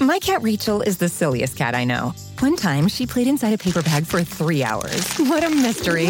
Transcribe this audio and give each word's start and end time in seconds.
My 0.00 0.18
cat 0.18 0.42
Rachel 0.42 0.82
is 0.82 0.98
the 0.98 1.08
silliest 1.08 1.56
cat 1.56 1.74
I 1.74 1.84
know. 1.84 2.14
One 2.40 2.56
time, 2.56 2.88
she 2.88 3.06
played 3.06 3.28
inside 3.28 3.52
a 3.52 3.58
paper 3.58 3.80
bag 3.80 4.04
for 4.04 4.22
three 4.24 4.62
hours. 4.64 5.06
What 5.18 5.44
a 5.44 5.48
mystery. 5.48 6.06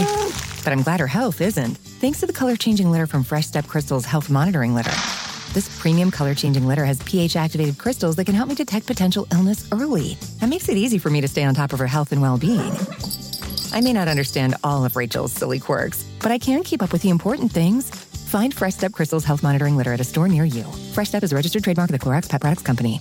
But 0.65 0.73
I'm 0.73 0.83
glad 0.83 1.01
her 1.01 1.07
health 1.07 1.41
isn't, 1.41 1.77
thanks 1.77 2.21
to 2.21 2.27
the 2.27 2.33
color 2.33 2.57
changing 2.57 2.91
litter 2.91 3.07
from 3.07 3.25
Fresh 3.25 3.47
Step 3.47 3.67
Crystal's 3.67 4.07
Health 4.07 4.31
Monitoring 4.31 4.75
Litter. 4.75 4.91
This 5.53 5.79
premium 5.81 6.11
color 6.11 6.35
changing 6.35 6.67
litter 6.67 6.85
has 6.85 7.03
pH 7.03 7.37
activated 7.37 7.79
crystals 7.79 8.17
that 8.17 8.25
can 8.25 8.35
help 8.35 8.49
me 8.49 8.55
detect 8.55 8.87
potential 8.87 9.27
illness 9.33 9.69
early. 9.71 10.15
That 10.41 10.49
makes 10.49 10.69
it 10.69 10.79
easy 10.79 10.99
for 10.99 11.11
me 11.11 11.21
to 11.21 11.29
stay 11.29 11.45
on 11.45 11.55
top 11.55 11.73
of 11.73 11.79
her 11.79 11.87
health 11.87 12.11
and 12.11 12.23
well 12.23 12.39
being. 12.39 12.73
I 13.73 13.81
may 13.83 13.93
not 13.93 14.09
understand 14.09 14.57
all 14.65 14.85
of 14.85 14.97
Rachel's 14.97 15.33
silly 15.33 15.61
quirks, 15.61 16.05
but 16.21 16.33
I 16.33 16.39
can 16.39 16.63
keep 16.65 16.83
up 16.83 16.93
with 16.93 17.03
the 17.03 17.11
important 17.11 17.53
things. 17.53 17.91
Find 17.91 18.53
Fresh 18.53 18.75
Step 18.75 18.93
Crystal's 18.93 19.25
Health 19.25 19.43
Monitoring 19.43 19.77
Litter 19.77 19.93
at 19.93 20.01
a 20.01 20.05
store 20.05 20.27
near 20.27 20.45
you. 20.45 20.65
Fresh 20.95 21.09
Step 21.09 21.23
is 21.23 21.33
a 21.33 21.37
registered 21.37 21.63
trademark 21.63 21.91
of 21.91 21.99
the 21.99 22.05
Clorox 22.05 22.29
Pet 22.29 22.41
Products 22.41 22.63
Company. 22.63 23.01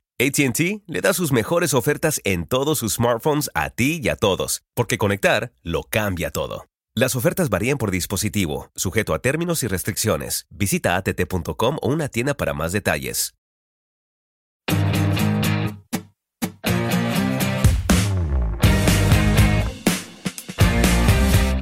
ATT 0.21 0.83
le 0.85 1.01
da 1.01 1.13
sus 1.13 1.31
mejores 1.31 1.73
ofertas 1.73 2.21
en 2.25 2.45
todos 2.45 2.77
sus 2.77 2.93
smartphones 2.93 3.49
a 3.55 3.71
ti 3.71 3.99
y 4.03 4.09
a 4.09 4.15
todos, 4.15 4.61
porque 4.75 4.99
conectar 4.99 5.51
lo 5.63 5.81
cambia 5.81 6.29
todo. 6.29 6.67
Las 6.93 7.15
ofertas 7.15 7.49
varían 7.49 7.79
por 7.79 7.89
dispositivo, 7.89 8.69
sujeto 8.75 9.15
a 9.15 9.19
términos 9.19 9.63
y 9.63 9.67
restricciones. 9.67 10.45
Visita 10.51 10.95
att.com 10.95 11.77
o 11.81 11.89
una 11.89 12.07
tienda 12.07 12.35
para 12.35 12.53
más 12.53 12.71
detalles. 12.71 13.33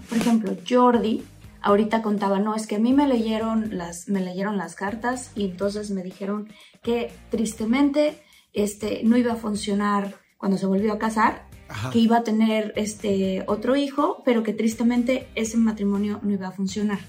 Por 0.09 0.17
ejemplo, 0.17 0.57
Jordi 0.67 1.23
ahorita 1.61 2.01
contaba, 2.01 2.39
no, 2.39 2.55
es 2.55 2.67
que 2.67 2.75
a 2.75 2.79
mí 2.79 2.91
me 2.91 3.07
leyeron 3.07 3.77
las, 3.77 4.09
me 4.09 4.19
leyeron 4.19 4.57
las 4.57 4.75
cartas 4.75 5.31
y 5.33 5.45
entonces 5.45 5.91
me 5.91 6.03
dijeron 6.03 6.49
que 6.83 7.13
tristemente 7.29 8.21
este, 8.53 9.01
no 9.03 9.17
iba 9.17 9.33
a 9.33 9.37
funcionar 9.37 10.15
cuando 10.37 10.57
se 10.57 10.65
volvió 10.65 10.93
a 10.93 10.99
casar, 10.99 11.47
Ajá. 11.67 11.91
que 11.91 11.99
iba 11.99 12.17
a 12.17 12.23
tener 12.23 12.73
este, 12.75 13.43
otro 13.47 13.75
hijo, 13.75 14.21
pero 14.25 14.43
que 14.43 14.53
tristemente 14.53 15.27
ese 15.35 15.57
matrimonio 15.57 16.19
no 16.23 16.31
iba 16.31 16.47
a 16.47 16.51
funcionar. 16.51 16.99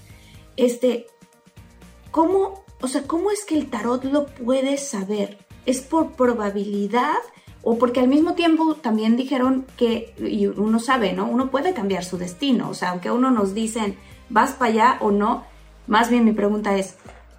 Este, 0.57 1.07
¿cómo, 2.11 2.63
o 2.81 2.87
sea, 2.87 3.03
cómo 3.03 3.31
es 3.31 3.45
que 3.45 3.57
el 3.57 3.69
tarot 3.69 4.03
lo 4.03 4.27
puede 4.27 4.77
saber? 4.77 5.39
¿Es 5.65 5.81
por 5.81 6.11
probabilidad? 6.11 7.17
O 7.63 7.77
porque 7.77 7.99
al 7.99 8.07
mismo 8.07 8.33
tiempo 8.33 8.75
también 8.75 9.15
dijeron 9.15 9.65
que, 9.77 10.13
y 10.19 10.47
uno 10.47 10.79
sabe, 10.79 11.13
¿no? 11.13 11.27
Uno 11.27 11.51
puede 11.51 11.73
cambiar 11.73 12.03
su 12.03 12.17
destino. 12.17 12.69
O 12.69 12.73
sea, 12.73 12.89
aunque 12.89 13.09
a 13.09 13.13
uno 13.13 13.29
nos 13.29 13.53
dicen, 13.53 13.97
vas 14.29 14.53
para 14.53 14.71
allá 14.71 14.97
o 15.01 15.11
no, 15.11 15.43
más 15.87 16.09
bien 16.09 16.25
mi 16.25 16.31
pregunta 16.31 16.75
es, 16.75 16.95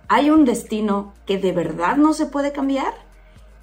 ¿hay 0.09 0.31
un 0.31 0.45
destino 0.45 1.13
que 1.27 1.39
de 1.39 1.53
verdad 1.53 1.97
no 1.97 2.13
se 2.15 2.27
puede 2.27 2.53
cambiar? 2.53 2.95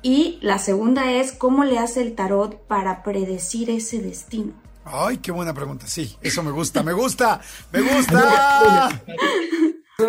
Y 0.02 0.40
la 0.42 0.60
segunda 0.60 1.12
es, 1.12 1.34
¿cómo 1.34 1.66
le 1.66 1.78
hace 1.78 2.02
el 2.02 2.16
tarot 2.16 2.66
para 2.68 3.04
predecir 3.04 3.70
ese 3.70 4.02
destino? 4.02 4.54
Ay, 4.86 5.18
qué 5.18 5.32
buena 5.32 5.54
pregunta. 5.54 5.88
Sí, 5.88 6.18
eso 6.22 6.42
me 6.42 6.52
gusta, 6.52 6.84
me 6.84 6.94
gusta, 6.94 7.42
me 7.72 7.82
gusta. 7.82 8.90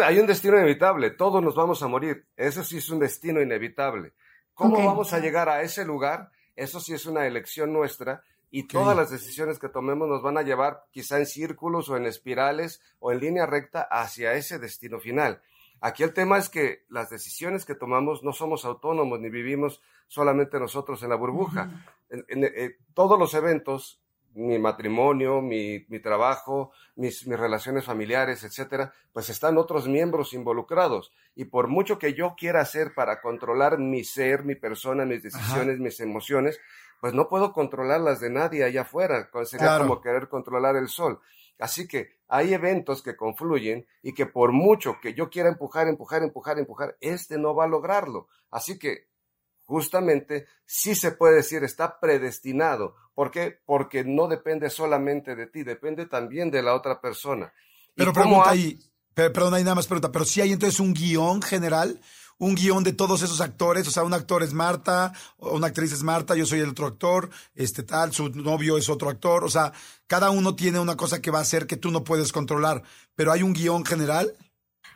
Hay 0.04 0.18
un 0.18 0.26
destino 0.26 0.56
inevitable, 0.56 1.10
todos 1.10 1.42
nos 1.42 1.56
vamos 1.56 1.82
a 1.82 1.88
morir. 1.88 2.26
Eso 2.36 2.62
sí 2.62 2.78
es 2.78 2.88
un 2.90 3.00
destino 3.00 3.42
inevitable. 3.42 4.12
¿Cómo 4.54 4.84
vamos 4.84 5.12
a 5.12 5.18
llegar 5.18 5.48
a 5.48 5.62
ese 5.62 5.84
lugar? 5.84 6.30
Eso 6.54 6.80
sí 6.80 6.92
es 6.92 7.06
una 7.06 7.26
elección 7.26 7.72
nuestra 7.72 8.22
y 8.50 8.68
todas 8.68 8.96
las 8.96 9.10
decisiones 9.10 9.58
que 9.58 9.68
tomemos 9.68 10.08
nos 10.08 10.22
van 10.22 10.36
a 10.36 10.42
llevar 10.42 10.84
quizá 10.90 11.18
en 11.18 11.26
círculos 11.26 11.88
o 11.88 11.96
en 11.96 12.06
espirales 12.06 12.80
o 12.98 13.10
en 13.10 13.20
línea 13.20 13.46
recta 13.46 13.82
hacia 13.82 14.34
ese 14.34 14.58
destino 14.58 15.00
final. 15.00 15.40
Aquí 15.80 16.02
el 16.02 16.12
tema 16.12 16.38
es 16.38 16.48
que 16.48 16.84
las 16.88 17.08
decisiones 17.10 17.64
que 17.64 17.74
tomamos 17.74 18.22
no 18.22 18.32
somos 18.32 18.64
autónomos 18.64 19.18
ni 19.20 19.30
vivimos 19.30 19.80
solamente 20.08 20.58
nosotros 20.60 21.02
en 21.02 21.08
la 21.10 21.16
burbuja. 21.16 21.70
En- 22.10 22.24
en- 22.28 22.44
eh, 22.44 22.76
todos 22.94 23.18
los 23.18 23.32
eventos, 23.34 24.00
mi 24.34 24.58
matrimonio, 24.58 25.40
mi, 25.40 25.84
mi 25.88 25.98
trabajo, 26.00 26.70
mis, 26.96 27.26
mis 27.26 27.38
relaciones 27.38 27.84
familiares, 27.84 28.44
etcétera, 28.44 28.92
pues 29.12 29.28
están 29.30 29.58
otros 29.58 29.88
miembros 29.88 30.32
involucrados. 30.34 31.12
Y 31.34 31.46
por 31.46 31.66
mucho 31.68 31.98
que 31.98 32.14
yo 32.14 32.34
quiera 32.38 32.60
hacer 32.60 32.92
para 32.94 33.20
controlar 33.20 33.78
mi 33.78 34.04
ser, 34.04 34.44
mi 34.44 34.54
persona, 34.54 35.04
mis 35.04 35.22
decisiones, 35.22 35.78
mis 35.80 35.98
emociones, 36.00 36.60
pues 37.00 37.14
no 37.14 37.28
puedo 37.28 37.52
controlar 37.52 38.00
las 38.02 38.20
de 38.20 38.30
nadie 38.30 38.62
allá 38.64 38.82
afuera. 38.82 39.28
Sería 39.44 39.66
Claro. 39.66 39.88
como 39.88 40.00
querer 40.00 40.28
controlar 40.28 40.76
el 40.76 40.88
sol. 40.88 41.20
Así 41.60 41.86
que 41.86 42.20
hay 42.28 42.54
eventos 42.54 43.02
que 43.02 43.16
confluyen 43.16 43.86
y 44.02 44.14
que 44.14 44.26
por 44.26 44.52
mucho 44.52 44.98
que 45.00 45.14
yo 45.14 45.28
quiera 45.30 45.48
empujar, 45.48 45.88
empujar, 45.88 46.22
empujar, 46.22 46.58
empujar, 46.58 46.96
este 47.00 47.38
no 47.38 47.54
va 47.54 47.64
a 47.64 47.68
lograrlo. 47.68 48.28
Así 48.50 48.78
que 48.78 49.08
justamente 49.64 50.46
sí 50.66 50.94
se 50.94 51.12
puede 51.12 51.36
decir 51.36 51.62
está 51.62 52.00
predestinado. 52.00 52.96
¿Por 53.14 53.30
qué? 53.30 53.60
Porque 53.64 54.04
no 54.04 54.26
depende 54.26 54.70
solamente 54.70 55.36
de 55.36 55.46
ti, 55.46 55.62
depende 55.62 56.06
también 56.06 56.50
de 56.50 56.62
la 56.62 56.74
otra 56.74 57.00
persona. 57.00 57.52
¿Y 57.94 57.98
Pero 57.98 58.12
pregunta 58.12 58.50
ahí, 58.50 58.78
pe- 59.14 59.30
perdón, 59.30 59.54
hay 59.54 59.62
nada 59.62 59.76
más 59.76 59.86
pregunta, 59.86 60.10
pero 60.10 60.24
si 60.24 60.40
hay 60.40 60.52
entonces 60.52 60.80
un 60.80 60.94
guion 60.94 61.42
general, 61.42 62.00
un 62.40 62.54
guion 62.54 62.82
de 62.82 62.94
todos 62.94 63.22
esos 63.22 63.40
actores, 63.40 63.86
o 63.86 63.90
sea, 63.90 64.02
un 64.02 64.14
actor 64.14 64.42
es 64.42 64.52
Marta, 64.52 65.12
una 65.38 65.68
actriz 65.68 65.92
es 65.92 66.02
Marta, 66.02 66.34
yo 66.34 66.46
soy 66.46 66.60
el 66.60 66.70
otro 66.70 66.86
actor, 66.86 67.30
este 67.54 67.82
tal, 67.82 68.12
su 68.12 68.30
novio 68.30 68.78
es 68.78 68.88
otro 68.88 69.10
actor, 69.10 69.44
o 69.44 69.48
sea, 69.48 69.72
cada 70.06 70.30
uno 70.30 70.56
tiene 70.56 70.80
una 70.80 70.96
cosa 70.96 71.20
que 71.20 71.30
va 71.30 71.38
a 71.38 71.42
hacer 71.42 71.66
que 71.66 71.76
tú 71.76 71.90
no 71.90 72.02
puedes 72.02 72.32
controlar, 72.32 72.82
pero 73.14 73.30
hay 73.30 73.42
un 73.42 73.52
guion 73.52 73.84
general. 73.84 74.34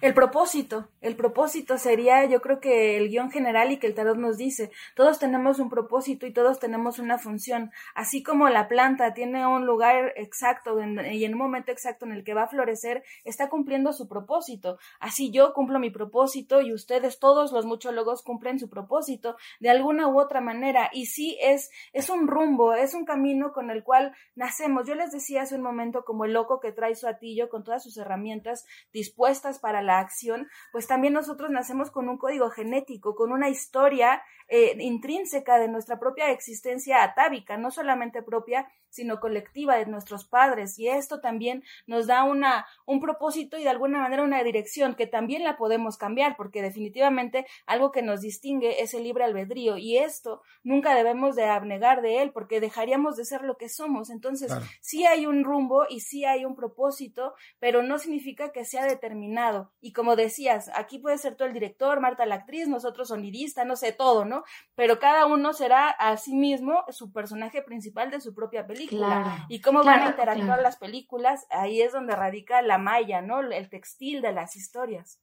El 0.05 0.13
propósito, 0.13 0.91
el 1.01 1.17
propósito 1.17 1.79
sería 1.79 2.27
yo 2.27 2.43
creo 2.43 2.61
que 2.61 2.99
el 2.99 3.09
guion 3.09 3.31
general 3.31 3.73
y 3.73 3.79
que 3.79 3.87
el 3.87 3.95
tarot 3.95 4.19
nos 4.19 4.37
dice, 4.37 4.71
todos 4.95 5.19
tenemos 5.19 5.59
un 5.61 5.71
propósito 5.71 6.27
y 6.27 6.33
todos 6.35 6.59
tenemos 6.59 6.99
una 6.99 7.17
función, 7.17 7.73
así 7.95 8.23
como 8.23 8.51
la 8.51 8.69
planta 8.69 9.15
tiene 9.15 9.47
un 9.47 9.65
lugar 9.65 10.13
exacto 10.17 10.79
y 10.79 11.25
en 11.25 11.33
un 11.33 11.39
momento 11.39 11.73
exacto 11.73 12.05
en 12.05 12.13
el 12.13 12.23
que 12.23 12.35
va 12.35 12.43
a 12.43 12.49
florecer, 12.49 13.03
está 13.25 13.49
cumpliendo 13.49 13.95
su 13.95 14.07
propósito, 14.07 14.77
así 15.01 15.31
yo 15.31 15.55
cumplo 15.55 15.79
mi 15.79 15.89
propósito 15.89 16.61
y 16.61 16.75
ustedes 16.75 17.19
todos 17.19 17.51
los 17.53 17.65
muchólogos 17.65 18.23
cumplen 18.23 18.59
su 18.59 18.69
propósito 18.69 19.39
de 19.59 19.71
alguna 19.71 20.07
u 20.09 20.21
otra 20.21 20.43
manera. 20.43 20.91
Y 20.93 21.07
sí 21.07 21.39
es, 21.41 21.71
es 21.95 22.11
un 22.11 22.29
rumbo, 22.29 22.75
es 22.75 22.93
un 22.93 23.07
camino 23.07 23.55
con 23.55 23.71
el 23.71 23.83
cual 23.83 24.15
nacemos. 24.35 24.87
Yo 24.87 24.97
les 24.97 25.13
decía 25.13 25.41
hace 25.41 25.55
un 25.55 25.63
momento 25.63 26.05
como 26.05 26.27
el 26.27 26.35
loco 26.35 26.61
que 26.61 26.73
trae 26.73 26.95
su 26.95 27.09
atillo 27.09 27.49
con 27.49 27.65
todas 27.65 27.83
sus 27.83 27.97
herramientas 27.97 28.67
dispuestas 28.93 29.59
para 29.59 29.81
la 29.81 29.94
acción, 29.99 30.49
pues 30.73 30.87
también 30.87 31.13
nosotros 31.15 31.51
nacemos 31.51 31.91
con 31.91 32.09
un 32.09 32.19
código 32.19 32.51
genético, 32.51 33.15
con 33.15 33.33
una 33.33 33.49
historia 33.49 34.23
eh, 34.49 34.77
intrínseca 34.81 35.59
de 35.59 35.69
nuestra 35.69 35.99
propia 35.99 36.31
existencia 36.31 37.03
atávica, 37.03 37.57
no 37.57 37.71
solamente 37.71 38.23
propia, 38.23 38.69
sino 38.89 39.19
colectiva 39.19 39.77
de 39.77 39.87
nuestros 39.87 40.25
padres. 40.25 40.79
Y 40.79 40.89
esto 40.89 41.21
también 41.21 41.65
nos 41.87 42.07
da 42.07 42.23
una, 42.23 42.67
un 42.87 43.01
propósito 43.01 43.59
y 43.59 43.65
de 43.65 43.69
alguna 43.71 43.99
manera 43.99 44.23
una 44.23 44.43
dirección 44.45 44.95
que 44.95 45.07
también 45.09 45.43
la 45.43 45.57
podemos 45.57 45.97
cambiar, 45.97 46.37
porque 46.37 46.63
definitivamente 46.63 47.47
algo 47.67 47.91
que 47.91 48.03
nos 48.03 48.21
distingue 48.21 48.83
es 48.83 48.95
el 48.95 49.03
libre 49.03 49.25
albedrío. 49.25 49.77
Y 49.79 49.99
esto 49.99 50.43
nunca 50.63 50.95
debemos 50.95 51.35
de 51.35 51.45
abnegar 51.45 52.03
de 52.03 52.23
él, 52.23 52.31
porque 52.33 52.61
dejaríamos 52.61 53.17
de 53.17 53.25
ser 53.25 53.43
lo 53.43 53.57
que 53.57 53.69
somos. 53.69 54.11
Entonces, 54.11 54.49
Claro. 54.53 54.67
sí 54.81 55.05
hay 55.07 55.27
un 55.27 55.43
rumbo 55.43 55.87
y 55.89 56.01
sí 56.01 56.25
hay 56.25 56.45
un 56.45 56.55
propósito, 56.55 57.35
pero 57.59 57.83
no 57.83 57.99
significa 57.99 58.53
que 58.53 58.65
sea 58.65 58.85
determinado. 58.85 59.73
Y 59.81 59.93
como 59.93 60.15
decías, 60.17 60.71
aquí 60.75 60.99
puede 60.99 61.19
ser 61.19 61.35
tú 61.37 61.45
el 61.45 61.53
director, 61.53 62.01
Marta 62.01 62.27
la 62.27 62.37
actriz, 62.37 62.69
nosotros 62.69 63.09
sonidista, 63.09 63.65
no 63.65 63.77
sé, 63.77 63.93
todo, 63.93 64.25
¿no? 64.25 64.34
Pero 64.75 64.99
cada 64.99 65.27
uno 65.27 65.53
será 65.53 65.91
a 65.91 66.17
sí 66.17 66.35
mismo 66.35 66.85
su 66.89 67.13
personaje 67.13 67.63
principal 67.63 68.11
de 68.11 68.21
su 68.21 68.35
propia 68.35 68.67
película. 68.67 69.07
Claro. 69.07 69.45
Y 69.49 69.61
cómo 69.61 69.85
van 69.85 70.01
a 70.01 70.07
interactuar 70.09 70.47
claro. 70.47 70.63
las 70.63 70.77
películas, 70.77 71.47
ahí 71.51 71.81
es 71.81 71.93
donde 71.93 72.17
radica 72.17 72.63
la 72.63 72.79
malla, 72.79 73.23
¿no? 73.23 73.41
El 73.41 73.69
textil 73.69 74.23
de 74.23 74.33
las 74.33 74.57
historias. 74.57 75.21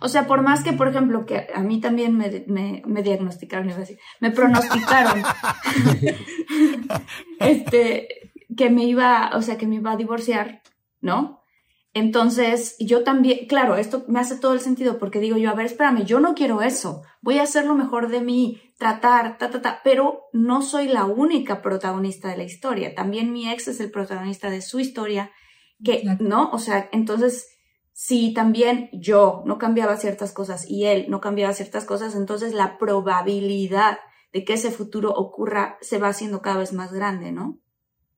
O 0.00 0.08
sea, 0.08 0.26
por 0.26 0.42
más 0.42 0.62
que, 0.62 0.72
por 0.72 0.88
ejemplo, 0.88 1.26
que 1.26 1.48
a 1.52 1.60
mí 1.60 1.80
también 1.80 2.16
me, 2.16 2.44
me, 2.46 2.82
me 2.86 3.02
diagnosticaron, 3.02 3.66
iba 3.66 3.76
a 3.76 3.80
decir, 3.80 3.98
me 4.20 4.30
pronosticaron, 4.30 5.22
este, 7.40 8.32
que 8.56 8.70
me 8.70 8.84
iba, 8.84 9.30
o 9.34 9.42
sea, 9.42 9.58
que 9.58 9.66
me 9.66 9.76
iba 9.76 9.92
a 9.92 9.96
divorciar, 9.96 10.62
¿no? 11.00 11.42
Entonces, 11.94 12.76
yo 12.78 13.02
también, 13.02 13.46
claro, 13.46 13.76
esto 13.76 14.04
me 14.08 14.20
hace 14.20 14.36
todo 14.36 14.52
el 14.52 14.60
sentido 14.60 14.98
porque 14.98 15.20
digo 15.20 15.36
yo, 15.36 15.50
a 15.50 15.54
ver, 15.54 15.66
espérame, 15.66 16.04
yo 16.04 16.20
no 16.20 16.34
quiero 16.34 16.62
eso, 16.62 17.02
voy 17.22 17.38
a 17.38 17.42
hacer 17.42 17.64
lo 17.64 17.74
mejor 17.74 18.08
de 18.08 18.20
mí, 18.20 18.60
tratar, 18.78 19.38
ta, 19.38 19.50
ta, 19.50 19.62
ta, 19.62 19.80
pero 19.82 20.24
no 20.32 20.62
soy 20.62 20.88
la 20.88 21.06
única 21.06 21.62
protagonista 21.62 22.28
de 22.28 22.36
la 22.36 22.44
historia, 22.44 22.94
también 22.94 23.32
mi 23.32 23.50
ex 23.50 23.68
es 23.68 23.80
el 23.80 23.90
protagonista 23.90 24.50
de 24.50 24.60
su 24.60 24.80
historia, 24.80 25.32
que, 25.82 26.04
¿no? 26.20 26.50
O 26.50 26.58
sea, 26.58 26.88
entonces, 26.92 27.48
si 27.92 28.34
también 28.34 28.90
yo 28.92 29.42
no 29.46 29.58
cambiaba 29.58 29.96
ciertas 29.96 30.32
cosas 30.32 30.68
y 30.68 30.84
él 30.84 31.06
no 31.08 31.20
cambiaba 31.20 31.54
ciertas 31.54 31.84
cosas, 31.84 32.14
entonces 32.14 32.52
la 32.52 32.78
probabilidad 32.78 33.98
de 34.32 34.44
que 34.44 34.52
ese 34.52 34.70
futuro 34.70 35.10
ocurra 35.10 35.78
se 35.80 35.98
va 35.98 36.08
haciendo 36.08 36.42
cada 36.42 36.58
vez 36.58 36.72
más 36.72 36.92
grande, 36.92 37.32
¿no? 37.32 37.58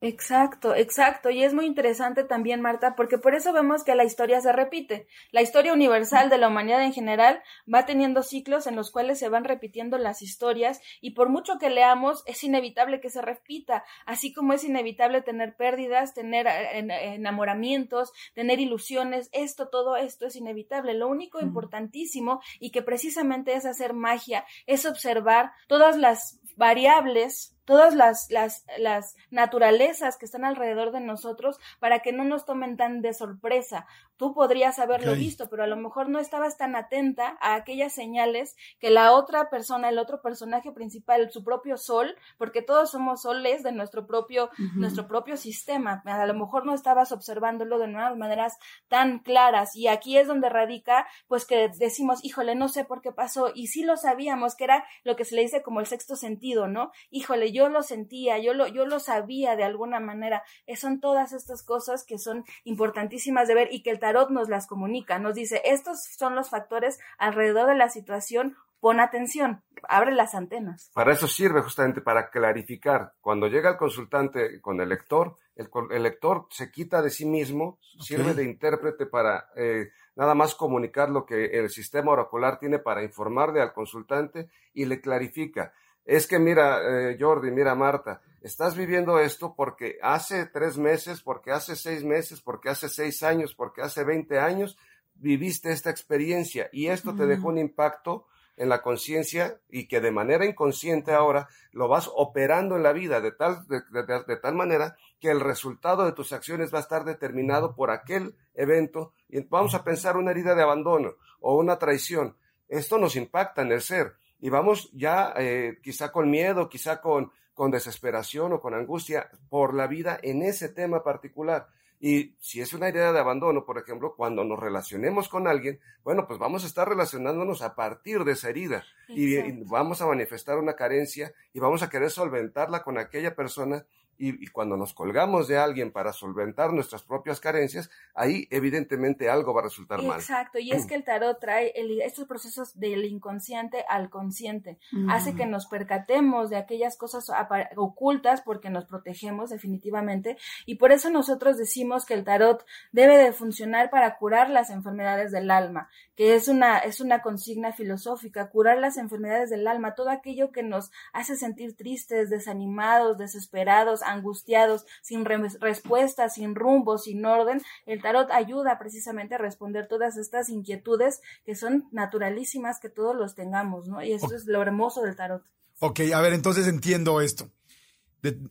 Exacto, 0.03 0.75
exacto. 0.75 1.29
Y 1.29 1.45
es 1.45 1.53
muy 1.53 1.67
interesante 1.67 2.25
también, 2.25 2.63
Marta, 2.63 2.97
porque 2.97 3.19
por 3.19 3.35
eso 3.35 3.53
vemos 3.53 3.85
que 3.85 3.95
la 3.95 4.05
historia 4.05 4.41
se 4.41 4.51
repite. 4.51 5.07
La 5.31 5.43
historia 5.43 5.75
universal 5.75 6.31
de 6.31 6.39
la 6.39 6.49
humanidad 6.49 6.83
en 6.83 6.95
general 6.95 7.43
va 7.73 7.85
teniendo 7.85 8.23
ciclos 8.23 8.67
en 8.67 8.77
los 8.77 8.91
cuales 8.91 9.19
se 9.19 9.29
van 9.29 9.45
repitiendo 9.45 9.99
las 9.99 10.23
historias 10.23 10.81
y 11.03 11.11
por 11.11 11.29
mucho 11.29 11.59
que 11.59 11.69
leamos 11.69 12.23
es 12.25 12.43
inevitable 12.45 13.03
que 13.03 13.11
se 13.11 13.21
repita, 13.21 13.85
así 14.07 14.33
como 14.33 14.55
es 14.55 14.65
inevitable 14.65 15.21
tener 15.21 15.55
pérdidas, 15.55 16.15
tener 16.15 16.47
eh, 16.47 17.15
enamoramientos, 17.17 18.11
tener 18.33 18.59
ilusiones, 18.59 19.29
esto, 19.33 19.69
todo 19.69 19.97
esto 19.97 20.25
es 20.25 20.35
inevitable. 20.35 20.95
Lo 20.95 21.09
único 21.09 21.41
importantísimo 21.41 22.41
y 22.59 22.71
que 22.71 22.81
precisamente 22.81 23.53
es 23.53 23.67
hacer 23.67 23.93
magia 23.93 24.47
es 24.67 24.87
observar 24.87 25.53
todas 25.69 25.99
las 25.99 26.41
variables 26.57 27.55
todas 27.71 27.95
las, 27.95 28.29
las, 28.33 28.65
las 28.79 29.15
naturalezas 29.31 30.17
que 30.17 30.25
están 30.25 30.45
alrededor 30.45 30.91
de 30.91 30.99
nosotros 30.99 31.61
para 31.79 32.01
que 32.01 32.13
no 32.13 32.25
nos 32.25 32.45
tomen 32.45 32.77
tan 32.77 33.01
de 33.01 33.15
sorpresa. 33.15 33.87
Tú 34.21 34.35
podrías 34.35 34.79
haberlo 34.79 35.15
visto, 35.15 35.49
pero 35.49 35.63
a 35.63 35.67
lo 35.67 35.77
mejor 35.77 36.11
no 36.11 36.19
estabas 36.19 36.59
tan 36.59 36.77
atenta 36.77 37.39
a 37.41 37.55
aquellas 37.55 37.95
señales 37.95 38.57
que 38.79 38.91
la 38.91 39.13
otra 39.13 39.49
persona, 39.49 39.89
el 39.89 39.99
otro 39.99 40.21
personaje 40.21 40.73
principal, 40.73 41.31
su 41.31 41.45
propio 41.45 41.79
sol, 41.79 42.17
porque 42.37 42.61
todos 42.61 42.91
somos 42.91 43.23
soles 43.23 43.63
de 43.63 43.71
nuestro 43.71 44.07
propio, 44.07 44.51
nuestro 44.75 45.07
propio 45.07 45.37
sistema. 45.37 46.03
A 46.05 46.27
lo 46.27 46.35
mejor 46.35 46.67
no 46.67 46.75
estabas 46.75 47.13
observándolo 47.13 47.79
de 47.79 47.89
nuevas 47.89 48.17
maneras 48.17 48.59
tan 48.89 49.21
claras. 49.21 49.77
Y 49.77 49.87
aquí 49.87 50.19
es 50.19 50.27
donde 50.27 50.49
radica, 50.49 51.07
pues 51.29 51.47
que 51.47 51.71
decimos, 51.79 52.25
híjole, 52.25 52.57
no 52.57 52.69
sé 52.69 52.85
por 52.85 53.01
qué 53.01 53.13
pasó. 53.13 53.53
Y 53.55 53.69
sí 53.69 53.85
lo 53.85 53.97
sabíamos, 53.97 54.57
que 54.57 54.65
era 54.65 54.85
lo 55.05 55.15
que 55.15 55.25
se 55.25 55.37
le 55.37 55.43
dice 55.43 55.63
como 55.63 55.79
el 55.79 55.87
sexto 55.87 56.17
sentido, 56.17 56.67
¿no? 56.67 56.91
Híjole, 57.11 57.53
yo 57.53 57.61
yo 57.61 57.69
lo 57.69 57.83
sentía, 57.83 58.39
yo 58.39 58.55
lo, 58.55 58.69
yo 58.69 58.87
lo 58.87 59.01
sabía 59.01 59.55
de 59.55 59.65
alguna 59.65 60.01
manera. 60.01 60.43
Son 60.77 60.99
todas 60.99 61.35
estas 61.35 61.63
cosas 61.63 62.05
que 62.07 62.17
son 62.17 62.45
importantísimas 62.65 63.47
de 63.49 63.55
ver 63.55 63.69
y 63.71 63.83
que 63.83 63.91
el 63.91 63.99
tarot 64.11 64.31
nos 64.31 64.49
las 64.49 64.67
comunica, 64.67 65.19
nos 65.21 65.35
dice, 65.37 65.63
estos 65.65 66.03
son 66.19 66.35
los 66.35 66.51
factores 66.51 66.99
alrededor 67.17 67.69
de 67.69 67.77
la 67.77 67.89
situación, 67.89 68.57
pon 68.81 68.99
atención, 68.99 69.63
abre 69.89 70.13
las 70.13 70.35
antenas. 70.35 70.91
Para 70.95 71.13
eso 71.13 71.29
sirve 71.29 71.63
justamente 71.63 72.01
para 72.01 72.31
clarificar. 72.31 73.13
Cuando 73.21 73.47
llega 73.47 73.71
el 73.71 73.77
consultante 73.77 74.61
con 74.61 74.81
el 74.81 74.89
lector, 74.89 75.37
el, 75.55 76.03
lector 76.03 76.47
se 76.51 76.73
quita 76.73 77.03
de 77.03 77.11
sí 77.11 77.25
mismo, 77.25 77.79
sirve 78.01 78.35
de 78.35 78.45
intérprete 78.45 79.07
para 79.07 79.49
eh, 79.55 79.91
nada 80.17 80.35
más 80.35 80.57
comunicar 80.57 81.09
lo 81.09 81.25
que 81.25 81.45
el 81.61 81.71
sistema 81.71 82.11
oracular 82.11 82.59
tiene 82.59 82.81
para 82.81 83.05
informarle 83.05 83.61
al 83.61 83.73
consultante 83.73 84.49
y 84.73 84.87
le 84.87 85.01
clarifica 85.01 85.73
es 86.05 86.27
que 86.27 86.39
mira, 86.39 86.81
eh, 86.83 87.17
Jordi, 87.19 87.51
mira, 87.51 87.75
Marta, 87.75 88.21
estás 88.41 88.77
viviendo 88.77 89.19
esto 89.19 89.55
porque 89.55 89.99
hace 90.03 90.47
tres 90.47 90.79
meses, 90.79 91.23
porque 91.23 91.53
hace 91.53 91.77
seis 91.77 92.05
meses, 92.05 92.41
porque 92.41 92.69
hace 92.69 92.89
seis 92.89 93.23
años, 93.23 93.55
porque 93.55 93.83
hace 93.83 94.05
veinte 94.05 94.39
años 94.39 94.77
viviste 95.15 95.71
esta 95.71 95.91
experiencia 95.91 96.69
y 96.73 96.87
esto 96.87 97.15
te 97.15 97.27
dejó 97.27 97.49
un 97.49 97.59
impacto 97.59 98.27
en 98.57 98.69
la 98.69 98.83
conciencia 98.83 99.59
y 99.71 99.89
que 99.89 100.01
de 100.01 100.11
manera 100.11 100.45
inconsciente 100.45 101.13
ahora 101.13 101.49
lo 101.73 101.89
vas 101.89 102.11
operando 102.15 102.77
en 102.77 102.83
la 102.83 102.93
vida 102.93 103.21
de 103.23 103.33
tal, 103.33 103.67
de, 103.67 104.37
tal 104.37 104.55
manera 104.55 104.97
que 105.19 105.31
el 105.31 105.41
resultado 105.41 106.05
de 106.05 106.13
tus 106.13 106.33
acciones 106.33 106.73
va 106.73 106.79
a 106.79 106.83
estar 106.83 107.05
determinado 107.05 107.75
por 107.75 107.91
aquel 107.91 108.37
evento. 108.55 109.15
Y 109.31 109.41
vamos 109.45 109.75
a 109.75 109.83
pensar 109.83 110.19
una 110.19 110.33
herida 110.33 110.55
de 110.55 110.63
abandono 110.63 111.15
o 111.41 111.57
una 111.57 111.79
traición. 111.79 112.37
Esto 112.69 112.99
nos 112.99 113.17
impacta 113.17 113.63
en 113.63 113.73
el 113.73 113.81
ser 113.81 114.17
y 114.41 114.49
vamos 114.49 114.91
ya 114.93 115.33
eh, 115.37 115.79
quizá 115.83 116.11
con 116.13 116.31
miedo, 116.31 116.69
quizá 116.69 117.01
con, 117.01 117.33
con 117.55 117.71
desesperación 117.71 118.53
o 118.53 118.61
con 118.61 118.75
angustia 118.75 119.31
por 119.49 119.75
la 119.75 119.87
vida 119.87 120.19
en 120.23 120.43
ese 120.43 120.69
tema 120.69 121.03
particular. 121.03 121.69
Y 122.03 122.35
si 122.41 122.63
es 122.63 122.73
una 122.73 122.89
idea 122.89 123.13
de 123.13 123.21
abandono, 123.21 123.67
por 123.67 123.77
ejemplo, 123.77 124.15
cuando 124.17 124.43
nos 124.43 124.59
relacionemos 124.59 125.29
con 125.29 125.47
alguien, 125.47 125.79
bueno, 126.03 126.27
pues 126.27 126.39
vamos 126.39 126.65
a 126.65 126.67
estar 126.67 126.89
relacionándonos 126.89 127.61
a 127.61 127.75
partir 127.75 128.25
de 128.25 128.33
esa 128.33 128.49
herida 128.49 128.85
y, 129.07 129.37
vamos 129.65 130.01
a 130.01 130.07
manifestar 130.07 130.57
una 130.57 130.73
carencia 130.73 131.35
y 131.53 131.61
vamos 131.61 131.83
a 131.83 131.91
querer 131.91 132.11
solventarla 132.11 132.83
con 132.83 132.97
aquella 132.97 133.35
persona 133.35 133.85
y, 134.23 134.47
cuando 134.49 134.77
nos 134.77 134.93
colgamos 134.93 135.49
de 135.49 135.57
alguien 135.57 135.91
para 135.93 136.13
solventar 136.13 136.75
nuestras 136.75 137.03
propias 137.03 137.41
carencias, 137.41 137.91
ahí 138.15 138.47
evidentemente 138.51 139.31
algo 139.31 139.55
va 139.55 139.63
a 139.63 139.65
resultar 139.65 140.03
mal. 140.03 140.21
Exacto, 140.21 140.59
y 140.59 140.73
es 140.73 140.87
que 140.87 140.95
el 140.95 141.05
tarot 141.05 141.41
trae 141.41 141.73
estos 142.05 142.27
procesos 142.27 142.79
del 142.79 143.07
inconsciente 143.07 143.85
al 143.89 144.11
consciente, 144.11 144.79
hace 145.09 145.35
que 145.35 145.47
nos 145.47 145.67
percatemos 145.67 146.51
de 146.51 146.57
aquellas 146.57 146.99
cosas 146.99 147.31
ocultas 147.77 148.43
porque 148.43 148.69
nos 148.69 148.85
protegemos 148.85 149.51
definitivamente 149.51 150.37
y 150.67 150.75
por 150.75 150.93
eso 150.93 151.09
nosotros 151.09 151.57
decimos 151.57 152.05
que 152.05 152.15
el 152.15 152.25
tarot 152.25 152.67
debe 152.93 153.17
de 153.17 153.33
funcionar 153.33 153.89
para 153.89 154.19
curar 154.19 154.51
las 154.51 154.69
enfermedades 154.69 155.33
del 155.33 155.51
alma, 155.51 155.89
que 156.15 156.35
es 156.35 156.49
una, 156.49 156.79
es 156.79 157.01
una 157.01 157.23
consigna 157.23 157.73
filosófica, 157.73 158.51
curar 158.51 158.77
las 158.79 158.99
enfermedades 158.99 159.49
del 159.49 159.67
alma, 159.67 159.95
todo 159.95 160.11
aquello 160.11 160.53
que 160.53 160.63
nos 160.63 160.91
hace 161.15 161.37
sentir 161.37 161.75
tristes, 161.75 162.29
desanimados, 162.29 163.17
desesperados, 163.17 164.03
angustiados, 164.11 164.87
sin 165.03 165.25
respuestas, 165.25 166.35
sin 166.35 166.55
rumbo, 166.55 166.99
sin 166.99 167.25
orden, 167.25 167.63
el 167.87 168.03
tarot 168.03 168.31
ayuda 168.31 168.79
precisamente 168.79 169.35
a 169.35 169.39
responder 169.39 169.89
todas 169.89 170.17
estas 170.17 170.49
inquietudes 170.49 171.21
que 171.45 171.55
son 171.55 171.89
naturalísimas 171.93 172.81
que 172.81 172.89
todos 172.89 173.17
los 173.17 173.35
tengamos, 173.35 173.89
¿no? 173.89 174.03
Y 174.03 174.13
eso 174.13 174.35
es 174.35 174.47
lo 174.47 174.63
hermoso 174.63 175.03
del 175.03 175.17
tarot. 175.17 175.43
Ok, 175.81 176.01
a 176.15 176.21
ver, 176.21 176.33
entonces 176.33 176.67
entiendo 176.67 177.21
esto. 177.21 177.51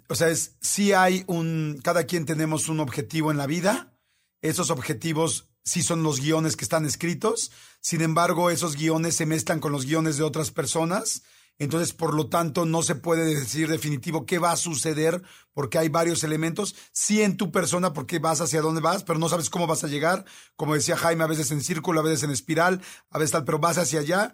o 0.08 0.16
sea, 0.16 0.30
es 0.30 0.58
si 0.62 0.94
hay 0.94 1.24
un, 1.28 1.80
cada 1.84 2.06
quien 2.06 2.26
tenemos 2.26 2.70
un 2.70 2.80
objetivo 2.80 3.32
en 3.32 3.38
la 3.38 3.46
vida, 3.46 3.94
esos 4.42 4.72
objetivos 4.72 5.50
sí 5.64 5.84
son 5.84 6.02
los 6.02 6.20
guiones 6.20 6.56
que 6.56 6.64
están 6.64 6.86
escritos, 6.86 7.52
sin 7.82 8.02
embargo, 8.02 8.50
esos 8.50 8.76
guiones 8.76 9.16
se 9.16 9.26
mezclan 9.26 9.60
con 9.60 9.72
los 9.72 9.86
guiones 9.86 10.18
de 10.18 10.24
otras 10.24 10.52
personas 10.52 11.24
entonces, 11.60 11.92
por 11.92 12.14
lo 12.14 12.28
tanto, 12.28 12.66
no 12.66 12.82
se 12.82 12.96
puede 12.96 13.36
decir 13.36 13.68
definitivo 13.68 14.26
qué 14.26 14.40
va 14.40 14.54
a 14.54 14.58
suceder 14.58 15.22
porque 15.54 15.78
hay 15.78 15.90
varios 15.90 16.24
elementos. 16.24 16.74
Sí 16.94 17.22
en 17.22 17.36
tu 17.36 17.52
persona 17.52 17.92
porque 17.92 18.18
vas 18.18 18.40
hacia 18.40 18.62
dónde 18.62 18.80
vas, 18.80 19.04
pero 19.04 19.20
no 19.20 19.28
sabes 19.28 19.50
cómo 19.50 19.68
vas 19.68 19.84
a 19.84 19.90
llegar. 19.90 20.24
Como 20.56 20.74
decía 20.74 20.96
Jaime, 20.96 21.26
a 21.26 21.28
veces 21.28 21.52
en 21.52 21.62
círculo, 21.62 22.00
a 22.00 22.04
veces 22.04 22.24
en 22.24 22.32
espiral, 22.32 22.82
a 23.10 23.20
veces 23.20 23.34
tal, 23.34 23.44
pero 23.44 23.60
vas 23.60 23.78
hacia 23.78 24.00
allá. 24.00 24.34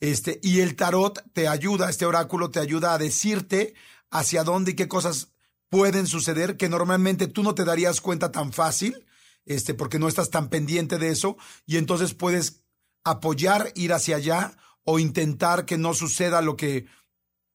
Este, 0.00 0.38
y 0.42 0.60
el 0.60 0.76
tarot 0.76 1.24
te 1.32 1.48
ayuda, 1.48 1.88
este 1.88 2.04
oráculo 2.04 2.50
te 2.50 2.60
ayuda 2.60 2.92
a 2.92 2.98
decirte 2.98 3.74
hacia 4.10 4.44
dónde 4.44 4.72
y 4.72 4.74
qué 4.74 4.86
cosas 4.86 5.32
pueden 5.70 6.06
suceder 6.06 6.58
que 6.58 6.68
normalmente 6.68 7.26
tú 7.26 7.42
no 7.42 7.54
te 7.54 7.64
darías 7.64 8.02
cuenta 8.02 8.30
tan 8.30 8.52
fácil, 8.52 9.06
este, 9.46 9.72
porque 9.72 9.98
no 9.98 10.08
estás 10.08 10.28
tan 10.28 10.50
pendiente 10.50 10.98
de 10.98 11.08
eso, 11.08 11.38
y 11.64 11.78
entonces 11.78 12.12
puedes 12.12 12.60
apoyar, 13.02 13.72
ir 13.74 13.94
hacia 13.94 14.16
allá 14.16 14.56
o 14.86 14.98
intentar 14.98 15.66
que 15.66 15.76
no 15.76 15.92
suceda 15.92 16.40
lo 16.40 16.56
que 16.56 16.86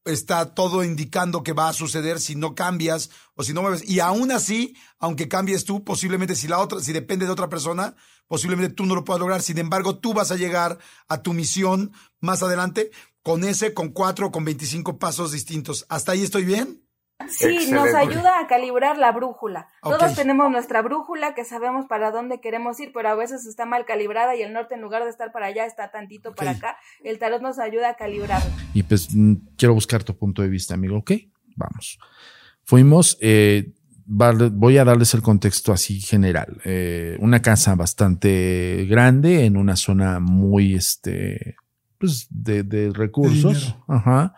está 0.06 0.54
todo 0.54 0.84
indicando 0.84 1.44
que 1.44 1.54
va 1.54 1.70
a 1.70 1.74
suceder 1.74 2.20
si 2.20 2.36
no 2.36 2.56
cambias 2.56 3.10
o 3.36 3.44
si 3.44 3.54
no 3.54 3.62
mueves. 3.62 3.88
Y 3.88 4.00
aún 4.00 4.32
así, 4.32 4.76
aunque 5.00 5.28
cambies 5.28 5.64
tú, 5.64 5.84
posiblemente 5.84 6.36
si 6.36 6.48
la 6.48 6.60
otra, 6.60 6.82
si 6.82 6.92
depende 6.92 7.26
de 7.26 7.32
otra 7.32 7.50
persona, 7.50 7.96
posiblemente 8.28 8.74
tú 8.74 8.86
no 8.86 8.96
lo 8.96 9.06
puedas 9.06 9.22
lograr. 9.22 9.42
Sin 9.42 9.58
embargo, 9.58 9.98
tú 9.98 10.14
vas 10.14 10.32
a 10.32 10.36
llegar 10.36 10.78
a 11.08 11.22
tu 11.22 11.34
misión 11.34 11.94
más 12.20 12.44
adelante 12.44 12.92
con 13.24 13.44
ese, 13.44 13.74
con 13.74 13.90
cuatro, 13.90 14.32
con 14.32 14.44
25 14.44 15.00
pasos 15.00 15.32
distintos. 15.32 15.86
¿Hasta 15.88 16.12
ahí 16.12 16.24
estoy 16.24 16.44
bien? 16.44 16.81
Sí, 17.30 17.72
nos 17.72 17.94
ayuda 17.94 18.40
a 18.40 18.48
calibrar 18.48 18.98
la 18.98 19.12
brújula. 19.12 19.68
Todos 19.82 20.16
tenemos 20.16 20.52
nuestra 20.52 20.82
brújula 20.82 21.34
que 21.34 21.46
sabemos 21.46 21.86
para 21.86 22.12
dónde 22.12 22.40
queremos 22.42 22.80
ir, 22.80 22.92
pero 22.94 23.10
a 23.10 23.16
veces 23.16 23.46
está 23.46 23.66
mal 23.66 23.86
calibrada 23.86 24.36
y 24.36 24.42
el 24.42 24.54
norte 24.54 24.76
en 24.76 24.82
lugar 24.82 25.04
de 25.04 25.10
estar 25.10 25.32
para 25.32 25.48
allá 25.48 25.66
está 25.66 25.92
tantito 25.92 26.34
para 26.34 26.52
acá. 26.52 26.78
El 27.04 27.20
tarot 27.20 27.42
nos 27.42 27.60
ayuda 27.60 27.90
a 27.90 27.96
calibrarla. 27.96 28.52
Y 28.74 28.84
pues 28.84 29.10
mm, 29.14 29.34
quiero 29.58 29.74
buscar 29.74 30.04
tu 30.04 30.18
punto 30.18 30.42
de 30.42 30.50
vista, 30.50 30.74
amigo. 30.74 30.98
Ok, 30.98 31.12
vamos. 31.56 32.00
Fuimos, 32.64 33.18
eh, 33.22 33.74
voy 34.06 34.78
a 34.78 34.86
darles 34.86 35.14
el 35.14 35.22
contexto 35.22 35.72
así 35.72 36.00
general. 36.00 36.62
Eh, 36.66 37.18
una 37.20 37.42
casa 37.42 37.76
bastante 37.76 38.86
grande 38.90 39.46
en 39.46 39.58
una 39.58 39.76
zona 39.76 40.20
muy, 40.20 40.76
este, 40.76 41.56
pues, 41.98 42.28
de, 42.30 42.92
recursos. 42.94 43.76
Ajá. 43.88 44.34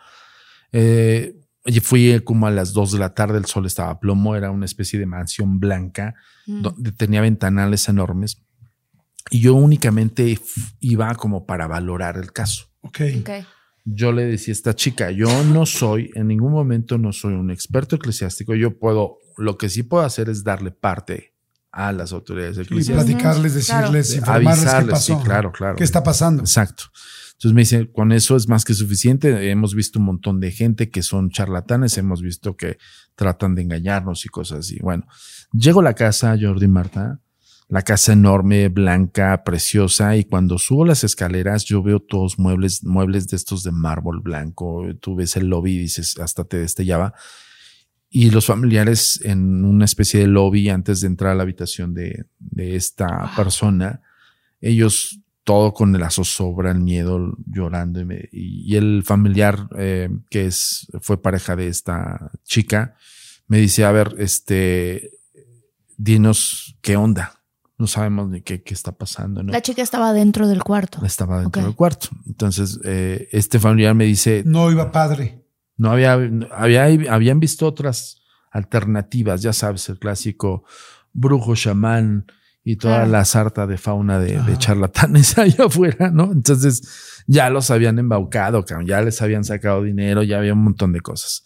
Eh, 0.72 1.43
fui 1.82 2.20
como 2.24 2.48
a 2.48 2.51
las 2.51 2.74
2 2.74 2.91
de 2.93 3.00
la 3.00 3.13
tarde, 3.13 3.38
el 3.38 3.46
sol 3.46 3.65
estaba 3.65 3.91
a 3.91 4.00
plomo, 4.00 4.36
era 4.36 4.51
una 4.51 4.65
especie 4.65 5.00
de 5.00 5.05
mansión 5.05 5.60
blanca, 5.60 6.15
Mm. 6.46 6.62
donde 6.62 6.91
tenía 6.91 7.22
ventanales 7.22 7.88
enormes. 7.88 8.43
Y 9.29 9.39
yo 9.39 9.55
únicamente 9.55 10.38
iba 10.82 11.15
como 11.15 11.46
para 11.46 11.67
valorar 11.67 12.17
el 12.17 12.34
caso. 12.34 12.65
Ok. 12.82 13.00
Ok. 13.22 13.29
Yo 13.86 14.12
le 14.12 14.25
decía 14.25 14.51
a 14.51 14.55
esta 14.55 14.75
chica, 14.75 15.12
yo 15.12 15.27
no 15.46 15.65
soy, 15.65 16.10
en 16.15 16.27
ningún 16.27 16.51
momento 16.51 16.98
no 16.98 17.12
soy 17.13 17.34
un 17.34 17.50
experto 17.51 17.96
eclesiástico, 17.98 18.55
yo 18.55 18.77
puedo, 18.77 19.20
lo 19.38 19.58
que 19.58 19.70
sí 19.70 19.84
puedo 19.84 20.03
hacer 20.03 20.29
es 20.29 20.43
darle 20.43 20.72
parte 20.72 21.34
a 21.72 21.91
las 21.91 22.12
autoridades 22.13 22.58
Y 22.58 22.62
eclesiásticas. 22.62 23.05
platicarles, 23.05 23.65
Claro. 23.65 23.91
decirles, 23.91 24.15
informarles 24.17 24.55
qué 24.60 24.62
Avisarles, 24.62 24.91
pasó. 24.93 25.17
sí, 25.20 25.24
claro, 25.25 25.51
claro. 25.51 25.75
¿Qué 25.75 25.84
está 25.84 26.03
pasando? 26.03 26.43
Exacto. 26.43 26.84
Entonces 27.44 27.56
me 27.56 27.62
dice, 27.64 27.92
con 27.92 28.14
eso 28.14 28.38
es 28.38 28.48
más 28.48 28.64
que 28.64 28.74
suficiente. 28.74 29.52
Hemos 29.52 29.76
visto 29.76 30.00
un 30.00 30.06
montón 30.06 30.40
de 30.40 30.50
gente 30.50 30.90
que 30.90 31.04
son 31.04 31.30
charlatanes, 31.30 31.98
hemos 31.98 32.22
visto 32.22 32.56
que 32.56 32.78
tratan 33.16 33.54
de 33.54 33.64
engañarnos 33.64 34.26
y 34.26 34.30
cosas 34.30 34.60
así. 34.60 34.80
Bueno, 34.80 35.06
llego 35.52 35.82
a 35.82 35.84
la 35.84 35.94
casa, 35.94 36.38
Jordi 36.40 36.68
y 36.68 36.70
Marta, 36.70 37.20
la 37.68 37.82
casa 37.82 38.14
enorme, 38.14 38.70
blanca, 38.70 39.44
preciosa, 39.44 40.16
y 40.16 40.24
cuando 40.24 40.58
subo 40.58 40.86
las 40.86 41.04
escaleras 41.04 41.66
yo 41.66 41.84
veo 41.84 42.00
todos 42.00 42.40
muebles, 42.40 42.82
muebles 42.86 43.28
de 43.28 43.36
estos 43.36 43.64
de 43.64 43.74
mármol 43.74 44.22
blanco. 44.22 44.86
Tú 45.02 45.16
ves 45.16 45.36
el 45.36 45.48
lobby 45.48 45.74
y 45.74 45.80
dices, 45.80 46.18
hasta 46.20 46.46
te 46.46 46.60
destellaba. 46.60 47.14
Y 48.10 48.30
los 48.30 48.46
familiares 48.46 49.20
en 49.22 49.66
una 49.66 49.84
especie 49.84 50.22
de 50.22 50.28
lobby 50.28 50.70
antes 50.70 51.02
de 51.02 51.08
entrar 51.08 51.34
a 51.34 51.36
la 51.36 51.44
habitación 51.44 51.94
de, 51.94 52.24
de 52.40 52.78
esta 52.78 53.34
persona, 53.36 54.00
ellos 54.62 55.20
todo 55.44 55.74
con 55.74 55.92
la 56.00 56.10
zozobra, 56.10 56.72
el 56.72 56.80
miedo, 56.80 57.36
llorando. 57.48 58.00
Y, 58.00 58.06
me- 58.06 58.30
y- 58.32 58.74
y 58.74 58.76
el 58.78 59.04
familiar 59.06 59.68
eh, 59.78 60.10
que 60.30 60.46
es, 60.46 60.88
fue 61.02 61.22
pareja 61.22 61.56
de 61.56 61.68
esta 61.68 62.32
chica 62.44 62.96
me 63.48 63.58
dice, 63.58 63.84
a 63.84 63.92
ver, 63.92 64.16
este, 64.20 65.12
dinos 65.98 66.78
qué 66.82 66.96
onda. 66.98 67.40
No 67.78 67.88
sabemos 67.88 68.30
ni 68.30 68.42
qué, 68.42 68.62
qué 68.64 68.74
está 68.74 68.94
pasando. 68.94 69.44
¿no? 69.44 69.52
La 69.52 69.62
chica 69.62 69.82
estaba 69.82 70.14
dentro 70.14 70.48
del 70.48 70.64
cuarto. 70.64 71.04
Estaba 71.06 71.42
dentro 71.42 71.64
del 71.64 71.76
cuarto. 71.76 72.08
Entonces, 72.26 72.80
eh, 72.86 73.28
este 73.32 73.60
familiar 73.60 73.96
me 73.96 74.06
dice, 74.06 74.44
No 74.46 74.72
iba 74.72 74.92
padre. 74.92 75.44
no 75.76 75.92
había, 75.92 76.14
había, 76.52 76.86
habían 77.14 77.40
visto 77.40 77.66
otras 77.68 78.22
alternativas, 78.52 79.42
ya 79.42 79.52
sabes, 79.52 79.90
el 79.90 79.98
clásico 80.00 80.64
brujo, 81.12 81.56
chamán 81.56 82.28
y 82.63 82.77
toda 82.77 82.96
Claro. 83.00 83.12
la 83.12 83.25
sarta 83.25 83.67
de 83.67 83.77
fauna 83.77 84.20
de, 84.20 84.34
de 84.34 84.38
Ajá. 84.38 84.58
charlatanes 84.58 85.38
allá 85.38 85.65
afuera, 85.65 86.10
¿no? 86.12 86.32
Entonces 86.32 86.82
ya 87.27 87.50
los 87.50 87.70
habían 87.72 88.00
embaucado, 88.00 88.63
ya 88.86 89.01
les 89.01 89.22
habían 89.22 89.43
sacado 89.43 89.84
dinero, 89.84 90.24
ya 90.24 90.38
había 90.39 90.53
un 90.53 90.63
montón 90.63 90.93
de 90.93 91.01
cosas. 91.01 91.43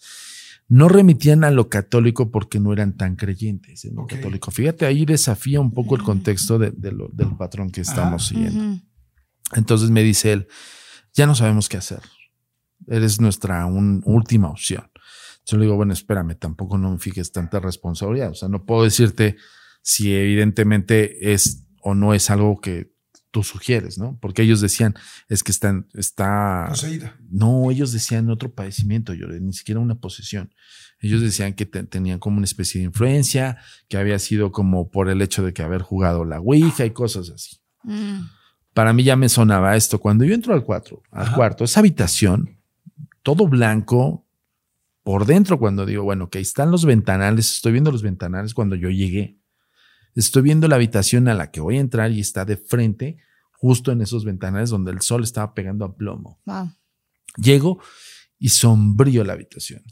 No 0.68 0.88
remitían 0.88 1.44
a 1.44 1.50
lo 1.50 1.68
católico 1.70 2.30
porque 2.30 2.60
no 2.60 2.72
eran 2.74 2.96
tan 2.96 3.16
creyentes 3.16 3.84
en 3.86 3.94
lo 3.96 4.06
católico. 4.06 4.50
Fíjate, 4.50 4.84
ahí 4.84 5.06
desafía 5.06 5.60
un 5.60 5.72
poco 5.72 5.96
el 5.96 6.02
contexto 6.02 6.58
de- 6.58 6.72
de 6.76 6.92
lo- 6.92 7.08
del 7.12 7.34
patrón 7.36 7.70
que 7.70 7.80
estamos 7.80 8.26
siguiendo. 8.26 8.78
Entonces 9.54 9.88
me 9.90 10.02
dice 10.02 10.32
él, 10.32 10.46
ya 11.14 11.26
no 11.26 11.34
sabemos 11.34 11.68
qué 11.70 11.78
hacer. 11.78 12.00
Eres 12.86 13.18
nuestra 13.20 13.64
un- 13.66 14.02
última 14.04 14.50
opción. 14.50 14.90
Yo 15.46 15.56
le 15.56 15.64
digo, 15.64 15.76
bueno, 15.76 15.94
espérame, 15.94 16.34
tampoco 16.38 16.76
no 16.76 16.92
me 16.92 16.98
fijes 16.98 17.32
tanta 17.32 17.58
responsabilidad. 17.60 18.30
O 18.30 18.34
sea, 18.34 18.48
no 18.50 18.64
puedo 18.66 18.84
decirte 18.84 19.36
si 19.90 20.14
evidentemente 20.14 21.32
es 21.32 21.64
o 21.80 21.94
no 21.94 22.12
es 22.12 22.28
algo 22.28 22.60
que 22.60 22.92
tú 23.30 23.42
sugieres, 23.42 23.96
¿no? 23.98 24.18
Porque 24.20 24.42
ellos 24.42 24.60
decían, 24.60 24.94
es 25.28 25.42
que 25.42 25.50
están, 25.50 25.86
está... 25.94 26.66
Poseída. 26.68 27.16
No, 27.30 27.70
ellos 27.70 27.92
decían 27.92 28.28
otro 28.28 28.52
padecimiento, 28.52 29.14
yo 29.14 29.28
ni 29.28 29.52
siquiera 29.54 29.80
una 29.80 29.94
posesión. 29.94 30.52
Ellos 31.00 31.22
decían 31.22 31.54
que 31.54 31.64
te- 31.64 31.84
tenían 31.84 32.18
como 32.18 32.36
una 32.36 32.44
especie 32.44 32.80
de 32.80 32.86
influencia, 32.86 33.56
que 33.88 33.96
había 33.96 34.18
sido 34.18 34.52
como 34.52 34.90
por 34.90 35.08
el 35.08 35.22
hecho 35.22 35.42
de 35.44 35.52
que 35.54 35.62
haber 35.62 35.80
jugado 35.82 36.24
la 36.26 36.38
Ouija 36.40 36.84
y 36.84 36.90
cosas 36.90 37.30
así 37.30 37.56
Mm. 37.84 38.26
para 38.74 38.92
mí 38.92 39.04
ya 39.04 39.16
me 39.16 39.28
sonaba 39.30 39.74
esto. 39.76 39.98
Cuando 40.00 40.24
yo 40.24 40.34
entro 40.34 40.52
al 40.52 40.64
cuarto, 40.64 41.02
al 41.10 41.32
cuarto, 41.34 41.64
esa 41.64 41.80
habitación, 41.80 42.58
todo 43.22 43.46
blanco, 43.48 44.26
por 45.02 45.24
dentro, 45.24 45.58
cuando 45.58 45.86
digo, 45.86 46.02
bueno, 46.02 46.28
que 46.28 46.36
ahí 46.38 46.42
están 46.42 46.70
los 46.70 46.84
ventanales, 46.84 47.54
estoy 47.56 47.72
viendo 47.72 47.90
los 47.90 48.02
ventanales 48.02 48.52
cuando 48.52 48.74
yo 48.76 48.90
llegué. 48.90 49.37
Estoy 50.18 50.42
viendo 50.42 50.66
la 50.66 50.74
habitación 50.74 51.28
a 51.28 51.34
la 51.34 51.52
que 51.52 51.60
voy 51.60 51.76
a 51.76 51.80
entrar 51.80 52.10
y 52.10 52.18
está 52.18 52.44
de 52.44 52.56
frente, 52.56 53.18
justo 53.52 53.92
en 53.92 54.00
esos 54.00 54.24
ventanales 54.24 54.68
donde 54.68 54.90
el 54.90 55.00
sol 55.00 55.22
estaba 55.22 55.54
pegando 55.54 55.84
a 55.84 55.94
plomo. 55.96 56.40
Wow. 56.44 56.72
Llego 57.36 57.80
y 58.36 58.48
sombrío 58.48 59.22
la 59.22 59.34
habitación, 59.34 59.84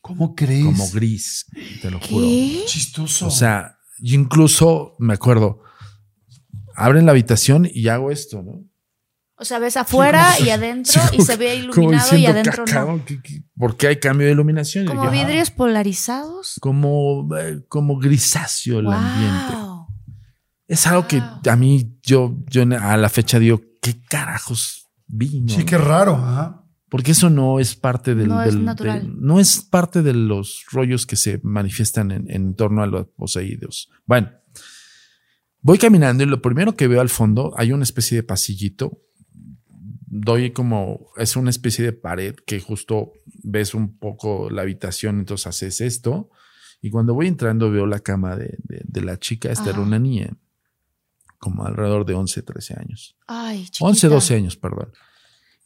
¿Cómo 0.00 0.34
crees? 0.34 0.64
como 0.64 0.88
gris, 0.90 1.46
te 1.82 1.90
lo 1.90 2.00
juro. 2.00 2.26
¿Qué? 2.26 2.62
Chistoso. 2.66 3.26
O 3.26 3.30
sea, 3.30 3.78
yo 3.98 4.18
incluso 4.18 4.96
me 4.98 5.12
acuerdo, 5.12 5.60
abren 6.74 7.04
la 7.04 7.12
habitación 7.12 7.68
y 7.70 7.88
hago 7.88 8.10
esto, 8.10 8.42
¿no? 8.42 8.64
O 9.44 9.46
sea, 9.46 9.58
ves 9.58 9.76
afuera 9.76 10.40
y 10.40 10.48
adentro 10.58 11.02
Sí, 11.10 11.18
y 11.18 11.20
se 11.22 11.36
ve 11.36 11.56
iluminado 11.56 12.16
y 12.16 12.24
adentro 12.24 12.64
no. 12.66 12.72
"Cabrón, 12.72 13.02
¿qué- 13.04 13.20
qué- 13.20 13.42
¿Por 13.58 13.76
qué 13.76 13.88
hay 13.88 13.96
cambio 14.00 14.26
de 14.26 14.32
iluminación? 14.32 14.86
Como 14.86 15.02
"Ah, 15.02 15.10
vidrios 15.10 15.50
polarizados. 15.50 16.56
como, 16.60 17.28
eh, 17.38 17.60
como 17.68 17.98
grisáceo 17.98 18.78
el 18.80 18.86
ambiente. 18.88 19.54
Es 20.66 20.86
algo 20.86 21.06
que 21.06 21.20
a 21.20 21.56
mí, 21.56 21.98
yo, 22.02 22.38
yo 22.48 22.62
a 22.80 22.96
la 22.96 23.08
fecha 23.10 23.38
digo, 23.38 23.60
¿qué 23.82 24.00
carajos 24.08 24.88
vino? 25.06 25.52
sí, 25.54 25.64
qué 25.64 25.76
raro. 25.76 26.14
Ajá. 26.14 26.62
Porque 26.88 27.10
eso 27.10 27.28
no 27.28 27.60
es 27.60 27.74
parte 27.76 28.14
del, 28.14 28.28
No 28.28 28.42
es 28.42 28.54
natural. 28.56 29.00
del- 29.02 29.20
no 29.20 29.40
es 29.40 29.60
parte 29.60 30.00
de 30.02 30.14
los 30.14 30.64
rollos 30.72 31.04
que 31.06 31.16
se 31.16 31.38
manifiestan 31.42 32.10
en, 32.12 32.30
en 32.30 32.54
torno 32.54 32.82
a 32.82 32.86
los 32.86 33.08
poseídos. 33.08 33.90
Bueno, 34.06 34.30
voy 35.60 35.78
caminando 35.78 36.22
y 36.22 36.26
lo 36.26 36.40
primero 36.40 36.76
que 36.76 36.86
veo 36.88 37.00
al 37.00 37.08
fondo 37.08 37.52
hay 37.56 37.72
una 37.72 37.82
especie 37.84 38.16
de 38.16 38.22
pasillito. 38.22 39.00
Doy 40.16 40.52
como, 40.52 41.10
es 41.16 41.34
una 41.34 41.50
especie 41.50 41.84
de 41.84 41.92
pared 41.92 42.36
que 42.46 42.60
justo 42.60 43.12
ves 43.42 43.74
un 43.74 43.98
poco 43.98 44.48
la 44.48 44.62
habitación, 44.62 45.18
entonces 45.18 45.48
haces 45.48 45.80
esto. 45.80 46.30
Y 46.80 46.90
cuando 46.90 47.14
voy 47.14 47.26
entrando 47.26 47.68
veo 47.70 47.84
la 47.86 47.98
cama 47.98 48.36
de, 48.36 48.56
de- 48.62 48.82
de 48.84 49.00
la 49.02 49.18
chica, 49.18 49.50
esta 49.50 49.70
era 49.70 49.80
una 49.80 49.98
niña, 49.98 50.30
como 51.38 51.64
alrededor 51.66 52.06
de 52.06 52.14
11, 52.14 52.42
13 52.42 52.74
años. 52.78 53.16
Ay, 53.26 53.64
chiquita. 53.64 53.86
11, 53.86 54.08
12 54.08 54.34
años, 54.36 54.56
perdón. 54.56 54.92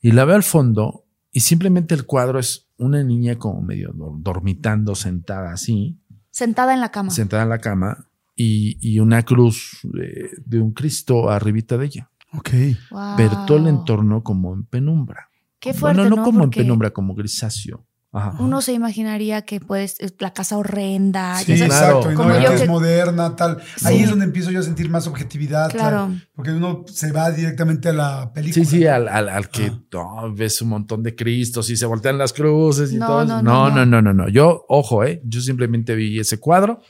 Y 0.01 0.13
la 0.13 0.25
veo 0.25 0.37
al 0.37 0.43
fondo 0.43 1.05
y 1.31 1.41
simplemente 1.41 1.95
el 1.95 2.07
cuadro 2.07 2.39
es 2.39 2.69
una 2.79 3.03
niña 3.05 3.37
como 3.37 3.61
medio 3.61 3.93
dor- 3.93 4.17
dormitando, 4.23 4.95
sentada 4.95 5.53
así, 5.53 5.99
Sentada 6.31 6.73
en 6.73 6.81
la 6.81 6.91
cama. 6.91 7.11
sentada 7.11 7.43
en 7.43 7.49
la 7.51 7.59
cama 7.59 8.09
y, 8.35 8.79
y 8.81 9.01
una 9.01 9.25
cruz 9.25 9.81
de, 9.83 10.31
de 10.47 10.61
un 10.61 10.73
Cristo 10.73 11.29
arribita 11.31 11.77
de 11.77 11.87
ella. 11.87 12.11
Ok. 12.35 12.51
Wow. 12.91 13.17
El 13.57 13.67
entorno 13.67 14.23
como 14.23 14.53
en 14.55 14.65
penumbra. 14.65 15.29
Qué 15.61 15.75
fuerte, 15.75 16.01
bueno, 16.03 16.11
no, 16.11 16.17
¿no? 16.17 16.25
como 16.25 16.41
Porque 16.41 16.61
en 16.61 16.67
penumbra, 16.67 16.91
como 16.91 17.15
grisáceo. 17.15 17.85
Ajá. 18.11 18.37
Uno 18.39 18.63
se 18.63 18.73
imaginaría 18.73 19.43
que 19.43 19.61
pues 19.61 19.97
es 19.99 20.15
la 20.21 20.33
casa 20.33 20.57
horrenda. 20.57 21.37
Sí, 21.41 21.57
ya 21.57 21.69
sabes, 21.69 21.69
claro. 21.79 21.87
exacto. 21.99 22.11
Y 22.11 22.15
no 22.15 22.23
Como 22.23 22.41
yo 22.41 22.49
que 22.49 22.55
es 22.55 22.63
que- 22.63 22.69
moderna, 22.69 23.37
tal. 23.37 23.59
Ahí 23.85 23.99
Sí. 23.99 24.05
es 24.05 24.11
donde 24.11 24.25
empiezo 24.25 24.51
yo 24.51 24.61
a 24.61 24.63
sentir 24.63 24.89
más 24.89 25.07
objetividad. 25.07 25.71
Claro. 25.71 26.13
Porque 26.35 26.53
uno 26.53 26.85
se 26.87 27.13
va 27.13 27.31
directamente 27.31 27.91
a 27.91 27.93
la 27.93 28.33
película. 28.33 28.65
Sí, 28.65 28.71
sí, 28.79 28.87
al, 28.87 29.09
al- 29.09 29.29
al 29.29 29.51
que 29.51 29.67
Ah. 29.67 29.81
no, 29.93 30.35
ves 30.35 30.63
un 30.63 30.71
montón 30.71 31.03
de 31.03 31.15
Cristos 31.15 31.69
y 31.69 31.77
se 31.77 31.85
voltean 31.85 32.17
las 32.17 32.33
cruces 32.33 32.93
y 32.93 32.97
No, 32.97 33.07
todo. 33.09 33.25
no, 33.27 33.35
eso. 33.37 33.43
no, 33.43 33.69
No, 33.71 33.77
no, 33.77 33.87
no, 33.87 34.03
no, 34.03 34.15
no. 34.15 34.29
Yo, 34.31 34.65
ojo, 34.69 35.05
eh, 35.05 35.21
yo 35.25 35.41
simplemente 35.43 35.95
vi 35.95 36.19
ese 36.19 36.39
cuadro 36.41 36.81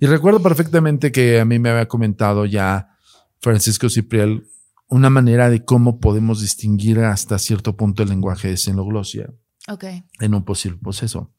y 0.00 0.06
recuerdo 0.06 0.42
perfectamente 0.42 1.12
que 1.12 1.38
a 1.40 1.44
mí 1.44 1.60
me 1.60 1.70
había 1.70 1.86
comentado 1.86 2.46
ya 2.46 2.91
Francisco 3.42 3.88
Cipriel 3.90 4.46
una 4.88 5.10
manera 5.10 5.50
de 5.50 5.64
cómo 5.64 5.98
podemos 6.00 6.40
distinguir 6.40 7.00
hasta 7.00 7.38
cierto 7.38 7.76
punto 7.76 8.02
el 8.02 8.08
lenguaje 8.10 8.48
de 8.48 8.56
xenoglosia 8.56 9.30
Ok. 9.68 9.84
en 10.20 10.34
un 10.34 10.44
posible 10.44 10.78
proceso. 10.82 11.32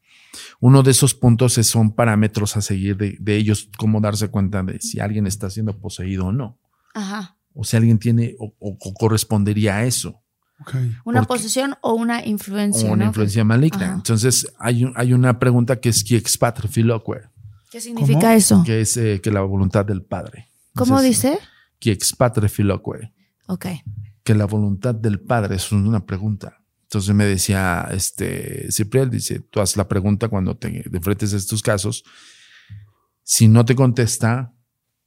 Uno 0.59 0.81
de 0.81 0.89
esos 0.91 1.13
puntos 1.13 1.57
es- 1.59 1.67
son 1.67 1.93
parámetros 1.93 2.57
a 2.57 2.61
seguir 2.61 2.97
de, 2.97 3.15
de 3.19 3.35
ellos, 3.37 3.69
cómo 3.77 4.01
darse 4.01 4.29
cuenta 4.29 4.63
de 4.63 4.79
si 4.79 4.99
alguien 4.99 5.27
está 5.27 5.49
siendo 5.51 5.79
poseído 5.79 6.25
o 6.27 6.31
no, 6.31 6.59
Ajá. 6.95 7.37
o 7.53 7.63
si 7.63 7.77
alguien 7.77 7.99
tiene 7.99 8.35
o- 8.39 8.53
o- 8.59 8.77
o 8.79 8.93
correspondería 8.95 9.75
a 9.77 9.85
eso. 9.85 10.19
Ok. 10.61 10.73
Una 11.05 11.21
Porque- 11.21 11.27
posesión 11.27 11.75
o 11.81 11.93
una 11.93 12.25
influencia. 12.25 12.87
una 12.91 13.05
¿no? 13.05 13.09
influencia 13.11 13.43
maligna. 13.43 13.85
Ajá. 13.85 13.93
Entonces, 13.95 14.51
hay, 14.57 14.83
un- 14.85 14.93
hay 14.95 15.13
una 15.13 15.37
pregunta 15.37 15.79
que 15.79 15.89
es 15.89 16.03
qui 16.03 16.15
expatre 16.15 16.67
filoque, 16.67 17.21
¿Qué 17.69 17.79
significa 17.81 18.19
¿Cómo? 18.21 18.31
eso? 18.33 18.63
que 18.65 18.81
es 18.81 18.97
eh, 18.97 19.19
que 19.21 19.29
la 19.31 19.41
voluntad 19.41 19.85
del 19.85 20.01
Padre. 20.03 20.49
¿Cómo 20.75 20.99
Entonces, 20.99 21.21
dice? 21.23 21.39
Qui 21.83 21.91
expatre 21.91 22.47
filoque, 22.47 23.11
Ok. 23.47 23.65
que 24.23 24.33
la 24.33 24.45
voluntad 24.45 24.95
del 24.95 25.19
Padre 25.19 25.55
es 25.55 25.69
una 25.73 26.05
pregunta. 26.05 26.63
Entonces 26.83 27.13
me 27.13 27.25
decía, 27.25 27.89
este, 27.91 28.71
Cipriel, 28.71 29.09
dice, 29.09 29.41
tú 29.41 29.59
haz 29.59 29.75
la 29.75 29.85
pregunta 29.89 30.29
cuando 30.29 30.55
te 30.55 30.81
enfrentes 30.89 31.33
a 31.33 31.35
estos 31.35 31.61
casos. 31.61 32.05
Si 33.21 33.49
no 33.49 33.65
te 33.65 33.75
contesta, 33.75 34.53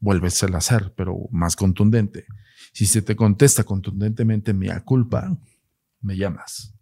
vuelves 0.00 0.42
a 0.42 0.48
hacer, 0.54 0.92
pero 0.94 1.16
más 1.30 1.56
contundente. 1.56 2.26
Si 2.74 2.84
se 2.84 3.00
te 3.00 3.16
contesta 3.16 3.64
contundentemente, 3.64 4.52
mea 4.52 4.84
culpa, 4.84 5.34
me 6.02 6.14
llamas. 6.14 6.74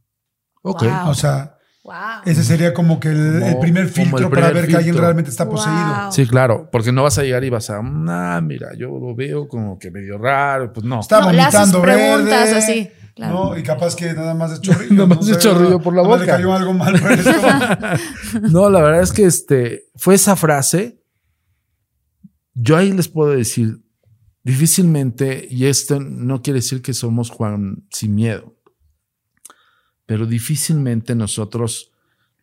Ok. 0.63 0.83
Wow. 0.83 1.11
O 1.11 1.15
sea, 1.15 1.54
Wow. 1.85 1.95
Ese 2.25 2.43
sería 2.45 2.73
como 2.73 2.99
que 2.99 3.09
el, 3.09 3.41
Como- 3.41 3.47
el 3.47 3.59
primer 3.59 3.83
el 3.85 3.91
filtro 3.91 4.31
para 4.31 4.51
ver 4.53 4.67
que 4.67 4.77
alguien 4.77 4.97
realmente 4.97 5.31
está 5.31 5.47
poseído. 5.49 5.77
Wow. 6.05 6.13
Sí, 6.13 6.27
claro, 6.27 6.69
porque 6.73 6.93
no 6.93 7.03
vas 7.03 7.19
a 7.19 7.23
llegar 7.23 7.45
y 7.45 7.51
vas 7.51 7.69
a, 7.69 7.79
ah, 7.79 8.41
mira, 8.43 8.69
yo 8.77 8.89
lo 8.99 9.15
veo 9.15 9.47
como 9.47 9.79
que 9.79 9.91
medio 9.91 10.17
raro, 10.17 10.73
pues 10.73 10.85
no. 10.87 11.01
Está 11.01 11.21
No, 11.21 11.31
le 11.31 11.43
haces 11.43 11.73
vomitando 11.73 11.83
preguntas 11.83 12.45
verde. 12.47 12.57
así, 12.57 12.91
claro. 13.15 13.35
No, 13.51 13.59
y 13.59 13.63
capaz 13.63 13.95
que 13.97 14.15
nada 14.15 14.33
más 14.33 14.53
de 14.53 14.61
chorrillo. 14.67 14.95
Nada 14.95 15.07
más 15.15 15.27
de 15.27 15.35
sé, 15.35 15.41
chorrillo 15.41 15.79
por 15.79 15.95
la 15.95 16.01
boca. 16.03 16.17
Le 16.21 16.27
cayó 16.27 16.55
algo 16.55 16.73
mal. 16.73 16.95
No, 18.51 18.71
la 18.71 18.81
verdad 18.81 19.03
es 19.03 19.13
que 19.13 19.25
este 19.27 19.85
fue 19.97 20.15
esa 20.15 20.37
frase. 20.37 21.03
Yo 22.55 22.77
ahí 22.79 22.93
les 22.93 23.09
puedo 23.09 23.33
decir, 23.33 23.81
difícilmente, 24.43 25.47
y 25.51 25.67
esto 25.67 26.01
no 26.01 26.41
quiere 26.41 26.61
decir 26.61 26.81
que 26.83 26.95
somos 26.95 27.29
Juan 27.31 27.85
sin 27.91 28.15
miedo, 28.15 28.54
pero 30.07 30.27
difícilmente 30.27 31.15
nosotros 31.15 31.93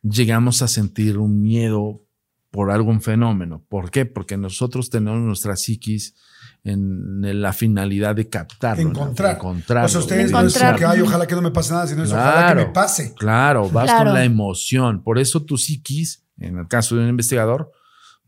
llegamos 0.04 0.62
a 0.62 0.68
sentir 0.68 1.18
un 1.18 1.42
miedo 1.42 2.04
por 2.50 2.70
algún 2.72 3.02
fenómeno. 3.02 3.64
¿Por 3.70 3.92
qué? 3.92 4.06
Porque 4.06 4.36
nosotros 4.38 4.90
tenemos 4.90 5.20
nuestra 5.22 5.56
psiquis 5.56 6.16
en, 6.64 7.24
en 7.24 7.42
la 7.42 7.54
finalidad 7.54 8.16
de 8.16 8.30
captarlo, 8.30 8.84
¿no? 8.84 8.90
Encontrar. 8.90 9.36
encontrarlo, 9.36 9.86
O 9.86 9.90
sea, 9.90 10.00
ustedes 10.02 10.32
no 10.32 10.76
que, 10.76 10.86
ay, 10.86 11.02
ojalá 11.02 11.26
que 11.28 11.36
no 11.36 11.42
me 11.42 11.52
pase 11.52 11.74
nada, 11.74 11.88
sino 11.88 12.04
es 12.04 12.12
ojalá 12.12 12.50
que 12.50 12.56
me 12.56 12.66
pase. 12.68 13.14
Claro, 13.16 13.70
vas 13.70 13.86
Claro. 13.86 14.06
con 14.06 14.14
la 14.14 14.26
emoción. 14.26 15.02
Por 15.02 15.18
eso 15.18 15.44
tu 15.44 15.58
psiquis, 15.58 16.26
en 16.38 16.58
el 16.58 16.68
caso 16.68 16.96
de 16.96 17.04
un 17.04 17.10
investigador, 17.10 17.72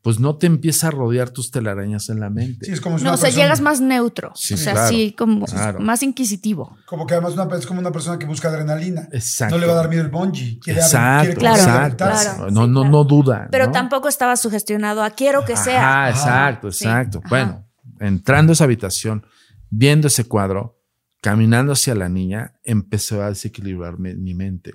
pues 0.04 0.20
no 0.20 0.36
te 0.38 0.48
empieza 0.48 0.90
a 0.90 0.92
rodear 0.92 1.30
tus 1.32 1.50
telarañas 1.50 2.10
en 2.10 2.20
la 2.20 2.30
mente. 2.30 2.66
Sí, 2.66 2.74
es 2.74 2.82
como 2.82 3.00
si 3.00 3.06
No, 3.06 3.14
o 3.14 3.18
sea, 3.18 3.28
persona- 3.30 3.44
llegas 3.44 3.62
más 3.62 3.80
neutro. 3.80 4.34
Sí, 4.36 4.54
o 4.54 4.58
sea, 4.58 4.74
claro, 4.74 4.90
sí, 4.90 5.16
como 5.18 5.46
claro. 5.46 5.80
más 5.80 6.04
inquisitivo. 6.04 6.76
Como 6.86 7.08
que 7.08 7.14
además 7.14 7.34
una, 7.34 7.48
es 7.58 7.66
como 7.66 7.80
una 7.80 7.92
persona 7.92 8.20
que 8.20 8.26
busca 8.26 8.50
adrenalina. 8.50 9.08
Exacto. 9.14 9.56
No 9.56 9.62
le 9.62 9.66
va 9.68 9.74
a 9.74 9.78
dar 9.78 9.88
miedo 9.90 10.04
el 10.04 10.10
bungee. 10.12 10.60
Quiere, 10.60 10.82
Exacto, 10.82 11.24
quiere 11.26 11.40
Claro, 11.40 11.56
exacto. 11.88 12.06
No, 12.06 12.20
Sí, 12.20 12.26
no, 12.54 12.74
claro. 12.82 12.90
no 12.92 13.04
duda. 13.06 13.48
Pero 13.50 13.68
¿no? 13.68 13.72
tampoco 13.72 14.10
estaba 14.10 14.36
sugestionado 14.36 15.02
a 15.04 15.12
quiero 15.12 15.46
que 15.46 15.56
sea. 15.56 16.08
Ajá, 16.08 16.10
exacto, 16.10 16.72
Sí, 16.72 16.84
exacto. 16.84 17.20
ajá. 17.20 17.30
Bueno, 17.30 17.70
entrando 18.02 18.52
a 18.52 18.54
esa 18.54 18.66
habitación, 18.66 19.26
viendo 19.70 20.08
ese 20.10 20.26
cuadro, 20.26 20.82
caminando 21.22 21.72
hacia 21.72 21.96
la 21.96 22.10
niña, 22.10 22.60
empezó 22.66 23.24
a 23.24 23.30
desequilibrar 23.30 23.98
mi, 23.98 24.14
mi 24.16 24.34
mente. 24.34 24.74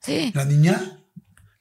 Sí. 0.00 0.30
¿La 0.34 0.44
niña? 0.44 1.00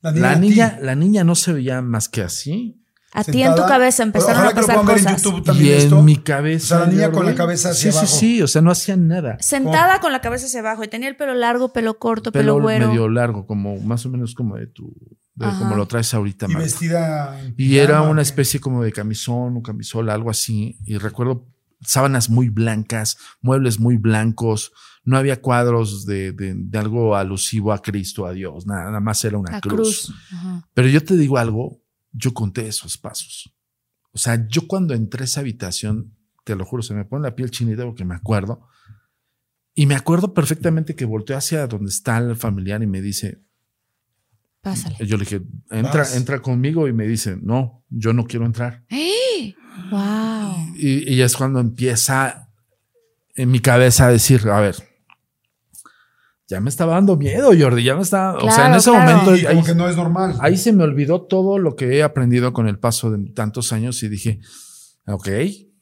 La 0.01 0.11
niña. 0.11 0.21
La 0.21 0.35
niña, 0.35 0.77
la 0.81 0.95
niña 0.95 1.23
no 1.23 1.33
se 1.33 1.53
veía 1.53 1.81
más 1.81 2.07
que 2.07 2.21
así. 2.21 2.77
A 3.13 3.23
ti 3.25 3.43
en 3.43 3.53
tu 3.55 3.61
cabeza 3.65 4.03
empezaron 4.03 4.35
Ojalá 4.37 4.49
a 4.49 4.53
que 4.53 4.61
lo 4.61 4.67
pasar 4.67 4.85
ver 4.85 4.97
en 4.99 5.03
cosas. 5.03 5.21
YouTube 5.23 5.43
también 5.43 5.67
y 5.67 5.71
en 5.73 5.77
esto. 5.79 6.01
mi 6.01 6.15
cabeza. 6.17 6.75
O 6.75 6.77
sea, 6.79 6.87
la 6.87 6.91
niña 6.93 7.07
yo, 7.07 7.11
con 7.11 7.25
la 7.25 7.35
cabeza 7.35 7.69
hacia 7.71 7.91
sí, 7.91 7.97
abajo. 7.97 8.13
Sí, 8.13 8.19
sí, 8.35 8.41
o 8.41 8.47
sea, 8.47 8.61
no 8.61 8.71
hacía 8.71 8.95
nada. 8.95 9.37
Sentada 9.41 9.99
con 9.99 10.11
la 10.11 10.21
cabeza 10.21 10.45
hacia 10.45 10.61
abajo 10.61 10.83
y 10.83 10.87
tenía 10.87 11.09
el 11.09 11.17
pelo 11.17 11.33
largo, 11.33 11.73
pelo 11.73 11.99
corto, 11.99 12.31
pelo, 12.31 12.53
pelo 12.55 12.61
güero. 12.63 12.87
medio 12.87 13.09
largo, 13.09 13.45
como 13.45 13.77
más 13.81 14.05
o 14.05 14.09
menos 14.09 14.33
como 14.33 14.55
de 14.55 14.67
tu, 14.67 14.93
de 15.35 15.45
como 15.45 15.75
lo 15.75 15.87
traes 15.87 16.13
ahorita, 16.13 16.45
Y 16.45 16.49
Marta. 16.53 16.63
vestida. 16.63 17.41
Y 17.57 17.77
era 17.77 18.01
una 18.01 18.21
especie 18.21 18.59
como 18.61 18.81
de 18.83 18.91
camisón 18.93 19.57
o 19.57 19.61
camisola, 19.61 20.13
algo 20.13 20.29
así. 20.29 20.77
Y 20.85 20.97
recuerdo 20.97 21.47
sábanas 21.81 22.29
muy 22.29 22.47
blancas, 22.49 23.17
muebles 23.41 23.79
muy 23.79 23.97
blancos. 23.97 24.71
No 25.03 25.17
había 25.17 25.41
cuadros 25.41 26.05
de, 26.05 26.31
de- 26.31 26.53
de 26.55 26.77
algo 26.77 27.15
alusivo 27.15 27.73
a 27.73 27.81
Cristo, 27.81 28.25
a 28.27 28.31
Dios. 28.33 28.67
Nada, 28.67 28.85
nada 28.85 28.99
más 28.99 29.25
era 29.25 29.37
una 29.37 29.51
La 29.53 29.59
cruz. 29.59 30.11
cruz. 30.11 30.15
Pero 30.75 30.87
yo 30.87 31.03
te 31.03 31.17
digo 31.17 31.39
algo, 31.39 31.80
yo 32.11 32.33
conté 32.33 32.67
esos 32.67 32.97
pasos. 32.97 33.53
O 34.11 34.17
sea, 34.17 34.47
yo 34.47 34.67
cuando 34.67 34.93
entré 34.93 35.21
a 35.21 35.25
esa 35.25 35.39
habitación, 35.39 36.15
te 36.43 36.55
lo 36.55 36.65
juro, 36.65 36.83
se 36.83 36.93
me 36.93 37.05
pone 37.05 37.23
la 37.23 37.35
piel 37.35 37.51
chinita 37.51 37.83
porque 37.85 38.05
me 38.05 38.15
acuerdo. 38.15 38.67
Y 39.73 39.85
me 39.85 39.95
acuerdo 39.95 40.33
perfectamente 40.33 40.95
que 40.95 41.05
volteó 41.05 41.37
hacia 41.37 41.65
donde 41.67 41.89
está 41.89 42.17
el 42.17 42.35
familiar 42.35 42.83
y 42.83 42.87
me 42.87 43.01
dice, 43.01 43.41
Pásale. 44.61 44.95
yo 44.99 45.17
le 45.17 45.23
dije, 45.23 45.41
entra, 45.69 45.99
Vas. 46.01 46.15
entra 46.15 46.41
conmigo 46.41 46.87
y 46.87 46.93
me 46.93 47.07
dice, 47.07 47.37
no, 47.41 47.83
yo 47.89 48.13
no 48.13 48.25
quiero 48.25 48.45
entrar. 48.45 48.83
¡Eh! 48.89 49.55
¡Wow! 49.89 50.75
Y, 50.75 51.13
y 51.13 51.21
es 51.21 51.35
cuando 51.37 51.59
empieza 51.59 52.49
en 53.35 53.49
mi 53.49 53.59
cabeza 53.61 54.07
a 54.07 54.11
decir, 54.11 54.47
a 54.49 54.59
ver, 54.59 54.75
ya 56.51 56.59
me 56.59 56.69
estaba 56.69 56.95
dando 56.95 57.15
miedo, 57.15 57.51
Jordi, 57.57 57.81
ya 57.81 57.95
me 57.95 58.01
estaba, 58.01 58.37
o 58.37 58.51
sea, 58.51 58.67
en 58.67 58.73
ese 58.75 58.91
claro. 58.91 59.09
momento 59.09 59.35
Y 59.37 59.45
como 59.45 59.59
ahí, 59.61 59.65
que 59.65 59.73
no 59.73 59.87
es 59.87 59.95
normal. 59.95 60.35
ahí 60.41 60.57
se 60.57 60.73
me 60.73 60.83
olvidó 60.83 61.21
todo 61.21 61.57
lo 61.57 61.77
que 61.77 61.95
he 61.95 62.03
aprendido 62.03 62.51
con 62.51 62.67
el 62.67 62.77
paso 62.77 63.09
de 63.09 63.31
tantos 63.31 63.71
años 63.71 64.03
y 64.03 64.09
dije, 64.09 64.41
ok, 65.07 65.29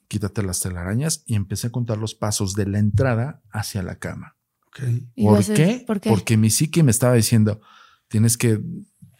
quítate 0.07 0.43
las 0.43 0.59
telarañas 0.59 1.23
y 1.25 1.33
empecé 1.33 1.67
a 1.67 1.71
contar 1.71 1.97
los 1.97 2.13
pasos 2.13 2.53
de 2.53 2.67
la 2.67 2.77
entrada 2.77 3.41
hacia 3.49 3.81
la 3.81 3.95
cama. 3.95 4.37
Ok. 4.67 4.79
Y 5.15 5.25
¿Por 5.25 5.43
qué? 5.43 5.83
¿Por 5.87 5.99
qué? 5.99 6.09
Porque 6.11 6.37
mi 6.37 6.51
psique 6.51 6.83
me 6.83 6.91
estaba 6.91 7.15
diciendo, 7.15 7.61
tienes 8.07 8.37
que 8.37 8.61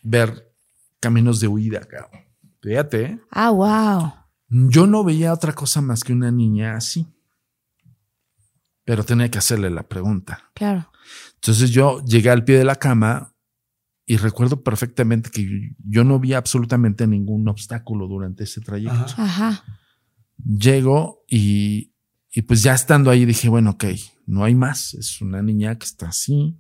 ver 0.04 0.54
caminos 1.00 1.40
de 1.40 1.48
huida, 1.48 1.80
cabrón. 1.80 2.22
Fíjate. 2.62 3.20
Ah, 3.32 3.50
wow. 3.50 4.14
Yo 4.50 4.86
no 4.86 5.04
veía 5.04 5.34
otra 5.34 5.54
cosa 5.54 5.82
más 5.82 6.04
que 6.04 6.14
una 6.14 6.32
niña 6.32 6.76
así. 6.76 7.08
Pero 8.86 9.04
tenía 9.04 9.32
que 9.32 9.40
hacerle 9.40 9.72
la 9.72 9.84
pregunta. 9.84 10.52
Claro. 10.54 10.89
Entonces 11.42 11.72
yo 11.72 12.04
llegué 12.06 12.30
al 12.30 12.44
pie 12.44 12.58
de 12.58 12.64
la 12.66 12.76
cama 12.76 13.34
y 14.06 14.18
recuerdo 14.18 14.64
perfectamente 14.64 15.30
que 15.30 15.74
yo 15.88 16.04
no 16.04 16.20
vi 16.20 16.34
absolutamente 16.34 17.06
ningún 17.08 17.48
obstáculo 17.48 18.08
durante 18.08 18.44
ese 18.44 18.60
trayecto. 18.62 18.94
Ajá. 19.18 19.24
Ajá. 19.50 19.64
Llego 20.44 21.24
y, 21.28 21.94
y 22.32 22.42
pues 22.44 22.64
ya 22.64 22.74
estando 22.74 23.12
ahí 23.12 23.26
dije, 23.26 23.50
bueno, 23.50 23.72
ok, 23.72 23.86
no 24.26 24.44
hay 24.44 24.56
más. 24.56 24.94
Es 24.94 25.22
una 25.22 25.42
niña 25.42 25.78
que 25.78 25.86
está 25.86 26.10
así. 26.10 26.58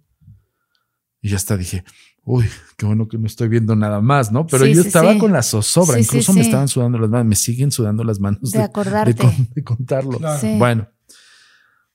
Y 1.21 1.29
ya 1.29 1.35
hasta 1.37 1.57
dije, 1.57 1.83
uy, 2.23 2.45
qué 2.77 2.85
bueno 2.85 3.07
que 3.07 3.17
no 3.17 3.25
estoy 3.25 3.47
viendo 3.49 3.75
nada 3.75 3.99
más, 4.01 4.31
¿no? 4.31 4.45
Pero 4.47 4.65
Sí, 4.65 4.73
yo 4.75 4.81
sí, 4.83 4.87
estaba 4.87 5.13
sí. 5.13 5.19
con 5.19 5.31
la 5.33 5.41
zozobra, 5.43 5.97
Sí, 5.97 6.03
sí, 6.03 6.09
incluso 6.09 6.33
me 6.33 6.41
estaban 6.41 6.67
sudando 6.67 6.97
las 6.97 7.09
manos, 7.09 7.25
me 7.27 7.35
siguen 7.35 7.71
sudando 7.71 8.03
las 8.03 8.19
manos 8.19 8.51
De 8.51 8.61
acordarte. 8.61 9.15
con- 9.15 9.49
de 9.53 9.63
contarlo. 9.63 10.17
Claro. 10.19 10.39
Sí. 10.39 10.55
Bueno, 10.57 10.87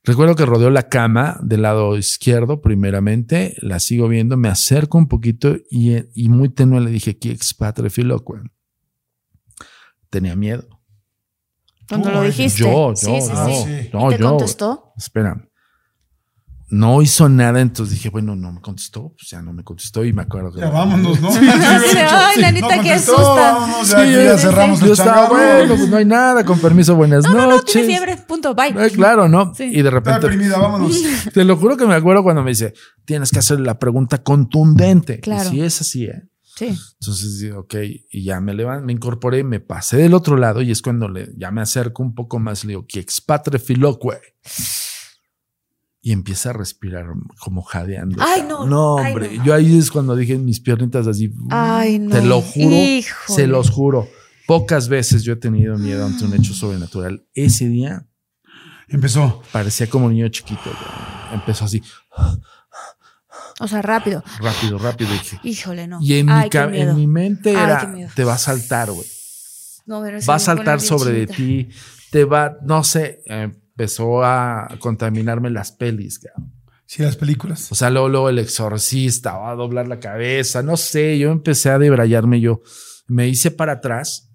recuerdo 0.05 0.37
que 0.37 0.47
rodeó 0.47 0.71
la 0.71 0.89
cama 0.89 1.39
del 1.43 1.63
lado 1.63 1.97
izquierdo 1.97 2.61
primeramente, 2.61 3.57
la 3.61 3.81
sigo 3.81 4.09
viendo, 4.09 4.37
me 4.37 4.49
acerco 4.49 4.99
un 4.99 5.09
poquito 5.09 5.57
y, 5.71 5.97
y 6.15 6.29
muy 6.29 6.49
tenue 6.51 6.81
le 6.81 6.91
dije, 6.91 7.19
¿qué 7.19 7.31
expatre 7.31 7.91
filoque? 7.91 8.35
Tenía 10.11 10.37
miedo. 10.37 10.69
Cuando 11.89 12.09
Tú, 12.09 12.15
lo 12.15 12.23
dijiste. 12.23 12.61
Yo, 12.63 12.91
yo, 12.91 12.97
sí, 12.97 13.21
sí, 13.21 13.33
no, 13.33 13.47
sí. 13.49 13.91
no, 13.93 14.11
¿Y 14.11 14.15
te 14.17 14.23
yo. 14.23 14.29
contestó? 14.31 14.93
Espera. 14.97 15.49
No 16.71 17.03
hizo 17.03 17.29
nada, 17.29 17.61
entonces 17.61 17.95
dije, 17.95 18.09
bueno, 18.09 18.35
no 18.37 18.51
me 18.51 18.61
contestó, 18.61 19.13
pues 19.17 19.29
ya 19.31 19.43
no 19.43 19.53
me 19.53 19.63
contestó 19.63 20.05
y 20.05 20.13
me 20.13 20.23
acuerdo 20.23 20.51
que 20.51 20.61
Ya 20.61 20.71
vámonos, 20.71 21.21
¿no? 21.21 21.29
Ay, 21.31 22.41
nanita, 22.41 22.77
No 22.77 22.83
qué 22.83 22.93
asusta. 22.93 23.23
vámonos, 23.23 23.89
ya, 23.91 24.37
Sí, 24.39 24.43
cerramos 24.43 24.81
Yo 24.81 24.87
el 24.87 24.93
estaba, 24.93 25.29
bueno, 25.29 25.77
pues 25.77 25.89
no 25.89 25.97
hay 25.99 26.05
nada, 26.07 26.45
con 26.45 26.59
permiso, 26.59 26.97
buenas 26.97 27.25
No, 27.25 27.35
no, 27.35 27.47
noches. 27.51 27.73
tiene 27.75 27.87
fiebre. 27.89 28.17
Punto. 28.17 28.55
Bye. 28.55 28.75
Eh, 28.87 28.91
claro, 28.91 29.29
¿no? 29.29 29.55
Sí. 29.55 29.65
Y 29.65 29.71
de 29.83 29.89
Está 29.89 29.91
repente, 29.91 30.21
deprimida, 30.21 30.59
vámonos. 30.59 31.03
te 31.35 31.45
lo 31.45 31.57
juro 31.57 31.77
que 31.77 31.87
me 31.87 31.95
acuerdo 31.95 32.23
cuando 32.23 32.43
me 32.43 32.51
dice, 32.51 32.73
tienes 33.05 33.31
que 33.31 33.39
hacer 33.41 33.61
la 33.61 33.79
pregunta 33.79 34.23
contundente. 34.23 35.21
Claro. 35.21 35.49
Y 35.51 35.53
si 35.53 35.61
es 35.61 35.81
así, 35.83 36.05
¿eh? 36.07 36.23
Sí. 36.57 36.75
Entonces, 37.01 37.53
ok, 37.53 37.75
y 38.11 38.25
ya 38.25 38.41
me 38.41 38.55
levanté, 38.55 38.87
me 38.87 38.93
incorporé, 38.93 39.43
me 39.45 39.61
pasé 39.61 39.97
del 39.99 40.15
otro 40.15 40.37
lado 40.37 40.63
y 40.63 40.71
es 40.71 40.83
cuando 40.83 41.09
le, 41.09 41.29
ya 41.37 41.51
me 41.51 41.61
acerco 41.61 42.03
un 42.03 42.15
poco 42.15 42.39
más, 42.39 42.65
le 42.65 42.71
digo, 42.71 42.87
que 42.89 43.01
expatre 43.01 43.59
filoque. 43.59 44.09
Y 46.07 46.13
empieza 46.13 46.51
a 46.51 46.53
respirar 46.53 47.07
como 47.41 47.63
jadeando. 47.63 48.19
Ay, 48.21 48.43
no. 48.47 48.67
No, 48.67 48.99
Ay, 48.99 49.13
hombre. 49.15 49.39
no. 49.39 49.45
Yo 49.45 49.55
ahí 49.55 49.79
es 49.79 49.91
cuando 49.91 50.15
dije 50.15 50.37
mis 50.37 50.61
piernitas 50.61 51.07
así. 51.07 51.33
Ay, 51.49 51.99
no. 51.99 52.11
Te 52.11 52.21
lo 52.23 52.43
juro, 52.43 52.77
Híjole. 52.77 53.35
se 53.35 53.47
los 53.47 53.71
juro. 53.71 54.07
Pocas 54.47 54.89
veces 54.91 55.23
yo 55.25 55.33
he 55.33 55.37
tenido 55.37 55.79
miedo 55.79 56.05
ante 56.05 56.27
un 56.27 56.35
hecho 56.35 56.53
sobrenatural. 56.53 57.27
Ese 57.33 57.69
día 57.69 58.07
Empezó. 58.89 59.41
parecía 59.51 59.89
como 59.89 60.11
niño 60.11 60.29
chiquito. 60.29 60.61
güey. 60.65 61.35
Empezó 61.41 61.65
así, 61.65 61.83
O 63.61 63.67
sea, 63.67 63.81
rápido. 63.83 64.23
rápido, 64.41 64.79
rápido. 64.79 65.11
dije- 65.11 65.41
Híjole, 65.43 65.87
no. 65.89 65.99
y 66.03 66.19
en, 66.19 66.29
Ay, 66.29 66.45
mi, 66.45 66.51
qué 66.51 66.67
miedo. 66.67 66.91
en 66.91 66.97
mi 66.97 67.07
mente 67.07 67.51
Ay, 67.57 67.65
era, 67.65 67.81
qué 67.81 67.87
miedo. 67.87 68.11
te 68.15 68.25
va 68.25 68.35
a 68.35 68.39
saltar, 68.39 68.91
güey. 68.91 69.07
No, 69.87 70.03
pero 70.03 70.19
Va 70.29 70.35
a 70.35 70.39
saltar 70.39 70.81
sobre 70.81 71.13
de 71.13 71.27
ti, 71.29 71.69
te 72.11 72.25
va, 72.25 72.59
no 72.63 72.85
sé, 72.85 73.23
empezó 73.77 74.25
a 74.25 74.69
contaminarme 74.79 75.51
las 75.51 75.73
pelis. 75.73 76.19
cabrón. 76.19 76.53
Sí, 76.87 77.03
las 77.03 77.17
películas. 77.17 77.73
O 77.73 77.75
sea, 77.75 77.91
luego, 77.91 78.09
luego 78.09 78.29
el 78.29 78.39
exorcista, 78.39 79.37
va 79.37 79.51
a 79.51 79.55
doblar 79.55 79.89
la 79.89 80.01
cabeza, 80.01 80.63
no 80.63 80.77
sé, 80.77 81.19
yo 81.19 81.31
empecé 81.33 81.71
a 81.71 81.79
debrayarme 81.79 82.41
yo. 82.41 82.61
Me 83.07 83.29
hice 83.29 83.51
para 83.51 83.73
atrás 83.73 84.31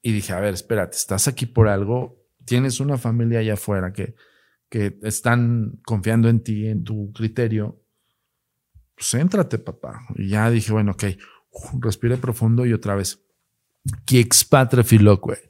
y 0.00 0.12
dije, 0.12 0.32
a 0.32 0.40
ver, 0.40 0.54
espérate, 0.54 0.96
estás 0.96 1.28
aquí 1.28 1.46
por 1.46 1.68
algo, 1.68 2.24
tienes 2.44 2.80
una 2.80 2.98
familia 2.98 3.40
allá 3.40 3.54
afuera 3.54 3.92
que, 3.92 4.14
que 4.68 4.98
están 5.02 5.80
confiando 5.84 6.28
en 6.28 6.42
ti, 6.42 6.66
en 6.66 6.84
tu 6.84 7.12
criterio. 7.12 7.82
Pues 8.94 9.12
éntrate, 9.14 9.58
papá. 9.58 10.00
Y 10.16 10.28
ya 10.28 10.50
dije, 10.50 10.72
bueno, 10.72 10.92
ok, 10.92 11.04
Uf, 11.50 11.74
respiré 11.80 12.16
profundo 12.16 12.64
y 12.64 12.72
otra 12.72 12.94
vez. 12.94 13.20
Expatre 14.10 14.84
filoque. 14.84 15.47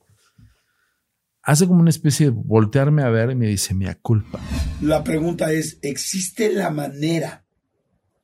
Hace 1.49 1.67
como 1.67 1.81
una 1.81 1.89
especie 1.89 2.27
de 2.27 2.33
voltearme 2.37 3.03
a 3.03 3.09
ver 3.09 3.31
y 3.31 3.35
me 3.35 3.47
dice, 3.47 3.73
mea 3.73 3.95
culpa. 4.03 4.39
La 4.83 5.03
pregunta 5.03 5.51
es, 5.51 5.79
¿existe 5.81 6.53
la 6.53 6.69
manera 6.69 7.47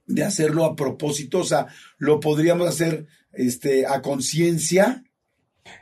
de 0.06 0.24
hacerlo 0.24 0.66
a 0.66 0.76
propósito? 0.76 1.38
O 1.38 1.44
sea, 1.44 1.68
¿lo 1.96 2.20
podríamos 2.20 2.68
hacer 2.68 3.06
este, 3.32 3.86
a 3.86 4.02
conciencia? 4.02 5.04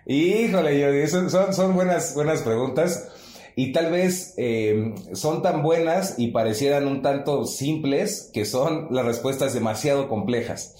Híjole, 0.06 0.84
Jordi, 0.84 1.08
son, 1.08 1.30
son, 1.30 1.52
son, 1.52 1.74
buenas, 1.74 2.14
buenas 2.14 2.42
preguntas 2.42 3.08
y 3.56 3.72
tal 3.72 3.90
vez 3.90 4.34
eh, 4.36 4.94
son 5.12 5.42
tan 5.42 5.64
buenas 5.64 6.14
y 6.18 6.28
parecieran 6.28 6.86
un 6.86 7.02
tanto 7.02 7.44
simples 7.44 8.30
que 8.32 8.44
son 8.44 8.86
las 8.92 9.04
respuestas 9.04 9.52
demasiado 9.52 10.08
complejas. 10.08 10.76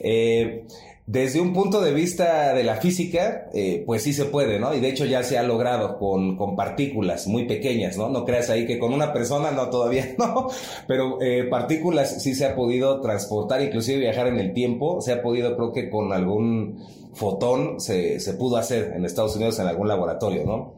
Eh, 0.00 0.66
desde 1.06 1.40
un 1.40 1.52
punto 1.52 1.80
de 1.80 1.92
vista 1.92 2.54
de 2.54 2.62
la 2.62 2.76
física, 2.76 3.48
eh, 3.52 3.82
pues 3.84 4.04
sí 4.04 4.12
se 4.12 4.26
puede, 4.26 4.60
¿no? 4.60 4.72
Y 4.72 4.78
de 4.78 4.88
hecho 4.88 5.04
ya 5.04 5.24
se 5.24 5.36
ha 5.36 5.42
logrado 5.42 5.98
con, 5.98 6.36
con, 6.36 6.54
partículas 6.54 7.26
muy 7.26 7.46
pequeñas, 7.46 7.96
¿no? 7.96 8.08
No 8.08 8.24
creas 8.24 8.50
ahí 8.50 8.66
que 8.66 8.78
con 8.78 8.94
una 8.94 9.12
persona, 9.12 9.50
no, 9.50 9.68
todavía 9.68 10.14
no, 10.18 10.48
pero 10.86 11.20
eh, 11.20 11.44
partículas 11.50 12.22
sí 12.22 12.34
se 12.34 12.46
ha 12.46 12.54
podido 12.54 13.00
transportar, 13.00 13.60
inclusive 13.62 13.98
viajar 13.98 14.28
en 14.28 14.38
el 14.38 14.52
tiempo, 14.52 15.00
se 15.00 15.12
ha 15.12 15.22
podido, 15.22 15.56
creo 15.56 15.72
que 15.72 15.90
con 15.90 16.12
algún 16.12 16.78
fotón 17.14 17.80
se, 17.80 18.20
se 18.20 18.34
pudo 18.34 18.56
hacer 18.56 18.92
en 18.94 19.04
Estados 19.04 19.34
Unidos 19.34 19.58
en 19.58 19.66
algún 19.66 19.88
laboratorio, 19.88 20.44
¿no? 20.46 20.74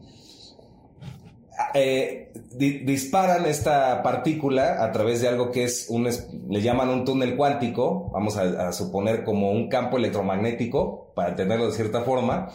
Eh, 1.77 2.31
disparan 2.53 3.45
esta 3.45 4.01
partícula 4.01 4.81
a 4.81 4.93
través 4.93 5.21
de 5.21 5.27
algo 5.27 5.51
que 5.51 5.65
es 5.65 5.87
un, 5.89 6.07
le 6.49 6.61
llaman 6.61 6.87
un 6.87 7.03
túnel 7.03 7.35
cuántico, 7.35 8.09
vamos 8.13 8.37
a, 8.37 8.71
suponer 8.71 9.25
como 9.25 9.51
un 9.51 9.67
campo 9.67 9.97
electromagnético, 9.97 11.11
para 11.15 11.31
entenderlo 11.31 11.67
de 11.67 11.73
cierta 11.73 12.03
forma, 12.03 12.49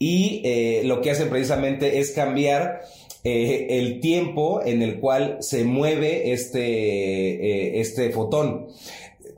y 0.00 0.42
eh, 0.44 0.82
lo 0.84 1.00
que 1.00 1.12
hacen 1.12 1.30
precisamente 1.30 2.00
es 2.00 2.10
cambiar 2.10 2.80
eh, 3.22 3.68
el 3.70 4.00
tiempo 4.00 4.62
en 4.64 4.82
el 4.82 4.98
cual 4.98 5.36
se 5.40 5.62
mueve 5.62 6.32
este, 6.32 7.80
este 7.80 8.10
fotón. 8.10 8.66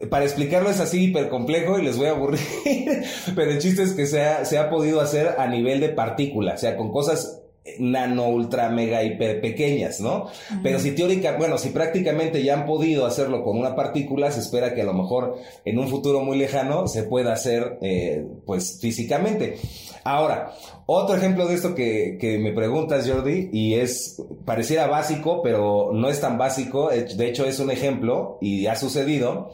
Para 0.09 0.25
explicarlo 0.25 0.71
es 0.71 0.81
así 0.81 1.05
hiper 1.05 1.29
complejo 1.29 1.79
y 1.79 1.83
les 1.83 1.99
voy 1.99 2.07
a 2.07 2.13
aburrir, 2.13 2.41
pero 3.37 3.51
el 3.51 3.59
chiste 3.59 3.83
es 3.83 3.93
que 3.93 4.07
se 4.07 4.23
ha, 4.23 4.47
se 4.47 4.57
ha 4.57 4.71
podido 4.71 5.03
hacer 5.03 5.35
a 5.37 5.47
nivel 5.49 5.81
de 5.81 5.91
partícula, 5.91 6.55
o 6.55 6.59
sea, 6.59 6.79
con 6.79 6.91
cosas 6.91 7.42
nano, 7.79 8.29
ultra, 8.29 8.69
mega, 8.71 9.05
hiper 9.05 9.41
pequeñas, 9.41 10.01
¿no? 10.01 10.27
Pero 10.63 10.81
si 10.81 10.93
teórica, 10.93 11.37
bueno, 11.37 11.59
si 11.59 11.71
prácticamente 11.71 12.43
ya 12.43 12.55
han 12.55 12.67
podido 12.67 13.07
hacerlo 13.07 13.45
con 13.45 13.57
una 13.57 13.77
partícula, 13.77 14.31
se 14.33 14.41
espera 14.41 14.75
que 14.75 14.83
a 14.83 14.85
lo 14.85 14.95
mejor 14.95 15.37
en 15.65 15.79
un 15.79 15.89
futuro 15.89 16.21
muy 16.21 16.39
lejano 16.39 16.89
se 16.89 17.05
pueda 17.05 17.33
hacer, 17.33 17.79
eh, 17.81 18.27
pues, 18.47 18.79
físicamente. 18.81 19.57
Ahora, 20.05 20.53
otro 20.87 21.17
ejemplo 21.17 21.47
de 21.47 21.55
esto 21.55 21.75
que, 21.75 22.19
que, 22.21 22.39
me 22.39 22.53
preguntas, 22.53 23.09
Jordi, 23.09 23.51
y 23.53 23.75
es, 23.75 24.21
pareciera 24.45 24.89
básico, 24.89 25.43
pero 25.43 25.91
no 25.93 26.09
es 26.09 26.21
tan 26.21 26.39
básico, 26.39 26.91
de 26.91 27.29
hecho 27.29 27.47
es 27.47 27.61
un 27.61 27.71
ejemplo 27.71 28.39
y 28.41 28.67
ha 28.67 28.75
sucedido. 28.75 29.53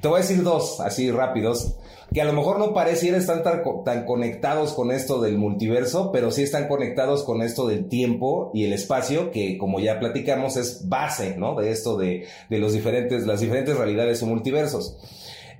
Te 0.00 0.06
voy 0.06 0.18
a 0.18 0.22
decir 0.22 0.44
dos, 0.44 0.78
así 0.80 1.10
rápidos 1.10 1.76
que 2.12 2.22
a 2.22 2.24
lo 2.24 2.32
mejor 2.32 2.58
no 2.58 2.72
pareciera 2.72 3.18
estar 3.18 3.42
tan, 3.42 3.62
tan, 3.84 4.06
conectados 4.06 4.72
con 4.72 4.90
esto 4.90 5.20
del 5.20 5.36
multiverso, 5.36 6.10
pero 6.10 6.30
sí 6.30 6.42
están 6.42 6.66
conectados 6.66 7.22
con 7.22 7.42
esto 7.42 7.66
del 7.66 7.88
tiempo 7.88 8.50
y 8.54 8.64
el 8.64 8.72
espacio, 8.72 9.30
que 9.30 9.58
como 9.58 9.78
ya 9.78 10.00
platicamos 10.00 10.56
es 10.56 10.88
base, 10.88 11.36
¿no? 11.36 11.54
De 11.54 11.70
esto 11.70 11.98
de, 11.98 12.26
de 12.48 12.58
los 12.58 12.72
diferentes, 12.72 13.26
las 13.26 13.40
diferentes 13.40 13.76
realidades 13.76 14.22
o 14.22 14.26
multiversos. 14.26 14.96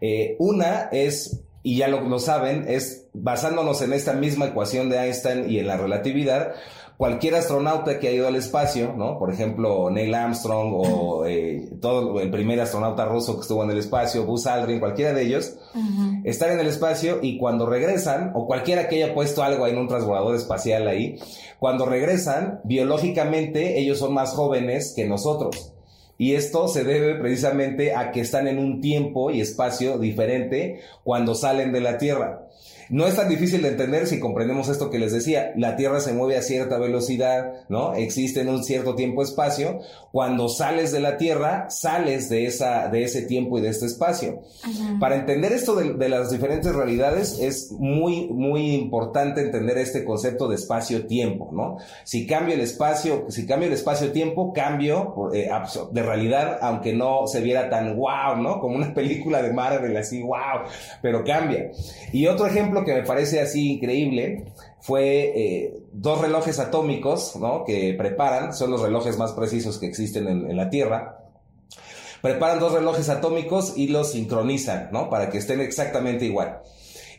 Eh, 0.00 0.36
una 0.38 0.88
es, 0.90 1.44
y 1.62 1.76
ya 1.76 1.88
lo, 1.88 2.00
lo 2.00 2.18
saben, 2.18 2.64
es 2.68 3.08
basándonos 3.12 3.82
en 3.82 3.92
esta 3.92 4.14
misma 4.14 4.46
ecuación 4.46 4.88
de 4.88 4.98
Einstein 4.98 5.50
y 5.50 5.58
en 5.58 5.66
la 5.66 5.76
relatividad, 5.76 6.54
cualquier 6.98 7.36
astronauta 7.36 8.00
que 8.00 8.08
ha 8.08 8.10
ido 8.10 8.26
al 8.26 8.34
espacio, 8.34 8.92
¿no? 8.92 9.20
Por 9.20 9.32
ejemplo, 9.32 9.88
Neil 9.88 10.12
Armstrong 10.12 10.72
o 10.74 11.26
eh, 11.26 11.70
todo 11.80 12.20
el 12.20 12.28
primer 12.28 12.60
astronauta 12.60 13.06
ruso 13.06 13.36
que 13.36 13.42
estuvo 13.42 13.62
en 13.62 13.70
el 13.70 13.78
espacio, 13.78 14.26
Buzz 14.26 14.48
Aldrin, 14.48 14.80
cualquiera 14.80 15.12
de 15.14 15.22
ellos, 15.22 15.54
están 16.24 16.50
en 16.50 16.60
el 16.60 16.66
espacio 16.66 17.20
y 17.22 17.38
cuando 17.38 17.66
regresan, 17.66 18.32
o 18.34 18.48
cualquiera 18.48 18.88
que 18.88 18.96
haya 18.96 19.14
puesto 19.14 19.44
algo 19.44 19.68
en 19.68 19.78
un 19.78 19.86
transbordador 19.86 20.34
espacial 20.34 20.88
ahí, 20.88 21.20
cuando 21.60 21.86
regresan, 21.86 22.60
biológicamente 22.64 23.78
ellos 23.78 24.00
son 24.00 24.12
más 24.12 24.32
jóvenes 24.32 24.92
que 24.96 25.06
nosotros. 25.06 25.72
Y 26.20 26.34
esto 26.34 26.66
se 26.66 26.82
debe 26.82 27.14
precisamente 27.14 27.94
a 27.94 28.10
que 28.10 28.22
están 28.22 28.48
en 28.48 28.58
un 28.58 28.80
tiempo 28.80 29.30
y 29.30 29.40
espacio 29.40 29.98
diferente 29.98 30.80
cuando 31.04 31.36
salen 31.36 31.70
de 31.70 31.80
la 31.80 31.96
Tierra. 31.96 32.48
No 32.90 33.06
es 33.06 33.16
tan 33.16 33.28
difícil 33.28 33.62
de 33.62 33.68
entender 33.68 34.06
si 34.06 34.18
comprendemos 34.18 34.68
esto 34.68 34.90
que 34.90 34.98
les 34.98 35.12
decía. 35.12 35.52
La 35.56 35.76
Tierra 35.76 36.00
se 36.00 36.14
mueve 36.14 36.36
a 36.38 36.42
cierta 36.42 36.78
velocidad, 36.78 37.52
¿no? 37.68 37.94
Existe 37.94 38.40
en 38.40 38.48
un 38.48 38.64
cierto 38.64 38.94
tiempo-espacio. 38.94 39.80
Cuando 40.10 40.48
sales 40.48 40.90
de 40.92 41.00
la 41.00 41.18
Tierra, 41.18 41.68
sales 41.68 42.28
de, 42.30 42.46
esa, 42.46 42.88
de 42.88 43.04
ese 43.04 43.22
tiempo 43.22 43.58
y 43.58 43.60
de 43.60 43.68
este 43.68 43.86
espacio. 43.86 44.40
Para 45.00 45.16
entender 45.16 45.52
esto 45.52 45.74
de, 45.74 46.08
las 46.08 46.30
diferentes 46.30 46.74
realidades, 46.74 47.38
es 47.40 47.72
muy, 47.72 48.28
muy 48.28 48.74
importante 48.74 49.42
entender 49.42 49.76
este 49.76 50.04
concepto 50.04 50.48
de 50.48 50.54
espacio-tiempo, 50.54 51.50
¿no? 51.52 51.76
Si 52.04 52.26
cambio 52.26 52.54
el 52.54 52.60
espacio, 52.60 53.26
si 53.28 53.46
cambio 53.46 53.68
el 53.68 53.74
espacio-tiempo, 53.74 54.52
cambio 54.54 55.30
eh, 55.34 55.50
de 55.92 56.02
realidad, 56.02 56.58
aunque 56.62 56.94
no 56.94 57.26
se 57.26 57.42
viera 57.42 57.68
tan 57.68 57.96
wow, 57.96 58.36
¿no? 58.40 58.60
Como 58.60 58.76
una 58.76 58.94
película 58.94 59.42
de 59.42 59.52
Marvel, 59.52 59.94
así 59.96 60.22
wow, 60.22 60.64
pero 61.02 61.22
cambia. 61.22 61.70
Y 62.12 62.26
otro 62.26 62.46
ejemplo 62.46 62.77
que 62.84 62.94
me 62.94 63.02
parece 63.02 63.40
así 63.40 63.72
increíble 63.72 64.52
fue 64.80 65.32
eh, 65.34 65.82
dos 65.92 66.20
relojes 66.20 66.58
atómicos, 66.58 67.36
¿no? 67.36 67.64
Que 67.64 67.94
preparan, 67.94 68.54
son 68.54 68.70
los 68.70 68.80
relojes 68.80 69.18
más 69.18 69.32
precisos 69.32 69.78
que 69.78 69.86
existen 69.86 70.28
en, 70.28 70.56
la 70.56 70.70
Tierra. 70.70 71.18
Preparan 72.22 72.58
dos 72.58 72.72
relojes 72.72 73.08
atómicos 73.08 73.74
y 73.76 73.88
los 73.88 74.12
sincronizan, 74.12 74.90
¿no? 74.92 75.08
Para 75.10 75.30
que 75.30 75.38
estén 75.38 75.60
exactamente 75.60 76.24
igual. 76.24 76.62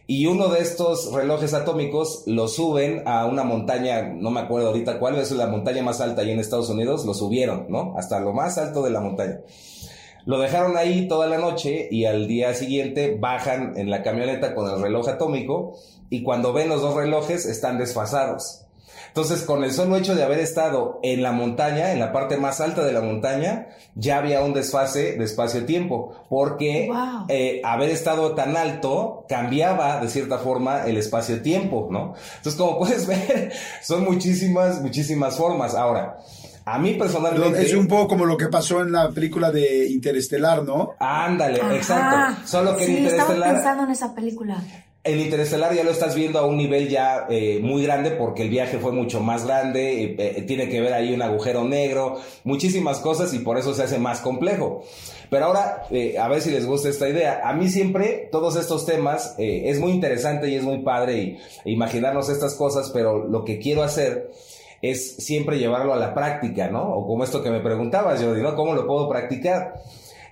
Y 0.08 0.26
uno 0.26 0.48
de 0.48 0.62
estos 0.62 1.14
relojes 1.14 1.54
atómicos 1.54 2.24
lo 2.26 2.48
suben 2.48 3.04
a 3.06 3.26
una 3.28 3.44
montaña, 3.44 4.02
no 4.02 4.32
me 4.32 4.40
acuerdo 4.40 4.70
ahorita 4.70 4.98
cuál, 4.98 5.20
es 5.20 5.30
la 5.32 5.46
montaña 5.48 5.84
más 5.84 6.02
alta 6.02 6.22
ahí 6.22 6.32
en 6.32 6.40
Estados 6.40 6.70
Unidos, 6.70 7.06
lo 7.06 7.14
subieron, 7.14 7.68
¿no? 7.70 7.94
Hasta 7.98 8.20
lo 8.20 8.34
más 8.34 8.58
alto 8.58 8.82
de 8.82 8.90
la 8.90 9.02
montaña. 9.02 9.42
Lo 10.26 10.40
dejaron 10.40 10.78
ahí 10.78 11.08
toda 11.08 11.28
la 11.28 11.38
noche 11.38 11.88
y 11.90 12.06
al 12.06 12.28
día 12.28 12.54
siguiente 12.54 13.18
bajan 13.20 13.78
en 13.78 13.90
la 13.90 14.04
camioneta 14.04 14.54
con 14.54 14.70
el 14.70 14.82
reloj 14.82 15.08
atómico 15.10 15.76
y 16.10 16.24
cuando 16.24 16.54
ven 16.54 16.70
los 16.70 16.82
dos 16.82 16.96
relojes 16.96 17.46
están 17.46 17.78
desfasados. 17.78 18.66
Entonces, 19.10 19.42
con 19.42 19.64
el 19.64 19.72
solo 19.72 19.98
hecho 19.98 20.14
de 20.14 20.24
haber 20.24 20.40
estado 20.40 21.00
en 21.02 21.24
la 21.24 21.32
montaña, 21.32 21.92
en 21.92 22.00
la 22.00 22.12
parte 22.12 22.38
más 22.38 22.62
alta 22.62 22.84
de 22.84 22.94
la 22.94 23.02
montaña, 23.02 23.68
ya 23.96 24.20
había 24.20 24.42
un 24.42 24.54
desfase 24.54 25.14
de 25.14 25.24
espacio-tiempo, 25.24 26.14
porque 26.30 26.92
eh, 27.28 27.60
haber 27.64 27.90
estado 27.90 28.36
tan 28.36 28.56
alto 28.56 29.26
cambiaba 29.28 30.00
de 30.00 30.10
cierta 30.10 30.38
forma 30.38 30.86
el 30.86 30.96
espacio-tiempo, 30.98 31.88
¿no? 31.90 32.14
Entonces, 32.38 32.56
como 32.56 32.78
puedes 32.80 33.08
ver, 33.08 33.52
son 33.82 34.06
muchísimas, 34.06 34.80
muchísimas 34.82 35.36
formas. 35.36 35.74
Ahora, 35.74 36.20
a 36.74 36.78
mí 36.78 36.94
personalmente. 36.94 37.62
Es 37.62 37.74
un 37.74 37.88
poco 37.88 38.10
como 38.10 38.26
lo 38.26 38.38
que 38.38 38.48
pasó 38.48 38.82
en 38.82 38.92
la 38.92 39.10
película 39.10 39.52
de 39.52 39.88
Interestelar, 39.90 40.64
¿no? 40.64 40.94
Ándale, 41.00 41.60
exacto. 41.76 42.42
Solo 42.46 42.78
que 42.78 42.86
sí, 42.86 42.92
en 42.92 42.98
Interestelar. 43.00 43.38
Estaba 43.38 43.54
pensando 43.54 43.84
en 43.86 43.92
esa 43.92 44.14
película. 44.16 44.64
El 45.04 45.22
Interestelar 45.22 45.74
ya 45.74 45.84
lo 45.84 45.92
estás 45.92 46.14
viendo 46.14 46.40
a 46.40 46.46
un 46.46 46.58
nivel 46.58 46.90
ya 46.90 47.26
eh, 47.30 47.60
muy 47.64 47.84
grande 47.84 48.12
porque 48.12 48.44
el 48.44 48.50
viaje 48.50 48.80
fue 48.80 48.92
mucho 48.92 49.22
más 49.22 49.46
grande, 49.46 50.04
eh, 50.04 50.16
eh, 50.20 50.42
tiene 50.42 50.68
que 50.68 50.82
ver 50.82 50.94
ahí 50.94 51.14
un 51.14 51.22
agujero 51.22 51.64
negro, 51.64 52.20
muchísimas 52.44 53.00
cosas 53.00 53.34
y 53.34 53.40
por 53.40 53.58
eso 53.58 53.74
se 53.74 53.84
hace 53.84 53.98
más 53.98 54.20
complejo. 54.20 54.84
Pero 55.30 55.46
ahora, 55.46 55.84
a 56.20 56.28
ver 56.28 56.42
si 56.42 56.50
les 56.50 56.66
gusta 56.66 56.90
esta 56.90 57.08
idea. 57.08 57.42
A 57.44 57.54
mí 57.54 57.70
siempre 57.70 58.30
todos 58.32 58.56
estos 58.56 58.86
temas 58.86 59.36
es 59.38 59.80
muy 59.80 59.92
interesante 59.92 60.50
y 60.50 60.56
es 60.56 60.64
muy 60.64 60.80
padre 60.80 61.18
y, 61.18 61.38
imaginarnos 61.72 62.30
estas 62.30 62.56
cosas, 62.56 62.90
pero 62.92 63.28
lo 63.28 63.46
que 63.46 63.60
quiero 63.60 63.84
hacer 63.84 64.32
es 64.82 65.16
siempre 65.18 65.60
llevarlo 65.60 65.94
a 65.94 65.98
la 65.98 66.14
práctica, 66.14 66.70
¿no? 66.70 66.84
O 66.84 67.08
como 67.08 67.24
esto 67.24 67.44
que 67.44 67.50
me 67.50 67.60
preguntabas, 67.60 68.22
Jordi, 68.22 68.42
¿no? 68.42 68.56
¿Cómo 68.56 68.74
lo 68.74 68.88
puedo 68.88 69.10
practicar? 69.10 69.76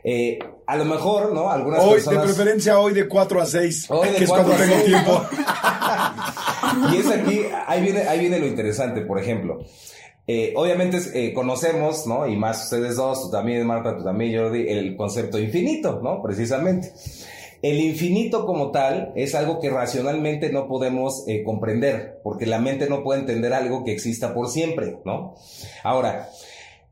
Eh, 0.03 0.39
a 0.65 0.77
lo 0.77 0.85
mejor, 0.85 1.33
¿no? 1.33 1.49
Algunas 1.49 1.81
hoy, 1.81 1.95
personas... 1.95 2.21
De 2.21 2.33
preferencia 2.33 2.79
hoy 2.79 2.93
de 2.93 3.07
4 3.07 3.41
a 3.41 3.45
6, 3.45 3.85
hoy 3.89 4.09
de 4.09 4.15
que 4.15 4.23
es 4.23 4.29
cuando 4.29 4.53
tengo 4.53 4.75
tiempo. 4.83 5.21
y 6.93 6.97
es 6.97 7.07
aquí, 7.09 7.41
ahí 7.65 7.81
viene, 7.81 8.01
ahí 8.07 8.19
viene 8.19 8.39
lo 8.39 8.47
interesante, 8.47 9.01
por 9.01 9.19
ejemplo. 9.19 9.59
Eh, 10.29 10.53
obviamente 10.57 10.99
eh, 11.13 11.33
conocemos, 11.33 12.05
¿no? 12.05 12.27
Y 12.27 12.35
más 12.35 12.65
ustedes 12.65 12.97
dos, 12.97 13.23
tú 13.23 13.31
también, 13.31 13.65
Marta, 13.65 13.97
tú 13.97 14.03
también, 14.03 14.37
Jordi, 14.37 14.67
el 14.67 14.95
concepto 14.97 15.39
infinito, 15.39 16.01
¿no? 16.03 16.21
Precisamente. 16.21 16.93
El 17.61 17.79
infinito 17.79 18.45
como 18.45 18.71
tal 18.71 19.11
es 19.15 19.33
algo 19.33 19.59
que 19.59 19.69
racionalmente 19.69 20.51
no 20.51 20.67
podemos 20.67 21.23
eh, 21.27 21.43
comprender, 21.43 22.19
porque 22.23 22.45
la 22.45 22.59
mente 22.59 22.87
no 22.87 23.03
puede 23.03 23.21
entender 23.21 23.53
algo 23.53 23.83
que 23.83 23.93
exista 23.93 24.33
por 24.33 24.49
siempre, 24.49 24.99
¿no? 25.05 25.35
Ahora, 25.83 26.29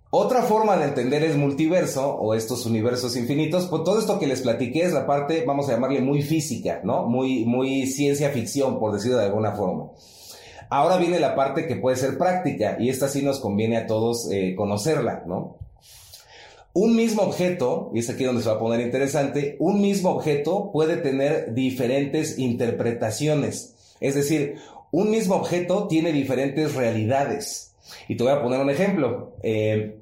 otra 0.10 0.43
forma 0.43 0.78
de 0.78 0.86
entender 0.86 1.23
el 1.23 1.38
multiverso 1.38 2.15
o 2.15 2.34
estos 2.34 2.65
universos 2.65 3.15
infinitos, 3.17 3.67
pues 3.67 3.84
todo 3.84 3.99
esto 3.99 4.17
que 4.17 4.28
les 4.28 4.41
platiqué 4.41 4.84
es 4.84 4.93
la 4.93 5.06
parte, 5.06 5.43
vamos 5.45 5.67
a 5.67 5.73
llamarle 5.73 6.01
muy 6.01 6.21
física, 6.21 6.82
¿no? 6.84 7.06
Muy, 7.06 7.45
muy 7.45 7.86
ciencia 7.86 8.30
ficción, 8.30 8.80
por 8.80 8.93
decirlo 8.93 9.17
de 9.17 9.25
alguna 9.25 9.51
forma. 9.51 9.91
Ahora 10.69 10.97
viene 10.97 11.19
la 11.19 11.36
parte 11.36 11.67
que 11.67 11.75
puede 11.75 11.97
ser 11.97 12.17
práctica 12.17 12.78
y 12.80 12.89
esta 12.89 13.08
sí 13.08 13.21
nos 13.21 13.39
conviene 13.39 13.78
a 13.78 13.88
todos 13.88 14.32
eh, 14.32 14.56
conocerla, 14.56 15.23
¿no? 15.28 15.58
Un 16.75 16.93
mismo 16.93 17.21
objeto, 17.21 17.89
y 17.93 17.99
es 17.99 18.09
aquí 18.09 18.25
donde 18.25 18.43
se 18.43 18.49
va 18.49 18.55
a 18.55 18.59
poner 18.59 18.81
interesante, 18.81 19.55
un 19.59 19.79
mismo 19.79 20.09
objeto 20.09 20.71
puede 20.73 20.97
tener 20.97 21.53
diferentes 21.53 22.38
interpretaciones. 22.38 23.75
Es 24.01 24.13
decir, 24.13 24.57
un 24.91 25.09
mismo 25.09 25.35
objeto 25.35 25.88
tiene 25.88 26.11
diferentes 26.11 26.75
realidades. 26.75 27.73
Y 28.09 28.17
te 28.17 28.25
voy 28.25 28.33
a 28.33 28.41
poner 28.41 28.59
un 28.59 28.69
ejemplo. 28.69 29.38
Eh, 29.41 30.01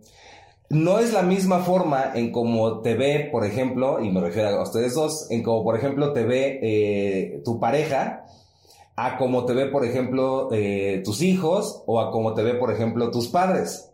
no 0.69 0.97
es 0.97 1.13
la 1.13 1.21
misma 1.21 1.59
forma 1.59 2.12
en 2.15 2.31
cómo 2.31 2.81
te 2.81 2.95
ve, 2.95 3.29
por 3.31 3.45
ejemplo, 3.45 4.03
y 4.03 4.09
me 4.09 4.21
refiero 4.21 4.49
a 4.49 4.63
ustedes 4.63 4.95
dos, 4.95 5.27
en 5.29 5.43
cómo, 5.43 5.63
por 5.63 5.77
ejemplo, 5.77 6.12
te 6.12 6.23
ve 6.23 6.59
eh, 6.63 7.41
tu 7.45 7.59
pareja, 7.59 8.25
a 8.95 9.17
cómo 9.17 9.45
te 9.45 9.53
ve, 9.53 9.67
por 9.67 9.86
ejemplo, 9.86 10.49
eh, 10.51 11.03
tus 11.05 11.21
hijos, 11.21 11.83
o 11.86 12.01
a 12.01 12.09
cómo 12.09 12.33
te 12.33 12.41
ve, 12.41 12.55
por 12.55 12.71
ejemplo, 12.73 13.12
tus 13.12 13.27
padres. 13.27 13.92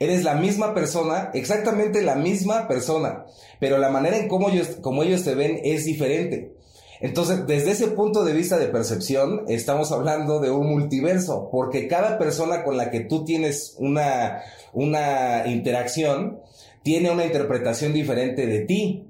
Eres 0.00 0.24
la 0.24 0.34
misma 0.34 0.72
persona, 0.72 1.30
exactamente 1.34 2.00
la 2.00 2.14
misma 2.14 2.66
persona, 2.66 3.26
pero 3.58 3.76
la 3.76 3.90
manera 3.90 4.16
en 4.16 4.28
cómo 4.28 4.48
ellos, 4.48 4.78
cómo 4.80 5.02
ellos 5.02 5.24
te 5.24 5.34
ven 5.34 5.60
es 5.62 5.84
diferente. 5.84 6.54
Entonces, 7.02 7.46
desde 7.46 7.72
ese 7.72 7.88
punto 7.88 8.24
de 8.24 8.32
vista 8.32 8.58
de 8.58 8.68
percepción, 8.68 9.44
estamos 9.48 9.92
hablando 9.92 10.40
de 10.40 10.50
un 10.50 10.68
multiverso, 10.68 11.50
porque 11.52 11.86
cada 11.86 12.18
persona 12.18 12.64
con 12.64 12.78
la 12.78 12.90
que 12.90 13.00
tú 13.00 13.26
tienes 13.26 13.74
una, 13.78 14.42
una 14.72 15.46
interacción 15.46 16.40
tiene 16.82 17.10
una 17.10 17.26
interpretación 17.26 17.92
diferente 17.92 18.46
de 18.46 18.60
ti. 18.60 19.06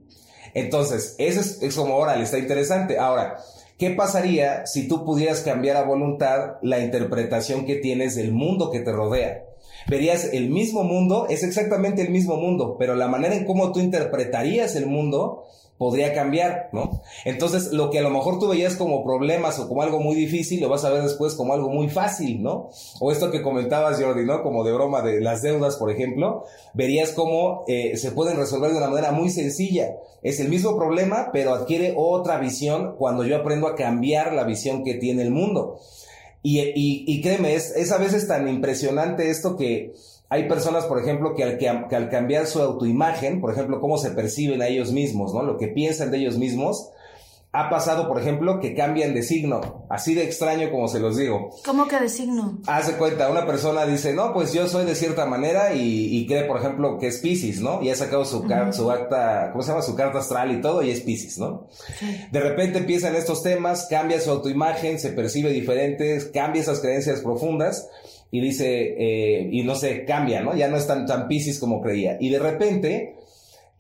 Entonces, 0.55 1.14
eso 1.18 1.40
es, 1.40 1.76
como, 1.76 1.94
ahora, 1.94 2.16
le 2.16 2.24
está 2.24 2.38
interesante. 2.38 2.98
Ahora, 2.98 3.37
¿qué 3.79 3.90
pasaría 3.90 4.66
si 4.66 4.88
tú 4.88 5.05
pudieras 5.05 5.42
cambiar 5.42 5.76
a 5.76 5.85
voluntad 5.85 6.57
la 6.62 6.81
interpretación 6.81 7.64
que 7.64 7.76
tienes 7.76 8.16
del 8.16 8.33
mundo 8.33 8.72
que 8.72 8.81
te 8.81 8.90
rodea? 8.90 9.44
Verías 9.88 10.33
el 10.33 10.51
mismo 10.51 10.85
mundo, 10.85 11.27
es 11.29 11.43
exactamente 11.43 12.03
el 12.03 12.11
mismo 12.11 12.37
mundo, 12.37 12.77
pero 12.79 12.95
la 12.95 13.09
manera 13.09 13.35
en 13.35 13.45
cómo 13.45 13.73
tú 13.73 13.81
interpretarías 13.81 14.77
el 14.77 14.87
mundo 14.87 15.45
podría 15.81 16.12
cambiar, 16.12 16.69
¿no? 16.75 17.01
Entonces, 17.25 17.73
lo 17.73 17.88
que 17.88 18.01
a 18.01 18.03
lo 18.03 18.11
mejor 18.11 18.38
tú 18.38 18.49
veías 18.49 18.77
como 18.77 19.03
problemas 19.03 19.59
o 19.59 19.66
como 19.66 19.81
algo 19.81 19.99
muy 19.99 20.14
difícil, 20.14 20.61
lo 20.61 20.69
vas 20.69 20.85
a 20.85 20.90
ver 20.90 21.03
después 21.03 21.33
como 21.33 21.55
algo 21.55 21.71
muy 21.71 21.88
fácil, 21.88 22.43
¿no? 22.43 22.69
O 23.01 23.11
esto 23.11 23.31
que 23.31 23.40
comentabas, 23.40 23.99
Jordi, 23.99 24.27
¿no? 24.27 24.43
Como 24.43 24.62
de 24.62 24.73
broma 24.75 25.01
de 25.01 25.23
las 25.23 25.40
deudas, 25.40 25.77
por 25.77 25.90
ejemplo, 25.90 26.45
verías 26.75 27.12
cómo 27.12 27.64
eh, 27.66 27.97
se 27.97 28.12
pueden 28.12 28.37
resolver 28.37 28.73
de 28.73 28.77
una 28.77 28.90
manera 28.90 29.11
muy 29.12 29.31
sencilla. 29.31 29.97
Es 30.23 30.38
el 30.38 30.51
mismo 30.51 30.77
problema, 30.77 31.31
pero 31.33 31.55
adquiere 31.55 31.95
otra 31.97 32.38
visión 32.38 32.97
cuando 32.99 33.25
yo 33.25 33.38
aprendo 33.38 33.66
a 33.66 33.75
cambiar 33.75 34.35
la 34.35 34.45
visión 34.45 34.85
que 34.85 34.97
tiene 34.97 35.23
el 35.23 35.31
mundo. 35.31 35.79
Y, 36.42 36.61
y, 36.61 37.05
y 37.07 37.20
créeme, 37.20 37.55
es, 37.55 37.74
es 37.76 37.92
a 37.92 37.98
veces 37.98 38.26
tan 38.26 38.48
impresionante 38.48 39.31
esto 39.31 39.57
que 39.57 39.92
hay 40.33 40.48
personas, 40.48 40.85
por 40.85 41.00
ejemplo, 41.00 41.35
que 41.35 41.42
al, 41.42 41.59
que, 41.59 41.68
al, 41.68 42.09
cambiar 42.09 42.46
su 42.46 42.61
autoimagen, 42.61 43.40
por 43.40 43.53
ejemplo, 43.53 43.81
cómo 43.81 43.98
se 43.98 44.12
perciben 44.12 44.62
a 44.62 44.68
ellos 44.68 44.92
mismos, 44.92 45.35
¿no? 45.35 45.42
Lo 45.42 45.59
que 45.59 45.66
piensan 45.66 46.12
de 46.12 46.18
ellos 46.18 46.38
mismos, 46.38 46.90
ha 47.53 47.69
pasado, 47.69 48.07
por 48.07 48.21
ejemplo, 48.21 48.61
que 48.61 48.75
cambian 48.75 49.13
de 49.13 49.25
signo, 49.25 49.85
así 49.89 50.15
de 50.15 50.23
extraño 50.23 50.71
como 50.71 50.87
se 50.87 51.01
los 51.01 51.17
digo. 51.17 51.51
¿Cómo 51.65 51.89
que 51.89 51.99
de 51.99 52.09
signo? 52.09 52.61
Hace 52.69 52.93
cuenta, 52.93 53.29
una 53.29 53.45
persona 53.45 53.87
dice, 53.87 54.13
no, 54.13 54.33
pues 54.33 54.53
yo 54.53 54.69
soy 54.69 54.87
de 54.87 54.95
cierta 54.95 55.27
manera 55.27 55.75
y, 55.75 56.25
cree, 56.29 56.45
por 56.45 56.59
ejemplo, 56.59 56.99
que 56.99 57.09
es 57.09 57.19
Pisces, 57.19 57.61
¿no? 57.61 57.83
Y 57.83 57.91
ha 57.91 57.97
sacado 57.97 58.25
su, 58.25 58.47
su 58.73 58.91
acta, 58.91 59.49
¿cómo 59.51 59.63
se 59.63 59.71
llama? 59.71 59.83
Su 59.83 59.97
carta 59.97 60.21
astral 60.21 60.53
y 60.53 60.61
todo 60.61 60.83
y 60.83 60.91
es 60.91 61.01
Pisces, 61.01 61.39
¿no? 61.39 61.67
De 62.31 62.41
repente 62.41 62.79
empiezan 62.79 63.17
estos 63.17 63.43
temas, 63.43 63.89
cambia 63.91 64.21
su 64.21 64.31
autoimagen, 64.31 65.01
se 65.01 65.11
percibe 65.11 65.51
diferente, 65.51 66.21
cambia 66.33 66.63
esas 66.63 66.79
creencias 66.79 67.21
profundas 67.21 67.89
y 68.31 68.41
dice, 68.41 68.95
eh, 68.97 69.49
y 69.51 69.65
no 69.65 69.75
sé, 69.75 70.05
cambia, 70.05 70.41
¿no? 70.41 70.55
Ya 70.55 70.69
no 70.69 70.77
es 70.77 70.87
tan, 70.87 71.05
tan 71.05 71.27
piscis 71.27 71.59
como 71.59 71.83
creía. 71.83 72.17
Y 72.21 72.31
de 72.31 72.39
repente, 72.39 73.17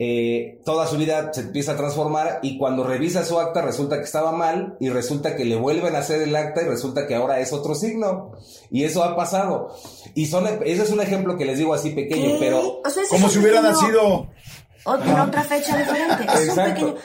eh, 0.02 0.62
toda 0.64 0.86
su 0.86 0.96
vida 0.96 1.30
se 1.30 1.42
empieza 1.42 1.72
a 1.72 1.76
transformar 1.76 2.38
y 2.42 2.56
cuando 2.56 2.84
revisa 2.84 3.22
su 3.22 3.38
acta 3.38 3.60
resulta 3.60 3.98
que 3.98 4.04
estaba 4.04 4.32
mal 4.32 4.78
y 4.80 4.88
resulta 4.88 5.36
que 5.36 5.44
le 5.44 5.56
vuelven 5.56 5.94
a 5.94 5.98
hacer 5.98 6.22
el 6.22 6.34
acta 6.34 6.62
y 6.62 6.64
resulta 6.64 7.06
que 7.06 7.14
ahora 7.14 7.38
es 7.40 7.52
otro 7.52 7.74
signo. 7.74 8.32
Y 8.70 8.84
eso 8.84 9.04
ha 9.04 9.14
pasado. 9.14 9.76
Y 10.14 10.24
son, 10.24 10.46
ese 10.64 10.84
es 10.84 10.90
un 10.90 11.02
ejemplo 11.02 11.36
que 11.36 11.44
les 11.44 11.58
digo 11.58 11.74
así 11.74 11.90
pequeño, 11.90 12.38
pero... 12.40 12.80
como 13.10 13.28
si 13.28 13.40
hubiera 13.40 13.60
nacido... 13.60 14.26
en 14.86 15.20
otra 15.20 15.44
fecha 15.44 15.76
diferente. 15.76 16.24
Exacto. 16.46 16.96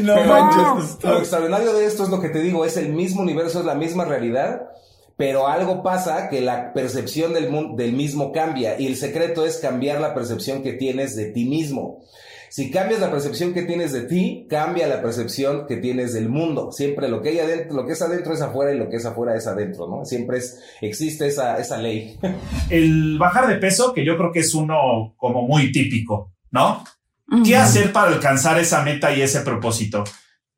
no, 0.00 0.24
manches, 0.24 0.96
lo 1.02 1.18
extraordinario 1.18 1.74
de 1.74 1.84
esto 1.84 2.04
es 2.04 2.08
lo 2.08 2.22
que 2.22 2.30
te 2.30 2.40
digo, 2.40 2.64
es 2.64 2.78
el 2.78 2.94
mismo 2.94 3.20
universo, 3.20 3.60
es 3.60 3.66
la 3.66 3.74
misma 3.74 4.06
realidad, 4.06 4.70
pero 5.16 5.48
algo 5.48 5.82
pasa 5.82 6.28
que 6.28 6.40
la 6.40 6.72
percepción 6.72 7.32
del, 7.32 7.48
del 7.76 7.92
mismo 7.92 8.32
cambia 8.32 8.78
y 8.78 8.86
el 8.86 8.96
secreto 8.96 9.46
es 9.46 9.58
cambiar 9.58 10.00
la 10.00 10.14
percepción 10.14 10.62
que 10.62 10.74
tienes 10.74 11.16
de 11.16 11.26
ti 11.26 11.46
mismo. 11.46 12.02
Si 12.50 12.70
cambias 12.70 13.00
la 13.00 13.10
percepción 13.10 13.52
que 13.52 13.62
tienes 13.62 13.92
de 13.92 14.02
ti, 14.02 14.46
cambia 14.48 14.86
la 14.86 15.02
percepción 15.02 15.66
que 15.66 15.76
tienes 15.76 16.12
del 16.12 16.28
mundo. 16.28 16.70
Siempre 16.70 17.08
lo 17.08 17.20
que 17.20 17.30
hay 17.30 17.40
adentro, 17.40 17.76
lo 17.76 17.86
que 17.86 17.92
es 17.92 18.02
adentro 18.02 18.32
es 18.32 18.40
afuera 18.40 18.72
y 18.72 18.78
lo 18.78 18.88
que 18.88 18.96
es 18.96 19.04
afuera 19.04 19.36
es 19.36 19.46
adentro, 19.46 19.88
¿no? 19.88 20.04
Siempre 20.04 20.38
es, 20.38 20.62
existe 20.80 21.26
esa, 21.26 21.58
esa 21.58 21.76
ley. 21.78 22.18
El 22.70 23.18
bajar 23.18 23.48
de 23.48 23.56
peso, 23.56 23.92
que 23.92 24.04
yo 24.04 24.16
creo 24.16 24.32
que 24.32 24.40
es 24.40 24.54
uno 24.54 25.14
como 25.16 25.42
muy 25.42 25.72
típico, 25.72 26.32
¿no? 26.50 26.84
¿Qué 27.44 27.56
hacer 27.56 27.92
para 27.92 28.12
alcanzar 28.12 28.58
esa 28.60 28.82
meta 28.82 29.12
y 29.12 29.20
ese 29.20 29.40
propósito? 29.40 30.04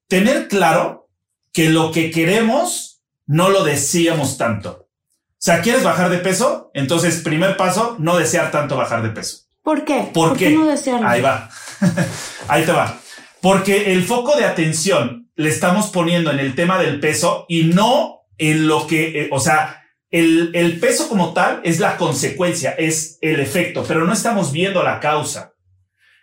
Tener 0.07 0.47
claro 0.49 1.09
que 1.53 1.71
lo 1.71 1.91
que 1.91 2.11
queremos 2.11 2.98
no 3.29 3.51
lo 3.51 3.63
deseamos 3.63 4.37
tanto. 4.37 4.89
O 4.91 5.41
sea, 5.41 5.61
¿quieres 5.63 5.85
bajar 5.85 6.11
de 6.11 6.19
peso? 6.19 6.73
Entonces, 6.75 7.21
primer 7.21 7.57
paso, 7.57 7.95
no 8.01 8.17
desear 8.17 8.51
tanto 8.51 8.77
bajar 8.77 9.03
de 9.03 9.11
peso. 9.11 9.45
¿Por 9.63 9.85
qué? 9.85 10.11
¿Por, 10.13 10.37
qué? 10.37 10.51
no 10.51 10.67
desearlo? 10.67 11.07
Ahí 11.07 11.21
va. 11.21 11.49
Ahí 12.49 12.65
te 12.65 12.73
va. 12.73 12.99
Porque 13.41 13.93
el 13.93 14.03
foco 14.03 14.37
de 14.37 14.47
atención 14.47 15.31
le 15.37 15.51
estamos 15.51 15.91
poniendo 15.91 16.33
en 16.33 16.41
el 16.41 16.57
tema 16.57 16.81
del 16.83 16.99
peso 16.99 17.45
y 17.49 17.65
no 17.65 18.23
en 18.39 18.67
lo 18.67 18.87
que, 18.89 19.23
eh, 19.23 19.29
o 19.31 19.39
sea, 19.39 19.85
el, 20.11 20.51
el 20.55 20.81
peso 20.81 21.09
como 21.09 21.35
tal 21.35 21.61
es 21.63 21.79
la 21.79 21.97
consecuencia, 21.99 22.71
es 22.73 23.19
el 23.21 23.39
efecto, 23.39 23.85
pero 23.87 24.05
no 24.05 24.13
estamos 24.13 24.51
viendo 24.51 24.83
la 24.83 24.99
causa. 24.99 25.53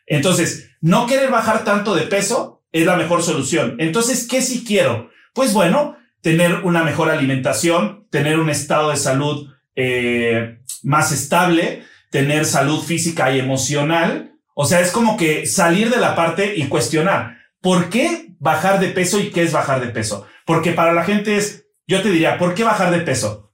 Entonces, 0.07 0.71
no 0.81 1.05
querer 1.05 1.29
bajar 1.29 1.63
tanto 1.63 1.95
de 1.95 2.03
peso 2.03 2.63
es 2.71 2.85
la 2.85 2.97
mejor 2.97 3.23
solución. 3.23 3.75
Entonces, 3.79 4.27
¿qué 4.27 4.41
si 4.41 4.65
quiero? 4.65 5.09
Pues 5.33 5.53
bueno, 5.53 5.95
tener 6.25 6.61
una 6.63 6.83
mejor 6.83 7.11
alimentación, 7.11 8.07
tener 8.09 8.39
un 8.39 8.49
estado 8.49 8.89
de 8.89 8.97
salud 8.97 9.53
eh, 9.75 10.57
más 10.81 11.11
estable, 11.11 11.83
tener 12.09 12.45
salud 12.45 12.81
física 12.81 13.31
y 13.31 13.39
emocional. 13.39 14.33
O 14.55 14.65
sea, 14.65 14.79
es 14.79 14.89
como 14.89 15.17
que 15.17 15.45
salir 15.45 15.91
de 15.91 15.97
la 15.97 16.15
parte 16.15 16.55
y 16.57 16.67
cuestionar, 16.67 17.37
¿por 17.61 17.89
qué 17.89 18.29
bajar 18.39 18.79
de 18.79 18.87
peso 18.87 19.19
y 19.19 19.29
qué 19.29 19.43
es 19.43 19.51
bajar 19.51 19.79
de 19.81 19.89
peso? 19.89 20.25
Porque 20.47 20.71
para 20.71 20.93
la 20.93 21.03
gente 21.03 21.37
es, 21.37 21.67
yo 21.85 22.01
te 22.01 22.09
diría, 22.09 22.39
¿por 22.39 22.55
qué 22.55 22.63
bajar 22.63 22.89
de 22.89 23.01
peso? 23.01 23.53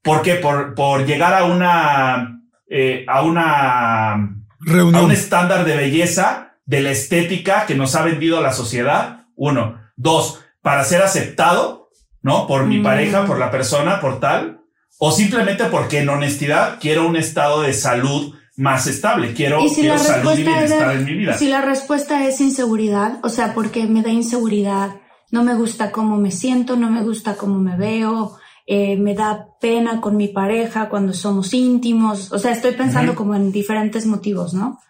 ¿Por 0.00 0.22
qué? 0.22 0.36
Por, 0.36 0.74
por 0.74 1.04
llegar 1.04 1.34
a 1.34 1.44
una, 1.44 2.40
eh, 2.70 3.04
a 3.08 3.20
una, 3.20 4.12
a 4.14 5.02
un 5.02 5.12
estándar 5.12 5.66
de 5.66 5.76
belleza, 5.76 6.54
de 6.64 6.80
la 6.80 6.92
estética 6.92 7.66
que 7.66 7.74
nos 7.74 7.94
ha 7.94 8.00
vendido 8.00 8.40
la 8.40 8.54
sociedad. 8.54 9.26
Uno. 9.34 9.82
Dos, 9.96 10.40
para 10.62 10.82
ser 10.82 11.02
aceptado 11.02 11.85
¿no? 12.26 12.48
Por 12.48 12.66
mi 12.66 12.80
pareja, 12.80 13.24
por 13.24 13.38
la 13.38 13.52
persona, 13.52 14.00
por 14.00 14.18
tal, 14.18 14.60
o 14.98 15.12
simplemente 15.12 15.66
porque 15.66 16.00
en 16.00 16.08
honestidad 16.08 16.78
quiero 16.80 17.06
un 17.06 17.14
estado 17.14 17.62
de 17.62 17.72
salud 17.72 18.34
más 18.56 18.88
estable, 18.88 19.32
quiero, 19.32 19.60
salud 19.68 20.36
y 20.36 20.42
bienestar 20.42 20.96
en 20.96 21.04
mi 21.04 21.14
vida. 21.14 21.38
Si 21.38 21.48
la 21.48 21.60
respuesta 21.60 22.26
es 22.26 22.40
inseguridad, 22.40 23.20
o 23.22 23.28
sea, 23.28 23.54
porque 23.54 23.86
me 23.86 24.02
da 24.02 24.10
inseguridad, 24.10 24.96
no 25.30 25.44
me 25.44 25.54
gusta 25.54 25.92
cómo 25.92 26.16
me 26.16 26.32
siento, 26.32 26.74
no 26.74 26.90
me 26.90 27.04
gusta 27.04 27.36
cómo 27.36 27.60
me 27.60 27.76
veo, 27.76 28.36
eh, 28.66 28.96
me 28.96 29.14
da 29.14 29.46
pena 29.60 30.00
con 30.00 30.16
mi 30.16 30.26
pareja 30.26 30.88
cuando 30.88 31.12
somos 31.12 31.54
íntimos, 31.54 32.32
o 32.32 32.40
sea, 32.40 32.50
estoy 32.50 32.72
pensando 32.72 33.14
como 33.14 33.36
en 33.36 33.52
diferentes 33.52 34.04
motivos, 34.04 34.52
¿no? 34.52 34.80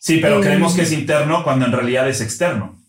Sí, 0.00 0.18
pero 0.20 0.40
creemos 0.40 0.74
que 0.74 0.82
es 0.82 0.90
interno 0.90 1.44
cuando 1.44 1.66
en 1.66 1.72
realidad 1.72 2.08
es 2.08 2.20
externo. 2.20 2.82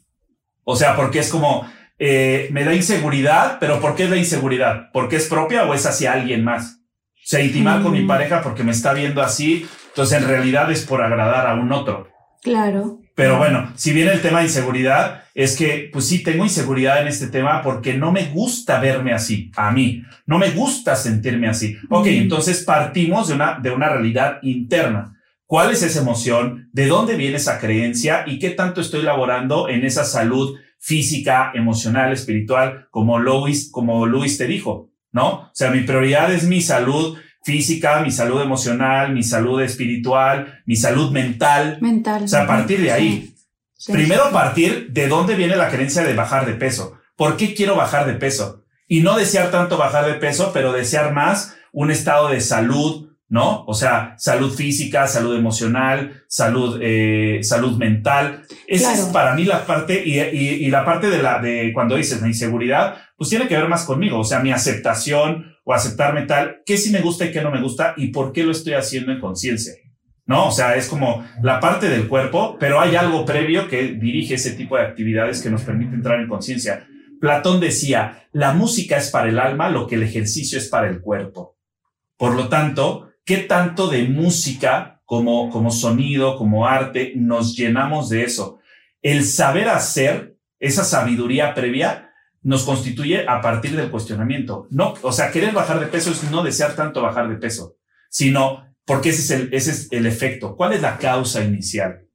O 0.64 0.76
sea, 0.76 0.96
porque 0.96 1.20
es 1.20 1.30
como, 1.30 1.68
eh, 2.04 2.48
me 2.50 2.64
da 2.64 2.74
inseguridad, 2.74 3.58
pero 3.60 3.80
¿por 3.80 3.94
qué 3.94 4.06
es 4.06 4.10
la 4.10 4.18
inseguridad? 4.18 4.90
¿Porque 4.92 5.18
es 5.18 5.28
propia 5.28 5.66
o 5.66 5.76
es 5.76 5.86
hacia 5.86 6.14
alguien 6.14 6.44
más? 6.44 6.80
O 7.14 7.28
sea, 7.28 7.42
intimar 7.42 7.84
con 7.84 7.92
mi 7.92 8.02
mm. 8.02 8.08
pareja 8.08 8.42
porque 8.42 8.64
me 8.64 8.72
está 8.72 8.92
viendo 8.92 9.22
así, 9.22 9.68
entonces 9.90 10.20
en 10.20 10.28
realidad 10.28 10.72
es 10.72 10.84
por 10.84 11.04
agradar 11.04 11.46
a 11.46 11.54
un 11.54 11.72
otro. 11.72 12.10
Claro. 12.42 13.02
Pero 13.14 13.38
bueno, 13.38 13.72
si 13.76 13.94
viene 13.94 14.14
el 14.14 14.22
tema 14.24 14.40
de 14.40 14.46
inseguridad, 14.46 15.26
es 15.36 15.56
que 15.56 15.92
pues 15.94 16.08
sí 16.08 16.24
tengo 16.24 16.44
inseguridad 16.44 17.04
en 17.04 17.08
este 17.08 17.28
tema 17.28 17.62
porque 17.62 17.94
no 17.94 18.12
me 18.12 18.26
gusta 18.32 18.80
verme 18.80 19.14
así, 19.14 19.52
a 19.56 19.70
mí, 19.70 20.02
no 20.26 20.40
me 20.40 20.50
gusta 20.50 20.96
sentirme 20.96 21.50
así. 21.50 21.78
Ok, 21.92 22.08
entonces 22.08 22.64
partimos 22.64 23.28
de 23.28 23.36
una, 23.36 23.60
de 23.60 23.70
una 23.70 23.90
realidad 23.90 24.40
interna. 24.42 25.20
¿Cuál 25.46 25.70
es 25.70 25.84
esa 25.84 26.02
emoción? 26.02 26.68
¿De 26.74 26.88
dónde 26.88 27.16
viene 27.16 27.38
esa 27.38 27.60
creencia? 27.60 28.24
¿Y 28.26 28.40
qué 28.40 28.50
tanto 28.50 28.82
estoy 28.82 29.04
laborando 29.04 29.70
en 29.70 29.86
esa 29.86 30.04
salud 30.04 30.58
física, 30.82 31.52
emocional, 31.54 32.12
espiritual, 32.12 32.88
como 32.90 33.20
Luis, 33.20 33.70
como 33.72 34.08
Luis 34.08 34.40
te 34.40 34.48
dijo, 34.48 34.90
¿no? 35.12 35.28
O 35.30 35.50
sea, 35.54 35.70
mi 35.70 35.82
prioridad 35.82 36.34
es 36.34 36.44
mi 36.44 36.60
salud 36.60 37.18
física, 37.44 38.02
mi 38.02 38.12
salud 38.12 38.42
emocional, 38.42 39.14
mi 39.14 39.22
salud 39.22 39.62
espiritual, 39.62 40.62
mi 40.66 40.76
salud 40.76 41.12
mental. 41.12 41.78
Mental. 41.82 42.24
O 42.24 42.28
sea, 42.28 42.44
a 42.44 42.48
partir 42.48 42.82
de 42.82 42.92
ahí. 42.92 43.36
Primero 43.88 44.32
partir 44.32 44.92
de 44.92 45.08
dónde 45.08 45.36
viene 45.36 45.56
la 45.56 45.70
creencia 45.70 46.04
de 46.04 46.16
bajar 46.16 46.46
de 46.48 46.54
peso. 46.54 46.98
¿Por 47.16 47.38
qué 47.38 47.54
quiero 47.54 47.76
bajar 47.76 48.08
de 48.08 48.16
peso? 48.16 48.64
Y 48.88 49.02
no 49.02 49.16
desear 49.16 49.52
tanto 49.52 49.78
bajar 49.78 50.06
de 50.06 50.16
peso, 50.16 50.52
pero 50.52 50.74
desear 50.74 51.14
más 51.14 51.56
un 51.72 51.92
estado 51.92 52.30
de 52.30 52.42
salud, 52.42 53.11
¿no? 53.32 53.64
O 53.64 53.74
sea, 53.74 54.14
salud 54.18 54.54
física, 54.54 55.08
salud 55.08 55.38
emocional, 55.38 56.22
salud, 56.28 56.78
eh, 56.82 57.40
salud 57.44 57.78
mental. 57.78 58.44
Esa 58.68 58.94
es 58.94 59.06
para 59.06 59.34
mí 59.36 59.46
la 59.46 59.66
parte 59.66 60.04
y, 60.06 60.20
y, 60.20 60.70
la 60.70 60.84
parte 60.84 61.10
de 61.10 61.24
la, 61.24 61.40
de 61.40 61.72
cuando 61.74 61.96
dices 61.96 62.22
la 62.22 62.28
inseguridad, 62.28 62.98
pues 63.16 63.30
tiene 63.30 63.48
que 63.48 63.56
ver 63.56 63.70
más 63.70 63.86
conmigo. 63.86 64.20
O 64.20 64.26
sea, 64.26 64.42
mi 64.42 64.52
aceptación 64.52 65.56
o 65.64 65.74
aceptarme 65.74 66.24
tal, 66.24 66.58
qué 66.66 66.76
sí 66.78 66.92
me 66.92 67.00
gusta 67.00 67.26
y 67.26 67.32
qué 67.32 67.42
no 67.42 67.52
me 67.52 67.62
gusta 67.62 67.94
y 67.96 68.08
por 68.08 68.34
qué 68.34 68.44
lo 68.44 68.52
estoy 68.52 68.74
haciendo 68.74 69.14
en 69.14 69.22
conciencia. 69.22 69.76
¿no? 70.26 70.50
O 70.50 70.52
sea, 70.52 70.76
es 70.76 70.90
como 70.90 71.26
la 71.42 71.62
parte 71.62 71.88
del 71.88 72.10
cuerpo, 72.10 72.58
pero 72.60 72.82
hay 72.82 72.98
algo 72.98 73.24
previo 73.24 73.70
que 73.70 73.94
dirige 73.94 74.34
ese 74.34 74.52
tipo 74.52 74.76
de 74.76 74.84
actividades 74.84 75.42
que 75.42 75.50
nos 75.50 75.62
permite 75.62 75.96
entrar 75.96 76.20
en 76.20 76.28
conciencia. 76.28 76.86
Platón 77.22 77.62
decía, 77.62 78.28
la 78.34 78.52
música 78.54 78.98
es 78.98 79.10
para 79.10 79.30
el 79.30 79.40
alma 79.40 79.70
lo 79.70 79.88
que 79.88 79.96
el 79.96 80.04
ejercicio 80.04 80.58
es 80.58 80.68
para 80.68 80.90
el 80.90 81.00
cuerpo. 81.00 81.58
Por 82.18 82.36
lo 82.36 82.50
tanto, 82.50 83.11
¿Qué 83.26 83.38
tanto 83.38 83.88
de 83.88 84.04
música 84.04 85.02
como, 85.06 85.50
como 85.50 85.72
sonido, 85.72 86.38
como 86.38 86.68
arte, 86.68 87.14
nos 87.16 87.56
llenamos 87.56 88.10
de 88.10 88.24
eso? 88.24 88.60
El 89.02 89.26
saber 89.26 89.70
hacer, 89.70 90.38
esa 90.60 90.84
sabiduría 90.84 91.54
previa, 91.54 92.12
nos 92.44 92.64
constituye 92.64 93.28
a 93.28 93.42
partir 93.42 93.76
del 93.76 93.92
cuestionamiento. 93.92 94.68
No, 94.72 94.96
o 95.02 95.12
sea, 95.12 95.32
querer 95.32 95.54
bajar 95.54 95.80
de 95.80 95.88
peso 95.88 96.12
es 96.12 96.30
no 96.32 96.44
desear 96.44 96.76
tanto 96.76 97.02
bajar 97.02 97.30
de 97.30 97.36
peso, 97.36 97.78
sino 98.10 98.66
porque 98.86 99.10
ese 99.10 99.22
es 99.22 99.32
el, 99.32 99.54
ese 99.54 99.72
es 99.72 99.88
el 99.92 100.06
efecto. 100.06 100.56
¿Cuál 100.56 100.74
es 100.74 100.82
la 100.82 100.98
causa 100.98 101.44
inicial? 101.44 102.08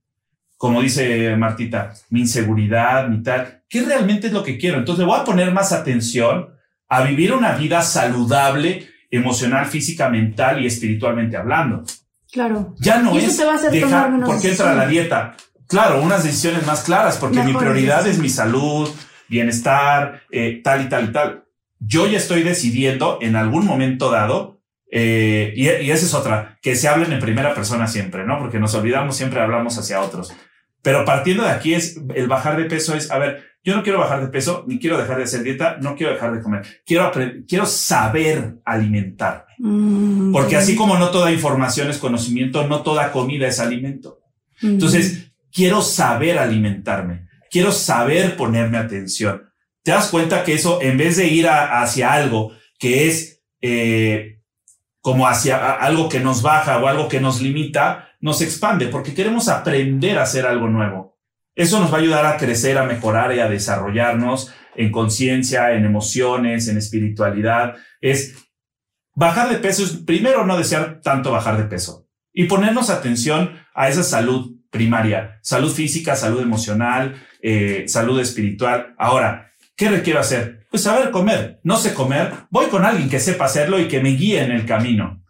Como 0.56 0.80
dice 0.80 1.36
Martita, 1.36 1.94
mi 2.10 2.20
inseguridad, 2.20 3.08
mi 3.08 3.22
tal. 3.22 3.62
¿Qué 3.68 3.82
realmente 3.82 4.28
es 4.28 4.32
lo 4.32 4.42
que 4.42 4.58
quiero? 4.58 4.78
Entonces 4.78 5.04
voy 5.04 5.20
a 5.20 5.24
poner 5.24 5.52
más 5.52 5.72
atención 5.72 6.54
a 6.88 7.02
vivir 7.02 7.32
una 7.32 7.52
vida 7.52 7.82
saludable 7.82 8.88
emocional, 9.16 9.66
física, 9.66 10.08
mental 10.08 10.62
y 10.62 10.66
espiritualmente 10.66 11.36
hablando. 11.36 11.84
Claro. 12.30 12.74
Ya 12.78 13.00
no 13.00 13.16
es 13.16 13.38
dejar, 13.70 14.20
¿por 14.20 14.40
qué 14.40 14.50
entra 14.50 14.74
la 14.74 14.86
dieta? 14.86 15.36
Claro, 15.68 16.02
unas 16.02 16.22
decisiones 16.22 16.66
más 16.66 16.82
claras, 16.82 17.16
porque 17.16 17.42
mi 17.42 17.52
prioridad 17.54 18.06
es 18.06 18.18
mi 18.18 18.28
salud, 18.28 18.88
bienestar, 19.28 20.22
eh, 20.30 20.60
tal 20.62 20.84
y 20.84 20.88
tal 20.88 21.04
y 21.08 21.12
tal. 21.12 21.44
Yo 21.78 22.06
ya 22.06 22.18
estoy 22.18 22.42
decidiendo 22.42 23.18
en 23.20 23.36
algún 23.36 23.66
momento 23.66 24.10
dado, 24.10 24.60
eh, 24.90 25.52
y, 25.56 25.64
y 25.64 25.90
esa 25.90 26.06
es 26.06 26.14
otra, 26.14 26.58
que 26.62 26.76
se 26.76 26.88
hablen 26.88 27.12
en 27.12 27.20
primera 27.20 27.54
persona 27.54 27.86
siempre, 27.88 28.24
¿no? 28.24 28.38
Porque 28.38 28.60
nos 28.60 28.74
olvidamos, 28.74 29.16
siempre 29.16 29.40
hablamos 29.40 29.76
hacia 29.78 30.00
otros. 30.00 30.32
Pero 30.82 31.04
partiendo 31.04 31.42
de 31.42 31.50
aquí 31.50 31.74
es 31.74 32.00
el 32.14 32.28
bajar 32.28 32.56
de 32.56 32.66
peso 32.66 32.94
es, 32.94 33.10
a 33.10 33.18
ver, 33.18 33.44
yo 33.66 33.74
no 33.74 33.82
quiero 33.82 33.98
bajar 33.98 34.20
de 34.20 34.28
peso, 34.28 34.64
ni 34.68 34.78
quiero 34.78 34.96
dejar 34.96 35.18
de 35.18 35.24
hacer 35.24 35.42
dieta, 35.42 35.76
no 35.82 35.96
quiero 35.96 36.12
dejar 36.12 36.32
de 36.32 36.40
comer. 36.40 36.62
Quiero 36.86 37.10
quiero 37.48 37.66
saber 37.66 38.60
alimentarme. 38.64 39.54
Mm, 39.58 40.32
Porque 40.32 40.54
así 40.54 40.76
como 40.76 40.96
no 40.96 41.10
toda 41.10 41.32
información 41.32 41.90
es 41.90 41.98
conocimiento, 41.98 42.68
no 42.68 42.84
toda 42.84 43.10
comida 43.10 43.48
es 43.48 43.58
alimento. 43.58 44.20
Mm. 44.62 44.66
Entonces, 44.68 45.32
quiero 45.52 45.82
saber 45.82 46.38
alimentarme. 46.38 47.26
Quiero 47.50 47.72
saber 47.72 48.36
ponerme 48.36 48.78
atención. 48.78 49.50
Te 49.82 49.90
das 49.90 50.10
cuenta 50.10 50.44
que 50.44 50.54
eso, 50.54 50.80
en 50.80 50.96
vez 50.96 51.16
de 51.16 51.26
ir 51.26 51.48
hacia 51.48 52.12
algo 52.12 52.52
que 52.78 53.08
es 53.08 53.42
eh, 53.62 54.42
como 55.00 55.26
hacia 55.26 55.72
algo 55.72 56.08
que 56.08 56.20
nos 56.20 56.40
baja 56.40 56.78
o 56.78 56.86
algo 56.86 57.08
que 57.08 57.20
nos 57.20 57.42
limita, 57.42 58.10
nos 58.20 58.42
expande 58.42 58.86
porque 58.86 59.12
queremos 59.12 59.48
aprender 59.48 60.18
a 60.18 60.22
hacer 60.22 60.46
algo 60.46 60.68
nuevo. 60.68 61.15
Eso 61.56 61.80
nos 61.80 61.90
va 61.90 61.96
a 61.96 62.00
ayudar 62.00 62.26
a 62.26 62.36
crecer, 62.36 62.78
a 62.78 62.84
mejorar 62.84 63.34
y 63.34 63.40
a 63.40 63.48
desarrollarnos 63.48 64.54
en 64.76 64.92
conciencia, 64.92 65.72
en 65.72 65.86
emociones, 65.86 66.68
en 66.68 66.76
espiritualidad. 66.76 67.74
Es 68.00 68.36
bajar 69.14 69.48
de 69.48 69.56
peso, 69.56 69.82
es 69.82 69.92
primero 69.92 70.46
no 70.46 70.58
desear 70.58 71.00
tanto 71.02 71.32
bajar 71.32 71.56
de 71.56 71.64
peso 71.64 72.06
y 72.32 72.44
ponernos 72.44 72.90
atención 72.90 73.58
a 73.74 73.88
esa 73.88 74.02
salud 74.02 74.54
primaria, 74.70 75.40
salud 75.42 75.72
física, 75.72 76.14
salud 76.14 76.42
emocional, 76.42 77.14
eh, 77.40 77.84
salud 77.88 78.20
espiritual. 78.20 78.94
Ahora, 78.98 79.52
¿qué 79.74 79.88
requiero 79.88 80.20
hacer? 80.20 80.66
Pues 80.70 80.82
saber 80.82 81.10
comer. 81.10 81.60
No 81.64 81.78
sé 81.78 81.94
comer, 81.94 82.32
voy 82.50 82.66
con 82.66 82.84
alguien 82.84 83.08
que 83.08 83.18
sepa 83.18 83.46
hacerlo 83.46 83.80
y 83.80 83.88
que 83.88 84.02
me 84.02 84.10
guíe 84.10 84.44
en 84.44 84.52
el 84.52 84.66
camino. 84.66 85.22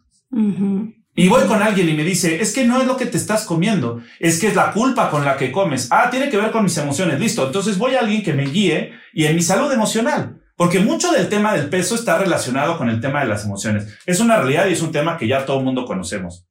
Y 1.18 1.28
voy 1.28 1.46
con 1.46 1.62
alguien 1.62 1.88
y 1.88 1.94
me 1.94 2.04
dice, 2.04 2.42
es 2.42 2.52
que 2.52 2.64
no 2.64 2.78
es 2.78 2.86
lo 2.86 2.98
que 2.98 3.06
te 3.06 3.16
estás 3.16 3.46
comiendo, 3.46 4.02
es 4.20 4.38
que 4.38 4.48
es 4.48 4.54
la 4.54 4.72
culpa 4.72 5.08
con 5.08 5.24
la 5.24 5.38
que 5.38 5.50
comes. 5.50 5.88
Ah, 5.90 6.10
tiene 6.10 6.28
que 6.28 6.36
ver 6.36 6.50
con 6.50 6.62
mis 6.62 6.76
emociones. 6.76 7.18
Listo. 7.18 7.46
Entonces 7.46 7.78
voy 7.78 7.94
a 7.94 8.00
alguien 8.00 8.22
que 8.22 8.34
me 8.34 8.44
guíe 8.44 8.92
y 9.14 9.24
en 9.24 9.34
mi 9.34 9.40
salud 9.40 9.72
emocional. 9.72 10.42
Porque 10.56 10.78
mucho 10.78 11.12
del 11.12 11.30
tema 11.30 11.54
del 11.54 11.70
peso 11.70 11.94
está 11.94 12.18
relacionado 12.18 12.76
con 12.76 12.90
el 12.90 13.00
tema 13.00 13.20
de 13.20 13.28
las 13.28 13.46
emociones. 13.46 13.96
Es 14.04 14.20
una 14.20 14.36
realidad 14.36 14.66
y 14.66 14.74
es 14.74 14.82
un 14.82 14.92
tema 14.92 15.16
que 15.16 15.26
ya 15.26 15.46
todo 15.46 15.58
el 15.58 15.64
mundo 15.64 15.86
conocemos. 15.86 16.46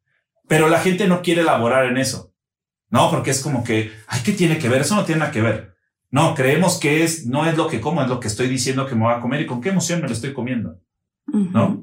Pero 0.47 0.67
la 0.67 0.80
gente 0.80 1.08
no 1.08 1.21
quiere 1.21 1.41
elaborar 1.41 1.86
en 1.86 1.97
eso. 1.97 2.34
No, 2.89 3.12
porque 3.12 3.32
es 3.32 3.41
como 3.41 3.63
que, 3.63 3.91
ay, 4.08 4.21
¿qué 4.25 4.32
tiene 4.32 4.58
que 4.58 4.69
ver? 4.69 4.82
Eso 4.82 4.95
no 4.95 5.06
tiene 5.06 5.19
nada 5.19 5.32
que 5.32 5.41
ver. 5.41 5.75
No, 6.10 6.34
creemos 6.34 6.80
que 6.80 7.04
es, 7.04 7.28
no 7.28 7.45
es 7.45 7.56
lo 7.56 7.67
que 7.67 7.82
como, 7.82 8.01
es 8.01 8.08
lo 8.08 8.19
que 8.19 8.28
estoy 8.28 8.47
diciendo 8.47 8.88
que 8.88 8.95
me 8.95 9.04
voy 9.04 9.13
a 9.13 9.19
comer 9.19 9.41
y 9.41 9.45
con 9.45 9.62
qué 9.62 9.69
emoción 9.69 10.01
me 10.01 10.08
lo 10.08 10.13
estoy 10.13 10.34
comiendo. 10.34 10.80
¿No? 11.28 11.82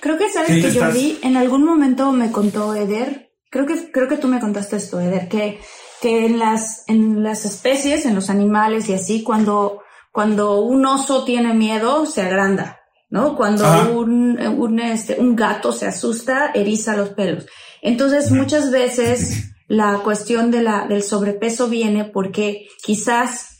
Creo 0.00 0.18
que 0.18 0.28
sabes 0.30 0.62
que 0.62 0.70
yo 0.72 0.90
vi, 0.92 1.18
en 1.22 1.36
algún 1.36 1.64
momento 1.64 2.12
me 2.12 2.30
contó 2.30 2.74
Eder, 2.74 3.32
creo 3.50 3.66
que, 3.66 3.90
creo 3.92 4.08
que 4.08 4.16
tú 4.16 4.28
me 4.28 4.40
contaste 4.40 4.76
esto, 4.76 5.00
Eder, 5.00 5.28
que, 5.28 5.60
que 6.00 6.26
en 6.26 6.38
las, 6.38 6.84
en 6.88 7.22
las 7.22 7.44
especies, 7.44 8.06
en 8.06 8.14
los 8.14 8.30
animales 8.30 8.88
y 8.88 8.94
así, 8.94 9.22
cuando, 9.22 9.82
cuando 10.10 10.60
un 10.60 10.84
oso 10.86 11.24
tiene 11.24 11.54
miedo, 11.54 12.06
se 12.06 12.22
agranda, 12.22 12.80
¿no? 13.10 13.36
Cuando 13.36 13.64
un, 13.92 14.38
un, 14.38 14.80
este, 14.80 15.20
un 15.20 15.36
gato 15.36 15.72
se 15.72 15.86
asusta, 15.86 16.50
eriza 16.54 16.96
los 16.96 17.10
pelos. 17.10 17.46
Entonces, 17.82 18.30
muchas 18.30 18.70
veces 18.70 19.54
la 19.68 20.00
cuestión 20.04 20.50
de 20.50 20.62
la, 20.62 20.86
del 20.86 21.02
sobrepeso 21.02 21.68
viene 21.68 22.04
porque 22.04 22.68
quizás 22.84 23.58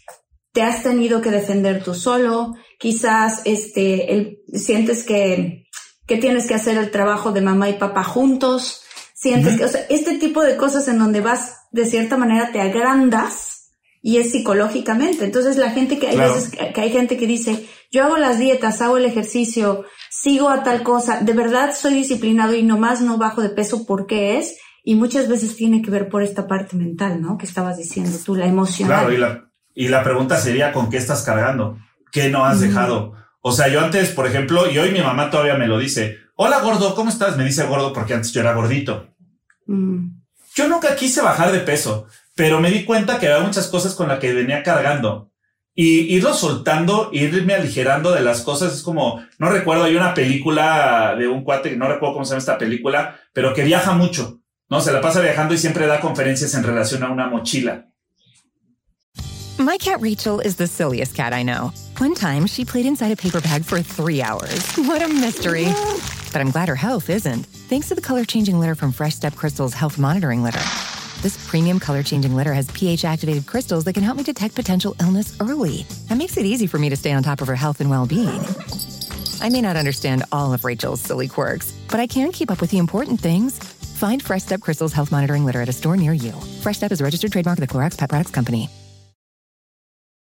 te 0.52 0.62
has 0.62 0.82
tenido 0.82 1.22
que 1.22 1.30
defender 1.30 1.82
tú 1.82 1.94
solo, 1.94 2.54
quizás 2.82 3.42
este, 3.44 4.12
el, 4.12 4.38
sientes 4.54 5.04
que, 5.04 5.68
que 6.04 6.16
tienes 6.16 6.48
que 6.48 6.54
hacer 6.54 6.76
el 6.76 6.90
trabajo 6.90 7.30
de 7.30 7.40
mamá 7.40 7.68
y 7.68 7.74
papá 7.74 8.02
juntos, 8.02 8.82
sientes 9.14 9.56
que, 9.56 9.64
o 9.64 9.68
sea, 9.68 9.82
este 9.88 10.18
tipo 10.18 10.42
de 10.42 10.56
cosas 10.56 10.88
en 10.88 10.98
donde 10.98 11.20
vas, 11.20 11.68
de 11.70 11.86
cierta 11.86 12.16
manera, 12.16 12.50
te 12.50 12.60
agrandas 12.60 13.70
y 14.02 14.16
es 14.16 14.32
psicológicamente. 14.32 15.24
Entonces 15.24 15.58
la 15.58 15.70
gente 15.70 16.00
que 16.00 16.08
hay 16.08 16.16
veces 16.16 16.50
que 16.50 16.80
hay 16.80 16.90
gente 16.90 17.16
que 17.16 17.28
dice, 17.28 17.68
yo 17.92 18.02
hago 18.02 18.16
las 18.16 18.40
dietas, 18.40 18.82
hago 18.82 18.96
el 18.96 19.04
ejercicio, 19.04 19.84
sigo 20.10 20.48
a 20.48 20.64
tal 20.64 20.82
cosa, 20.82 21.20
de 21.20 21.34
verdad 21.34 21.76
soy 21.80 21.94
disciplinado 21.94 22.52
y 22.52 22.64
nomás 22.64 23.00
no 23.00 23.16
bajo 23.16 23.42
de 23.42 23.50
peso 23.50 23.86
porque 23.86 24.38
es, 24.38 24.56
y 24.82 24.96
muchas 24.96 25.28
veces 25.28 25.54
tiene 25.54 25.82
que 25.82 25.92
ver 25.92 26.08
por 26.08 26.24
esta 26.24 26.48
parte 26.48 26.74
mental, 26.74 27.22
¿no? 27.22 27.38
Que 27.38 27.46
estabas 27.46 27.76
diciendo 27.76 28.18
tú, 28.26 28.34
la 28.34 28.46
emocional. 28.46 29.06
Claro, 29.06 29.14
y 29.14 29.18
la, 29.18 29.52
y 29.72 29.86
la 29.86 30.02
pregunta 30.02 30.36
sería, 30.36 30.72
¿con 30.72 30.90
qué 30.90 30.96
estás 30.96 31.22
cargando? 31.22 31.78
¿Qué 32.12 32.28
no 32.28 32.44
has 32.44 32.60
dejado? 32.60 33.14
O 33.40 33.52
sea, 33.52 33.68
yo 33.68 33.80
antes, 33.80 34.10
por 34.10 34.26
ejemplo, 34.26 34.70
y 34.70 34.78
hoy 34.78 34.92
mi 34.92 35.00
mamá 35.00 35.30
todavía 35.30 35.56
me 35.56 35.66
lo 35.66 35.78
dice, 35.78 36.18
hola 36.36 36.60
gordo, 36.60 36.94
¿cómo 36.94 37.08
estás? 37.08 37.36
Me 37.38 37.44
dice 37.44 37.64
gordo 37.64 37.92
porque 37.92 38.12
antes 38.14 38.32
yo 38.32 38.42
era 38.42 38.52
gordito. 38.52 39.08
Mm. 39.66 40.08
Yo 40.54 40.68
nunca 40.68 40.94
quise 40.94 41.22
bajar 41.22 41.50
de 41.50 41.60
peso, 41.60 42.06
pero 42.36 42.60
me 42.60 42.70
di 42.70 42.84
cuenta 42.84 43.18
que 43.18 43.28
había 43.28 43.44
muchas 43.44 43.66
cosas 43.68 43.94
con 43.94 44.08
las 44.08 44.18
que 44.18 44.34
venía 44.34 44.62
cargando. 44.62 45.32
Y 45.74 46.14
irlo 46.14 46.34
soltando, 46.34 47.08
irme 47.14 47.54
aligerando 47.54 48.12
de 48.12 48.20
las 48.20 48.42
cosas, 48.42 48.74
es 48.74 48.82
como, 48.82 49.24
no 49.38 49.48
recuerdo, 49.48 49.84
hay 49.84 49.96
una 49.96 50.12
película 50.12 51.16
de 51.18 51.28
un 51.28 51.44
cuate, 51.44 51.76
no 51.76 51.88
recuerdo 51.88 52.12
cómo 52.12 52.26
se 52.26 52.32
llama 52.32 52.40
esta 52.40 52.58
película, 52.58 53.18
pero 53.32 53.54
que 53.54 53.64
viaja 53.64 53.94
mucho, 53.94 54.42
¿no? 54.68 54.82
Se 54.82 54.92
la 54.92 55.00
pasa 55.00 55.22
viajando 55.22 55.54
y 55.54 55.58
siempre 55.58 55.86
da 55.86 56.00
conferencias 56.00 56.52
en 56.54 56.62
relación 56.62 57.02
a 57.02 57.10
una 57.10 57.26
mochila. 57.28 57.86
My 59.58 59.76
cat 59.76 60.00
Rachel 60.00 60.40
is 60.40 60.56
the 60.56 60.66
silliest 60.66 61.14
cat 61.14 61.32
I 61.32 61.42
know. 61.42 61.72
One 61.98 62.14
time, 62.14 62.46
she 62.46 62.64
played 62.64 62.86
inside 62.86 63.12
a 63.12 63.16
paper 63.16 63.40
bag 63.40 63.64
for 63.64 63.80
three 63.82 64.22
hours. 64.22 64.72
What 64.78 65.02
a 65.02 65.08
mystery. 65.08 65.66
But 66.32 66.40
I'm 66.40 66.50
glad 66.50 66.68
her 66.68 66.74
health 66.74 67.08
isn't, 67.08 67.46
thanks 67.46 67.88
to 67.88 67.94
the 67.94 68.00
color 68.00 68.24
changing 68.24 68.58
litter 68.58 68.74
from 68.74 68.92
Fresh 68.92 69.14
Step 69.14 69.36
Crystal's 69.36 69.74
Health 69.74 69.98
Monitoring 69.98 70.42
Litter. 70.42 70.60
This 71.22 71.46
premium 71.48 71.78
color 71.78 72.02
changing 72.02 72.34
litter 72.34 72.52
has 72.52 72.70
pH 72.72 73.04
activated 73.04 73.46
crystals 73.46 73.84
that 73.84 73.92
can 73.92 74.02
help 74.02 74.16
me 74.16 74.24
detect 74.24 74.54
potential 74.54 74.96
illness 75.00 75.36
early. 75.40 75.84
That 76.08 76.18
makes 76.18 76.36
it 76.36 76.44
easy 76.46 76.66
for 76.66 76.78
me 76.78 76.88
to 76.88 76.96
stay 76.96 77.12
on 77.12 77.22
top 77.22 77.40
of 77.40 77.46
her 77.48 77.54
health 77.54 77.80
and 77.80 77.88
well 77.90 78.06
being. 78.06 78.40
I 79.40 79.48
may 79.50 79.60
not 79.60 79.76
understand 79.76 80.24
all 80.32 80.52
of 80.52 80.64
Rachel's 80.64 81.00
silly 81.00 81.28
quirks, 81.28 81.72
but 81.88 82.00
I 82.00 82.06
can 82.06 82.32
keep 82.32 82.50
up 82.50 82.60
with 82.60 82.70
the 82.70 82.78
important 82.78 83.20
things. 83.20 83.58
Find 83.58 84.22
Fresh 84.22 84.42
Step 84.42 84.60
Crystal's 84.60 84.92
Health 84.92 85.12
Monitoring 85.12 85.44
Litter 85.44 85.60
at 85.60 85.68
a 85.68 85.72
store 85.72 85.96
near 85.96 86.12
you. 86.12 86.32
Fresh 86.62 86.78
Step 86.78 86.90
is 86.90 87.00
a 87.00 87.04
registered 87.04 87.32
trademark 87.32 87.58
of 87.58 87.66
the 87.66 87.72
Clorox 87.72 87.96
Pet 87.96 88.08
Products 88.08 88.30
Company. 88.30 88.68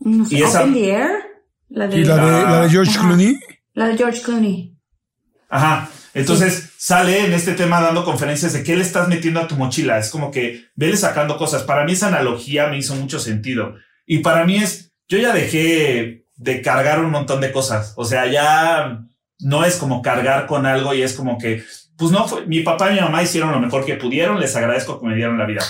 No 0.00 0.24
sé, 0.24 0.36
Y 0.36 0.42
esa- 0.42 0.64
the 0.64 0.90
Air. 0.90 1.10
La 1.70 1.86
de, 1.86 1.98
¿Y 1.98 2.04
la 2.04 2.16
de, 2.16 2.22
la 2.44 2.62
de 2.62 2.70
George 2.70 2.92
Ajá. 2.92 3.00
Clooney? 3.06 3.40
La 3.74 3.88
de 3.88 3.96
George 3.98 4.22
Clooney. 4.22 4.74
Ajá. 5.50 5.90
Entonces 6.14 6.70
sale 6.78 7.26
en 7.26 7.32
este 7.32 7.52
tema 7.52 7.80
dando 7.80 8.04
conferencias 8.04 8.52
de 8.54 8.62
qué 8.62 8.74
le 8.74 8.82
estás 8.82 9.08
metiendo 9.08 9.40
a 9.40 9.46
tu 9.48 9.54
mochila. 9.56 9.98
Es 9.98 10.10
como 10.10 10.30
que 10.30 10.64
vele 10.74 10.96
sacando 10.96 11.36
cosas. 11.36 11.62
Para 11.62 11.84
mí 11.84 11.92
esa 11.92 12.08
analogía 12.08 12.68
me 12.68 12.78
hizo 12.78 12.94
mucho 12.96 13.18
sentido. 13.18 13.74
Y 14.06 14.18
para 14.18 14.44
mí 14.44 14.56
es, 14.56 14.92
yo 15.08 15.18
ya 15.18 15.32
dejé 15.34 16.24
de 16.36 16.62
cargar 16.62 17.04
un 17.04 17.10
montón 17.10 17.40
de 17.40 17.52
cosas. 17.52 17.92
O 17.96 18.04
sea, 18.04 18.26
ya 18.26 19.04
no 19.40 19.64
es 19.64 19.76
como 19.76 20.00
cargar 20.02 20.46
con 20.46 20.64
algo 20.66 20.94
y 20.94 21.02
es 21.02 21.12
como 21.12 21.36
que, 21.38 21.62
pues 21.96 22.10
no 22.10 22.26
fue, 22.26 22.46
mi 22.46 22.60
papá 22.60 22.90
y 22.90 22.94
mi 22.94 23.00
mamá 23.00 23.22
hicieron 23.22 23.52
lo 23.52 23.60
mejor 23.60 23.84
que 23.84 23.94
pudieron. 23.96 24.40
Les 24.40 24.56
agradezco 24.56 24.98
que 25.00 25.06
me 25.06 25.14
dieron 25.14 25.36
la 25.38 25.46
vida. 25.46 25.62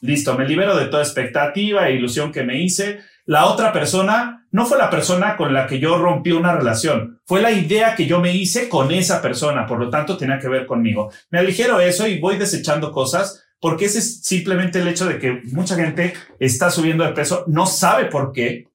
Listo, 0.00 0.36
me 0.36 0.46
libero 0.46 0.76
de 0.76 0.86
toda 0.86 1.02
expectativa 1.02 1.88
e 1.88 1.94
ilusión 1.94 2.32
que 2.32 2.42
me 2.42 2.60
hice. 2.60 3.00
La 3.26 3.46
otra 3.46 3.72
persona 3.72 4.46
no 4.50 4.66
fue 4.66 4.78
la 4.78 4.90
persona 4.90 5.36
con 5.36 5.52
la 5.52 5.66
que 5.66 5.80
yo 5.80 5.98
rompí 5.98 6.30
una 6.32 6.54
relación, 6.54 7.20
fue 7.26 7.40
la 7.40 7.50
idea 7.50 7.96
que 7.96 8.06
yo 8.06 8.20
me 8.20 8.36
hice 8.36 8.68
con 8.68 8.92
esa 8.92 9.22
persona, 9.22 9.66
por 9.66 9.80
lo 9.80 9.90
tanto 9.90 10.16
tenía 10.16 10.38
que 10.38 10.48
ver 10.48 10.66
conmigo. 10.66 11.10
Me 11.30 11.38
aligero 11.38 11.80
eso 11.80 12.06
y 12.06 12.20
voy 12.20 12.36
desechando 12.36 12.92
cosas 12.92 13.44
porque 13.58 13.86
ese 13.86 14.00
es 14.00 14.22
simplemente 14.22 14.80
el 14.80 14.88
hecho 14.88 15.06
de 15.06 15.18
que 15.18 15.40
mucha 15.46 15.74
gente 15.74 16.12
está 16.38 16.70
subiendo 16.70 17.02
de 17.02 17.12
peso, 17.12 17.44
no 17.48 17.64
sabe 17.64 18.04
por 18.04 18.32
qué, 18.32 18.68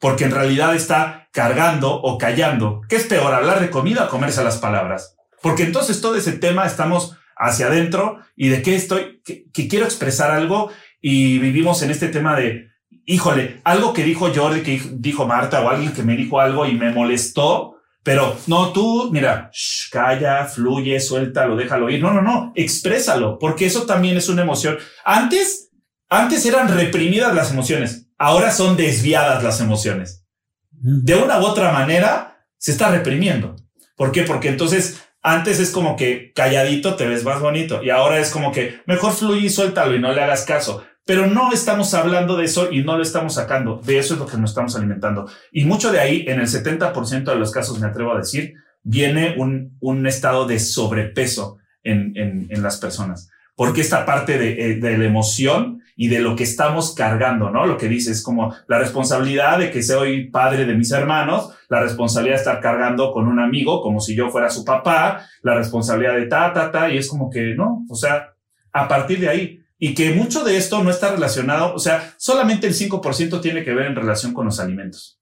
porque 0.00 0.24
en 0.24 0.32
realidad 0.32 0.74
está 0.74 1.28
cargando 1.30 1.94
o 1.94 2.18
callando. 2.18 2.80
¿Qué 2.88 2.96
es 2.96 3.04
peor, 3.04 3.32
hablar 3.32 3.60
de 3.60 3.70
comida 3.70 4.06
o 4.06 4.08
comerse 4.08 4.42
las 4.42 4.58
palabras? 4.58 5.16
Porque 5.40 5.62
entonces 5.62 6.00
todo 6.00 6.16
ese 6.16 6.32
tema 6.32 6.66
estamos 6.66 7.16
hacia 7.36 7.68
adentro 7.68 8.18
y 8.34 8.48
de 8.48 8.62
qué 8.62 8.74
estoy, 8.74 9.22
que, 9.24 9.44
que 9.52 9.68
quiero 9.68 9.84
expresar 9.84 10.32
algo 10.32 10.72
y 11.00 11.38
vivimos 11.38 11.82
en 11.82 11.92
este 11.92 12.08
tema 12.08 12.36
de, 12.36 12.71
híjole, 13.06 13.60
algo 13.64 13.92
que 13.92 14.04
dijo 14.04 14.32
Jordi, 14.34 14.62
que 14.62 14.80
dijo 14.92 15.26
Marta 15.26 15.60
o 15.60 15.68
alguien 15.68 15.92
que 15.92 16.02
me 16.02 16.16
dijo 16.16 16.40
algo 16.40 16.66
y 16.66 16.74
me 16.74 16.92
molestó, 16.92 17.76
pero 18.02 18.36
no, 18.48 18.72
tú, 18.72 19.10
mira, 19.12 19.50
calla, 19.90 20.44
fluye, 20.46 20.98
suéltalo, 20.98 21.56
déjalo 21.56 21.88
ir. 21.88 22.02
No, 22.02 22.12
no, 22.12 22.22
no, 22.22 22.52
exprésalo, 22.56 23.38
porque 23.38 23.66
eso 23.66 23.86
también 23.86 24.16
es 24.16 24.28
una 24.28 24.42
emoción. 24.42 24.78
Antes, 25.04 25.70
antes 26.08 26.44
eran 26.44 26.68
reprimidas 26.68 27.34
las 27.34 27.52
emociones, 27.52 28.08
ahora 28.18 28.50
son 28.50 28.76
desviadas 28.76 29.44
las 29.44 29.60
emociones. 29.60 30.26
De 30.70 31.14
una 31.14 31.38
u 31.38 31.44
otra 31.44 31.72
manera 31.72 32.44
se 32.58 32.72
está 32.72 32.90
reprimiendo. 32.90 33.54
¿Por 33.96 34.10
qué? 34.10 34.22
Porque 34.22 34.48
entonces 34.48 35.00
antes 35.22 35.60
es 35.60 35.70
como 35.70 35.96
que 35.96 36.32
calladito 36.34 36.96
te 36.96 37.06
ves 37.06 37.22
más 37.22 37.40
bonito 37.40 37.82
y 37.82 37.90
ahora 37.90 38.18
es 38.18 38.30
como 38.30 38.50
que 38.50 38.80
mejor 38.86 39.12
fluye 39.12 39.46
y 39.46 39.50
suéltalo 39.50 39.94
y 39.94 40.00
no 40.00 40.12
le 40.12 40.20
hagas 40.20 40.44
caso. 40.44 40.84
Pero 41.04 41.26
no 41.26 41.52
estamos 41.52 41.94
hablando 41.94 42.36
de 42.36 42.44
eso 42.44 42.70
y 42.70 42.84
no 42.84 42.96
lo 42.96 43.02
estamos 43.02 43.34
sacando. 43.34 43.80
De 43.84 43.98
eso 43.98 44.14
es 44.14 44.20
lo 44.20 44.26
que 44.26 44.36
nos 44.36 44.50
estamos 44.50 44.76
alimentando. 44.76 45.28
Y 45.50 45.64
mucho 45.64 45.90
de 45.90 46.00
ahí, 46.00 46.24
en 46.28 46.40
el 46.40 46.46
70% 46.46 47.24
de 47.24 47.36
los 47.36 47.50
casos, 47.50 47.80
me 47.80 47.88
atrevo 47.88 48.12
a 48.12 48.18
decir, 48.18 48.54
viene 48.82 49.34
un, 49.38 49.76
un 49.80 50.06
estado 50.06 50.46
de 50.46 50.58
sobrepeso 50.58 51.58
en, 51.82 52.16
en, 52.16 52.46
en 52.50 52.62
las 52.62 52.78
personas. 52.78 53.30
Porque 53.56 53.80
esta 53.80 54.06
parte 54.06 54.38
de, 54.38 54.70
eh, 54.70 54.74
de 54.76 54.96
la 54.96 55.04
emoción 55.04 55.82
y 55.96 56.08
de 56.08 56.20
lo 56.20 56.36
que 56.36 56.44
estamos 56.44 56.94
cargando, 56.94 57.50
¿no? 57.50 57.66
Lo 57.66 57.76
que 57.76 57.88
dice 57.88 58.12
es 58.12 58.22
como 58.22 58.54
la 58.66 58.78
responsabilidad 58.78 59.58
de 59.58 59.70
que 59.70 59.82
soy 59.82 60.30
padre 60.30 60.64
de 60.64 60.74
mis 60.74 60.90
hermanos, 60.90 61.54
la 61.68 61.80
responsabilidad 61.80 62.36
de 62.36 62.40
estar 62.40 62.60
cargando 62.60 63.12
con 63.12 63.26
un 63.28 63.40
amigo 63.40 63.82
como 63.82 64.00
si 64.00 64.14
yo 64.14 64.30
fuera 64.30 64.48
su 64.50 64.64
papá, 64.64 65.26
la 65.42 65.54
responsabilidad 65.54 66.14
de 66.14 66.26
ta, 66.26 66.52
ta, 66.52 66.70
ta, 66.70 66.90
y 66.90 66.96
es 66.96 67.08
como 67.08 67.28
que, 67.28 67.54
no, 67.54 67.84
o 67.88 67.94
sea, 67.94 68.34
a 68.72 68.88
partir 68.88 69.20
de 69.20 69.28
ahí. 69.28 69.58
Y 69.84 69.94
que 69.94 70.14
mucho 70.14 70.44
de 70.44 70.56
esto 70.56 70.80
no 70.84 70.90
está 70.90 71.10
relacionado, 71.10 71.74
o 71.74 71.78
sea, 71.80 72.14
solamente 72.16 72.68
el 72.68 72.74
5% 72.74 73.40
tiene 73.40 73.64
que 73.64 73.74
ver 73.74 73.86
en 73.86 73.96
relación 73.96 74.32
con 74.32 74.44
los 74.46 74.60
alimentos. 74.60 75.18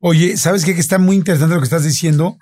Oye, 0.00 0.36
¿sabes 0.36 0.64
qué? 0.64 0.74
Que 0.74 0.80
está 0.80 0.98
muy 0.98 1.14
interesante 1.14 1.54
lo 1.54 1.60
que 1.60 1.66
estás 1.66 1.84
diciendo. 1.84 2.36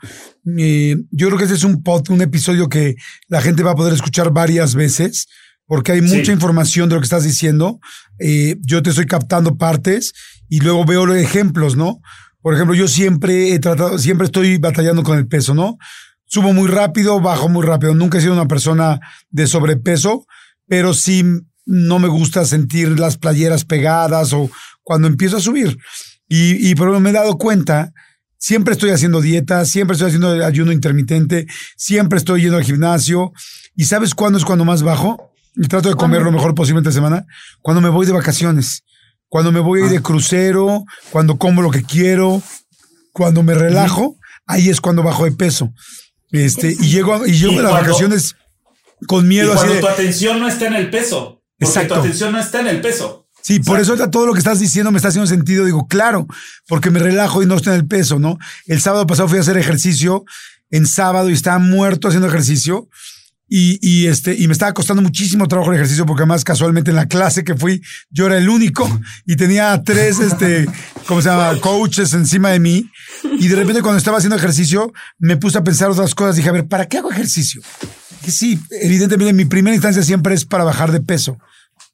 Eh, 0.57 0.97
yo 1.11 1.27
creo 1.27 1.37
que 1.37 1.45
este 1.45 1.57
es 1.57 1.65
un 1.65 1.83
pod, 1.83 2.09
un 2.09 2.23
episodio 2.23 2.71
que 2.71 2.95
la 3.27 3.43
gente 3.43 3.63
va 3.63 3.73
a 3.73 3.77
poder 3.77 3.93
escuchar 3.93 4.31
varias 4.31 4.75
veces, 4.75 5.27
porque 5.67 5.93
hay 5.93 6.01
mucha 6.01 6.25
Sí. 6.25 6.33
información 6.33 6.89
de 6.89 6.95
lo 6.95 7.01
que 7.03 7.05
estás 7.11 7.25
diciendo. 7.25 7.79
Eh, 8.19 8.57
yo 8.63 8.83
te 8.83 8.89
estoy 8.89 9.05
captando 9.05 9.59
partes 9.59 10.15
y 10.49 10.61
luego 10.61 10.87
veo 10.87 11.05
los 11.05 11.19
ejemplos, 11.19 11.77
¿no? 11.77 12.01
Por 12.41 12.55
ejemplo, 12.55 12.75
yo 12.75 12.89
siempre 12.89 13.53
he 13.53 13.59
tratado, 13.59 13.99
siempre 13.99 14.25
estoy 14.25 14.57
batallando 14.57 15.03
con 15.03 15.19
el 15.19 15.29
peso, 15.29 15.53
¿no? 15.53 15.77
Subo 16.25 16.55
muy 16.55 16.69
rápido, 16.69 17.21
bajo 17.21 17.51
muy 17.51 17.67
rápido. 17.67 17.95
Nunca 17.95 18.17
he 18.17 18.21
sido 18.23 18.33
una 18.33 18.49
persona 18.49 18.99
de 19.29 19.47
sobrepeso, 19.47 20.25
pero 20.69 20.95
sí 20.95 21.25
no 21.67 21.99
me 21.99 22.09
gusta 22.09 22.45
sentir 22.45 22.99
las 22.99 23.17
playeras 23.19 23.65
pegadas 23.65 24.33
o 24.33 24.51
cuando 24.83 25.07
empiezo 25.09 25.37
a 25.37 25.41
subir. 25.41 25.79
Y, 26.29 26.71
y 26.71 26.75
pero 26.75 26.99
me 27.01 27.11
he 27.11 27.13
dado 27.13 27.37
cuenta, 27.39 27.93
siempre 28.39 28.73
estoy 28.73 28.91
haciendo 28.91 29.21
dieta, 29.21 29.65
siempre 29.65 29.95
estoy 29.95 30.09
haciendo 30.09 30.45
ayuno 30.45 30.73
intermitente, 30.73 31.47
siempre 31.77 32.19
estoy 32.19 32.43
yendo 32.43 32.57
al 32.57 32.65
gimnasio. 32.65 33.33
¿Y 33.75 33.85
sabes 33.85 34.15
cuándo 34.15 34.39
es 34.39 34.45
cuando 34.45 34.65
más 34.65 34.83
bajo? 34.83 35.33
Y 35.57 35.67
trato 35.69 35.89
de 35.89 35.95
comer 35.97 36.23
lo 36.23 36.33
mejor 36.33 36.55
posible 36.55 36.79
entre 36.79 36.93
semana. 36.93 37.25
Cuando 37.63 37.81
me 37.81 37.89
voy 37.89 38.07
de 38.07 38.13
vacaciones, 38.13 38.83
cuando 39.29 39.53
me 39.53 39.61
voy 39.61 39.89
de 39.89 40.01
crucero, 40.01 40.85
cuando 41.11 41.37
como 41.37 41.63
lo 41.63 41.71
que 41.71 41.83
quiero, 41.83 42.43
cuando 43.13 43.43
me 43.43 43.55
relajo, 43.55 44.17
ahí 44.47 44.69
es 44.69 44.81
cuando 44.81 45.03
bajo 45.03 45.25
de 45.25 45.33
peso. 45.33 45.73
Este, 46.31 46.73
y 46.79 46.91
llego, 46.91 47.15
a- 47.15 47.27
y 47.29 47.33
llego 47.33 47.53
Y 47.53 47.57
de 47.57 47.63
las 47.63 47.73
cuando- 47.73 47.89
vacaciones 47.89 48.37
con 49.07 49.25
Y 49.25 49.29
miedo 49.29 49.53
así 49.53 49.59
cuando 49.59 49.75
de, 49.75 49.81
tu 49.81 49.89
atención 49.89 50.41
no 50.41 50.49
está 50.49 50.67
en 50.67 50.75
el 50.75 50.91
peso. 50.91 51.43
Porque 51.59 51.71
Exacto. 51.71 51.95
tu 51.95 52.01
atención 52.01 52.33
no 52.33 52.39
está 52.39 52.61
en 52.61 52.69
el 52.69 52.81
peso. 52.81 53.29
Sí, 53.43 53.61
por 53.61 53.81
eso 53.81 53.97
todo 54.11 54.27
lo 54.27 54.33
que 54.33 54.41
estás 54.41 54.61
diciendo 54.61 54.91
me 54.91 54.99
está 54.99 55.09
haciendo 55.09 55.27
sentido. 55.27 55.65
Digo, 55.65 55.87
claro, 55.87 56.27
porque 56.67 56.91
me 56.91 56.99
relajo 56.99 57.43
y 57.43 57.47
no 57.47 57.57
estoy 57.57 57.75
en 57.75 57.81
el 57.81 57.87
peso, 57.87 58.19
¿no? 58.19 58.39
El 58.67 58.81
sábado 58.81 59.07
pasado 59.07 59.29
fui 59.29 59.39
a 59.39 59.41
hacer 59.41 59.57
ejercicio 59.57 60.25
en 60.71 60.87
sábado 60.87 61.31
y 61.31 61.33
estaba 61.33 61.59
muerto 61.59 62.09
haciendo 62.09 62.29
ejercicio. 62.29 62.89
Y, 63.51 63.79
y, 63.81 64.07
este, 64.09 64.35
y 64.35 64.47
me 64.47 64.53
estaba 64.53 64.75
costando 64.75 65.01
muchísimo 65.03 65.49
trabajo 65.49 65.71
el 65.71 65.77
ejercicio 65.77 66.05
porque 66.05 66.21
además 66.23 66.45
casualmente 66.45 66.91
en 66.91 66.97
la 66.97 67.07
clase 67.07 67.45
que 67.45 67.55
fui 67.55 67.81
yo 68.11 68.27
era 68.27 68.37
el 68.37 68.51
único 68.51 68.87
y 69.25 69.37
tenía 69.37 69.83
tres, 69.83 70.21
este, 70.21 70.67
¿cómo 71.07 71.23
se 71.23 71.31
llama? 71.31 71.59
Coaches 71.59 72.13
encima 72.13 72.51
de 72.51 72.61
mí. 72.61 72.91
Y 73.39 73.49
de 73.49 73.57
repente 73.57 73.81
cuando 73.81 73.97
estaba 73.97 74.19
haciendo 74.19 74.37
ejercicio 74.37 74.93
me 75.19 75.39
puse 75.39 75.57
a 75.57 75.65
pensar 75.65 75.89
otras 75.89 76.15
cosas. 76.15 76.37
Dije, 76.37 76.51
a 76.51 76.53
ver, 76.53 76.69
¿para 76.69 76.87
qué 76.87 76.99
hago 76.99 77.11
ejercicio? 77.11 77.63
Sí, 78.27 78.59
evidentemente 78.83 79.33
mi 79.33 79.45
primera 79.45 79.75
instancia 79.75 80.03
siempre 80.03 80.35
es 80.35 80.45
para 80.45 80.65
bajar 80.65 80.93
de 80.93 81.01
peso 81.01 81.39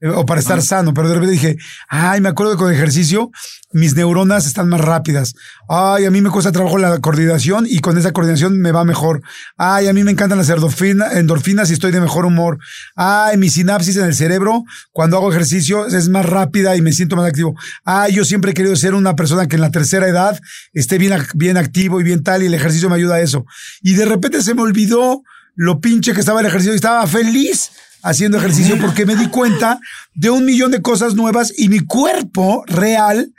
eh, 0.01 0.09
o 0.09 0.27
para 0.27 0.41
estar 0.41 0.61
sano, 0.63 0.93
pero 0.95 1.09
de 1.09 1.15
repente 1.15 1.33
dije, 1.33 1.57
ay, 1.89 2.21
me 2.21 2.29
acuerdo 2.29 2.53
que 2.53 2.59
con 2.59 2.73
ejercicio 2.73 3.31
mis 3.73 3.95
neuronas 3.95 4.47
están 4.47 4.69
más 4.69 4.81
rápidas. 4.81 5.35
Ay, 5.69 6.05
a 6.05 6.11
mí 6.11 6.21
me 6.21 6.31
cuesta 6.31 6.51
trabajo 6.53 6.79
la 6.79 6.99
coordinación 6.99 7.67
y 7.69 7.81
con 7.81 7.99
esa 7.99 8.13
coordinación 8.13 8.59
me 8.61 8.73
va 8.73 8.85
mejor. 8.85 9.21
Ay, 9.57 9.89
a 9.89 9.93
mí 9.93 10.03
me 10.05 10.11
encantan 10.13 10.39
las 10.39 10.49
endorfina- 10.49 11.13
endorfinas 11.17 11.71
y 11.71 11.75
estoy 11.75 11.93
de 11.93 12.01
mejor 12.01 12.25
humor. 12.25 12.59
Ay, 12.97 13.37
mi 13.37 13.51
sinapsis 13.51 13.97
en 13.97 14.05
el 14.05 14.15
cerebro 14.15 14.65
cuando 14.93 15.17
hago 15.17 15.31
ejercicio 15.31 15.87
es 15.87 16.09
más 16.09 16.27
rápida 16.27 16.77
y 16.77 16.83
me 16.83 16.93
siento 16.93 17.17
más 17.17 17.27
activo. 17.27 17.55
Ay, 17.85 18.15
yo 18.15 18.25
siempre 18.25 18.53
he 18.53 18.55
querido 18.55 18.75
ser 18.77 18.95
una 18.95 19.15
persona 19.15 19.47
que 19.47 19.57
en 19.57 19.63
la 19.63 19.71
tercera 19.71 20.09
edad 20.09 20.39
esté 20.73 20.99
bien, 20.99 21.21
bien 21.35 21.57
activo 21.57 22.01
y 22.01 22.05
bien 22.05 22.23
tal 22.23 22.43
y 22.43 22.47
el 22.47 22.55
ejercicio 22.55 22.89
me 22.89 22.97
ayuda 22.97 23.17
a 23.17 23.21
eso. 23.21 23.45
Y 23.83 23.95
de 23.95 24.05
repente 24.07 24.43
se 24.43 24.55
me 24.55 24.63
olvidó 24.63 25.23
lo 25.55 25.81
pinche 25.81 26.13
que 26.13 26.21
estaba 26.21 26.41
el 26.41 26.47
ejercicio 26.47 26.73
y 26.73 26.77
estaba 26.77 27.07
feliz 27.07 27.71
haciendo 28.03 28.39
ejercicio 28.39 28.77
porque 28.81 29.07
me 29.07 29.17
di 29.17 29.29
cuenta 29.29 29.79
de 30.15 30.31
un 30.31 30.45
millón 30.45 30.71
de 30.73 30.83
cosas 30.83 31.15
nuevas 31.15 31.53
y 31.57 31.69
mi 31.69 31.81
cuerpo 31.81 32.65
real 32.67 33.33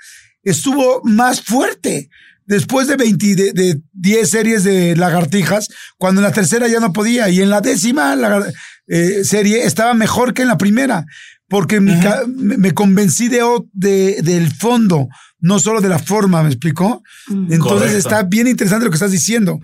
estuvo 0.43 1.01
más 1.03 1.41
fuerte. 1.41 2.09
Después 2.47 2.87
de 2.87 2.95
20, 2.95 3.35
de, 3.35 3.53
de 3.53 3.81
10 3.93 4.29
series 4.29 4.63
de 4.63 4.95
lagartijas, 4.95 5.67
cuando 5.97 6.21
en 6.21 6.25
la 6.25 6.31
tercera 6.31 6.67
ya 6.67 6.79
no 6.79 6.93
podía 6.93 7.27
y 7.29 7.41
en 7.41 7.49
la 7.49 7.59
décima 7.61 8.15
lagar- 8.15 8.53
eh, 8.87 9.23
serie 9.23 9.65
estaba 9.65 9.95
mejor 9.95 10.33
que 10.35 10.43
en 10.43 10.47
la 10.49 10.57
primera, 10.59 11.05
porque 11.47 11.79
mi 11.79 11.99
ca- 11.99 12.23
me 12.27 12.73
convencí 12.73 13.27
de, 13.27 13.43
o- 13.43 13.67
de- 13.71 14.21
del 14.23 14.51
fondo, 14.51 15.07
no 15.39 15.59
solo 15.59 15.79
de 15.81 15.89
la 15.89 15.99
forma, 15.99 16.41
¿me 16.41 16.49
explicó? 16.49 17.03
Entonces 17.29 17.59
Correcto. 17.59 17.97
está 17.97 18.23
bien 18.23 18.47
interesante 18.47 18.85
lo 18.85 18.91
que 18.91 18.95
estás 18.95 19.11
diciendo. 19.11 19.59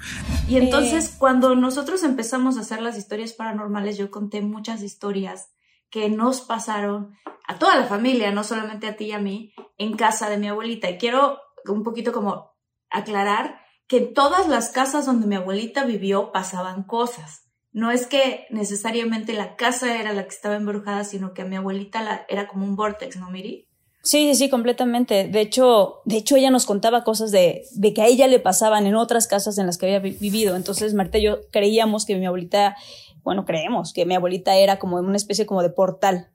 Y 0.48 0.58
entonces, 0.58 1.16
cuando 1.18 1.56
nosotros 1.56 2.04
empezamos 2.04 2.58
a 2.58 2.62
hacer 2.62 2.82
las 2.82 2.98
historias 2.98 3.34
paranormales, 3.34 3.98
yo 3.98 4.12
conté 4.12 4.42
muchas 4.42 4.84
historias 4.84 5.48
que 5.90 6.10
nos 6.10 6.42
pasaron 6.42 7.16
a 7.48 7.58
toda 7.58 7.76
la 7.78 7.86
familia, 7.86 8.32
no 8.32 8.44
solamente 8.44 8.88
a 8.88 8.96
ti 8.96 9.06
y 9.06 9.12
a 9.14 9.20
mí, 9.20 9.54
en 9.78 9.98
casa 9.98 10.30
de 10.30 10.38
mi 10.38 10.48
abuelita. 10.48 10.90
Y 10.90 10.98
quiero 10.98 11.40
un 11.68 11.84
poquito 11.84 12.12
como 12.14 12.52
aclarar 12.90 13.60
que 13.88 13.98
en 13.98 14.14
todas 14.14 14.48
las 14.48 14.70
casas 14.70 15.06
donde 15.06 15.28
mi 15.28 15.36
abuelita 15.36 15.84
vivió 15.84 16.32
pasaban 16.32 16.84
cosas. 16.84 17.42
No 17.74 17.90
es 17.90 18.06
que 18.06 18.48
necesariamente 18.50 19.34
la 19.34 19.56
casa 19.56 19.98
era 20.00 20.14
la 20.14 20.24
que 20.24 20.30
estaba 20.30 20.56
embrujada, 20.56 21.04
sino 21.06 21.34
que 21.34 21.44
a 21.44 21.46
mi 21.46 21.56
abuelita 21.56 22.26
era 22.28 22.48
como 22.48 22.66
un 22.66 22.76
vortex, 22.76 23.16
¿no, 23.16 23.30
Miri? 23.30 23.68
Sí, 24.04 24.34
sí, 24.34 24.50
completamente. 24.50 25.28
De 25.28 25.42
hecho, 25.42 26.02
de 26.06 26.18
hecho 26.18 26.36
ella 26.36 26.50
nos 26.50 26.66
contaba 26.66 27.04
cosas 27.04 27.32
de, 27.32 27.64
de 27.74 27.94
que 27.94 28.02
a 28.02 28.08
ella 28.08 28.28
le 28.28 28.40
pasaban 28.40 28.88
en 28.88 28.96
otras 28.96 29.28
casas 29.28 29.58
en 29.58 29.68
las 29.68 29.78
que 29.78 29.86
había 29.86 30.00
vivido. 30.00 30.56
Entonces, 30.56 30.94
Marta 30.94 31.20
y 31.20 31.24
yo 31.24 31.38
creíamos 31.52 32.06
que 32.06 32.16
mi 32.16 32.26
abuelita, 32.26 32.76
bueno, 33.24 33.46
creemos 33.46 33.94
que 33.94 34.06
mi 34.06 34.16
abuelita 34.16 34.56
era 34.56 34.80
como 34.80 34.98
una 34.98 35.18
especie 35.18 35.46
como 35.46 35.62
de 35.62 35.70
portal. 35.70 36.30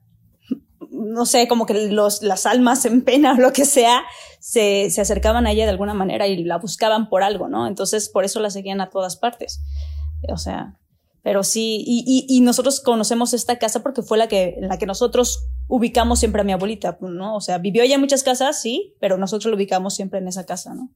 No 0.89 1.25
sé, 1.25 1.47
como 1.49 1.65
que 1.65 1.91
los, 1.91 2.23
las 2.23 2.45
almas 2.45 2.85
en 2.85 3.03
pena 3.03 3.33
o 3.33 3.37
lo 3.37 3.51
que 3.51 3.65
sea, 3.65 4.03
se, 4.39 4.89
se 4.89 5.01
acercaban 5.01 5.45
a 5.45 5.51
ella 5.51 5.65
de 5.65 5.71
alguna 5.71 5.93
manera 5.93 6.25
y 6.25 6.41
la 6.45 6.57
buscaban 6.57 7.09
por 7.09 7.21
algo, 7.21 7.49
¿no? 7.49 7.67
Entonces, 7.67 8.07
por 8.07 8.23
eso 8.23 8.39
la 8.39 8.49
seguían 8.49 8.79
a 8.79 8.89
todas 8.89 9.17
partes. 9.17 9.61
O 10.29 10.37
sea, 10.37 10.77
pero 11.27 11.43
sí, 11.43 11.83
y, 11.85 12.05
y, 12.07 12.37
y, 12.37 12.39
nosotros 12.39 12.79
conocemos 12.79 13.33
esta 13.33 13.59
casa 13.59 13.83
porque 13.83 14.01
fue 14.01 14.17
la 14.17 14.29
que, 14.29 14.55
en 14.59 14.69
la 14.69 14.77
que 14.77 14.85
nosotros 14.85 15.49
ubicamos 15.67 16.19
siempre 16.19 16.39
a 16.39 16.45
mi 16.45 16.53
abuelita, 16.53 16.97
¿no? 17.01 17.35
O 17.35 17.41
sea, 17.41 17.57
vivió 17.57 17.83
ella 17.83 17.95
en 17.95 17.99
muchas 17.99 18.23
casas, 18.23 18.61
sí, 18.61 18.95
pero 19.01 19.17
nosotros 19.17 19.51
lo 19.51 19.57
ubicamos 19.57 19.93
siempre 19.93 20.19
en 20.19 20.29
esa 20.29 20.45
casa, 20.45 20.73
¿no? 20.73 20.89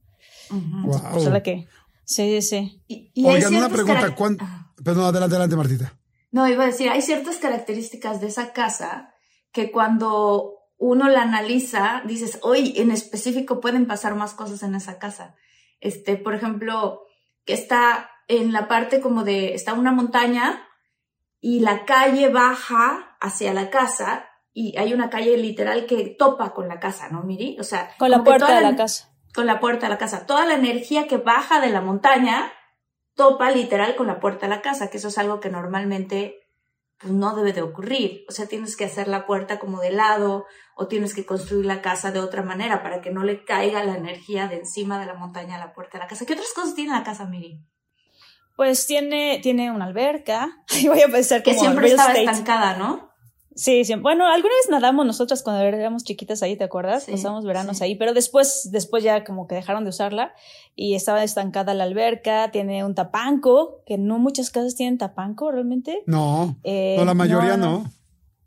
Entonces, 0.50 1.02
pues, 1.12 1.24
la 1.26 1.42
que, 1.42 1.68
sí, 2.06 2.40
sí. 2.40 2.82
Y, 2.88 3.10
y 3.12 3.26
Oigan, 3.26 3.54
una 3.56 3.68
pregunta, 3.68 4.14
¿cuánto? 4.14 4.46
Perdón, 4.82 5.04
adelante, 5.04 5.36
adelante, 5.36 5.54
Martita. 5.54 5.98
No, 6.30 6.48
iba 6.48 6.64
a 6.64 6.68
decir, 6.68 6.88
hay 6.88 7.02
ciertas 7.02 7.36
características 7.36 8.22
de 8.22 8.28
esa 8.28 8.54
casa 8.54 9.12
que 9.52 9.70
cuando 9.70 10.54
uno 10.78 11.10
la 11.10 11.20
analiza, 11.20 12.04
dices, 12.06 12.38
hoy 12.40 12.72
en 12.78 12.90
específico 12.90 13.60
pueden 13.60 13.86
pasar 13.86 14.14
más 14.14 14.32
cosas 14.32 14.62
en 14.62 14.76
esa 14.76 14.98
casa. 14.98 15.34
Este, 15.78 16.16
por 16.16 16.34
ejemplo, 16.34 17.02
que 17.44 17.52
está 17.52 18.08
en 18.28 18.52
la 18.52 18.68
parte 18.68 19.00
como 19.00 19.24
de, 19.24 19.54
está 19.54 19.74
una 19.74 19.92
montaña 19.92 20.68
y 21.40 21.60
la 21.60 21.84
calle 21.84 22.28
baja 22.28 23.16
hacia 23.20 23.52
la 23.52 23.70
casa 23.70 24.28
y 24.52 24.76
hay 24.78 24.92
una 24.92 25.10
calle 25.10 25.36
literal 25.36 25.86
que 25.86 26.14
topa 26.18 26.52
con 26.52 26.68
la 26.68 26.78
casa, 26.78 27.08
¿no, 27.08 27.22
Miri? 27.22 27.56
O 27.58 27.64
sea, 27.64 27.94
con 27.98 28.10
la 28.10 28.22
puerta 28.22 28.54
de 28.54 28.60
la, 28.60 28.70
la 28.70 28.76
casa. 28.76 29.08
Con 29.34 29.46
la 29.46 29.60
puerta 29.60 29.86
de 29.86 29.90
la 29.90 29.98
casa. 29.98 30.26
Toda 30.26 30.44
la 30.44 30.54
energía 30.54 31.08
que 31.08 31.16
baja 31.16 31.60
de 31.60 31.70
la 31.70 31.80
montaña 31.80 32.52
topa 33.14 33.50
literal 33.50 33.96
con 33.96 34.06
la 34.06 34.20
puerta 34.20 34.46
de 34.46 34.54
la 34.54 34.62
casa, 34.62 34.90
que 34.90 34.98
eso 34.98 35.08
es 35.08 35.18
algo 35.18 35.40
que 35.40 35.50
normalmente 35.50 36.42
pues, 36.98 37.12
no 37.12 37.34
debe 37.34 37.52
de 37.52 37.62
ocurrir. 37.62 38.24
O 38.28 38.32
sea, 38.32 38.46
tienes 38.46 38.76
que 38.76 38.84
hacer 38.84 39.08
la 39.08 39.26
puerta 39.26 39.58
como 39.58 39.80
de 39.80 39.90
lado 39.90 40.46
o 40.76 40.86
tienes 40.86 41.14
que 41.14 41.26
construir 41.26 41.66
la 41.66 41.82
casa 41.82 42.12
de 42.12 42.20
otra 42.20 42.42
manera 42.42 42.82
para 42.82 43.00
que 43.00 43.10
no 43.10 43.24
le 43.24 43.44
caiga 43.44 43.84
la 43.84 43.96
energía 43.96 44.48
de 44.48 44.56
encima 44.56 44.98
de 45.00 45.06
la 45.06 45.14
montaña 45.14 45.56
a 45.56 45.66
la 45.66 45.72
puerta 45.72 45.98
de 45.98 46.04
la 46.04 46.08
casa. 46.08 46.26
¿Qué 46.26 46.34
otras 46.34 46.52
cosas 46.54 46.74
tiene 46.74 46.92
la 46.92 47.04
casa, 47.04 47.26
Miri? 47.26 47.60
Pues 48.56 48.86
tiene, 48.86 49.40
tiene 49.42 49.70
una 49.70 49.86
alberca. 49.86 50.62
Y 50.80 50.88
voy 50.88 51.00
a 51.02 51.08
pensar 51.08 51.42
que 51.42 51.54
siempre 51.54 51.88
estaba 51.88 52.14
estancada, 52.14 52.76
¿no? 52.76 53.12
Sí, 53.54 53.84
sí, 53.84 53.94
bueno, 53.96 54.26
alguna 54.26 54.54
vez 54.54 54.70
nadamos 54.70 55.04
nosotras 55.04 55.42
cuando 55.42 55.62
éramos 55.62 56.04
chiquitas 56.04 56.42
ahí, 56.42 56.56
¿te 56.56 56.64
acuerdas? 56.64 57.04
Sí, 57.04 57.12
Pasábamos 57.12 57.44
veranos 57.44 57.78
sí. 57.78 57.84
ahí, 57.84 57.94
pero 57.96 58.14
después, 58.14 58.70
después 58.72 59.04
ya 59.04 59.24
como 59.24 59.46
que 59.46 59.54
dejaron 59.54 59.84
de 59.84 59.90
usarla 59.90 60.32
y 60.74 60.94
estaba 60.94 61.22
estancada 61.22 61.74
la 61.74 61.84
alberca, 61.84 62.50
tiene 62.50 62.82
un 62.84 62.94
tapanco, 62.94 63.82
que 63.84 63.98
no 63.98 64.18
muchas 64.18 64.50
casas 64.50 64.74
tienen 64.74 64.96
tapanco 64.96 65.50
realmente. 65.50 66.02
No, 66.06 66.56
eh, 66.64 66.96
no 66.98 67.04
la 67.04 67.14
mayoría 67.14 67.56
no. 67.58 67.84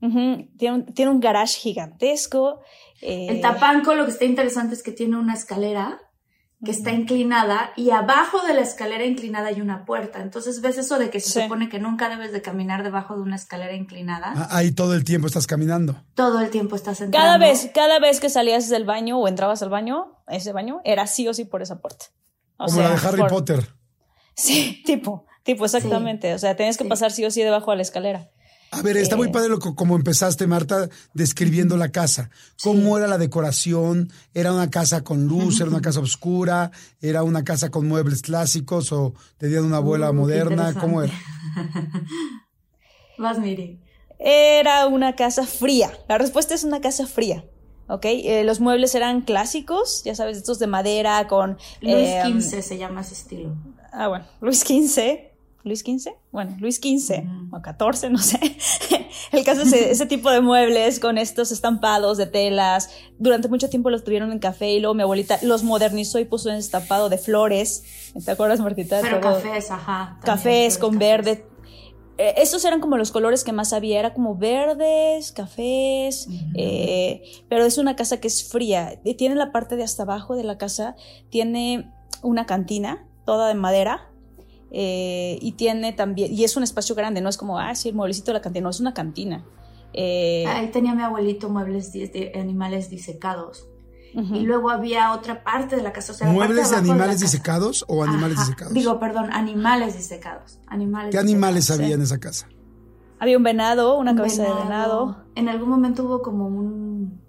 no. 0.02 0.08
Uh 0.08 0.12
-huh. 0.12 0.50
tiene, 0.58 0.76
un, 0.76 0.86
tiene 0.86 1.12
un 1.12 1.20
garage 1.20 1.60
gigantesco. 1.60 2.62
Eh, 3.02 3.28
El 3.30 3.42
tapanco 3.42 3.94
lo 3.94 4.06
que 4.06 4.12
está 4.12 4.26
interesante 4.26 4.74
es 4.74 4.82
que 4.82 4.92
tiene 4.92 5.18
una 5.18 5.36
escalera 5.36 6.00
que 6.64 6.72
está 6.72 6.92
inclinada 6.92 7.72
y 7.76 7.92
abajo 7.92 8.42
de 8.46 8.54
la 8.54 8.62
escalera 8.62 9.06
inclinada 9.06 9.50
hay 9.50 9.62
una 9.62 9.86
puerta. 9.86 10.22
Entonces 10.22 10.62
ves 10.62 10.78
eso 10.78 10.98
de 10.98 11.10
que 11.10 11.20
se 11.20 11.30
sí. 11.30 11.42
supone 11.42 11.70
que 11.70 11.80
nunca 11.80 12.10
debes 12.10 12.32
de 12.32 12.42
caminar 12.42 12.84
debajo 12.84 13.16
de 13.16 13.22
una 13.22 13.36
escalera 13.36 13.74
inclinada. 13.74 14.34
Ah, 14.36 14.48
ahí 14.52 14.72
todo 14.72 14.94
el 14.96 15.04
tiempo 15.04 15.28
estás 15.28 15.48
caminando. 15.48 16.02
Todo 16.14 16.40
el 16.40 16.50
tiempo 16.50 16.76
estás 16.76 17.02
entrando. 17.02 17.18
Cada 17.26 17.38
vez, 17.38 17.70
cada 17.74 18.00
vez 18.00 18.20
que 18.20 18.30
salías 18.30 18.70
del 18.70 18.86
baño 18.86 19.20
o 19.20 19.28
entrabas 19.28 19.62
al 19.62 19.70
baño, 19.70 20.22
ese 20.28 20.54
baño, 20.54 20.82
era 20.86 21.08
sí 21.08 21.28
o 21.28 21.34
sí 21.34 21.46
por 21.46 21.62
esa 21.62 21.80
puerta. 21.82 22.06
O 22.58 22.66
Como 22.66 22.78
sea, 22.78 22.90
la 22.90 22.96
de 22.96 23.08
Harry 23.08 23.22
por... 23.22 23.30
Potter. 23.30 23.70
Sí, 24.34 24.82
tipo, 24.86 25.26
tipo, 25.44 25.66
exactamente. 25.66 26.30
Sí. 26.30 26.34
O 26.36 26.40
sea, 26.40 26.56
tenías 26.56 26.78
que 26.78 26.84
sí. 26.84 26.90
pasar 26.90 27.12
sí 27.12 27.26
o 27.26 27.32
sí 27.32 27.42
debajo 27.42 27.72
de 27.72 27.78
la 27.78 27.84
escalera. 27.84 28.30
A 28.76 28.82
ver, 28.82 28.98
está 28.98 29.16
muy 29.16 29.32
padre 29.32 29.50
lo 29.50 29.60
que, 29.60 29.74
como 29.74 29.96
empezaste, 29.96 30.48
Marta, 30.48 30.90
describiendo 31.14 31.78
la 31.78 31.90
casa. 31.90 32.30
¿Cómo 32.62 32.96
sí. 32.96 33.00
era 33.00 33.08
la 33.08 33.18
decoración? 33.18 34.12
¿Era 34.34 34.52
una 34.52 34.70
casa 34.70 35.02
con 35.02 35.28
luz? 35.28 35.62
¿Era 35.62 35.70
una 35.70 35.82
casa 35.82 36.02
oscura? 36.02 36.72
¿Era 37.00 37.24
una 37.24 37.44
casa 37.44 37.72
con 37.72 37.88
muebles 37.88 38.22
clásicos? 38.22 38.92
¿O 38.92 39.14
tenían 39.38 39.64
una 39.64 39.78
abuela 39.78 40.12
uh, 40.12 40.14
moderna? 40.14 40.74
¿Cómo 40.74 41.02
era? 41.02 41.14
Vas, 43.18 43.40
Miri. 43.40 43.80
Era 44.20 44.88
una 44.88 45.16
casa 45.16 45.46
fría. 45.46 45.92
La 46.10 46.18
respuesta 46.18 46.54
es 46.54 46.66
una 46.66 46.82
casa 46.82 47.08
fría. 47.08 47.46
¿ok? 47.88 48.06
Eh, 48.06 48.44
los 48.44 48.60
muebles 48.60 48.94
eran 48.96 49.22
clásicos, 49.22 50.04
ya 50.04 50.16
sabes, 50.16 50.38
estos 50.38 50.60
de 50.60 50.68
madera 50.68 51.28
con... 51.28 51.58
Luis 51.82 51.96
eh, 51.96 52.24
XV 52.26 52.62
se 52.62 52.78
llama 52.78 53.02
ese 53.02 53.14
estilo. 53.14 53.56
Ah, 53.94 54.10
bueno, 54.10 54.26
Luis 54.42 54.62
XV. 54.62 55.35
Luis 55.66 55.80
XV, 55.80 56.12
bueno, 56.32 56.56
Luis 56.60 56.76
XV 56.76 57.24
mm. 57.24 57.54
o 57.54 57.62
14, 57.62 58.12
no 58.12 58.20
sé. 58.20 58.40
El 59.32 59.44
caso 59.44 59.64
es 59.64 59.74
ese, 59.74 60.06
tipo 60.06 60.30
de 60.30 60.40
muebles 60.40 61.00
con 61.00 61.18
estos 61.18 61.52
estampados 61.52 62.18
de 62.18 62.28
telas. 62.28 62.92
Durante 63.18 63.50
mucho 63.50 63.68
tiempo 63.68 63.90
los 63.90 64.04
tuvieron 64.04 64.32
en 64.32 64.38
café 64.38 64.70
y 64.70 64.80
luego 64.80 64.94
mi 64.94 65.02
abuelita 65.02 65.40
los 65.42 65.64
modernizó 65.64 66.20
y 66.20 66.26
puso 66.26 66.50
un 66.50 66.56
estampado 66.56 67.10
de 67.10 67.18
flores. 67.18 67.84
¿Te 68.24 68.30
acuerdas, 68.30 68.60
Martita? 68.60 69.00
Pero 69.02 69.20
Todo. 69.20 69.42
cafés, 69.42 69.72
ajá. 69.72 70.20
Cafés 70.24 70.78
con 70.78 70.94
cafés. 70.94 71.00
verde. 71.00 71.46
Eh, 72.20 72.36
estos 72.38 72.64
eran 72.64 72.80
como 72.80 72.96
los 72.98 73.12
colores 73.12 73.44
que 73.44 73.52
más 73.52 73.74
había, 73.74 74.00
era 74.00 74.14
como 74.14 74.38
verdes, 74.38 75.32
cafés, 75.32 76.28
uh 76.28 76.32
-huh. 76.32 76.54
eh, 76.56 77.24
pero 77.50 77.66
es 77.66 77.80
una 77.80 77.96
casa 77.96 78.20
que 78.20 78.28
es 78.28 78.48
fría. 78.48 79.02
Tiene 79.18 79.34
la 79.34 79.52
parte 79.52 79.76
de 79.76 79.84
hasta 79.84 80.04
abajo 80.04 80.36
de 80.36 80.44
la 80.44 80.60
casa, 80.60 80.96
tiene 81.30 81.92
una 82.22 82.46
cantina, 82.46 83.08
toda 83.26 83.48
de 83.48 83.56
madera, 83.56 84.12
eh, 84.78 85.40
y 85.42 85.54
tiene 85.54 85.94
también, 85.94 86.34
y 86.34 86.44
es 86.44 86.58
un 86.58 86.64
espacio 86.64 86.96
grande, 86.96 87.22
no 87.22 87.30
es 87.30 87.38
como, 87.38 87.58
ah, 87.58 87.74
sí, 87.76 87.88
el 87.88 87.96
mueblecito 87.96 88.32
de 88.32 88.34
la 88.34 88.42
cantina, 88.42 88.64
no, 88.64 88.72
es 88.72 88.82
una 88.82 88.94
cantina. 88.94 89.46
Eh, 89.94 90.46
Ahí 90.48 90.70
tenía 90.70 90.94
mi 90.94 91.02
abuelito 91.02 91.48
muebles 91.48 91.94
de, 91.94 92.34
animales 92.36 92.90
disecados. 92.90 93.70
Uh 94.14 94.20
-huh. 94.20 94.36
Y 94.36 94.42
luego 94.42 94.70
había 94.70 95.14
otra 95.14 95.46
parte 95.46 95.78
de 95.78 95.82
la 95.82 95.94
casa. 95.94 96.12
O 96.12 96.16
sea, 96.16 96.28
¿Muebles 96.28 96.72
de 96.72 96.76
animales 96.76 97.20
de 97.22 97.26
disecados 97.26 97.86
o 97.88 98.04
animales 98.04 98.38
Ajá. 98.38 98.48
disecados? 98.48 98.74
Digo, 98.74 99.00
perdón, 99.00 99.30
animales 99.32 99.96
disecados. 99.96 100.60
Animales 100.68 101.12
¿Qué 101.12 101.20
disecados, 101.20 101.32
animales 101.32 101.72
había 101.72 101.88
sí. 101.88 101.94
en 101.94 102.02
esa 102.02 102.20
casa? 102.20 102.50
Había 103.20 103.38
un 103.38 103.44
venado, 103.44 103.98
una 103.98 104.12
un 104.12 104.18
cabeza 104.18 104.42
venado. 104.42 104.58
de 104.58 104.64
venado. 104.66 105.26
En 105.36 105.48
algún 105.48 105.70
momento 105.70 106.04
hubo 106.04 106.22
como 106.22 106.48
un, 106.48 107.22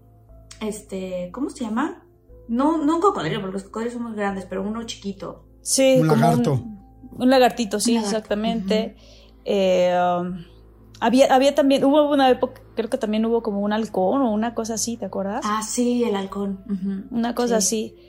este, 0.60 1.30
¿cómo 1.32 1.48
se 1.50 1.62
llama? 1.62 2.02
No, 2.48 2.84
no 2.84 2.96
un 2.96 3.00
cocodrilo, 3.00 3.40
porque 3.40 3.52
los 3.52 3.62
cocodrilos 3.62 3.94
son 3.94 4.02
muy 4.02 4.16
grandes, 4.16 4.46
pero 4.46 4.62
uno 4.62 4.82
chiquito. 4.82 5.44
Sí, 5.62 5.98
un 6.00 6.08
lagarto. 6.08 6.54
Un, 6.54 6.75
un 7.18 7.30
lagartito, 7.30 7.80
sí, 7.80 7.94
lagarto. 7.94 8.16
exactamente. 8.16 8.94
Uh 8.96 9.00
-huh. 9.00 9.42
eh, 9.44 9.98
um, 10.20 10.44
había, 11.00 11.34
había 11.34 11.54
también, 11.54 11.84
hubo 11.84 12.10
una 12.10 12.30
época, 12.30 12.62
creo 12.74 12.88
que 12.88 12.98
también 12.98 13.24
hubo 13.26 13.42
como 13.42 13.60
un 13.60 13.72
halcón 13.72 14.22
o 14.22 14.32
una 14.32 14.54
cosa 14.54 14.74
así, 14.74 14.96
¿te 14.96 15.06
acuerdas? 15.06 15.42
Ah, 15.44 15.62
sí, 15.62 16.04
el 16.04 16.16
halcón. 16.16 16.64
Uh 16.68 16.72
-huh. 16.72 17.04
Una 17.10 17.34
cosa 17.34 17.60
sí. 17.60 17.94
así. 17.96 18.06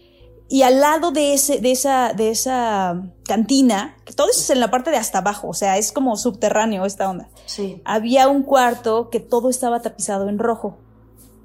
Y 0.50 0.62
al 0.62 0.80
lado 0.80 1.12
de, 1.12 1.34
ese, 1.34 1.60
de, 1.60 1.72
esa, 1.72 2.14
de 2.14 2.30
esa 2.30 3.02
cantina, 3.26 3.98
que 4.06 4.14
todo 4.14 4.30
eso 4.30 4.40
es 4.40 4.50
en 4.50 4.62
la 4.62 4.72
parte 4.72 4.92
de 4.92 4.98
hasta 4.98 5.18
abajo, 5.18 5.50
o 5.50 5.54
sea, 5.54 5.78
es 5.78 5.92
como 5.92 6.16
subterráneo 6.16 6.86
esta 6.86 7.10
onda. 7.10 7.28
Sí. 7.46 7.82
Había 7.84 8.30
un 8.30 8.44
cuarto 8.44 9.10
que 9.10 9.20
todo 9.20 9.50
estaba 9.50 9.82
tapizado 9.82 10.30
en 10.30 10.40
rojo. 10.40 10.78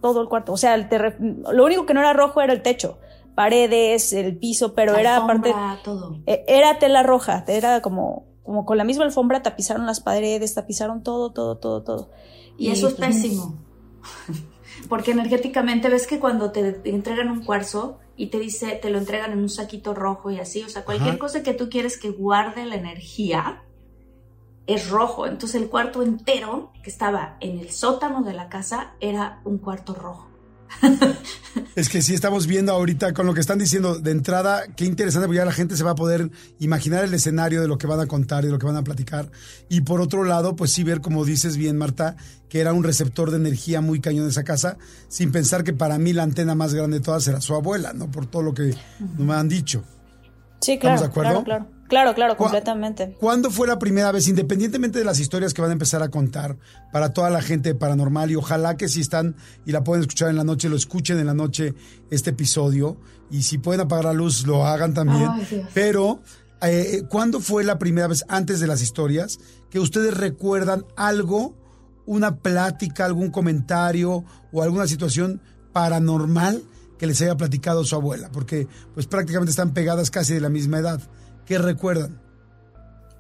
Todo 0.00 0.20
el 0.20 0.28
cuarto. 0.28 0.52
O 0.52 0.56
sea, 0.56 0.74
el 0.74 0.88
lo 1.52 1.64
único 1.64 1.84
que 1.84 1.94
no 1.94 2.00
era 2.00 2.12
rojo 2.12 2.40
era 2.40 2.52
el 2.52 2.62
techo 2.62 2.98
paredes, 3.35 4.12
el 4.12 4.37
piso, 4.37 4.74
pero 4.74 4.95
Alfombra, 4.95 5.11
era 5.11 5.26
parte. 5.26 5.55
Todo. 5.85 6.18
Era 6.26 6.78
tela 6.78 7.03
roja, 7.03 7.45
era 7.47 7.83
como, 7.83 8.26
como 8.43 8.64
con 8.64 8.78
la 8.78 8.85
misma 8.85 9.05
alfombra 9.05 9.43
tapizaron 9.43 9.87
las 9.87 10.01
paredes, 10.01 10.55
tapizaron 10.55 11.03
todo, 11.03 11.33
todo, 11.33 11.59
todo, 11.59 11.83
todo. 11.83 12.11
Y, 12.59 12.68
y 12.68 12.70
eso 12.70 12.89
es 12.89 12.95
pues, 12.95 13.09
pésimo. 13.09 13.59
Porque 14.89 15.12
energéticamente 15.12 15.89
ves 15.89 16.07
que 16.07 16.18
cuando 16.18 16.51
te 16.51 16.80
entregan 16.85 17.30
un 17.30 17.45
cuarzo 17.45 17.99
y 18.16 18.26
te 18.26 18.39
dice, 18.39 18.78
te 18.80 18.91
lo 18.91 18.99
entregan 18.99 19.33
en 19.33 19.39
un 19.39 19.49
saquito 19.49 19.95
rojo 19.95 20.30
y 20.30 20.39
así, 20.39 20.62
o 20.62 20.68
sea, 20.68 20.85
cualquier 20.85 21.11
Ajá. 21.11 21.18
cosa 21.18 21.43
que 21.43 21.55
tú 21.55 21.68
quieres 21.68 21.99
que 21.99 22.11
guarde 22.11 22.64
la 22.66 22.76
energía 22.76 23.62
es 24.66 24.91
rojo. 24.91 25.26
Entonces 25.26 25.61
el 25.61 25.68
cuarto 25.68 26.03
entero 26.03 26.72
que 26.83 26.91
estaba 26.91 27.37
en 27.41 27.59
el 27.59 27.70
sótano 27.70 28.22
de 28.22 28.33
la 28.33 28.49
casa 28.49 28.95
era 29.01 29.41
un 29.45 29.59
cuarto 29.59 29.95
rojo. 29.95 30.28
Es 31.77 31.89
que 31.89 32.03
sí 32.03 32.14
estamos 32.14 32.47
viendo 32.47 32.73
ahorita 32.73 33.12
con 33.12 33.27
lo 33.27 33.35
que 33.35 33.41
están 33.41 33.59
diciendo 33.59 33.99
de 33.99 34.11
entrada, 34.11 34.64
qué 34.75 34.85
interesante, 34.85 35.27
porque 35.27 35.39
ya 35.39 35.45
la 35.45 35.53
gente 35.53 35.77
se 35.77 35.85
va 35.85 35.93
a 35.93 35.95
poder 35.95 36.31
imaginar 36.59 37.05
el 37.05 37.12
escenario 37.14 37.61
de 37.61 37.68
lo 37.68 37.79
que 37.79 37.87
van 37.87 38.01
a 38.01 38.07
contar 38.07 38.45
y 38.45 38.47
de 38.47 38.53
lo 38.53 38.59
que 38.59 38.66
van 38.66 38.77
a 38.77 38.85
platicar. 38.85 39.31
Y 39.68 39.83
por 39.83 40.01
otro 40.01 40.25
lado, 40.25 40.57
pues 40.57 40.73
sí 40.73 40.85
ver, 40.85 41.01
como 41.01 41.25
dices 41.25 41.57
bien, 41.57 41.77
Marta, 41.77 42.16
que 42.49 42.61
era 42.61 42.73
un 42.73 42.85
receptor 42.85 43.31
de 43.31 43.39
energía 43.39 43.81
muy 43.81 44.01
cañón 44.01 44.25
de 44.25 44.31
esa 44.31 44.45
casa, 44.45 44.77
sin 45.09 45.33
pensar 45.33 45.64
que 45.64 45.73
para 45.73 45.99
mí 45.99 46.12
la 46.12 46.23
antena 46.23 46.55
más 46.55 46.75
grande 46.75 46.99
de 46.99 47.05
todas 47.05 47.27
era 47.29 47.41
su 47.41 47.55
abuela, 47.55 47.93
¿no? 47.93 48.11
Por 48.11 48.27
todo 48.27 48.43
lo 48.43 48.55
que 48.55 48.75
me 49.18 49.35
han 49.35 49.49
dicho. 49.49 49.85
Sí, 50.61 50.79
claro. 50.79 50.97
¿Estamos 50.97 51.01
de 51.01 51.07
acuerdo? 51.07 51.45
Claro, 51.45 51.66
claro. 51.66 51.82
Claro, 51.93 52.14
claro, 52.14 52.38
completamente. 52.38 53.14
¿Cuándo 53.20 53.51
fue 53.51 53.66
la 53.66 53.78
primera 53.78 54.11
vez, 54.12 54.26
independientemente 54.26 54.99
de 54.99 55.05
las 55.05 55.20
historias 55.20 55.53
que 55.53 55.61
van 55.61 55.72
a 55.72 55.74
empezar 55.74 56.03
a 56.03 56.09
contar 56.09 56.57
para 56.90 57.12
toda 57.12 57.28
la 57.28 57.43
gente 57.43 57.74
paranormal 57.74 58.30
y 58.30 58.36
ojalá 58.36 58.78
que 58.78 58.88
si 58.88 59.03
están 59.03 59.36
y 59.66 59.72
la 59.72 59.84
pueden 59.84 60.01
escuchar 60.01 60.30
en 60.30 60.36
la 60.36 60.43
noche, 60.43 60.70
lo 60.70 60.76
escuchen 60.76 61.18
en 61.18 61.26
la 61.26 61.34
noche 61.34 61.74
este 62.11 62.30
episodio 62.30 62.97
y 63.30 63.43
si 63.43 63.59
pueden 63.59 63.82
apagar 63.82 64.07
la 64.07 64.14
luz, 64.14 64.47
lo 64.47 64.64
hagan 64.64 64.95
también. 64.95 65.28
Ay, 65.32 65.47
Dios. 65.51 65.68
Pero, 65.74 66.22
eh, 66.62 67.03
¿cuándo 67.11 67.40
fue 67.40 67.62
la 67.62 67.78
primera 67.78 68.07
vez, 68.07 68.24
antes 68.26 68.59
de 68.59 68.68
las 68.68 68.80
historias, 68.80 69.38
que 69.68 69.78
ustedes 69.78 70.16
recuerdan 70.16 70.86
algo, 70.97 71.55
una 72.07 72.36
plática, 72.36 73.05
algún 73.05 73.30
comentario 73.30 74.24
o 74.51 74.62
alguna 74.62 74.86
situación 74.86 75.43
paranormal 75.74 76.62
que 76.99 77.07
les 77.07 77.20
haya 77.20 77.36
platicado 77.36 77.84
su 77.84 77.95
abuela? 77.97 78.30
Porque 78.32 78.66
pues 78.95 79.07
prácticamente 79.07 79.51
están 79.51 79.74
pegadas 79.74 80.11
casi 80.11 80.32
de 80.32 80.40
la 80.40 80.49
misma 80.49 80.78
edad. 80.78 81.03
¿Qué 81.53 81.59
recuerdan? 81.59 82.18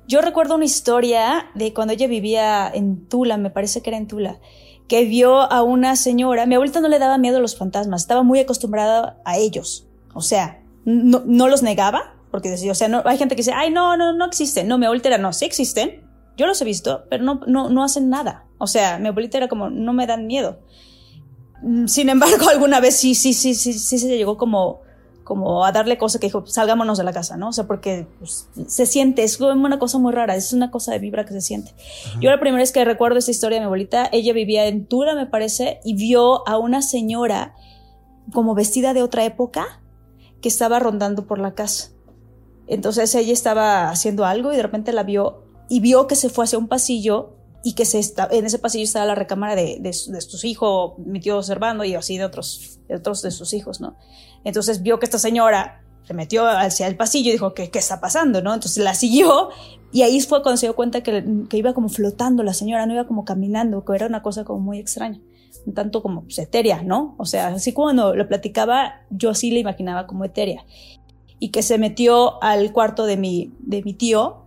Yo 0.08 0.22
recuerdo 0.22 0.54
una 0.54 0.64
historia 0.64 1.50
de 1.54 1.74
cuando 1.74 1.92
ella 1.92 2.06
vivía 2.06 2.66
en 2.72 3.06
Tula, 3.06 3.36
me 3.36 3.50
parece 3.50 3.82
que 3.82 3.90
era 3.90 3.98
en 3.98 4.06
Tula, 4.06 4.40
que 4.88 5.04
vio 5.04 5.52
a 5.52 5.62
una 5.62 5.96
señora, 5.96 6.46
mi 6.46 6.54
abuelita 6.54 6.80
no 6.80 6.88
le 6.88 6.98
daba 6.98 7.18
miedo 7.18 7.36
a 7.36 7.40
los 7.40 7.58
fantasmas, 7.58 8.00
estaba 8.00 8.22
muy 8.22 8.40
acostumbrada 8.40 9.20
a 9.26 9.36
ellos, 9.36 9.86
o 10.14 10.22
sea, 10.22 10.62
no, 10.86 11.22
no 11.26 11.46
los 11.46 11.62
negaba, 11.62 12.14
porque 12.30 12.48
decía, 12.48 12.72
o 12.72 12.74
sea, 12.74 12.88
no, 12.88 13.02
hay 13.04 13.18
gente 13.18 13.36
que 13.36 13.40
dice, 13.40 13.52
ay, 13.54 13.70
no, 13.70 13.98
no, 13.98 14.14
no 14.14 14.24
existen, 14.24 14.66
no, 14.66 14.78
mi 14.78 14.86
abuelita 14.86 15.08
era, 15.08 15.18
no, 15.18 15.34
sí 15.34 15.44
existen, 15.44 16.02
yo 16.34 16.46
los 16.46 16.58
he 16.62 16.64
visto, 16.64 17.04
pero 17.10 17.22
no, 17.22 17.42
no, 17.46 17.68
no 17.68 17.84
hacen 17.84 18.08
nada, 18.08 18.46
o 18.56 18.66
sea, 18.66 18.98
mi 18.98 19.08
abuelita 19.08 19.36
era 19.36 19.48
como, 19.48 19.68
no 19.68 19.92
me 19.92 20.06
dan 20.06 20.26
miedo. 20.26 20.60
Mm, 21.60 21.86
Sin 21.86 22.08
embargo, 22.08 22.48
alguna 22.50 22.80
vez 22.80 22.96
sí, 22.96 23.14
sí, 23.14 23.34
sí, 23.34 23.54
sí, 23.54 23.74
sí 23.74 23.98
se 23.98 24.16
llegó 24.16 24.38
como, 24.38 24.80
como 25.24 25.64
a 25.64 25.72
darle 25.72 25.98
cosa 25.98 26.18
que 26.18 26.26
dijo, 26.26 26.44
salgámonos 26.46 26.98
de 26.98 27.04
la 27.04 27.12
casa, 27.12 27.36
¿no? 27.36 27.48
O 27.48 27.52
sea, 27.52 27.66
porque 27.66 28.06
pues, 28.18 28.48
se 28.66 28.86
siente, 28.86 29.22
es 29.22 29.36
como 29.36 29.52
una 29.64 29.78
cosa 29.78 29.98
muy 29.98 30.12
rara, 30.12 30.34
es 30.34 30.52
una 30.52 30.70
cosa 30.70 30.92
de 30.92 30.98
vibra 30.98 31.24
que 31.24 31.32
se 31.32 31.40
siente. 31.40 31.74
Yo 32.20 32.30
la 32.30 32.40
primera 32.40 32.62
vez 32.62 32.72
que 32.72 32.84
recuerdo 32.84 33.18
esta 33.18 33.30
historia 33.30 33.56
de 33.56 33.60
mi 33.60 33.66
abuelita, 33.66 34.08
ella 34.12 34.32
vivía 34.32 34.66
en 34.66 34.86
Tula, 34.86 35.14
me 35.14 35.26
parece, 35.26 35.80
y 35.84 35.94
vio 35.94 36.46
a 36.48 36.58
una 36.58 36.82
señora 36.82 37.54
como 38.32 38.54
vestida 38.54 38.94
de 38.94 39.02
otra 39.02 39.24
época 39.24 39.80
que 40.40 40.48
estaba 40.48 40.78
rondando 40.78 41.26
por 41.26 41.38
la 41.38 41.54
casa. 41.54 41.90
Entonces 42.66 43.14
ella 43.14 43.32
estaba 43.32 43.90
haciendo 43.90 44.24
algo 44.24 44.52
y 44.52 44.56
de 44.56 44.62
repente 44.62 44.92
la 44.92 45.02
vio 45.02 45.44
y 45.68 45.80
vio 45.80 46.06
que 46.06 46.16
se 46.16 46.28
fue 46.28 46.44
hacia 46.44 46.58
un 46.58 46.68
pasillo 46.68 47.36
y 47.64 47.74
que 47.74 47.84
se 47.84 47.98
está, 47.98 48.28
en 48.30 48.44
ese 48.44 48.58
pasillo 48.58 48.84
estaba 48.84 49.06
la 49.06 49.14
recámara 49.14 49.54
de, 49.54 49.78
de, 49.80 49.90
de 49.90 50.20
sus 50.20 50.44
hijos, 50.44 50.94
mi 50.98 51.20
tío 51.20 51.42
Servando 51.42 51.84
y 51.84 51.94
así 51.94 52.18
de 52.18 52.24
otros, 52.24 52.80
de 52.88 52.96
otros 52.96 53.22
de 53.22 53.30
sus 53.30 53.54
hijos, 53.54 53.80
¿no? 53.80 53.96
Entonces 54.44 54.82
vio 54.82 54.98
que 54.98 55.06
esta 55.06 55.18
señora 55.18 55.82
se 56.04 56.14
metió 56.14 56.46
hacia 56.46 56.86
el 56.86 56.96
pasillo 56.96 57.30
y 57.30 57.32
dijo, 57.32 57.54
¿qué, 57.54 57.70
qué 57.70 57.78
está 57.78 58.00
pasando? 58.00 58.42
¿no? 58.42 58.52
Entonces 58.54 58.82
la 58.82 58.94
siguió 58.94 59.50
y 59.92 60.02
ahí 60.02 60.20
fue 60.20 60.42
cuando 60.42 60.56
se 60.56 60.66
dio 60.66 60.74
cuenta 60.74 61.02
que, 61.02 61.24
que, 61.48 61.56
iba 61.56 61.74
como 61.74 61.88
flotando 61.88 62.42
la 62.42 62.54
señora, 62.54 62.86
no 62.86 62.94
iba 62.94 63.06
como 63.06 63.24
caminando, 63.24 63.84
que 63.84 63.94
era 63.94 64.06
una 64.06 64.22
cosa 64.22 64.44
como 64.44 64.60
muy 64.60 64.78
extraña, 64.78 65.20
tanto 65.74 66.02
como 66.02 66.22
pues, 66.22 66.38
etérea, 66.38 66.82
¿no? 66.82 67.14
O 67.18 67.26
sea, 67.26 67.48
así 67.48 67.72
cuando 67.72 68.14
lo 68.16 68.26
platicaba, 68.26 69.02
yo 69.10 69.30
así 69.30 69.50
le 69.50 69.60
imaginaba 69.60 70.06
como 70.06 70.24
etérea. 70.24 70.64
Y 71.38 71.50
que 71.50 71.62
se 71.62 71.76
metió 71.76 72.42
al 72.42 72.72
cuarto 72.72 73.04
de 73.04 73.16
mi, 73.16 73.52
de 73.60 73.82
mi 73.82 73.94
tío 73.94 74.46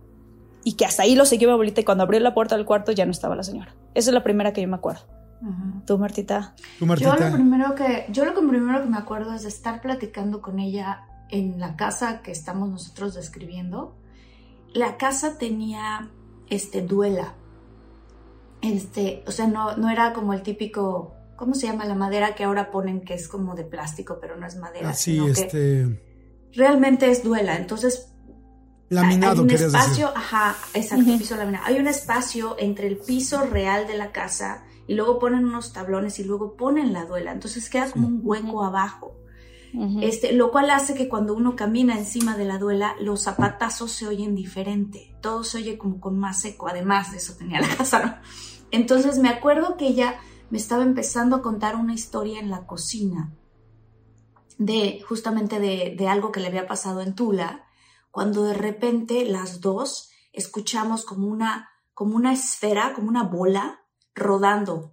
y 0.64 0.72
que 0.72 0.84
hasta 0.84 1.04
ahí 1.04 1.14
lo 1.14 1.26
siguió 1.26 1.48
mi 1.48 1.52
abuelita 1.52 1.80
y 1.80 1.84
cuando 1.84 2.04
abrió 2.04 2.18
la 2.20 2.34
puerta 2.34 2.56
del 2.56 2.64
cuarto 2.64 2.90
ya 2.90 3.04
no 3.04 3.12
estaba 3.12 3.36
la 3.36 3.44
señora. 3.44 3.74
Esa 3.94 4.10
es 4.10 4.14
la 4.14 4.24
primera 4.24 4.52
que 4.52 4.62
yo 4.62 4.68
me 4.68 4.76
acuerdo. 4.76 5.02
Uh-huh. 5.42 5.82
¿Tú, 5.84 5.98
Martita? 5.98 6.54
¿Tú, 6.78 6.86
Martita? 6.86 7.16
Yo 7.18 7.26
lo 7.26 7.32
primero 7.34 7.74
que 7.74 8.06
yo 8.10 8.24
lo 8.24 8.34
que 8.34 8.40
primero 8.40 8.82
que 8.82 8.88
me 8.88 8.96
acuerdo 8.96 9.34
es 9.34 9.42
de 9.42 9.48
estar 9.48 9.80
platicando 9.80 10.40
con 10.40 10.58
ella 10.58 11.02
en 11.28 11.58
la 11.58 11.76
casa 11.76 12.22
que 12.22 12.30
estamos 12.30 12.68
nosotros 12.68 13.14
describiendo. 13.14 13.96
La 14.72 14.96
casa 14.96 15.38
tenía 15.38 16.10
este 16.48 16.82
duela. 16.82 17.34
Este, 18.62 19.22
o 19.26 19.30
sea, 19.30 19.46
no, 19.46 19.76
no 19.76 19.90
era 19.90 20.12
como 20.12 20.32
el 20.32 20.42
típico, 20.42 21.14
¿cómo 21.36 21.54
se 21.54 21.66
llama 21.66 21.84
la 21.84 21.94
madera 21.94 22.34
que 22.34 22.44
ahora 22.44 22.70
ponen 22.70 23.02
que 23.02 23.14
es 23.14 23.28
como 23.28 23.54
de 23.54 23.64
plástico, 23.64 24.18
pero 24.20 24.36
no 24.36 24.46
es 24.46 24.56
madera? 24.56 24.90
Así, 24.90 25.18
este. 25.18 26.02
realmente 26.54 27.10
es 27.10 27.22
duela. 27.22 27.56
Entonces, 27.56 28.12
Laminado, 28.88 29.34
hay 29.34 29.40
un 29.40 29.50
espacio, 29.50 30.06
decir. 30.06 30.06
ajá, 30.14 30.56
exacto, 30.74 31.10
uh-huh. 31.10 31.18
piso 31.18 31.36
laminado. 31.36 31.66
Hay 31.66 31.78
un 31.78 31.88
espacio 31.88 32.56
entre 32.58 32.86
el 32.86 32.98
piso 32.98 33.42
real 33.42 33.86
de 33.86 33.96
la 33.96 34.12
casa 34.12 34.64
y 34.86 34.94
luego 34.94 35.18
ponen 35.18 35.44
unos 35.44 35.72
tablones 35.72 36.18
y 36.18 36.24
luego 36.24 36.56
ponen 36.56 36.92
la 36.92 37.04
duela. 37.04 37.32
Entonces 37.32 37.68
queda 37.68 37.90
como 37.90 38.08
un 38.08 38.20
hueco 38.22 38.64
abajo. 38.64 39.16
Este, 40.00 40.32
lo 40.32 40.50
cual 40.52 40.70
hace 40.70 40.94
que 40.94 41.06
cuando 41.06 41.34
uno 41.34 41.54
camina 41.54 41.98
encima 41.98 42.34
de 42.38 42.46
la 42.46 42.56
duela, 42.56 42.94
los 42.98 43.24
zapatazos 43.24 43.92
se 43.92 44.06
oyen 44.06 44.34
diferente. 44.34 45.14
Todo 45.20 45.44
se 45.44 45.58
oye 45.58 45.76
como 45.76 46.00
con 46.00 46.18
más 46.18 46.42
eco. 46.46 46.68
Además 46.68 47.10
de 47.10 47.18
eso 47.18 47.34
tenía 47.36 47.60
la 47.60 47.68
casa, 47.76 48.02
¿no? 48.02 48.16
Entonces 48.70 49.18
me 49.18 49.28
acuerdo 49.28 49.76
que 49.76 49.88
ella 49.88 50.16
me 50.48 50.56
estaba 50.56 50.82
empezando 50.82 51.36
a 51.36 51.42
contar 51.42 51.76
una 51.76 51.92
historia 51.92 52.40
en 52.40 52.50
la 52.50 52.66
cocina 52.66 53.34
de 54.56 55.02
justamente 55.06 55.60
de, 55.60 55.94
de 55.98 56.08
algo 56.08 56.32
que 56.32 56.40
le 56.40 56.46
había 56.46 56.66
pasado 56.66 57.02
en 57.02 57.14
Tula 57.14 57.66
cuando 58.10 58.44
de 58.44 58.54
repente 58.54 59.26
las 59.26 59.60
dos 59.60 60.10
escuchamos 60.32 61.04
como 61.04 61.26
una, 61.26 61.68
como 61.92 62.16
una 62.16 62.32
esfera, 62.32 62.94
como 62.94 63.08
una 63.08 63.24
bola 63.24 63.80
rodando, 64.16 64.92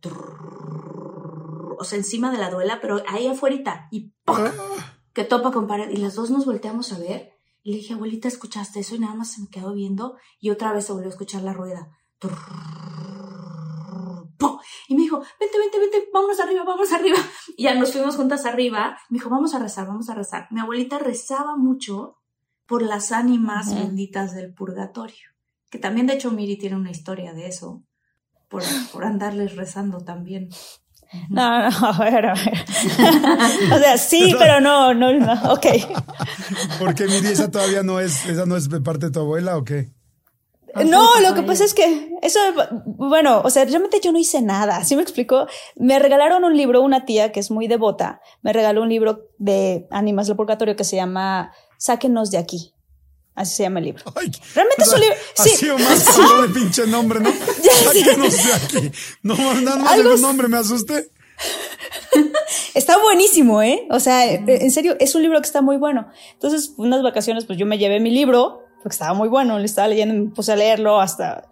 o 1.80 1.84
sea, 1.84 1.98
encima 1.98 2.32
de 2.32 2.38
la 2.38 2.52
duela, 2.52 2.80
pero 2.82 3.02
ahí 3.08 3.26
afuera 3.26 3.88
y 3.90 4.14
¡poc! 4.24 4.52
que 5.14 5.24
topa 5.24 5.52
con 5.52 5.66
pared. 5.66 5.90
Y 5.90 5.98
las 5.98 6.16
dos 6.16 6.30
nos 6.30 6.46
volteamos 6.46 6.92
a 6.92 7.00
ver 7.00 7.34
y 7.64 7.72
le 7.72 7.78
dije, 7.78 7.94
abuelita, 7.94 8.28
¿escuchaste 8.28 8.82
eso? 8.82 8.96
Y 8.96 9.00
nada 9.00 9.16
más 9.16 9.32
se 9.32 9.42
me 9.42 9.48
quedó 9.48 9.74
viendo 9.74 10.18
y 10.40 10.50
otra 10.50 10.74
vez 10.74 10.86
se 10.86 10.94
volvió 10.94 11.08
a 11.08 11.12
escuchar 11.12 11.42
la 11.42 11.54
rueda. 11.54 11.90
Y 14.88 14.96
me 14.96 15.04
dijo, 15.04 15.20
vente, 15.40 15.58
vente, 15.58 15.80
vente, 15.80 16.10
vámonos 16.14 16.40
arriba, 16.40 16.64
vámonos 16.64 16.92
arriba. 16.92 17.18
Y 17.56 17.64
ya 17.64 17.74
nos 17.76 17.94
fuimos 17.94 18.16
juntas 18.16 18.46
arriba. 18.46 18.98
Me 19.10 19.18
dijo, 19.18 19.30
vamos 19.30 19.54
a 19.54 19.60
rezar, 19.60 19.88
vamos 19.88 20.10
a 20.10 20.16
rezar. 20.16 20.48
Mi 20.52 20.60
abuelita 20.60 21.00
rezaba 21.00 21.56
mucho 21.56 22.18
por 22.66 22.82
las 22.82 23.12
ánimas 23.12 23.74
benditas 23.74 24.36
del 24.36 24.54
purgatorio. 24.54 25.30
Que 25.70 25.80
también, 25.80 26.08
de 26.08 26.14
hecho, 26.14 26.32
Miri 26.32 26.58
tiene 26.58 26.76
una 26.76 26.92
historia 26.92 27.34
de 27.34 27.48
eso, 27.48 27.84
por, 28.54 28.64
por 28.92 29.04
andarles 29.04 29.56
rezando 29.56 29.98
también. 29.98 30.50
No, 31.30 31.70
no, 31.70 31.88
a 31.88 32.00
ver, 32.00 32.26
a 32.26 32.34
ver. 32.34 32.66
o 33.74 33.80
sea, 33.80 33.98
sí, 33.98 34.36
pero 34.38 34.62
no, 34.62 34.94
no, 34.94 35.12
no, 35.14 35.34
ok. 35.52 35.66
Porque 36.80 37.06
Miri, 37.06 37.30
esa 37.30 37.50
todavía 37.50 37.82
no 37.82 38.00
es, 38.00 38.26
esa 38.28 38.46
no 38.46 38.56
es 38.56 38.70
de 38.70 38.80
parte 38.80 39.08
de 39.08 39.12
tu 39.12 39.20
abuela 39.22 39.58
o 39.58 39.64
qué? 39.64 39.92
No, 40.86 41.20
lo 41.20 41.36
que 41.36 41.44
pasa 41.44 41.66
es 41.66 41.74
que 41.74 42.12
eso, 42.24 42.40
bueno, 42.86 43.42
o 43.44 43.50
sea, 43.50 43.66
realmente 43.66 44.00
yo 44.04 44.12
no 44.12 44.18
hice 44.18 44.42
nada, 44.42 44.84
¿sí 44.84 44.96
me 44.96 45.04
explico? 45.04 45.46
Me 45.76 46.00
regalaron 46.00 46.44
un 46.44 46.58
libro, 46.58 46.82
una 46.82 47.06
tía 47.06 47.32
que 47.32 47.40
es 47.40 47.52
muy 47.52 47.68
devota, 47.68 48.22
me 48.42 48.54
regaló 48.54 48.82
un 48.82 48.90
libro 48.90 49.30
de 49.38 49.88
ánimas 49.92 50.26
del 50.26 50.36
purgatorio 50.36 50.76
que 50.76 50.84
se 50.84 50.96
llama 50.96 51.54
Sáquenos 51.78 52.32
de 52.32 52.40
aquí. 52.40 52.73
Así 53.36 53.56
se 53.56 53.64
llama 53.64 53.80
el 53.80 53.86
libro. 53.86 54.04
Ay, 54.16 54.32
Realmente 54.54 54.84
es 54.84 54.94
un 54.94 55.00
libro. 55.00 55.16
Ha 55.38 55.44
sido 55.44 55.78
más 55.80 56.06
de 56.42 56.50
pinche 56.54 56.88
nombre, 56.88 57.20
¿no? 57.20 57.32
Sáquenos 57.84 58.34
de 58.36 58.54
aquí. 58.54 58.92
No, 59.24 59.36
nada 59.62 59.78
más 59.78 59.98
el 59.98 60.22
nombre 60.22 60.48
me 60.48 60.58
asusté. 60.58 61.10
Está 62.74 62.98
buenísimo, 63.00 63.62
¿eh? 63.62 63.88
O 63.90 64.00
sea, 64.00 64.26
en 64.26 64.72
serio, 64.72 64.96
es 65.00 65.16
un 65.16 65.24
libro 65.24 65.40
que 65.42 65.48
está 65.48 65.62
muy 65.62 65.78
bueno. 65.78 66.08
Entonces, 66.34 66.74
unas 66.78 67.02
vacaciones, 67.04 67.46
pues 67.46 67.58
yo 67.58 67.66
me 67.66 67.78
llevé 67.78 68.00
mi 68.00 68.12
libro, 68.12 68.64
porque 68.82 68.94
estaba 68.94 69.14
muy 69.14 69.30
bueno, 69.30 69.60
le 69.60 69.66
estaba 69.66 69.88
leyendo, 69.88 70.14
me 70.14 70.30
puse 70.32 70.52
a 70.52 70.56
leerlo 70.56 71.00
hasta 71.00 71.50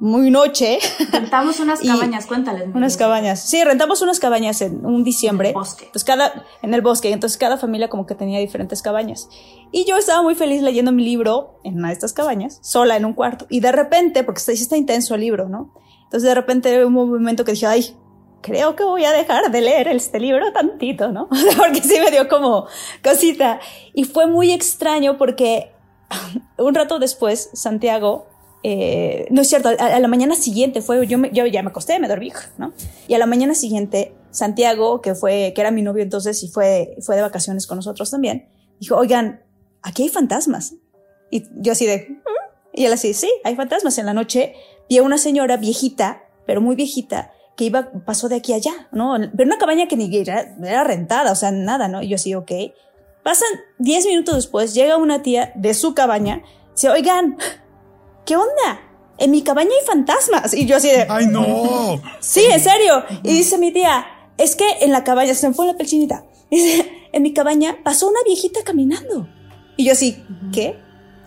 muy 0.00 0.30
noche. 0.30 0.78
Rentamos 1.12 1.60
unas 1.60 1.80
cabañas, 1.86 2.26
cuéntales. 2.26 2.68
Unas 2.74 2.96
cabañas. 2.96 3.40
Sí, 3.42 3.62
rentamos 3.62 4.00
unas 4.02 4.18
cabañas 4.18 4.60
en 4.62 4.84
un 4.84 5.04
diciembre. 5.04 5.50
En 5.50 5.54
el 5.54 5.60
bosque. 5.60 5.88
Pues 5.92 6.04
cada, 6.04 6.46
en 6.62 6.74
el 6.74 6.80
bosque. 6.80 7.12
Entonces 7.12 7.38
cada 7.38 7.58
familia 7.58 7.88
como 7.88 8.06
que 8.06 8.14
tenía 8.14 8.40
diferentes 8.40 8.82
cabañas. 8.82 9.28
Y 9.70 9.84
yo 9.84 9.96
estaba 9.98 10.22
muy 10.22 10.34
feliz 10.34 10.62
leyendo 10.62 10.90
mi 10.90 11.04
libro 11.04 11.60
en 11.62 11.76
una 11.78 11.88
de 11.88 11.94
estas 11.94 12.14
cabañas, 12.14 12.58
sola 12.62 12.96
en 12.96 13.04
un 13.04 13.12
cuarto. 13.12 13.46
Y 13.50 13.60
de 13.60 13.72
repente, 13.72 14.24
porque 14.24 14.38
está, 14.38 14.52
está 14.52 14.76
intenso 14.76 15.14
el 15.14 15.20
libro, 15.20 15.48
¿no? 15.48 15.72
Entonces 16.04 16.28
de 16.28 16.34
repente 16.34 16.84
hubo 16.84 17.02
un 17.02 17.10
momento 17.10 17.44
que 17.44 17.52
dije, 17.52 17.66
ay, 17.66 17.94
creo 18.40 18.74
que 18.74 18.84
voy 18.84 19.04
a 19.04 19.12
dejar 19.12 19.50
de 19.50 19.60
leer 19.60 19.88
este 19.88 20.18
libro 20.18 20.50
tantito, 20.52 21.12
¿no? 21.12 21.28
porque 21.58 21.82
sí 21.82 22.00
me 22.00 22.10
dio 22.10 22.26
como 22.26 22.66
cosita. 23.04 23.60
Y 23.92 24.04
fue 24.04 24.26
muy 24.26 24.50
extraño 24.50 25.18
porque 25.18 25.72
un 26.56 26.74
rato 26.74 26.98
después, 26.98 27.50
Santiago, 27.52 28.26
eh, 28.62 29.26
no 29.30 29.40
es 29.40 29.48
cierto, 29.48 29.70
a, 29.70 29.72
a, 29.72 30.00
la 30.00 30.08
mañana 30.08 30.34
siguiente 30.34 30.82
fue, 30.82 31.06
yo, 31.06 31.18
me, 31.18 31.30
yo 31.32 31.46
ya 31.46 31.62
me 31.62 31.70
acosté, 31.70 31.98
me 31.98 32.08
dormí, 32.08 32.32
¿no? 32.58 32.72
Y 33.08 33.14
a 33.14 33.18
la 33.18 33.26
mañana 33.26 33.54
siguiente, 33.54 34.14
Santiago, 34.30 35.00
que 35.00 35.14
fue, 35.14 35.52
que 35.54 35.60
era 35.60 35.70
mi 35.70 35.82
novio 35.82 36.02
entonces 36.02 36.42
y 36.42 36.48
fue, 36.48 36.96
fue 37.00 37.16
de 37.16 37.22
vacaciones 37.22 37.66
con 37.66 37.76
nosotros 37.76 38.10
también, 38.10 38.48
dijo, 38.78 38.96
oigan, 38.96 39.42
aquí 39.82 40.04
hay 40.04 40.08
fantasmas. 40.08 40.74
Y 41.30 41.44
yo 41.56 41.72
así 41.72 41.86
de, 41.86 42.06
¿Mm? 42.08 42.30
y 42.74 42.84
él 42.84 42.92
así, 42.92 43.14
sí, 43.14 43.30
hay 43.44 43.56
fantasmas. 43.56 43.96
En 43.98 44.06
la 44.06 44.14
noche 44.14 44.54
vi 44.88 44.98
a 44.98 45.02
una 45.02 45.18
señora 45.18 45.56
viejita, 45.56 46.24
pero 46.46 46.60
muy 46.60 46.76
viejita, 46.76 47.32
que 47.56 47.64
iba, 47.64 47.90
pasó 48.04 48.28
de 48.28 48.36
aquí 48.36 48.52
a 48.52 48.56
allá, 48.56 48.88
¿no? 48.92 49.16
Pero 49.36 49.46
una 49.46 49.58
cabaña 49.58 49.86
que 49.88 49.96
ni 49.96 50.14
era, 50.16 50.54
era 50.62 50.84
rentada, 50.84 51.32
o 51.32 51.34
sea, 51.34 51.50
nada, 51.50 51.88
¿no? 51.88 52.02
Y 52.02 52.08
yo 52.08 52.16
así, 52.16 52.34
ok. 52.34 52.50
Pasan 53.22 53.48
10 53.78 54.06
minutos 54.06 54.34
después, 54.34 54.74
llega 54.74 54.96
una 54.96 55.22
tía 55.22 55.52
de 55.54 55.74
su 55.74 55.94
cabaña, 55.94 56.42
dice, 56.72 56.88
oigan, 56.88 57.36
¿qué 58.24 58.36
onda? 58.36 58.80
En 59.18 59.30
mi 59.30 59.42
cabaña 59.42 59.70
hay 59.78 59.86
fantasmas. 59.86 60.54
Y 60.54 60.66
yo 60.66 60.76
así 60.76 60.88
de... 60.88 61.06
¡Ay, 61.08 61.26
no! 61.26 62.00
Sí, 62.20 62.44
en 62.44 62.60
serio. 62.60 63.04
Y 63.22 63.34
dice 63.34 63.58
mi 63.58 63.70
tía, 63.70 64.06
es 64.38 64.56
que 64.56 64.64
en 64.80 64.92
la 64.92 65.04
cabaña, 65.04 65.34
se 65.34 65.48
me 65.48 65.54
fue 65.54 65.66
la 65.66 65.76
pelchinita. 65.76 66.24
Dice, 66.50 66.90
en 67.12 67.22
mi 67.22 67.32
cabaña 67.32 67.78
pasó 67.84 68.08
una 68.08 68.20
viejita 68.24 68.60
caminando. 68.64 69.28
Y 69.76 69.84
yo 69.84 69.92
así, 69.92 70.24
¿qué? 70.52 70.76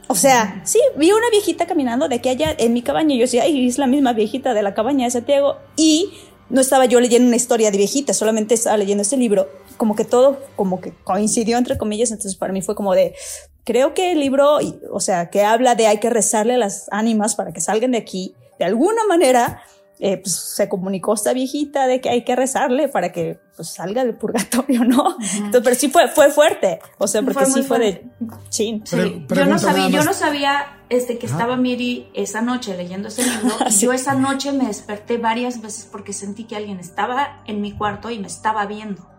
O 0.08 0.16
sea, 0.16 0.62
sí, 0.66 0.80
vi 0.98 1.12
una 1.12 1.30
viejita 1.32 1.66
caminando 1.66 2.10
de 2.10 2.16
aquí 2.16 2.30
allá 2.30 2.56
en 2.58 2.74
mi 2.74 2.82
cabaña. 2.82 3.16
Y 3.16 3.20
yo 3.20 3.24
decía, 3.24 3.44
ay, 3.44 3.68
es 3.68 3.78
la 3.78 3.88
misma 3.88 4.14
viejita 4.14 4.54
de 4.54 4.64
la 4.64 4.74
cabaña 4.74 5.06
de 5.06 5.12
Santiago. 5.12 5.58
Y 5.76 6.12
no 6.50 6.62
estaba 6.62 6.86
yo 6.86 7.00
leyendo 7.00 7.28
una 7.28 7.36
historia 7.36 7.72
de 7.72 7.78
viejita, 7.78 8.14
solamente 8.14 8.54
estaba 8.54 8.78
leyendo 8.78 9.02
este 9.02 9.18
libro. 9.18 9.48
Como 9.78 9.95
que 9.95 10.05
todo, 10.05 10.39
como 10.55 10.82
que 10.82 10.93
coincidió 11.03 11.57
entre 11.57 11.78
comillas. 11.78 12.11
Entonces 12.11 12.36
para 12.36 12.53
mí 12.53 12.61
fue 12.61 12.76
como 12.76 12.93
de, 12.93 13.15
creo 13.63 13.93
que 13.93 14.11
el 14.11 14.19
libro, 14.19 14.59
o 14.91 14.99
sea, 14.99 15.30
que 15.30 15.43
habla 15.43 15.76
de 15.76 15.88
hay 15.88 15.99
que 15.99 16.09
rezarle 16.09 16.55
a 16.55 16.57
las 16.57 16.88
ánimas 16.91 17.36
para 17.36 17.51
que 17.51 17.61
salgan 17.61 17.91
de 17.91 17.97
aquí, 17.97 18.36
de 18.59 18.65
alguna 18.65 19.03
manera, 19.05 19.63
eh, 19.99 20.17
pues, 20.17 20.36
se 20.36 20.67
comunicó 20.67 21.13
esta 21.13 21.34
viejita 21.34 21.88
de 21.88 22.01
que 22.01 22.09
hay 22.09 22.24
que 22.24 22.36
rezarle 22.36 22.89
para 22.89 23.11
que 23.11 23.39
pues, 23.55 23.69
salga 23.69 24.03
del 24.03 24.15
purgatorio, 24.15 24.84
¿no? 24.84 25.15
Entonces, 25.36 25.61
pero 25.63 25.76
sí 25.76 25.89
fue, 25.89 26.07
fue 26.09 26.30
fuerte, 26.30 26.80
o 26.97 27.07
sea, 27.07 27.21
porque 27.21 27.45
sí 27.45 27.63
fue 27.63 27.80
de 27.80 28.05
chin. 28.49 28.86
Sí. 28.86 29.26
yo 29.30 29.45
no 29.45 29.57
sabía, 29.59 29.89
yo 29.89 30.03
no 30.03 30.13
sabía 30.13 30.80
este, 30.89 31.17
que 31.17 31.26
estaba 31.26 31.57
Miri 31.57 32.09
esa 32.13 32.41
noche 32.41 32.76
leyendo 32.76 33.07
ese 33.07 33.24
libro. 33.24 33.55
y 33.69 33.80
Yo 33.80 33.93
esa 33.93 34.13
noche 34.15 34.51
me 34.51 34.65
desperté 34.65 35.17
varias 35.17 35.61
veces 35.61 35.88
porque 35.89 36.11
sentí 36.11 36.43
que 36.45 36.55
alguien 36.55 36.80
estaba 36.80 37.41
en 37.45 37.61
mi 37.61 37.71
cuarto 37.71 38.09
y 38.09 38.19
me 38.19 38.28
estaba 38.28 38.65
viendo. 38.65 39.12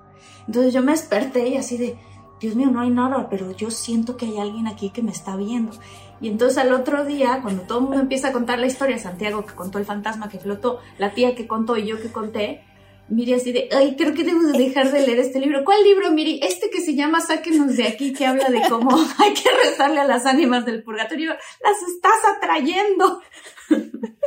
Entonces 0.46 0.74
yo 0.74 0.82
me 0.82 0.92
desperté 0.92 1.48
y 1.48 1.56
así 1.56 1.76
de, 1.76 1.96
Dios 2.40 2.54
mío, 2.56 2.70
no 2.70 2.80
hay 2.80 2.90
nada, 2.90 3.28
pero 3.30 3.56
yo 3.56 3.70
siento 3.70 4.16
que 4.16 4.26
hay 4.26 4.38
alguien 4.38 4.66
aquí 4.66 4.90
que 4.90 5.02
me 5.02 5.12
está 5.12 5.36
viendo. 5.36 5.72
Y 6.20 6.28
entonces 6.28 6.58
al 6.58 6.72
otro 6.72 7.04
día, 7.04 7.40
cuando 7.42 7.62
todo 7.62 7.78
el 7.78 7.84
mundo 7.84 8.00
empieza 8.00 8.28
a 8.28 8.32
contar 8.32 8.58
la 8.58 8.66
historia, 8.66 8.98
Santiago 8.98 9.44
que 9.44 9.54
contó 9.54 9.78
el 9.78 9.84
fantasma 9.84 10.28
que 10.28 10.38
flotó, 10.38 10.80
la 10.98 11.14
tía 11.14 11.34
que 11.34 11.46
contó 11.46 11.76
y 11.76 11.86
yo 11.86 12.00
que 12.00 12.10
conté, 12.10 12.62
Miri 13.08 13.34
así 13.34 13.52
de, 13.52 13.68
ay, 13.70 13.96
creo 13.96 14.14
que 14.14 14.24
debemos 14.24 14.52
dejar 14.52 14.90
de 14.90 15.06
leer 15.06 15.18
este 15.18 15.38
libro. 15.38 15.62
¿Cuál 15.62 15.84
libro, 15.84 16.10
Miri? 16.10 16.40
Este 16.42 16.70
que 16.70 16.80
se 16.80 16.94
llama 16.94 17.20
Sáquenos 17.20 17.76
de 17.76 17.86
aquí, 17.86 18.14
que 18.14 18.24
habla 18.24 18.48
de 18.48 18.62
cómo 18.68 18.96
hay 19.18 19.34
que 19.34 19.50
rezarle 19.62 20.00
a 20.00 20.06
las 20.06 20.24
ánimas 20.24 20.64
del 20.64 20.82
purgatorio. 20.82 21.32
Las 21.32 21.76
estás 21.94 22.36
atrayendo. 22.36 23.20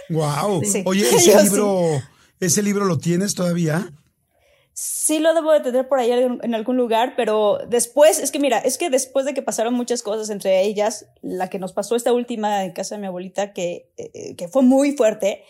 Wow. 0.10 0.62
Oye, 0.86 1.10
ese 1.10 1.44
libro, 1.44 2.02
¿ese 2.40 2.62
libro 2.62 2.86
lo 2.86 3.00
tienes 3.00 3.34
todavía? 3.34 3.92
Sí 4.80 5.18
lo 5.18 5.34
debo 5.34 5.52
de 5.54 5.62
tener 5.62 5.88
por 5.88 5.98
ahí 5.98 6.12
en 6.12 6.54
algún 6.54 6.78
lugar, 6.78 7.16
pero 7.18 7.58
después, 7.68 8.20
es 8.20 8.30
que 8.30 8.38
mira, 8.38 8.60
es 8.60 8.78
que 8.78 8.92
después 8.92 9.26
de 9.26 9.34
que 9.34 9.42
pasaron 9.42 9.74
muchas 9.74 10.04
cosas, 10.04 10.30
entre 10.30 10.62
ellas, 10.66 11.08
la 11.24 11.50
que 11.50 11.58
nos 11.58 11.74
pasó 11.74 11.96
esta 11.96 12.14
última 12.14 12.64
en 12.64 12.74
casa 12.74 12.94
de 12.94 13.02
mi 13.02 13.08
abuelita, 13.08 13.54
que, 13.54 13.90
eh, 13.98 14.36
que 14.36 14.48
fue 14.48 14.62
muy 14.62 14.92
fuerte, 14.92 15.44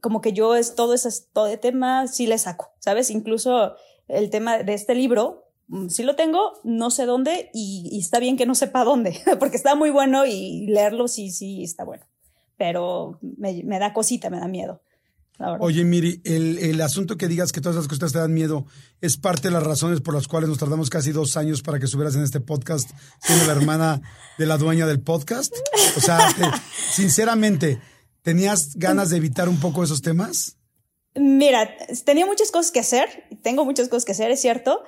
como 0.00 0.20
que 0.20 0.32
yo 0.32 0.56
es 0.56 0.74
todo 0.74 0.94
ese 0.94 1.10
todo 1.32 1.46
el 1.46 1.60
tema 1.60 2.08
sí 2.08 2.26
le 2.26 2.38
saco, 2.38 2.72
¿sabes? 2.80 3.10
Incluso 3.10 3.76
el 4.08 4.30
tema 4.30 4.58
de 4.58 4.74
este 4.74 4.96
libro, 4.96 5.44
mm, 5.68 5.86
sí 5.86 6.02
lo 6.02 6.16
tengo, 6.16 6.54
no 6.64 6.90
sé 6.90 7.06
dónde 7.06 7.50
y, 7.54 7.96
está 8.00 8.18
bien 8.18 8.36
que 8.36 8.46
no 8.46 8.56
sepa 8.56 8.82
dónde, 8.82 9.16
porque 9.38 9.58
está 9.58 9.76
muy 9.76 9.90
bueno 9.90 10.26
y 10.26 10.66
leerlo 10.66 11.06
sí, 11.06 11.30
sí 11.30 11.62
está 11.62 11.84
bueno, 11.84 12.04
pero 12.56 13.20
me 13.22 13.78
da 13.78 13.92
cosita, 13.92 14.28
me 14.28 14.40
da 14.40 14.48
miedo. 14.48 14.80
Oye, 15.60 15.84
Miri, 15.84 16.20
el, 16.24 16.58
el, 16.58 16.80
asunto 16.80 17.16
que 17.16 17.28
digas 17.28 17.52
que 17.52 17.60
todas 17.60 17.76
las 17.76 17.88
cosas 17.88 18.12
te 18.12 18.18
dan 18.18 18.32
miedo 18.32 18.66
es 19.00 19.16
parte 19.16 19.48
de 19.48 19.54
las 19.54 19.62
razones 19.62 20.00
por 20.00 20.14
las 20.14 20.28
cuales 20.28 20.48
nos 20.48 20.58
tardamos 20.58 20.90
casi 20.90 21.12
dos 21.12 21.36
años 21.36 21.62
para 21.62 21.78
que 21.78 21.86
subieras 21.86 22.14
en 22.14 22.22
este 22.22 22.40
podcast, 22.40 22.90
siendo 23.20 23.46
la 23.46 23.52
hermana 23.52 24.02
de 24.38 24.46
la 24.46 24.58
dueña 24.58 24.86
del 24.86 25.00
podcast. 25.00 25.54
O 25.96 26.00
sea, 26.00 26.18
sinceramente, 26.92 27.80
¿tenías 28.22 28.76
ganas 28.76 29.10
de 29.10 29.16
evitar 29.16 29.48
un 29.48 29.58
poco 29.58 29.82
esos 29.82 30.02
temas? 30.02 30.56
Mira, 31.14 31.76
tenía 32.04 32.24
muchas 32.24 32.50
cosas 32.50 32.70
que 32.70 32.80
hacer, 32.80 33.24
tengo 33.42 33.64
muchas 33.64 33.88
cosas 33.88 34.04
que 34.04 34.12
hacer, 34.12 34.30
es 34.30 34.40
cierto, 34.40 34.82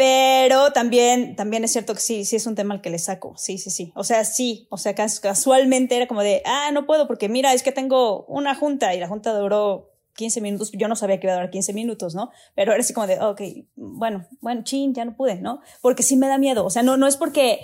pero 0.00 0.72
también, 0.72 1.36
también 1.36 1.62
es 1.62 1.72
cierto 1.72 1.92
que 1.92 2.00
sí, 2.00 2.24
sí 2.24 2.36
es 2.36 2.46
un 2.46 2.54
tema 2.54 2.72
al 2.72 2.80
que 2.80 2.88
le 2.88 2.98
saco, 2.98 3.34
sí, 3.36 3.58
sí, 3.58 3.70
sí. 3.70 3.92
O 3.94 4.02
sea, 4.02 4.24
sí, 4.24 4.66
o 4.70 4.78
sea, 4.78 4.94
casualmente 4.94 5.94
era 5.94 6.06
como 6.06 6.22
de, 6.22 6.42
ah, 6.46 6.70
no 6.72 6.86
puedo 6.86 7.06
porque 7.06 7.28
mira, 7.28 7.52
es 7.52 7.62
que 7.62 7.70
tengo 7.70 8.24
una 8.24 8.54
junta 8.54 8.94
y 8.94 8.98
la 8.98 9.08
junta 9.08 9.34
duró 9.34 9.89
15 10.20 10.42
minutos, 10.42 10.70
yo 10.72 10.86
no 10.86 10.96
sabía 10.96 11.18
que 11.18 11.26
iba 11.26 11.32
a 11.32 11.36
durar 11.36 11.50
15 11.50 11.72
minutos, 11.72 12.14
¿no? 12.14 12.30
Pero 12.54 12.72
era 12.72 12.80
así 12.82 12.92
como 12.92 13.06
de, 13.06 13.18
ok, 13.18 13.40
bueno, 13.74 14.26
bueno, 14.42 14.62
chin, 14.64 14.92
ya 14.92 15.06
no 15.06 15.16
pude, 15.16 15.40
¿no? 15.40 15.62
Porque 15.80 16.02
sí 16.02 16.18
me 16.18 16.28
da 16.28 16.36
miedo, 16.36 16.66
o 16.66 16.68
sea, 16.68 16.82
no, 16.82 16.98
no 16.98 17.06
es 17.06 17.16
porque, 17.16 17.60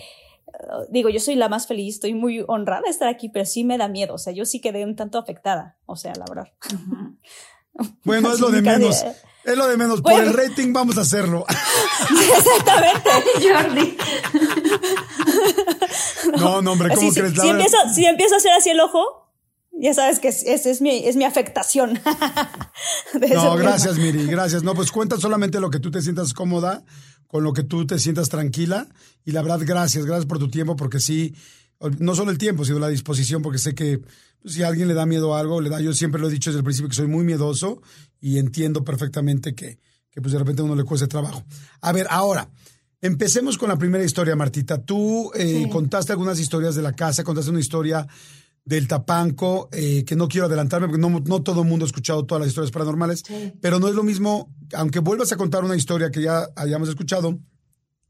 uh, 0.47 0.91
digo, 0.91 1.11
yo 1.11 1.21
soy 1.21 1.35
la 1.35 1.51
más 1.51 1.67
feliz, 1.67 1.97
estoy 1.97 2.15
muy 2.15 2.43
honrada 2.49 2.81
de 2.87 2.91
estar 2.91 3.09
aquí, 3.09 3.29
pero 3.29 3.45
sí 3.45 3.63
me 3.63 3.77
da 3.77 3.89
miedo, 3.89 4.15
o 4.15 4.19
sea, 4.19 4.33
yo 4.33 4.47
sí 4.47 4.63
quedé 4.63 4.87
un 4.87 4.97
tanto 4.97 5.19
afectada, 5.19 5.77
o 5.85 5.97
sea, 5.97 6.15
la 6.15 6.25
verdad. 6.27 6.51
Bueno, 8.05 8.33
es 8.33 8.41
lo 8.41 8.49
de 8.49 8.63
menos. 8.79 9.05
Es 9.45 9.57
lo 9.57 9.69
de 9.69 9.77
menos. 9.77 10.01
Por 10.01 10.15
el 10.15 10.33
rating 10.33 10.73
vamos 10.73 10.97
a 10.97 11.03
hacerlo. 11.03 11.45
Exactamente, 12.39 13.11
Jordi. 13.43 13.99
No, 16.39 16.63
no, 16.63 16.73
hombre, 16.73 16.95
¿cómo 16.95 17.13
crees? 17.13 17.35
Si, 17.35 17.49
empiezo, 17.49 17.77
si 17.95 18.07
empiezo 18.07 18.35
a 18.35 18.39
hacer 18.39 18.53
así 18.53 18.71
el 18.71 18.81
ojo, 18.81 19.26
ya 19.79 19.95
sabes 19.95 20.19
que 20.19 20.29
esa 20.29 20.71
es, 20.71 20.81
mi, 20.81 21.07
es 21.07 21.17
mi 21.17 21.25
afectación. 21.25 22.01
no, 23.35 23.57
gracias, 23.57 23.99
Miri, 23.99 24.27
gracias. 24.27 24.63
No, 24.63 24.75
pues 24.75 24.91
cuenta 24.91 25.19
solamente 25.19 25.61
lo 25.61 25.71
que 25.71 25.81
tú 25.81 25.91
te 25.91 26.01
sientas 26.03 26.33
cómoda, 26.33 26.85
con 27.27 27.45
lo 27.45 27.53
que 27.53 27.63
tú 27.63 27.87
te 27.87 27.99
sientas 27.99 28.29
tranquila. 28.29 28.89
Y 29.25 29.33
la 29.33 29.43
verdad, 29.43 29.61
gracias, 29.65 30.07
gracias 30.07 30.27
por 30.27 30.39
tu 30.39 30.49
tiempo, 30.49 30.77
porque 30.77 31.01
sí, 31.01 31.35
no 31.99 32.15
solo 32.15 32.31
el 32.31 32.39
tiempo, 32.39 32.65
sino 32.65 32.79
la 32.79 32.89
disposición, 32.89 33.43
porque 33.43 33.59
sé 33.59 33.75
que 33.75 34.01
pues, 34.41 34.55
si 34.55 34.63
a 34.63 34.69
alguien 34.69 34.89
le 34.89 34.95
da 34.95 35.05
miedo 35.05 35.35
a 35.35 35.41
algo, 35.41 35.61
le 35.61 35.69
da, 35.69 35.81
yo 35.81 35.93
siempre 35.93 36.21
lo 36.21 36.29
he 36.29 36.33
dicho 36.33 36.51
desde 36.51 36.61
el 36.61 36.65
principio 36.65 36.89
que 36.89 36.97
soy 36.97 37.09
muy 37.09 37.25
miedoso 37.25 37.83
y 38.21 38.39
entiendo 38.39 38.83
perfectamente 38.83 39.55
que, 39.55 39.79
que 40.11 40.21
pues 40.23 40.33
de 40.33 40.39
repente 40.39 40.63
a 40.63 40.65
uno 40.65 40.75
le 40.75 40.85
cueste 40.85 41.07
trabajo. 41.07 41.45
A 41.83 41.93
ver, 41.93 42.07
ahora, 42.09 42.49
empecemos 43.03 43.59
con 43.59 43.69
la 43.69 43.77
primera 43.77 44.05
historia, 44.05 44.37
Martita. 44.37 44.83
Tú 44.83 45.31
eh, 45.35 45.69
contaste 45.71 46.13
algunas 46.13 46.41
historias 46.41 46.75
de 46.75 46.83
la 46.83 46.93
casa, 46.93 47.25
contaste 47.25 47.51
una 47.51 47.61
historia 47.61 48.07
del 48.67 48.89
Tapanco, 48.89 49.69
eh, 49.73 50.05
que 50.05 50.17
no 50.17 50.29
quiero 50.29 50.49
adelantarme 50.49 50.89
porque 50.89 51.01
no, 51.01 51.09
no, 51.21 51.43
todo 51.43 51.63
el 51.63 51.69
mundo 51.69 51.85
ha 51.85 51.87
escuchado 51.87 52.27
todas 52.27 52.41
las 52.41 52.49
historias 52.49 52.73
paranormales, 52.73 53.23
pero 53.61 53.79
no 53.79 53.89
es 53.89 53.95
lo 53.95 54.03
mismo, 54.03 54.53
aunque 54.75 54.99
vuelvas 54.99 55.31
a 55.31 55.37
contar 55.37 55.65
una 55.65 55.77
historia 55.77 56.11
que 56.11 56.21
ya 56.21 56.49
hayamos 56.57 56.89
escuchado, 56.89 57.39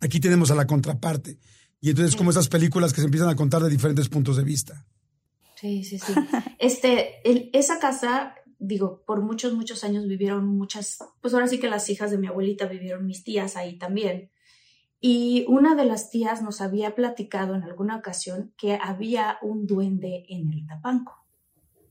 aquí 0.01 0.19
tenemos 0.19 0.51
a 0.51 0.55
la 0.55 0.67
contraparte. 0.67 1.39
Y 1.79 1.91
entonces 1.91 2.17
como 2.17 2.31
esas 2.31 2.49
películas 2.49 2.95
que 2.95 3.03
se 3.03 3.05
empiezan 3.05 3.29
a 3.29 3.37
contar 3.37 3.63
de 3.63 3.69
diferentes 3.69 4.09
puntos 4.09 4.39
de 4.39 4.45
vista. 4.45 4.87
Sí, 5.61 5.85
sí, 5.85 5.99
sí. 5.99 6.15
este, 6.59 7.21
esa 7.57 7.79
casa, 7.79 8.35
digo, 8.59 9.05
por 9.07 9.21
muchos, 9.21 9.53
muchos 9.53 9.85
años 9.85 10.09
vivieron 10.09 10.47
muchas, 10.47 10.97
pues 11.21 11.35
ahora 11.35 11.49
sí 11.49 11.61
que 11.61 11.69
las 11.69 11.91
hijas 11.91 12.11
de 12.11 12.17
mi 12.17 12.29
abuelita 12.29 12.65
vivieron 12.65 13.05
mis 13.05 13.25
tías 13.25 13.57
ahí 13.57 13.77
también. 13.77 14.31
Y 15.01 15.45
una 15.49 15.75
de 15.75 15.85
las 15.85 16.11
tías 16.11 16.43
nos 16.43 16.61
había 16.61 16.95
platicado 16.95 17.55
en 17.55 17.63
alguna 17.63 17.97
ocasión 17.97 18.55
que 18.57 18.79
había 18.81 19.39
un 19.43 19.67
duende 19.67 20.25
en 20.29 20.53
el 20.53 20.67
Tapanco. 20.67 21.27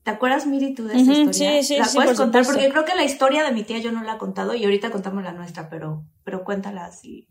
¿Te 0.06 0.12
acuerdas, 0.12 0.45
Miri, 0.45 0.76
tú 0.76 0.86
de 0.86 1.01
esa 1.01 1.12
historia? 1.12 1.32
Sí, 1.32 1.64
sí, 1.64 1.78
¿La 1.78 1.86
sí, 1.86 1.97
puedes 1.97 2.18
contar? 2.18 2.45
Porque 2.45 2.70
creo 2.70 2.86
que 2.86 2.93
la 2.93 3.03
historia 3.03 3.43
de 3.43 3.51
mi 3.51 3.64
tía 3.64 3.80
yo 3.80 3.91
no 3.91 4.03
la 4.03 4.14
he 4.14 4.18
contado 4.20 4.53
y 4.53 4.64
ahorita 4.64 4.91
contamos 4.91 5.24
la 5.24 5.32
nuestra, 5.32 5.68
pero, 5.68 6.06
pero 6.24 6.43
cuéntala 6.43 6.91
si, 6.91 7.28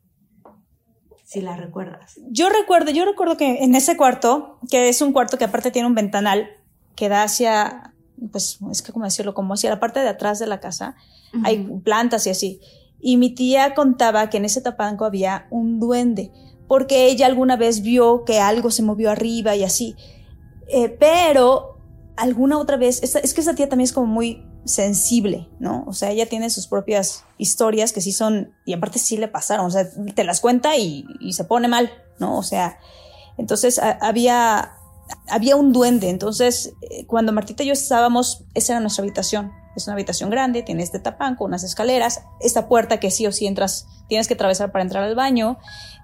si 1.24 1.40
la 1.40 1.56
recuerdas. 1.56 2.18
Yo 2.30 2.48
recuerdo, 2.48 2.90
yo 2.90 3.04
recuerdo 3.04 3.36
que 3.36 3.62
en 3.62 3.76
ese 3.76 3.96
cuarto, 3.96 4.58
que 4.70 4.88
es 4.88 5.00
un 5.02 5.12
cuarto 5.12 5.38
que 5.38 5.44
aparte 5.44 5.70
tiene 5.70 5.86
un 5.86 5.94
ventanal 5.94 6.48
que 6.96 7.08
da 7.08 7.22
hacia, 7.22 7.94
pues, 8.32 8.58
es 8.72 8.82
que 8.82 8.92
como 8.92 9.04
decirlo, 9.04 9.34
como 9.34 9.54
hacia 9.54 9.70
la 9.70 9.78
parte 9.78 10.00
de 10.00 10.08
atrás 10.08 10.40
de 10.40 10.48
la 10.48 10.58
casa, 10.58 10.96
hay 11.44 11.64
plantas 11.84 12.26
y 12.26 12.30
así. 12.30 12.60
Y 13.06 13.18
mi 13.18 13.28
tía 13.28 13.74
contaba 13.74 14.30
que 14.30 14.38
en 14.38 14.46
ese 14.46 14.62
tapanco 14.62 15.04
había 15.04 15.46
un 15.50 15.78
duende, 15.78 16.32
porque 16.66 17.04
ella 17.04 17.26
alguna 17.26 17.54
vez 17.54 17.82
vio 17.82 18.24
que 18.24 18.40
algo 18.40 18.70
se 18.70 18.82
movió 18.82 19.10
arriba 19.10 19.54
y 19.54 19.62
así. 19.62 19.94
Eh, 20.68 20.88
pero 20.88 21.76
alguna 22.16 22.58
otra 22.58 22.78
vez, 22.78 23.02
es 23.02 23.34
que 23.34 23.42
esa 23.42 23.54
tía 23.54 23.68
también 23.68 23.84
es 23.84 23.92
como 23.92 24.06
muy 24.06 24.42
sensible, 24.64 25.50
¿no? 25.58 25.84
O 25.86 25.92
sea, 25.92 26.12
ella 26.12 26.30
tiene 26.30 26.48
sus 26.48 26.66
propias 26.66 27.24
historias 27.36 27.92
que 27.92 28.00
sí 28.00 28.10
son, 28.10 28.54
y 28.64 28.72
aparte 28.72 28.98
sí 28.98 29.18
le 29.18 29.28
pasaron, 29.28 29.66
o 29.66 29.70
sea, 29.70 29.86
te 30.14 30.24
las 30.24 30.40
cuenta 30.40 30.78
y, 30.78 31.04
se 31.32 31.44
pone 31.44 31.68
mal, 31.68 31.90
¿no? 32.18 32.38
O 32.38 32.42
sea, 32.42 32.78
entonces 33.36 33.78
había, 34.00 34.76
había 35.28 35.56
un 35.56 35.74
duende, 35.74 36.08
entonces 36.08 36.72
eh, 36.80 37.04
cuando 37.04 37.34
Martita 37.34 37.64
y 37.64 37.66
yo 37.66 37.74
estábamos, 37.74 38.44
esa 38.54 38.72
era 38.72 38.80
nuestra 38.80 39.04
habitación, 39.04 39.52
es 39.76 39.86
una 39.86 39.94
habitación 39.94 40.30
grande, 40.30 40.62
tiene 40.62 40.82
este 40.82 40.98
tapanco, 40.98 41.44
unas 41.44 41.64
escaleras, 41.64 42.22
esta 42.40 42.68
puerta 42.68 43.00
que 43.00 43.10
sí 43.10 43.26
o 43.26 43.32
sí 43.32 43.46
entras, 43.46 43.86
tienes 44.08 44.28
que 44.28 44.34
atravesar 44.34 44.72
para 44.72 44.82
entrar 44.82 45.04
al 45.04 45.14
baño. 45.14 45.58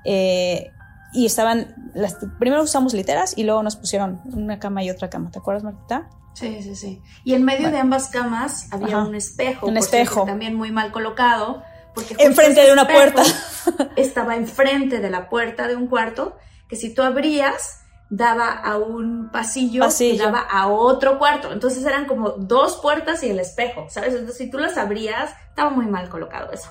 Eh, 0.05 0.71
y 1.13 1.27
estaban, 1.27 1.75
las, 1.95 2.17
primero 2.39 2.63
usamos 2.63 2.95
literas 2.95 3.35
y 3.37 3.45
luego 3.45 3.63
nos 3.63 3.77
pusieron 3.77 4.21
una 4.33 4.59
cama 4.59 4.83
y 4.85 4.91
otra 4.91 5.11
cama. 5.11 5.31
¿Te 5.31 5.39
acuerdas, 5.39 5.65
Martita? 5.65 6.09
Sí, 6.35 6.63
sí, 6.63 6.77
sí. 6.77 7.03
Y 7.25 7.35
en 7.35 7.45
medio 7.45 7.71
de 7.71 7.79
ambas 7.79 8.09
camas 8.09 8.69
había 8.73 8.99
un 8.99 9.15
espejo. 9.15 9.67
Un 9.67 9.77
espejo. 9.77 10.25
También 10.25 10.55
muy 10.55 10.71
mal 10.71 10.93
colocado, 10.93 11.63
Porque 11.95 12.15
Enfrente 12.19 12.65
de 12.65 12.73
una 12.73 12.87
puerta. 12.87 13.23
estaba 13.97 14.37
enfrente 14.37 15.01
de 15.01 15.11
la 15.11 15.29
puerta 15.29 15.67
de 15.67 15.77
un 15.77 15.89
cuarto 15.89 16.37
que 16.69 16.77
si 16.77 16.95
tú 16.95 17.03
abrías 17.03 17.81
daba 18.11 18.51
a 18.53 18.77
un 18.77 19.31
pasillo, 19.31 19.83
Pasillo. 19.83 20.19
que 20.19 20.25
daba 20.25 20.41
a 20.41 20.67
otro 20.67 21.19
cuarto. 21.19 21.53
Entonces 21.53 21.85
eran 21.85 22.07
como 22.07 22.31
dos 22.31 22.77
puertas 22.83 23.23
y 23.23 23.31
el 23.31 23.39
espejo, 23.39 23.87
¿sabes? 23.89 24.15
Entonces 24.15 24.37
si 24.37 24.51
tú 24.51 24.59
las 24.59 24.77
abrías, 24.77 25.31
estaba 25.49 25.71
muy 25.71 25.87
mal 25.87 26.09
colocado 26.09 26.53
eso. 26.53 26.71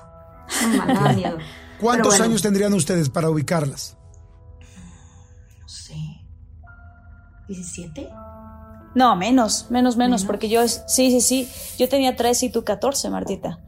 Muy 0.62 0.76
mal, 0.76 0.94
daba 0.94 1.12
miedo. 1.14 1.38
¿Cuántos 1.80 2.08
bueno, 2.08 2.24
años 2.24 2.42
tendrían 2.42 2.74
ustedes 2.74 3.08
para 3.08 3.30
ubicarlas? 3.30 3.96
No 5.60 5.68
sé. 5.68 5.94
¿17? 7.48 8.10
No, 8.94 9.16
menos, 9.16 9.70
menos, 9.70 9.96
menos, 9.96 10.24
porque 10.24 10.48
yo, 10.48 10.66
sí, 10.68 11.10
sí, 11.10 11.20
sí, 11.20 11.48
yo 11.78 11.88
tenía 11.88 12.16
13 12.16 12.46
y 12.46 12.50
tú 12.50 12.64
14, 12.64 13.08
Martita. 13.08 13.60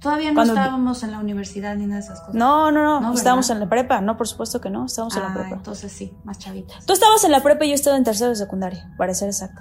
Todavía 0.00 0.28
no 0.28 0.34
Cuando- 0.36 0.54
estábamos 0.54 1.02
en 1.02 1.10
la 1.10 1.18
universidad 1.18 1.74
ni 1.76 1.86
nada 1.86 2.00
de 2.00 2.04
esas 2.06 2.20
cosas. 2.20 2.34
No, 2.34 2.70
no, 2.70 2.82
no, 2.84 3.00
No, 3.00 3.14
estábamos 3.14 3.48
¿verdad? 3.48 3.62
en 3.62 3.68
la 3.68 3.70
prepa, 3.70 4.00
no, 4.00 4.16
por 4.16 4.28
supuesto 4.28 4.60
que 4.60 4.70
no, 4.70 4.86
estábamos 4.86 5.16
en 5.16 5.22
la 5.22 5.30
Ah, 5.30 5.34
prepa. 5.34 5.56
entonces 5.56 5.90
sí, 5.90 6.12
más 6.24 6.38
chavitas. 6.38 6.86
Tú 6.86 6.92
estabas 6.92 7.24
en 7.24 7.32
la 7.32 7.42
prepa 7.42 7.64
y 7.64 7.70
yo 7.70 7.74
estaba 7.74 7.96
en 7.96 8.04
tercero 8.04 8.30
de 8.30 8.36
secundaria, 8.36 8.94
para 8.96 9.12
ser 9.14 9.28
exacto. 9.28 9.60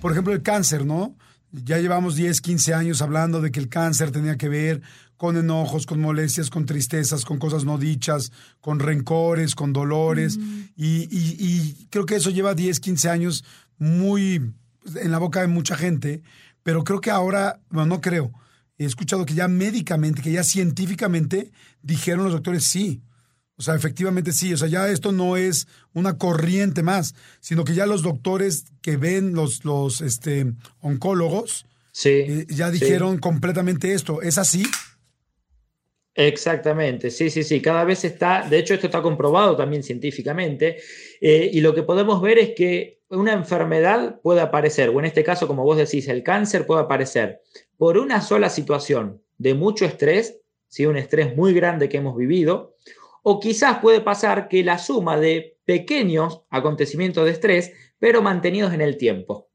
Por 0.00 0.12
ejemplo, 0.12 0.32
el 0.32 0.42
cáncer, 0.42 0.86
¿no? 0.86 1.14
Ya 1.50 1.78
llevamos 1.78 2.14
10, 2.14 2.40
15 2.40 2.74
años 2.74 3.02
hablando 3.02 3.40
de 3.40 3.50
que 3.50 3.58
el 3.58 3.68
cáncer 3.68 4.12
tenía 4.12 4.36
que 4.36 4.48
ver 4.48 4.82
con 5.16 5.36
enojos, 5.36 5.86
con 5.86 6.00
molestias, 6.00 6.48
con 6.50 6.64
tristezas, 6.66 7.24
con 7.24 7.38
cosas 7.38 7.64
no 7.64 7.76
dichas, 7.78 8.30
con 8.60 8.78
rencores, 8.78 9.54
con 9.56 9.72
dolores. 9.72 10.38
y, 10.76 11.08
y- 11.10 11.36
y 11.40 11.86
creo 11.90 12.06
que 12.06 12.14
eso 12.16 12.30
lleva 12.30 12.54
10, 12.54 12.78
15 12.78 13.08
años 13.10 13.44
muy 13.78 14.52
en 14.94 15.10
la 15.10 15.18
boca 15.18 15.40
de 15.40 15.48
mucha 15.48 15.74
gente, 15.76 16.22
pero 16.62 16.84
creo 16.84 17.00
que 17.00 17.10
ahora, 17.10 17.58
bueno, 17.70 17.86
no 17.96 18.00
creo. 18.00 18.30
He 18.78 18.84
escuchado 18.84 19.26
que 19.26 19.34
ya 19.34 19.48
médicamente, 19.48 20.22
que 20.22 20.32
ya 20.32 20.44
científicamente 20.44 21.50
dijeron 21.82 22.24
los 22.24 22.32
doctores 22.32 22.64
sí. 22.64 23.02
O 23.56 23.62
sea, 23.62 23.74
efectivamente 23.74 24.32
sí. 24.32 24.54
O 24.54 24.56
sea, 24.56 24.68
ya 24.68 24.88
esto 24.88 25.10
no 25.10 25.36
es 25.36 25.66
una 25.92 26.16
corriente 26.16 26.82
más, 26.82 27.14
sino 27.40 27.64
que 27.64 27.74
ya 27.74 27.86
los 27.86 28.02
doctores 28.02 28.66
que 28.80 28.96
ven, 28.96 29.34
los, 29.34 29.64
los 29.64 30.00
este, 30.00 30.52
oncólogos, 30.80 31.66
eh, 32.04 32.46
ya 32.48 32.70
sí. 32.70 32.78
dijeron 32.78 33.18
completamente 33.18 33.92
esto. 33.94 34.22
¿Es 34.22 34.38
así? 34.38 34.64
Exactamente, 36.20 37.12
sí, 37.12 37.30
sí, 37.30 37.44
sí, 37.44 37.62
cada 37.62 37.84
vez 37.84 38.04
está, 38.04 38.44
de 38.50 38.58
hecho 38.58 38.74
esto 38.74 38.86
está 38.86 39.00
comprobado 39.00 39.56
también 39.56 39.84
científicamente, 39.84 40.78
eh, 41.20 41.48
y 41.52 41.60
lo 41.60 41.72
que 41.76 41.84
podemos 41.84 42.20
ver 42.20 42.40
es 42.40 42.54
que 42.56 42.97
una 43.10 43.32
enfermedad 43.32 44.20
puede 44.22 44.40
aparecer, 44.40 44.90
o 44.90 44.98
en 44.98 45.06
este 45.06 45.24
caso, 45.24 45.46
como 45.46 45.64
vos 45.64 45.76
decís, 45.76 46.08
el 46.08 46.22
cáncer 46.22 46.66
puede 46.66 46.82
aparecer 46.82 47.40
por 47.76 47.96
una 47.98 48.20
sola 48.20 48.50
situación 48.50 49.22
de 49.38 49.54
mucho 49.54 49.84
estrés, 49.84 50.40
¿sí? 50.68 50.86
un 50.86 50.96
estrés 50.96 51.34
muy 51.36 51.54
grande 51.54 51.88
que 51.88 51.98
hemos 51.98 52.16
vivido, 52.16 52.74
o 53.22 53.40
quizás 53.40 53.78
puede 53.78 54.00
pasar 54.00 54.48
que 54.48 54.62
la 54.62 54.78
suma 54.78 55.18
de 55.18 55.58
pequeños 55.64 56.42
acontecimientos 56.50 57.24
de 57.24 57.32
estrés, 57.32 57.72
pero 57.98 58.22
mantenidos 58.22 58.72
en 58.72 58.80
el 58.80 58.96
tiempo. 58.96 59.48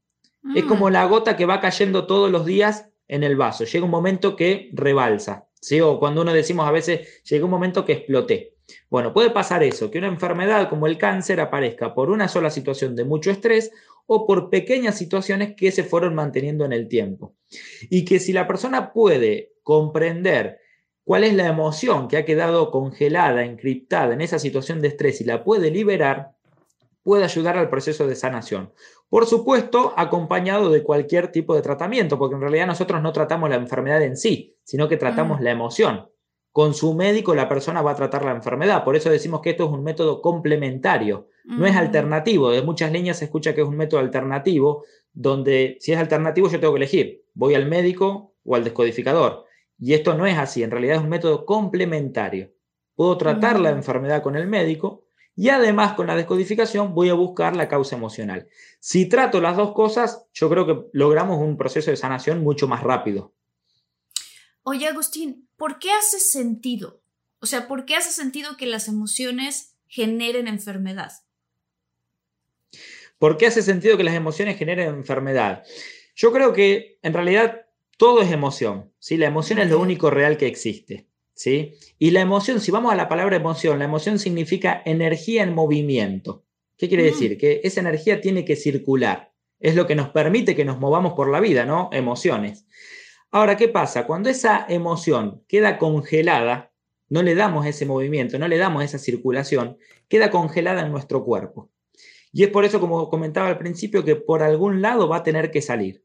Es 0.54 0.64
como 0.64 0.90
la 0.90 1.06
gota 1.06 1.36
que 1.36 1.46
va 1.46 1.60
cayendo 1.60 2.06
todos 2.06 2.30
los 2.30 2.44
días 2.44 2.90
en 3.08 3.24
el 3.24 3.34
vaso. 3.34 3.64
Llega 3.64 3.84
un 3.84 3.90
momento 3.90 4.36
que 4.36 4.68
rebalsa, 4.74 5.48
¿sí? 5.58 5.80
O 5.80 5.98
cuando 5.98 6.20
uno 6.20 6.34
decimos 6.34 6.68
a 6.68 6.70
veces, 6.70 7.22
llega 7.24 7.46
un 7.46 7.50
momento 7.50 7.84
que 7.86 7.94
exploté. 7.94 8.53
Bueno, 8.88 9.12
puede 9.12 9.30
pasar 9.30 9.62
eso, 9.62 9.90
que 9.90 9.98
una 9.98 10.08
enfermedad 10.08 10.68
como 10.68 10.86
el 10.86 10.98
cáncer 10.98 11.40
aparezca 11.40 11.94
por 11.94 12.10
una 12.10 12.28
sola 12.28 12.50
situación 12.50 12.96
de 12.96 13.04
mucho 13.04 13.30
estrés 13.30 13.70
o 14.06 14.26
por 14.26 14.50
pequeñas 14.50 14.96
situaciones 14.96 15.54
que 15.56 15.72
se 15.72 15.84
fueron 15.84 16.14
manteniendo 16.14 16.64
en 16.64 16.72
el 16.72 16.88
tiempo. 16.88 17.34
Y 17.90 18.04
que 18.04 18.20
si 18.20 18.32
la 18.32 18.46
persona 18.46 18.92
puede 18.92 19.52
comprender 19.62 20.60
cuál 21.04 21.24
es 21.24 21.34
la 21.34 21.46
emoción 21.46 22.08
que 22.08 22.16
ha 22.16 22.24
quedado 22.24 22.70
congelada, 22.70 23.44
encriptada 23.44 24.14
en 24.14 24.20
esa 24.20 24.38
situación 24.38 24.80
de 24.80 24.88
estrés 24.88 25.20
y 25.20 25.24
la 25.24 25.44
puede 25.44 25.70
liberar, 25.70 26.32
puede 27.02 27.24
ayudar 27.24 27.58
al 27.58 27.68
proceso 27.68 28.06
de 28.06 28.14
sanación. 28.14 28.72
Por 29.08 29.26
supuesto, 29.26 29.92
acompañado 29.96 30.70
de 30.70 30.82
cualquier 30.82 31.30
tipo 31.30 31.54
de 31.54 31.62
tratamiento, 31.62 32.18
porque 32.18 32.34
en 32.34 32.40
realidad 32.40 32.66
nosotros 32.66 33.00
no 33.02 33.12
tratamos 33.12 33.50
la 33.50 33.56
enfermedad 33.56 34.02
en 34.02 34.16
sí, 34.16 34.56
sino 34.64 34.88
que 34.88 34.96
tratamos 34.96 35.40
la 35.40 35.50
emoción. 35.50 36.08
Con 36.54 36.72
su 36.72 36.94
médico 36.94 37.34
la 37.34 37.48
persona 37.48 37.82
va 37.82 37.90
a 37.90 37.96
tratar 37.96 38.24
la 38.24 38.30
enfermedad, 38.30 38.84
por 38.84 38.94
eso 38.94 39.10
decimos 39.10 39.40
que 39.40 39.50
esto 39.50 39.64
es 39.64 39.70
un 39.72 39.82
método 39.82 40.22
complementario, 40.22 41.26
no 41.44 41.66
es 41.66 41.74
Mm. 41.74 41.78
alternativo. 41.78 42.50
De 42.52 42.62
muchas 42.62 42.92
líneas 42.92 43.18
se 43.18 43.24
escucha 43.24 43.56
que 43.56 43.62
es 43.62 43.66
un 43.66 43.76
método 43.76 43.98
alternativo, 43.98 44.84
donde 45.12 45.76
si 45.80 45.90
es 45.92 45.98
alternativo 45.98 46.48
yo 46.48 46.60
tengo 46.60 46.72
que 46.74 46.76
elegir, 46.78 47.24
voy 47.34 47.56
al 47.56 47.66
médico 47.66 48.34
o 48.44 48.54
al 48.54 48.62
descodificador. 48.62 49.46
Y 49.80 49.94
esto 49.94 50.14
no 50.14 50.26
es 50.26 50.38
así, 50.38 50.62
en 50.62 50.70
realidad 50.70 50.98
es 50.98 51.02
un 51.02 51.08
método 51.08 51.44
complementario. 51.44 52.52
Puedo 52.94 53.18
tratar 53.18 53.58
la 53.58 53.72
Mm. 53.72 53.78
enfermedad 53.78 54.22
con 54.22 54.36
el 54.36 54.46
médico 54.46 55.02
y 55.34 55.48
además 55.48 55.94
con 55.94 56.06
la 56.06 56.14
descodificación 56.14 56.94
voy 56.94 57.08
a 57.08 57.14
buscar 57.14 57.56
la 57.56 57.66
causa 57.66 57.96
emocional. 57.96 58.46
Si 58.78 59.08
trato 59.08 59.40
las 59.40 59.56
dos 59.56 59.72
cosas, 59.72 60.28
yo 60.32 60.48
creo 60.48 60.66
que 60.66 60.84
logramos 60.92 61.40
un 61.40 61.56
proceso 61.56 61.90
de 61.90 61.96
sanación 61.96 62.44
mucho 62.44 62.68
más 62.68 62.84
rápido. 62.84 63.32
Oye, 64.66 64.86
Agustín, 64.86 65.46
¿por 65.56 65.78
qué 65.78 65.90
hace 65.92 66.18
sentido? 66.18 67.02
O 67.40 67.46
sea, 67.46 67.68
¿por 67.68 67.84
qué 67.84 67.96
hace 67.96 68.10
sentido 68.10 68.56
que 68.56 68.64
las 68.64 68.88
emociones 68.88 69.76
generen 69.88 70.48
enfermedad? 70.48 71.12
¿Por 73.18 73.36
qué 73.36 73.46
hace 73.46 73.62
sentido 73.62 73.98
que 73.98 74.04
las 74.04 74.14
emociones 74.14 74.56
generen 74.56 74.88
enfermedad? 74.88 75.64
Yo 76.16 76.32
creo 76.32 76.54
que 76.54 76.98
en 77.02 77.12
realidad 77.12 77.66
todo 77.98 78.22
es 78.22 78.32
emoción, 78.32 78.90
¿sí? 78.98 79.18
La 79.18 79.26
emoción 79.26 79.58
es 79.58 79.68
lo 79.68 79.78
único 79.80 80.10
real 80.10 80.38
que 80.38 80.46
existe, 80.46 81.08
¿sí? 81.34 81.74
Y 81.98 82.10
la 82.12 82.22
emoción, 82.22 82.60
si 82.60 82.70
vamos 82.70 82.90
a 82.90 82.96
la 82.96 83.08
palabra 83.08 83.36
emoción, 83.36 83.78
la 83.78 83.84
emoción 83.84 84.18
significa 84.18 84.82
energía 84.86 85.42
en 85.42 85.54
movimiento. 85.54 86.44
¿Qué 86.78 86.88
quiere 86.88 87.04
Mm. 87.04 87.06
decir? 87.06 87.38
Que 87.38 87.60
esa 87.64 87.80
energía 87.80 88.20
tiene 88.22 88.46
que 88.46 88.56
circular. 88.56 89.32
Es 89.60 89.74
lo 89.74 89.86
que 89.86 89.94
nos 89.94 90.08
permite 90.08 90.56
que 90.56 90.64
nos 90.64 90.80
movamos 90.80 91.12
por 91.12 91.30
la 91.30 91.40
vida, 91.40 91.66
¿no? 91.66 91.90
Emociones. 91.92 92.64
Ahora, 93.34 93.56
¿qué 93.56 93.66
pasa? 93.66 94.06
Cuando 94.06 94.30
esa 94.30 94.64
emoción 94.68 95.42
queda 95.48 95.76
congelada, 95.76 96.72
no 97.08 97.20
le 97.20 97.34
damos 97.34 97.66
ese 97.66 97.84
movimiento, 97.84 98.38
no 98.38 98.46
le 98.46 98.58
damos 98.58 98.84
esa 98.84 98.96
circulación, 98.96 99.76
queda 100.06 100.30
congelada 100.30 100.82
en 100.82 100.92
nuestro 100.92 101.24
cuerpo. 101.24 101.68
Y 102.30 102.44
es 102.44 102.50
por 102.50 102.64
eso, 102.64 102.78
como 102.78 103.10
comentaba 103.10 103.48
al 103.48 103.58
principio, 103.58 104.04
que 104.04 104.14
por 104.14 104.44
algún 104.44 104.80
lado 104.80 105.08
va 105.08 105.16
a 105.16 105.22
tener 105.24 105.50
que 105.50 105.62
salir. 105.62 106.04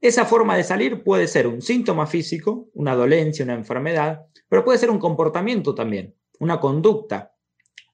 Esa 0.00 0.24
forma 0.24 0.56
de 0.56 0.64
salir 0.64 1.04
puede 1.04 1.28
ser 1.28 1.46
un 1.46 1.60
síntoma 1.60 2.06
físico, 2.06 2.70
una 2.72 2.94
dolencia, 2.94 3.44
una 3.44 3.52
enfermedad, 3.52 4.24
pero 4.48 4.64
puede 4.64 4.78
ser 4.78 4.88
un 4.88 4.98
comportamiento 4.98 5.74
también, 5.74 6.14
una 6.38 6.58
conducta. 6.58 7.34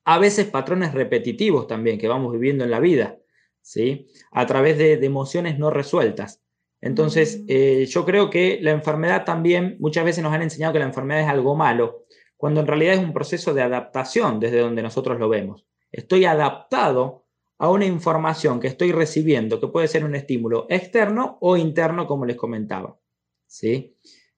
A 0.05 0.21
veces 0.21 0.47
patrones 0.47 0.95
repetitivos 0.95 1.67
también 1.67 1.99
que 1.99 2.07
vamos 2.07 2.33
viviendo 2.33 2.63
en 2.63 2.71
la 2.71 2.79
vida, 2.79 3.19
¿sí? 3.61 4.07
A 4.31 4.47
través 4.47 4.79
de, 4.79 4.99
de 4.99 5.07
emociones 5.07 5.59
no 5.59 5.71
resueltas. 5.71 6.42
Entonces, 6.83 7.45
eh, 7.47 7.87
yo 7.89 8.05
creo 8.05 8.29
que 8.29 8.59
la 8.61 8.73
enfermedad 8.73 9.25
también, 9.25 9.77
muchas 9.79 10.05
veces 10.05 10.23
nos 10.23 10.33
han 10.33 10.43
enseñado 10.43 10.73
que 10.73 10.81
la 10.81 10.85
enfermedad 10.85 11.23
es 11.23 11.29
algo 11.29 11.55
malo, 11.55 12.05
cuando 12.37 12.61
en 12.61 12.67
realidad 12.67 12.95
es 12.95 13.01
un 13.01 13.13
proceso 13.13 13.55
de 13.55 13.63
adaptación 13.63 14.41
desde 14.41 14.59
donde 14.59 14.83
nosotros 14.83 15.19
lo 15.19 15.29
vemos. 15.29 15.65
Estoy 15.93 16.25
adaptado 16.25 17.25
a 17.59 17.71
una 17.71 17.85
información 17.85 18.59
que 18.59 18.67
estoy 18.67 18.91
recibiendo, 18.91 19.61
que 19.61 19.69
puede 19.69 19.87
ser 19.87 20.05
un 20.05 20.17
estímulo 20.17 20.67
externo 20.69 21.39
o 21.41 21.57
interno, 21.57 22.09
como 22.09 22.27
les 22.27 22.37
comentaba. 22.37 22.99
¿sí? 23.47 23.97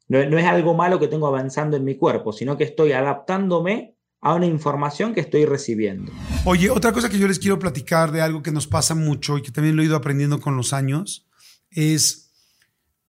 No, 0.08 0.22
no 0.28 0.38
es 0.38 0.44
algo 0.44 0.74
malo 0.74 1.00
que 1.00 1.08
tengo 1.08 1.26
avanzando 1.26 1.78
en 1.78 1.84
mi 1.84 1.96
cuerpo, 1.96 2.34
sino 2.34 2.58
que 2.58 2.64
estoy 2.64 2.92
adaptándome 2.92 3.96
a 4.20 4.34
una 4.34 4.44
información 4.44 5.14
que 5.14 5.20
estoy 5.20 5.46
recibiendo. 5.46 6.12
Oye, 6.44 6.68
otra 6.68 6.92
cosa 6.92 7.08
que 7.08 7.18
yo 7.18 7.26
les 7.26 7.38
quiero 7.38 7.58
platicar 7.58 8.12
de 8.12 8.20
algo 8.20 8.42
que 8.42 8.52
nos 8.52 8.66
pasa 8.66 8.94
mucho 8.94 9.38
y 9.38 9.42
que 9.42 9.50
también 9.50 9.76
lo 9.76 9.82
he 9.82 9.86
ido 9.86 9.96
aprendiendo 9.96 10.40
con 10.40 10.56
los 10.56 10.74
años 10.74 11.26
es 11.70 12.23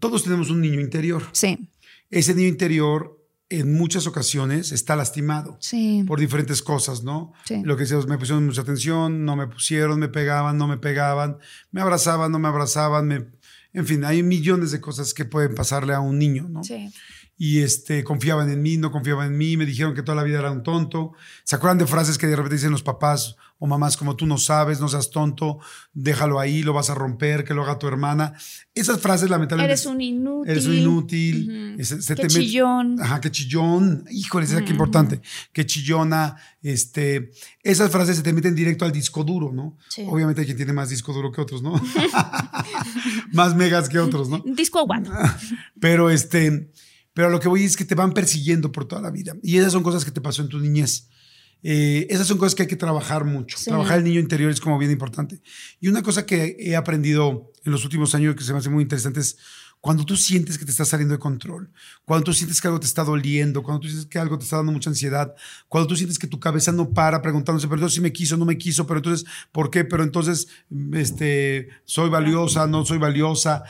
Todos 0.00 0.24
tenemos 0.24 0.50
un 0.50 0.60
niño 0.60 0.80
interior. 0.80 1.22
Sí. 1.32 1.68
Ese 2.10 2.34
niño 2.34 2.48
interior 2.48 3.16
en 3.48 3.74
muchas 3.74 4.06
ocasiones 4.06 4.70
está 4.72 4.94
lastimado 4.96 5.56
Sí. 5.60 6.04
por 6.06 6.20
diferentes 6.20 6.62
cosas, 6.62 7.02
¿no? 7.02 7.32
Sí. 7.44 7.62
Lo 7.64 7.76
que 7.76 7.82
decíamos, 7.82 8.06
me 8.06 8.16
pusieron 8.18 8.46
mucha 8.46 8.60
atención, 8.62 9.24
no 9.24 9.34
me 9.36 9.46
pusieron, 9.48 9.98
me 9.98 10.08
pegaban, 10.08 10.56
no 10.56 10.66
me 10.68 10.78
pegaban, 10.78 11.38
me 11.72 11.80
abrazaban, 11.80 12.30
no 12.32 12.38
me 12.38 12.48
abrazaban, 12.48 13.06
me... 13.08 13.26
en 13.72 13.86
fin, 13.86 14.04
hay 14.04 14.22
millones 14.22 14.70
de 14.70 14.80
cosas 14.80 15.14
que 15.14 15.24
pueden 15.24 15.54
pasarle 15.54 15.94
a 15.94 16.00
un 16.00 16.18
niño, 16.18 16.48
¿no? 16.48 16.62
Sí. 16.64 16.90
Y 17.42 17.60
este, 17.60 18.04
confiaban 18.04 18.50
en 18.50 18.60
mí, 18.60 18.76
no 18.76 18.90
confiaban 18.92 19.28
en 19.28 19.38
mí, 19.38 19.56
me 19.56 19.64
dijeron 19.64 19.94
que 19.94 20.02
toda 20.02 20.14
la 20.14 20.24
vida 20.24 20.40
era 20.40 20.50
un 20.50 20.62
tonto. 20.62 21.12
¿Se 21.42 21.56
acuerdan 21.56 21.78
de 21.78 21.86
frases 21.86 22.18
que 22.18 22.26
de 22.26 22.36
repente 22.36 22.56
dicen 22.56 22.70
los 22.70 22.82
papás 22.82 23.34
o 23.58 23.66
mamás 23.66 23.96
como 23.96 24.14
tú 24.14 24.26
no 24.26 24.36
sabes, 24.36 24.78
no 24.78 24.88
seas 24.88 25.10
tonto, 25.10 25.58
déjalo 25.94 26.38
ahí, 26.38 26.62
lo 26.62 26.74
vas 26.74 26.90
a 26.90 26.94
romper, 26.94 27.44
que 27.44 27.54
lo 27.54 27.62
haga 27.62 27.78
tu 27.78 27.86
hermana? 27.88 28.34
Esas 28.74 29.00
frases 29.00 29.30
lamentablemente... 29.30 29.72
Eres 29.72 29.86
un 29.86 30.02
inútil. 30.02 30.50
Eres 30.50 30.66
un 30.66 30.74
inútil. 30.74 31.48
Ujú. 31.72 31.80
ese- 31.80 32.02
se 32.02 32.14
Qué 32.14 32.22
te 32.22 32.28
met- 32.28 32.32
chillón. 32.40 33.00
Ajá, 33.00 33.22
qué 33.22 33.30
chillón. 33.30 34.04
Híjole, 34.10 34.44
esa 34.44 34.56
es 34.56 34.60
qué 34.60 34.64
Ujú. 34.66 34.72
importante. 34.72 35.22
Qué 35.54 35.64
chillona. 35.64 36.36
Este, 36.62 37.30
esas 37.62 37.90
frases 37.90 38.18
se 38.18 38.22
te 38.22 38.34
meten 38.34 38.54
directo 38.54 38.84
al 38.84 38.92
disco 38.92 39.24
duro, 39.24 39.50
¿no? 39.50 39.78
Sí. 39.88 40.04
Obviamente 40.06 40.42
hay 40.42 40.46
quien 40.46 40.58
tiene 40.58 40.74
más 40.74 40.90
disco 40.90 41.14
duro 41.14 41.32
que 41.32 41.40
otros, 41.40 41.62
¿no? 41.62 41.72
más 43.32 43.54
megas 43.56 43.88
que 43.88 43.98
otros, 43.98 44.28
¿no? 44.28 44.42
Disco 44.44 44.78
aguado. 44.78 45.10
Pero 45.80 46.10
este, 46.10 46.70
pero 47.20 47.28
lo 47.28 47.38
que 47.38 47.48
voy 47.48 47.64
es 47.64 47.76
que 47.76 47.84
te 47.84 47.94
van 47.94 48.14
persiguiendo 48.14 48.72
por 48.72 48.86
toda 48.88 49.02
la 49.02 49.10
vida. 49.10 49.36
Y 49.42 49.58
esas 49.58 49.74
son 49.74 49.82
cosas 49.82 50.06
que 50.06 50.10
te 50.10 50.22
pasó 50.22 50.40
en 50.40 50.48
tu 50.48 50.58
niñez. 50.58 51.10
Eh, 51.62 52.06
esas 52.08 52.26
son 52.26 52.38
cosas 52.38 52.54
que 52.54 52.62
hay 52.62 52.66
que 52.66 52.76
trabajar 52.76 53.26
mucho. 53.26 53.58
Sí. 53.58 53.66
Trabajar 53.66 53.98
el 53.98 54.04
niño 54.04 54.20
interior 54.20 54.50
es 54.50 54.58
como 54.58 54.78
bien 54.78 54.90
importante. 54.90 55.42
Y 55.80 55.88
una 55.88 56.02
cosa 56.02 56.24
que 56.24 56.56
he 56.58 56.76
aprendido 56.76 57.52
en 57.62 57.72
los 57.72 57.84
últimos 57.84 58.14
años 58.14 58.36
que 58.36 58.42
se 58.42 58.54
me 58.54 58.60
hace 58.60 58.70
muy 58.70 58.84
interesante 58.84 59.20
es 59.20 59.36
cuando 59.80 60.04
tú 60.04 60.14
sientes 60.16 60.58
que 60.58 60.64
te 60.66 60.70
está 60.72 60.84
saliendo 60.84 61.14
de 61.14 61.18
control, 61.18 61.70
cuando 62.04 62.24
tú 62.24 62.32
sientes 62.34 62.60
que 62.60 62.68
algo 62.68 62.78
te 62.80 62.86
está 62.86 63.02
doliendo, 63.02 63.62
cuando 63.62 63.80
tú 63.80 63.88
sientes 63.88 64.06
que 64.06 64.18
algo 64.18 64.36
te 64.38 64.44
está 64.44 64.56
dando 64.56 64.72
mucha 64.72 64.90
ansiedad, 64.90 65.34
cuando 65.68 65.88
tú 65.88 65.96
sientes 65.96 66.18
que 66.18 66.26
tu 66.26 66.38
cabeza 66.38 66.70
no 66.70 66.90
para 66.90 67.22
preguntándose, 67.22 67.66
pero 67.66 67.76
entonces 67.76 67.94
sí 67.94 68.00
me 68.02 68.12
quiso, 68.12 68.36
no 68.36 68.44
me 68.44 68.58
quiso, 68.58 68.86
pero 68.86 68.98
entonces, 68.98 69.26
¿por 69.52 69.70
qué? 69.70 69.84
Pero 69.84 70.02
entonces, 70.02 70.48
este, 70.92 71.68
soy 71.84 72.10
valiosa, 72.10 72.66
no 72.66 72.84
soy 72.84 72.98
valiosa. 72.98 73.62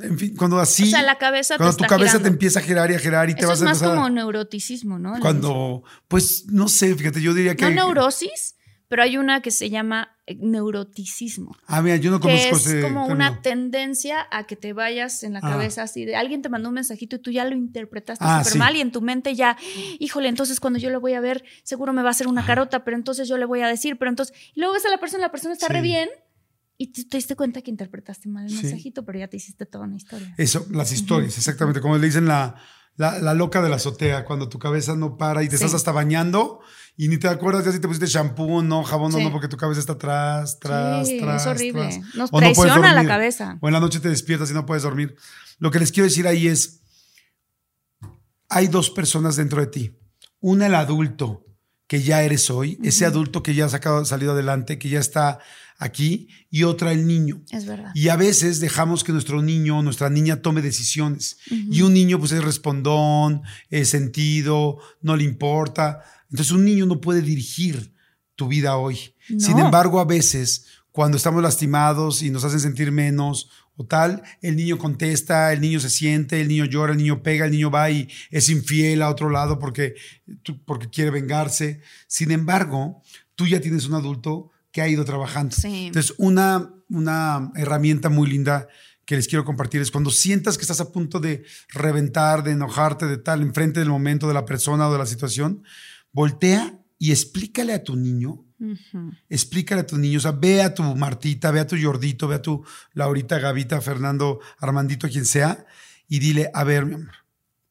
En 0.00 0.18
fin, 0.18 0.34
cuando 0.36 0.58
así. 0.58 0.84
o 0.84 0.86
sea, 0.86 1.02
la 1.02 1.18
cabeza 1.18 1.54
te 1.54 1.58
Cuando 1.58 1.76
tu 1.76 1.84
está 1.84 1.94
cabeza 1.94 2.12
girando. 2.12 2.28
te 2.28 2.32
empieza 2.34 2.58
a 2.60 2.62
girar 2.62 2.90
y 2.90 2.94
a 2.94 2.98
girar 2.98 3.30
y 3.30 3.34
te 3.34 3.40
Eso 3.40 3.48
vas 3.48 3.58
es 3.58 3.62
a 3.62 3.64
más 3.66 3.76
empezar 3.78 3.92
a- 3.92 4.00
como 4.00 4.10
neuroticismo, 4.10 4.98
¿no? 4.98 5.14
Cuando, 5.20 5.82
pues, 6.08 6.46
no 6.46 6.68
sé, 6.68 6.94
fíjate, 6.94 7.20
yo 7.20 7.32
diría 7.34 7.54
que. 7.56 7.64
No 7.64 7.70
neurosis, 7.70 8.54
pero 8.88 9.02
hay 9.02 9.16
una 9.18 9.42
que 9.42 9.50
se 9.50 9.68
llama 9.70 10.16
eh, 10.26 10.36
neuroticismo. 10.40 11.56
Ah, 11.66 11.82
mira, 11.82 11.96
yo 11.96 12.10
no 12.10 12.18
que 12.20 12.28
conozco 12.28 12.56
es 12.56 12.66
ese 12.66 12.80
como 12.82 13.06
término. 13.06 13.14
una 13.14 13.42
tendencia 13.42 14.26
a 14.30 14.46
que 14.46 14.56
te 14.56 14.72
vayas 14.72 15.22
en 15.22 15.32
la 15.34 15.40
Ah. 15.42 15.48
cabeza 15.50 15.82
así 15.82 16.04
de 16.04 16.16
alguien 16.16 16.42
te 16.42 16.48
mandó 16.48 16.68
un 16.68 16.74
mensajito 16.76 17.16
y 17.16 17.18
tú 17.18 17.30
ya 17.30 17.44
lo 17.44 17.54
interpretaste 17.54 18.24
Ah, 18.26 18.38
súper 18.40 18.52
sí. 18.54 18.58
mal 18.58 18.76
y 18.76 18.80
en 18.80 18.92
tu 18.92 19.00
mente 19.02 19.34
ya, 19.34 19.56
híjole, 19.98 20.28
entonces 20.28 20.60
cuando 20.60 20.78
yo 20.78 20.90
lo 20.90 21.00
voy 21.00 21.14
a 21.14 21.20
ver, 21.20 21.44
seguro 21.62 21.92
me 21.92 22.02
va 22.02 22.08
a 22.08 22.10
hacer 22.12 22.26
una 22.28 22.44
carota, 22.46 22.84
pero 22.84 22.96
entonces 22.96 23.28
yo 23.28 23.36
le 23.38 23.44
voy 23.44 23.60
a 23.62 23.68
decir, 23.68 23.98
pero 23.98 24.10
entonces, 24.10 24.34
y 24.54 24.60
luego 24.60 24.74
ves 24.74 24.84
a 24.86 24.90
la 24.90 24.98
persona, 24.98 25.22
la 25.22 25.30
persona 25.30 25.54
está 25.54 25.68
re 25.68 25.80
Sí. 25.80 25.82
bien 25.82 26.08
y 26.76 26.92
tú 26.92 27.04
te 27.08 27.16
diste 27.16 27.34
cuenta 27.36 27.60
que 27.62 27.70
interpretaste 27.70 28.28
mal 28.28 28.44
el 28.44 28.50
Sí. 28.50 28.62
mensajito, 28.62 29.04
pero 29.04 29.18
ya 29.18 29.28
te 29.28 29.36
hiciste 29.36 29.66
toda 29.66 29.84
una 29.84 29.96
historia. 29.96 30.34
Eso, 30.38 30.66
las 30.70 30.92
historias, 30.92 31.36
exactamente. 31.36 31.80
Como 31.80 31.96
le 31.98 32.06
dicen 32.06 32.26
la, 32.26 32.54
la, 32.96 33.18
la 33.18 33.34
loca 33.34 33.62
de 33.62 33.68
la 33.68 33.76
azotea, 33.76 34.24
cuando 34.24 34.48
tu 34.48 34.58
cabeza 34.58 34.94
no 34.96 35.16
para 35.16 35.42
y 35.42 35.48
te 35.48 35.54
estás 35.56 35.74
hasta 35.74 35.92
bañando 35.92 36.60
y 36.98 37.08
ni 37.08 37.16
te 37.16 37.28
acuerdas 37.28 37.64
ya 37.64 37.72
si 37.72 37.78
te 37.78 37.86
pusiste 37.88 38.06
shampoo, 38.08 38.60
no, 38.62 38.82
jabón, 38.84 39.12
no, 39.12 39.18
Sí. 39.18 39.24
no, 39.24 39.32
porque 39.32 39.48
tu 39.48 39.56
cabeza 39.56 39.80
está 39.80 39.92
atrás, 39.94 40.58
tras, 40.60 41.08
Sí, 41.08 41.18
tras. 41.20 41.42
es 41.42 41.46
horrible. 41.48 41.82
tras. 41.88 42.14
Nos 42.16 42.30
O 42.32 42.40
no 42.40 42.52
puedes 42.52 42.58
traiciona 42.58 42.92
la 42.92 43.06
cabeza. 43.06 43.56
O 43.62 43.68
en 43.68 43.72
la 43.72 43.80
noche 43.80 44.00
te 44.00 44.08
despiertas 44.10 44.50
y 44.50 44.54
no 44.54 44.66
puedes 44.66 44.82
dormir. 44.82 45.14
Lo 45.58 45.70
que 45.70 45.78
les 45.78 45.90
quiero 45.92 46.04
decir 46.08 46.26
ahí 46.26 46.48
es, 46.48 46.80
hay 48.48 48.66
dos 48.68 48.90
personas 48.90 49.36
dentro 49.36 49.60
de 49.60 49.66
ti. 49.68 49.98
Una, 50.40 50.66
el 50.66 50.74
adulto 50.74 51.44
que 51.86 52.02
ya 52.02 52.22
eres 52.22 52.50
hoy, 52.50 52.78
ese 52.82 53.06
adulto 53.06 53.42
que 53.42 53.54
ya 53.54 53.64
ha 53.64 53.68
sacado, 53.68 54.04
salido 54.04 54.32
adelante, 54.32 54.78
que 54.78 54.88
ya 54.90 55.00
está 55.00 55.38
aquí, 55.78 56.28
y 56.50 56.64
otra, 56.64 56.92
el 56.92 57.06
niño. 57.06 57.42
Es 57.50 57.64
verdad. 57.66 57.92
Y 57.94 58.08
a 58.08 58.16
veces 58.16 58.60
dejamos 58.60 59.04
que 59.04 59.12
nuestro 59.12 59.40
niño 59.42 59.78
o 59.78 59.82
nuestra 59.82 60.10
niña 60.10 60.42
tome 60.42 60.60
decisiones. 60.60 61.38
Ujú. 61.50 61.72
Y 61.72 61.82
un 61.82 61.94
niño 61.94 62.18
pues 62.18 62.32
es 62.32 62.44
respondón, 62.44 63.42
es 63.70 63.88
sentido, 63.88 64.78
no 65.00 65.16
le 65.16 65.24
importa. 65.24 66.02
Entonces 66.30 66.52
un 66.52 66.64
niño 66.64 66.86
no 66.86 67.00
puede 67.00 67.22
dirigir 67.22 67.92
tu 68.34 68.48
vida 68.48 68.76
hoy. 68.76 69.14
No. 69.28 69.40
Sin 69.40 69.58
embargo, 69.58 70.00
a 70.00 70.04
veces 70.04 70.66
cuando 70.92 71.16
estamos 71.16 71.42
lastimados 71.42 72.22
y 72.22 72.30
nos 72.30 72.44
hacen 72.44 72.60
sentir 72.60 72.90
menos 72.90 73.50
o 73.76 73.84
tal, 73.84 74.22
el 74.42 74.56
niño 74.56 74.78
contesta, 74.78 75.52
el 75.52 75.60
niño 75.60 75.78
se 75.78 75.90
siente, 75.90 76.40
el 76.40 76.48
niño 76.48 76.64
llora, 76.64 76.92
el 76.92 76.98
niño 76.98 77.22
pega, 77.22 77.44
el 77.44 77.52
niño 77.52 77.70
va 77.70 77.90
y 77.90 78.08
es 78.30 78.48
infiel 78.48 79.02
a 79.02 79.08
otro 79.08 79.30
lado 79.30 79.58
porque, 79.58 79.94
porque 80.66 80.88
quiere 80.88 81.10
vengarse. 81.10 81.80
Sin 82.08 82.32
embargo, 82.32 83.02
tú 83.36 83.46
ya 83.46 83.60
tienes 83.60 83.86
un 83.86 83.94
adulto 83.94 84.50
que 84.72 84.82
ha 84.82 84.88
ido 84.88 85.04
trabajando. 85.04 85.54
Sí. 85.54 85.86
Entonces, 85.86 86.14
una, 86.18 86.74
una 86.88 87.52
herramienta 87.54 88.08
muy 88.08 88.28
linda 88.28 88.66
que 89.04 89.16
les 89.16 89.26
quiero 89.26 89.44
compartir 89.44 89.80
es 89.80 89.90
cuando 89.90 90.10
sientas 90.10 90.58
que 90.58 90.62
estás 90.62 90.80
a 90.80 90.92
punto 90.92 91.18
de 91.20 91.44
reventar, 91.70 92.42
de 92.42 92.50
enojarte, 92.50 93.06
de 93.06 93.16
tal, 93.16 93.40
enfrente 93.40 93.80
del 93.80 93.88
momento 93.88 94.28
de 94.28 94.34
la 94.34 94.44
persona 94.44 94.88
o 94.88 94.92
de 94.92 94.98
la 94.98 95.06
situación, 95.06 95.62
voltea 96.18 96.76
y 96.98 97.12
explícale 97.12 97.72
a 97.72 97.84
tu 97.84 97.94
niño, 97.94 98.44
explícale 99.28 99.82
a 99.82 99.86
tu 99.86 99.98
niño, 99.98 100.18
o 100.18 100.20
sea, 100.20 100.32
ve 100.32 100.62
a 100.62 100.74
tu 100.74 100.82
Martita, 100.82 101.52
ve 101.52 101.60
a 101.60 101.66
tu 101.68 101.76
Jordito, 101.80 102.26
ve 102.26 102.34
a 102.34 102.42
tu 102.42 102.64
Laurita, 102.92 103.38
Gavita, 103.38 103.80
Fernando, 103.80 104.40
Armandito, 104.58 105.08
quien 105.08 105.24
sea, 105.24 105.64
y 106.08 106.18
dile, 106.18 106.50
a 106.54 106.64
ver, 106.64 106.86
mi 106.86 106.94
amor, 106.94 107.14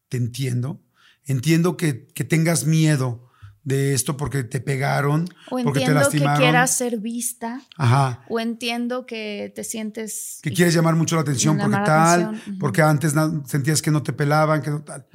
te 0.08 0.16
entiendo, 0.16 0.82
entiendo 1.26 1.76
que, 1.76 2.08
que 2.08 2.24
tengas 2.24 2.66
miedo 2.66 3.30
de 3.66 3.94
esto 3.94 4.16
porque 4.16 4.46
te 4.46 4.62
pegaron, 4.62 5.28
O 5.52 5.62
porque 5.62 5.64
te 5.64 5.68
entiendo 5.68 5.84
que 5.84 6.04
lastimaron. 6.06 6.40
quieras 6.42 6.78
ser 6.78 7.00
vista. 7.00 7.62
Ajá. 7.76 8.24
O 8.30 8.40
entiendo 8.40 9.06
que 9.06 9.52
te 9.54 9.66
sientes. 9.66 10.40
que 10.42 10.54
quieres 10.54 10.74
llamar 10.74 10.96
mucho 10.96 11.16
la 11.16 11.24
atención 11.24 11.58
porque 11.58 11.76
tal, 11.84 12.24
atención, 12.24 12.60
porque 12.60 12.82
antes 12.82 13.14
sentías 13.46 13.82
que 13.82 13.92
no 13.92 14.04
te 14.04 14.14
pelaban, 14.14 14.62
que 14.62 14.70
no 14.70 14.84
tal. 14.84 15.06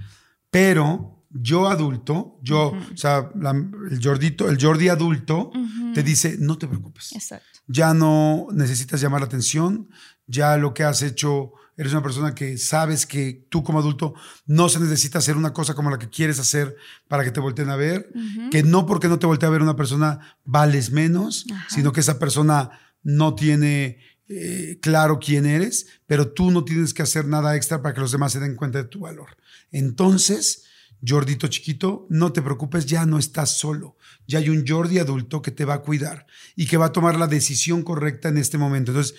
Pero 0.51 1.22
yo 1.35 1.69
adulto, 1.69 2.39
yo, 2.43 2.69
o 2.93 2.97
sea, 2.97 3.31
la- 3.39 3.51
el 3.91 4.01
Jordito, 4.03 4.49
el 4.49 4.59
Jordi 4.61 4.89
adulto 4.89 5.51
te 5.95 6.03
dice, 6.03 6.37
no 6.39 6.59
te 6.59 6.67
preocupes. 6.69 7.13
Exacto. 7.13 7.47
Ya 7.67 7.95
no 7.95 8.49
necesitas 8.53 9.01
llamar 9.01 9.21
la 9.21 9.27
atención, 9.27 9.89
ya 10.27 10.57
lo 10.57 10.75
que 10.75 10.85
has 10.85 11.03
hecho, 11.03 11.53
eres 11.77 11.93
una 11.93 12.03
persona 12.03 12.35
que 12.35 12.59
sabes 12.59 13.07
que 13.07 13.47
tú 13.49 13.63
como 13.63 13.79
adulto 13.79 14.15
no 14.47 14.69
se 14.69 14.79
necesita 14.79 15.19
hacer 15.19 15.37
una 15.37 15.53
cosa 15.53 15.75
como 15.75 15.91
la 15.91 15.99
que 15.99 16.09
quieres 16.11 16.39
hacer 16.39 16.77
para 17.09 17.25
que 17.25 17.31
te 17.31 17.41
volteen 17.41 17.71
a 17.71 17.77
ver, 17.77 18.11
que 18.51 18.63
no 18.63 18.85
porque 18.85 19.09
no 19.09 19.19
te 19.19 19.27
voltee 19.27 19.47
a 19.49 19.53
ver 19.53 19.63
una 19.63 19.77
persona 19.77 20.37
vales 20.45 20.91
menos, 20.91 21.47
sino 21.69 21.93
que 21.93 22.01
esa 22.01 22.19
persona 22.19 22.71
no 23.03 23.35
tiene 23.35 23.99
eh, 24.29 24.79
claro 24.81 25.19
quién 25.19 25.45
eres, 25.47 25.87
pero 26.07 26.31
tú 26.33 26.51
no 26.51 26.65
tienes 26.65 26.95
que 26.95 27.03
hacer 27.03 27.27
nada 27.27 27.55
extra 27.57 27.83
para 27.83 27.95
que 27.95 28.01
los 28.01 28.13
demás 28.13 28.33
se 28.33 28.41
den 28.41 28.55
cuenta 28.57 28.79
de 28.79 28.85
tu 28.89 29.01
valor. 29.01 29.37
Entonces, 29.71 30.65
Jordito 31.07 31.49
chiquito, 31.49 32.07
no 32.11 32.33
te 32.33 32.43
preocupes, 32.43 32.87
ya 32.87 33.05
no 33.07 33.19
estás 33.19 33.57
solo. 33.59 33.97
Ya 34.27 34.39
hay 34.39 34.49
un 34.49 34.65
Jordi 34.67 34.99
adulto 34.99 35.43
que 35.43 35.51
te 35.51 35.65
va 35.65 35.75
a 35.75 35.83
cuidar 35.83 36.27
y 36.55 36.67
que 36.67 36.77
va 36.77 36.87
a 36.87 36.93
tomar 36.93 37.17
la 37.19 37.27
decisión 37.27 37.83
correcta 37.83 38.29
en 38.29 38.39
este 38.39 38.57
momento. 38.59 38.93
Entonces, 38.93 39.15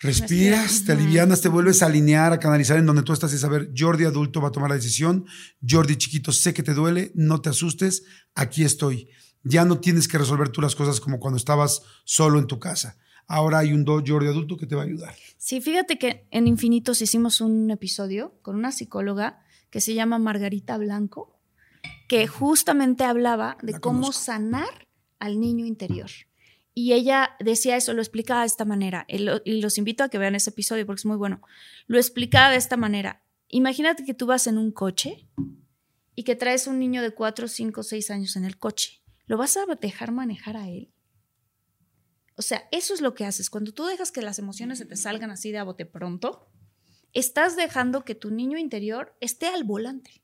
respiras, 0.00 0.84
te 0.84 0.92
alivianas, 0.92 1.40
te 1.40 1.48
vuelves 1.48 1.82
a 1.82 1.86
alinear, 1.86 2.32
a 2.32 2.38
canalizar 2.38 2.78
en 2.78 2.86
donde 2.86 3.02
tú 3.02 3.12
estás 3.12 3.32
y 3.32 3.38
saber, 3.38 3.70
Jordi 3.76 4.04
adulto 4.04 4.40
va 4.40 4.48
a 4.48 4.52
tomar 4.52 4.70
la 4.70 4.76
decisión, 4.76 5.26
Jordi 5.68 5.96
chiquito, 5.96 6.30
sé 6.32 6.54
que 6.54 6.62
te 6.62 6.74
duele, 6.74 7.10
no 7.14 7.40
te 7.40 7.48
asustes, 7.50 8.04
aquí 8.34 8.64
estoy. 8.64 9.08
Ya 9.42 9.64
no 9.64 9.78
tienes 9.80 10.08
que 10.08 10.18
resolver 10.18 10.48
tú 10.50 10.60
las 10.60 10.74
cosas 10.76 11.00
como 11.00 11.18
cuando 11.18 11.36
estabas 11.38 11.82
solo 12.04 12.38
en 12.38 12.46
tu 12.46 12.58
casa. 12.58 12.96
Ahora 13.26 13.58
hay 13.58 13.72
un 13.72 13.84
do- 13.84 14.02
Jordi 14.06 14.26
adulto 14.28 14.56
que 14.56 14.66
te 14.66 14.74
va 14.74 14.82
a 14.82 14.84
ayudar. 14.86 15.14
Sí, 15.36 15.60
fíjate 15.60 15.98
que 15.98 16.26
en 16.30 16.46
Infinitos 16.46 17.02
hicimos 17.02 17.40
un 17.40 17.70
episodio 17.70 18.38
con 18.42 18.56
una 18.56 18.72
psicóloga 18.72 19.40
que 19.70 19.80
se 19.80 19.94
llama 19.94 20.18
Margarita 20.18 20.78
Blanco, 20.78 21.38
que 22.08 22.26
justamente 22.26 23.04
hablaba 23.04 23.56
de 23.62 23.72
cómo 23.80 24.12
sanar 24.12 24.88
al 25.18 25.40
niño 25.40 25.66
interior. 25.66 26.10
Y 26.74 26.92
ella 26.92 27.30
decía 27.40 27.76
eso, 27.76 27.92
lo 27.92 28.00
explicaba 28.02 28.42
de 28.42 28.46
esta 28.46 28.64
manera. 28.64 29.04
Y 29.08 29.18
lo- 29.18 29.40
y 29.44 29.60
los 29.60 29.78
invito 29.78 30.04
a 30.04 30.08
que 30.08 30.18
vean 30.18 30.34
ese 30.36 30.50
episodio 30.50 30.86
porque 30.86 31.00
es 31.00 31.06
muy 31.06 31.16
bueno. 31.16 31.40
Lo 31.86 31.98
explicaba 31.98 32.50
de 32.50 32.56
esta 32.56 32.76
manera. 32.76 33.22
Imagínate 33.48 34.04
que 34.04 34.14
tú 34.14 34.26
vas 34.26 34.46
en 34.46 34.58
un 34.58 34.70
coche 34.72 35.26
y 36.14 36.22
que 36.22 36.36
traes 36.36 36.66
un 36.66 36.78
niño 36.78 37.02
de 37.02 37.10
4, 37.12 37.48
5, 37.48 37.82
6 37.82 38.10
años 38.10 38.36
en 38.36 38.44
el 38.44 38.58
coche. 38.58 39.02
¿Lo 39.26 39.36
vas 39.36 39.56
a 39.56 39.66
dejar 39.80 40.12
manejar 40.12 40.56
a 40.56 40.68
él? 40.68 40.92
O 42.36 42.42
sea, 42.42 42.68
eso 42.70 42.94
es 42.94 43.00
lo 43.00 43.14
que 43.14 43.24
haces. 43.24 43.50
Cuando 43.50 43.72
tú 43.72 43.84
dejas 43.86 44.12
que 44.12 44.22
las 44.22 44.38
emociones 44.38 44.78
se 44.78 44.86
te 44.86 44.96
salgan 44.96 45.30
así 45.32 45.50
de 45.50 45.58
a 45.58 45.64
bote 45.64 45.84
pronto, 45.84 46.48
estás 47.12 47.56
dejando 47.56 48.04
que 48.04 48.14
tu 48.14 48.30
niño 48.30 48.58
interior 48.58 49.16
esté 49.20 49.46
al 49.46 49.64
volante. 49.64 50.20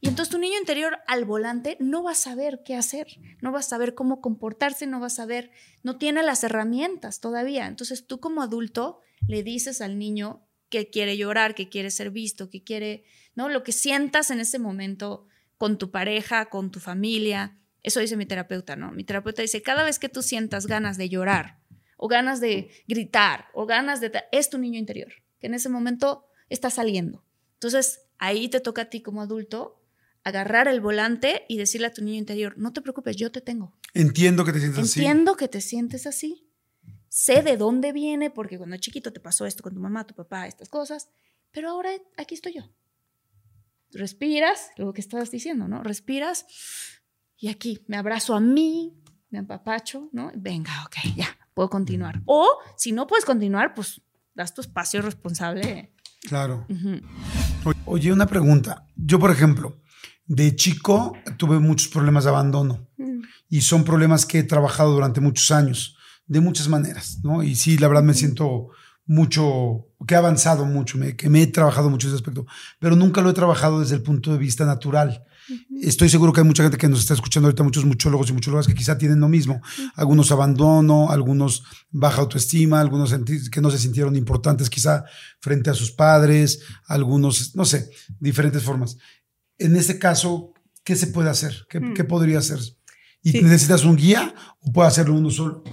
Y 0.00 0.08
entonces 0.08 0.30
tu 0.30 0.38
niño 0.38 0.58
interior 0.58 0.98
al 1.06 1.24
volante 1.24 1.76
no 1.80 2.02
va 2.02 2.12
a 2.12 2.16
saber 2.16 2.60
qué 2.64 2.74
hacer, 2.74 3.06
no 3.40 3.52
va 3.52 3.60
a 3.60 3.62
saber 3.62 3.94
cómo 3.94 4.20
comportarse, 4.20 4.86
no 4.86 5.00
va 5.00 5.06
a 5.06 5.10
saber, 5.10 5.50
no 5.82 5.96
tiene 5.96 6.22
las 6.22 6.44
herramientas 6.44 7.20
todavía. 7.20 7.66
Entonces 7.66 8.06
tú 8.06 8.20
como 8.20 8.42
adulto 8.42 9.00
le 9.26 9.42
dices 9.42 9.80
al 9.80 9.98
niño 9.98 10.46
que 10.68 10.90
quiere 10.90 11.16
llorar, 11.16 11.54
que 11.54 11.68
quiere 11.68 11.90
ser 11.90 12.10
visto, 12.10 12.50
que 12.50 12.62
quiere, 12.62 13.04
¿no? 13.34 13.48
Lo 13.48 13.62
que 13.62 13.72
sientas 13.72 14.30
en 14.30 14.40
ese 14.40 14.58
momento 14.58 15.26
con 15.56 15.78
tu 15.78 15.90
pareja, 15.90 16.46
con 16.46 16.70
tu 16.70 16.80
familia. 16.80 17.58
Eso 17.82 18.00
dice 18.00 18.16
mi 18.16 18.26
terapeuta, 18.26 18.76
¿no? 18.76 18.92
Mi 18.92 19.04
terapeuta 19.04 19.42
dice, 19.42 19.62
cada 19.62 19.84
vez 19.84 19.98
que 19.98 20.08
tú 20.08 20.22
sientas 20.22 20.66
ganas 20.66 20.98
de 20.98 21.08
llorar 21.08 21.60
o 21.96 22.08
ganas 22.08 22.40
de 22.40 22.70
gritar 22.86 23.46
o 23.54 23.64
ganas 23.64 24.00
de... 24.00 24.12
es 24.32 24.50
tu 24.50 24.58
niño 24.58 24.78
interior, 24.78 25.12
que 25.46 25.48
en 25.48 25.54
ese 25.54 25.68
momento 25.68 26.26
está 26.48 26.70
saliendo. 26.70 27.24
Entonces, 27.54 28.00
ahí 28.18 28.48
te 28.48 28.58
toca 28.58 28.82
a 28.82 28.90
ti 28.90 29.00
como 29.00 29.22
adulto 29.22 29.80
agarrar 30.24 30.66
el 30.66 30.80
volante 30.80 31.44
y 31.48 31.56
decirle 31.56 31.86
a 31.86 31.92
tu 31.92 32.02
niño 32.02 32.18
interior, 32.18 32.58
no 32.58 32.72
te 32.72 32.82
preocupes, 32.82 33.14
yo 33.14 33.30
te 33.30 33.40
tengo. 33.40 33.72
Entiendo 33.94 34.44
que 34.44 34.52
te 34.52 34.58
sientes 34.58 34.82
así. 34.82 35.00
Entiendo 35.00 35.36
que 35.36 35.46
te 35.46 35.60
sientes 35.60 36.06
así. 36.08 36.50
Sé 37.08 37.42
de 37.42 37.56
dónde 37.56 37.92
viene, 37.92 38.30
porque 38.30 38.58
cuando 38.58 38.76
chiquito 38.78 39.12
te 39.12 39.20
pasó 39.20 39.46
esto 39.46 39.62
con 39.62 39.72
tu 39.72 39.78
mamá, 39.78 40.04
tu 40.04 40.14
papá, 40.14 40.48
estas 40.48 40.68
cosas, 40.68 41.10
pero 41.52 41.70
ahora 41.70 41.90
aquí 42.16 42.34
estoy 42.34 42.54
yo. 42.54 42.62
Respiras, 43.92 44.70
lo 44.76 44.92
que 44.92 45.00
estabas 45.00 45.30
diciendo, 45.30 45.68
¿no? 45.68 45.84
Respiras 45.84 46.44
y 47.38 47.48
aquí 47.48 47.84
me 47.86 47.96
abrazo 47.96 48.34
a 48.34 48.40
mí, 48.40 49.00
me 49.30 49.38
empapacho, 49.38 50.08
¿no? 50.10 50.32
Venga, 50.34 50.72
ok, 50.86 51.14
ya, 51.14 51.38
puedo 51.54 51.70
continuar. 51.70 52.20
O 52.26 52.48
si 52.76 52.90
no 52.90 53.06
puedes 53.06 53.24
continuar, 53.24 53.74
pues 53.74 54.00
das 54.36 54.52
tu 54.54 54.60
espacio 54.60 55.02
responsable. 55.02 55.90
Claro. 56.28 56.66
Oye, 57.86 58.12
una 58.12 58.26
pregunta. 58.26 58.86
Yo, 58.94 59.18
por 59.18 59.30
ejemplo, 59.30 59.80
de 60.26 60.54
chico 60.54 61.16
tuve 61.38 61.58
muchos 61.58 61.88
problemas 61.88 62.24
de 62.24 62.30
abandono 62.30 62.88
mm. 62.98 63.22
y 63.48 63.62
son 63.62 63.84
problemas 63.84 64.26
que 64.26 64.40
he 64.40 64.42
trabajado 64.42 64.92
durante 64.92 65.20
muchos 65.20 65.50
años, 65.50 65.96
de 66.26 66.40
muchas 66.40 66.68
maneras, 66.68 67.18
¿no? 67.22 67.42
Y 67.42 67.54
sí, 67.54 67.78
la 67.78 67.88
verdad 67.88 68.02
me 68.02 68.14
siento 68.14 68.68
mucho, 69.06 69.86
que 70.06 70.14
he 70.14 70.16
avanzado 70.16 70.64
mucho, 70.64 70.98
que 71.16 71.28
me 71.28 71.42
he 71.42 71.46
trabajado 71.46 71.90
mucho 71.90 72.08
ese 72.08 72.16
aspecto, 72.16 72.46
pero 72.78 72.96
nunca 72.96 73.20
lo 73.20 73.30
he 73.30 73.34
trabajado 73.34 73.80
desde 73.80 73.94
el 73.94 74.02
punto 74.02 74.32
de 74.32 74.38
vista 74.38 74.64
natural. 74.64 75.24
Estoy 75.80 76.08
seguro 76.08 76.32
que 76.32 76.40
hay 76.40 76.46
mucha 76.46 76.64
gente 76.64 76.76
que 76.76 76.88
nos 76.88 77.00
está 77.00 77.14
escuchando 77.14 77.46
ahorita, 77.46 77.62
muchos 77.62 77.84
muchólogos 77.84 78.30
y 78.30 78.32
muchólogas 78.32 78.66
que 78.66 78.74
quizá 78.74 78.98
tienen 78.98 79.20
lo 79.20 79.28
mismo. 79.28 79.62
Algunos 79.94 80.32
abandono, 80.32 81.10
algunos 81.10 81.62
baja 81.90 82.20
autoestima, 82.20 82.80
algunos 82.80 83.14
que 83.50 83.60
no 83.60 83.70
se 83.70 83.78
sintieron 83.78 84.16
importantes 84.16 84.68
quizá 84.68 85.04
frente 85.38 85.70
a 85.70 85.74
sus 85.74 85.92
padres, 85.92 86.62
algunos, 86.88 87.54
no 87.54 87.64
sé, 87.64 87.90
diferentes 88.18 88.64
formas 88.64 88.96
en 89.58 89.76
este 89.76 89.98
caso, 89.98 90.52
¿qué 90.84 90.96
se 90.96 91.08
puede 91.08 91.30
hacer? 91.30 91.66
¿Qué, 91.68 91.80
mm. 91.80 92.06
podría 92.06 92.38
hacer? 92.38 92.58
¿Y 93.22 93.32
necesitas 93.42 93.84
un 93.84 93.96
guía 93.96 94.34
o 94.60 94.72
puede 94.72 94.88
hacerlo 94.88 95.14
uno 95.14 95.30
solo? 95.30 95.64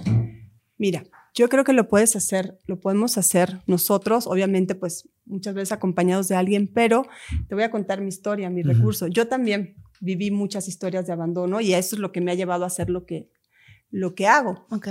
Mira, 0.78 1.04
yo 1.34 1.48
creo 1.48 1.64
que 1.64 1.72
lo 1.72 1.88
puedes 1.88 2.14
hacer, 2.14 2.58
lo 2.66 2.80
podemos 2.80 3.18
hacer 3.18 3.62
nosotros, 3.66 4.26
obviamente, 4.28 4.74
pues 4.76 5.08
muchas 5.24 5.54
veces 5.54 5.72
acompañados 5.72 6.28
de 6.28 6.36
alguien, 6.36 6.70
pero 6.72 7.06
te 7.48 7.54
voy 7.56 7.64
a 7.64 7.70
contar 7.70 8.00
mi 8.00 8.08
historia, 8.08 8.50
mi 8.50 8.62
recurso. 8.62 9.08
Yo 9.08 9.26
también 9.26 9.74
viví 10.00 10.30
muchas 10.30 10.68
historias 10.68 11.06
de 11.06 11.12
abandono 11.12 11.60
y 11.60 11.74
eso 11.74 11.96
es 11.96 12.00
lo 12.00 12.12
que 12.12 12.20
me 12.20 12.30
ha 12.30 12.34
llevado 12.34 12.64
a 12.64 12.68
hacer 12.68 12.88
lo 12.88 13.04
que, 13.04 13.30
lo 13.90 14.14
que 14.14 14.28
hago. 14.28 14.66
Ok. 14.70 14.88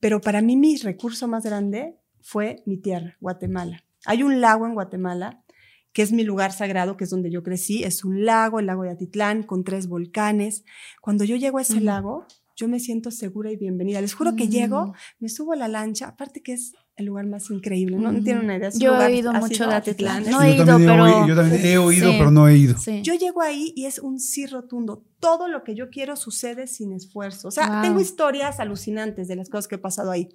Pero 0.00 0.20
para 0.20 0.42
mí 0.42 0.56
mi 0.56 0.76
recurso 0.76 1.28
más 1.28 1.44
grande 1.44 2.00
fue 2.20 2.62
mi 2.66 2.76
tierra, 2.76 3.16
Guatemala. 3.20 3.84
Hay 4.06 4.22
un 4.22 4.40
lago 4.40 4.66
en 4.66 4.74
Guatemala 4.74 5.44
que 5.92 6.02
es 6.02 6.10
mi 6.10 6.24
lugar 6.24 6.52
sagrado, 6.52 6.96
que 6.96 7.04
es 7.04 7.10
donde 7.10 7.30
yo 7.30 7.44
crecí. 7.44 7.84
Es 7.84 8.04
un 8.04 8.24
lago, 8.24 8.58
el 8.58 8.66
lago 8.66 8.82
de 8.82 8.90
Atitlán, 8.90 9.44
con 9.44 9.62
tres 9.62 9.86
volcanes. 9.86 10.64
Cuando 11.00 11.22
yo 11.22 11.36
llego 11.36 11.58
a 11.58 11.62
ese 11.62 11.80
lago, 11.80 12.26
yo 12.56 12.68
me 12.68 12.78
siento 12.78 13.10
segura 13.10 13.50
y 13.50 13.56
bienvenida. 13.56 14.00
Les 14.00 14.14
juro 14.14 14.36
que 14.36 14.48
llego, 14.48 14.86
mm. 14.86 14.92
me 15.20 15.28
subo 15.28 15.52
a 15.52 15.56
la 15.56 15.68
lancha, 15.68 16.08
aparte 16.08 16.42
que 16.42 16.52
es 16.52 16.72
el 16.96 17.06
lugar 17.06 17.26
más 17.26 17.50
increíble, 17.50 17.96
¿no? 17.96 18.12
No 18.12 18.22
tienen 18.22 18.44
una 18.44 18.56
idea. 18.56 18.70
yo 18.70 19.00
he 19.00 19.06
oído 19.06 19.32
mucho 19.32 19.66
de 19.66 19.74
Atitlán. 19.74 20.24
No 20.30 20.40
he 20.40 20.54
ido, 20.54 20.76
pero... 20.78 21.26
yo 21.26 21.34
también 21.34 21.66
he 21.66 21.78
oído, 21.78 22.12
pero 22.12 22.30
no 22.30 22.46
he 22.46 22.56
ido. 22.56 22.76
Yo 23.02 23.14
llego 23.14 23.42
ahí 23.42 23.72
y 23.74 23.86
es 23.86 23.98
un 23.98 24.20
sí 24.20 24.46
rotundo. 24.46 25.04
Todo 25.18 25.48
lo 25.48 25.64
que 25.64 25.74
yo 25.74 25.90
quiero 25.90 26.14
sucede 26.14 26.68
sin 26.68 26.92
esfuerzo. 26.92 27.48
O 27.48 27.50
sea, 27.50 27.82
tengo 27.82 28.00
historias 28.00 28.60
alucinantes 28.60 29.26
de 29.26 29.36
las 29.36 29.48
cosas 29.48 29.66
que 29.66 29.74
he 29.74 29.78
pasado 29.78 30.12
ahí. 30.12 30.28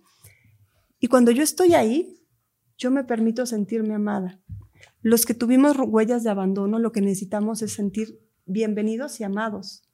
Y 0.99 1.07
cuando 1.07 1.31
yo 1.31 1.43
estoy 1.43 1.73
ahí, 1.73 2.17
yo 2.77 2.91
me 2.91 3.05
permito 3.05 3.45
sentirme 3.45 3.95
amada. 3.95 4.41
Los 5.01 5.25
que 5.25 5.33
tuvimos 5.33 5.77
huellas 5.77 6.23
de 6.23 6.29
abandono, 6.29 6.79
lo 6.79 6.91
que 6.91 7.01
necesitamos 7.01 7.61
es 7.61 7.71
sentir 7.71 8.19
bienvenidos 8.45 9.21
y 9.21 9.23
amados. 9.23 9.88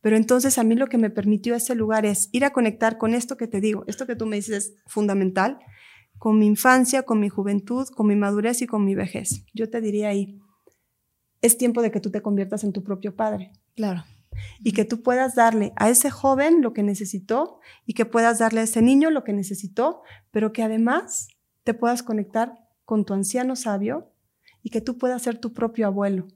Pero 0.00 0.16
entonces 0.16 0.58
a 0.58 0.64
mí 0.64 0.74
lo 0.74 0.86
que 0.88 0.98
me 0.98 1.10
permitió 1.10 1.54
ese 1.54 1.74
lugar 1.74 2.06
es 2.06 2.28
ir 2.32 2.44
a 2.44 2.50
conectar 2.50 2.96
con 2.98 3.14
esto 3.14 3.36
que 3.36 3.46
te 3.46 3.60
digo, 3.60 3.84
esto 3.86 4.06
que 4.06 4.16
tú 4.16 4.26
me 4.26 4.36
dices 4.36 4.56
es 4.56 4.74
fundamental, 4.86 5.58
con 6.18 6.38
mi 6.38 6.46
infancia, 6.46 7.02
con 7.02 7.20
mi 7.20 7.28
juventud, 7.28 7.86
con 7.88 8.06
mi 8.06 8.16
madurez 8.16 8.62
y 8.62 8.66
con 8.66 8.84
mi 8.84 8.94
vejez. 8.94 9.44
Yo 9.54 9.70
te 9.70 9.80
diría 9.80 10.08
ahí, 10.08 10.38
es 11.42 11.58
tiempo 11.58 11.82
de 11.82 11.90
que 11.90 12.00
tú 12.00 12.10
te 12.10 12.22
conviertas 12.22 12.64
en 12.64 12.72
tu 12.72 12.82
propio 12.82 13.16
padre. 13.16 13.52
Claro. 13.74 14.04
Y 14.60 14.72
que 14.72 14.84
tú 14.84 15.02
puedas 15.02 15.34
darle 15.34 15.72
a 15.76 15.90
ese 15.90 16.10
joven 16.10 16.62
lo 16.62 16.72
que 16.72 16.82
necesitó 16.82 17.60
y 17.84 17.94
que 17.94 18.06
puedas 18.06 18.38
darle 18.38 18.60
a 18.60 18.64
ese 18.64 18.80
niño 18.80 19.10
lo 19.10 19.24
que 19.24 19.32
necesitó, 19.32 20.02
pero 20.30 20.52
que 20.52 20.62
además 20.62 21.28
te 21.64 21.74
puedas 21.74 22.02
conectar 22.02 22.54
con 22.84 23.04
tu 23.04 23.12
anciano 23.12 23.56
sabio 23.56 24.12
y 24.62 24.70
que 24.70 24.80
tú 24.80 24.98
puedas 24.98 25.22
ser 25.22 25.38
tu 25.38 25.52
propio 25.52 25.86
abuelo 25.86 26.28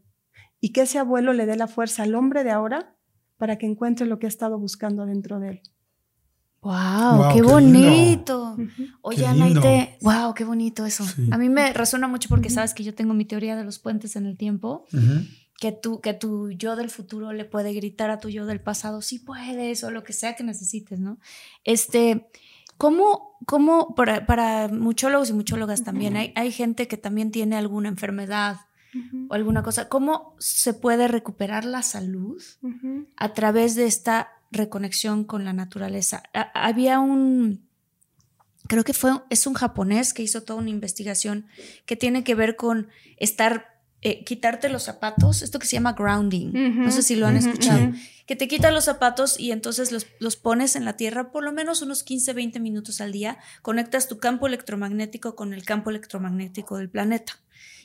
y 0.61 0.73
que 0.73 0.83
ese 0.83 0.99
abuelo 0.99 1.33
le 1.33 1.47
dé 1.47 1.57
la 1.57 1.67
fuerza 1.67 2.03
al 2.03 2.15
hombre 2.15 2.43
de 2.45 2.51
ahora 2.51 2.94
para 3.37 3.59
que 3.59 3.67
encuentre 3.67 4.07
lo 4.07 4.19
que 4.19 4.27
ha 4.27 4.29
estado 4.29 4.59
buscando 4.59 5.07
dentro 5.07 5.41
de 5.41 5.49
él. 5.49 5.63
Wow, 6.65 7.35
qué, 7.35 7.43
bonito. 7.43 8.57
Oye, 9.03 9.27
Anaite, 9.27 9.99
wow, 10.01 10.33
qué 10.33 10.45
bonito 10.45 10.87
eso. 10.87 11.05
A 11.31 11.37
mí 11.37 11.51
me 11.51 11.75
resuena 11.75 12.09
mucho 12.09 12.31
porque 12.31 12.49
sabes 12.49 12.73
que 12.73 12.83
yo 12.83 12.95
tengo 12.95 13.13
mi 13.13 13.27
teoría 13.27 13.55
de 13.55 13.65
los 13.65 13.79
puentes 13.79 14.17
en 14.17 14.25
el 14.25 14.39
tiempo. 14.39 14.87
Que 15.61 15.73
tú, 15.73 16.01
que 16.01 16.15
tu 16.15 16.51
yo 16.51 16.75
del 16.75 16.91
futuro 16.91 17.33
le 17.33 17.45
puede 17.45 17.75
gritar 17.75 18.11
a 18.11 18.19
tu 18.19 18.29
yo 18.29 18.45
del 18.47 18.61
pasado, 18.61 19.03
sí 19.03 19.19
puedes, 19.19 19.85
o 19.85 19.91
lo 19.91 20.03
que 20.03 20.13
sea 20.13 20.35
que 20.37 20.43
necesites, 20.43 20.99
¿no? 20.99 21.19
Este, 21.65 22.29
¿Cómo, 22.77 23.37
cómo 23.47 23.95
para, 23.95 24.27
para, 24.27 24.69
muchólogos 24.69 25.31
y 25.31 25.33
muchólogas 25.33 25.85
también, 25.85 26.17
hay, 26.17 26.33
hay, 26.35 26.51
gente 26.51 26.89
que 26.89 26.97
también 26.97 27.31
tiene 27.31 27.57
alguna 27.57 27.89
enfermedad 27.89 28.57
o 29.29 29.35
alguna 29.35 29.63
cosa, 29.63 29.89
¿cómo 29.89 30.35
se 30.39 30.75
puede 30.75 31.09
recuperar 31.09 31.65
la 31.65 31.83
salud 31.83 32.43
a 33.17 33.33
través 33.33 33.75
de 33.75 33.87
esta 33.87 34.31
reconexión 34.51 35.25
con 35.25 35.45
la 35.45 35.53
naturaleza? 35.53 36.23
había 36.55 37.01
un, 37.01 37.67
creo 38.69 38.85
que 38.85 38.95
fue, 38.95 39.13
es 39.31 39.47
un 39.47 39.55
japonés 39.55 40.15
que 40.15 40.23
hizo 40.23 40.43
toda 40.43 40.61
una 40.61 40.71
investigación 40.71 41.47
que 41.87 41.97
tiene 41.97 42.25
que 42.25 42.35
ver 42.35 42.57
con 42.57 42.89
estar 43.17 43.75
eh, 44.07 44.23
quitarte 44.23 44.69
los 44.69 44.83
zapatos, 44.83 45.41
esto 45.41 45.59
que 45.59 45.67
se 45.67 45.77
llama 45.77 45.95
grounding, 45.95 46.53
no 46.53 46.91
sé 46.91 47.03
si 47.03 47.17
lo 47.17 47.27
han 47.27 47.37
escuchado, 47.37 47.91
que 48.27 48.37
te 48.37 48.49
quitas 48.49 48.71
los 48.71 48.85
zapatos 48.85 49.41
y 49.41 49.51
entonces 49.51 49.93
los, 49.93 50.07
los, 50.21 50.37
pones 50.37 50.77
en 50.77 50.85
la 50.85 50.99
tierra 50.99 51.33
por 51.33 51.43
lo 51.43 51.53
menos 51.53 51.81
unos 51.81 52.03
15, 52.03 52.35
20 52.35 52.61
minutos 52.61 53.01
al 53.01 53.13
día, 53.13 53.39
conectas 53.63 54.07
tu 54.07 54.19
campo 54.19 54.47
electromagnético 54.47 55.35
con 55.35 55.55
el 55.55 55.65
campo 55.65 55.89
electromagnético 55.89 56.77
del 56.77 56.91
planeta 56.91 57.39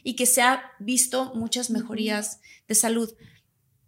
y 0.04 0.16
que 0.16 0.26
se 0.26 0.42
ha 0.42 0.62
visto 0.80 1.34
muchas 1.36 1.70
mejorías 1.70 2.42
de 2.68 2.76
salud. 2.76 3.14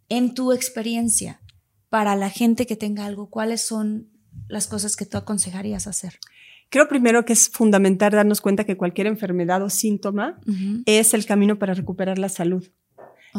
En 0.09 0.33
tu 0.33 0.51
experiencia, 0.51 1.41
para 1.89 2.15
la 2.15 2.29
gente 2.29 2.65
que 2.65 2.75
tenga 2.75 3.05
algo, 3.05 3.29
¿cuáles 3.29 3.61
son 3.61 4.09
las 4.47 4.67
cosas 4.67 4.95
que 4.95 5.05
tú 5.05 5.17
aconsejarías 5.17 5.87
hacer? 5.87 6.19
Creo 6.69 6.87
primero 6.87 7.25
que 7.25 7.33
es 7.33 7.49
fundamental 7.49 8.11
darnos 8.11 8.39
cuenta 8.39 8.63
que 8.63 8.77
cualquier 8.77 9.07
enfermedad 9.07 9.61
o 9.61 9.69
síntoma 9.69 10.39
es 10.85 11.13
el 11.13 11.25
camino 11.25 11.59
para 11.59 11.73
recuperar 11.73 12.17
la 12.17 12.29
salud. 12.29 12.71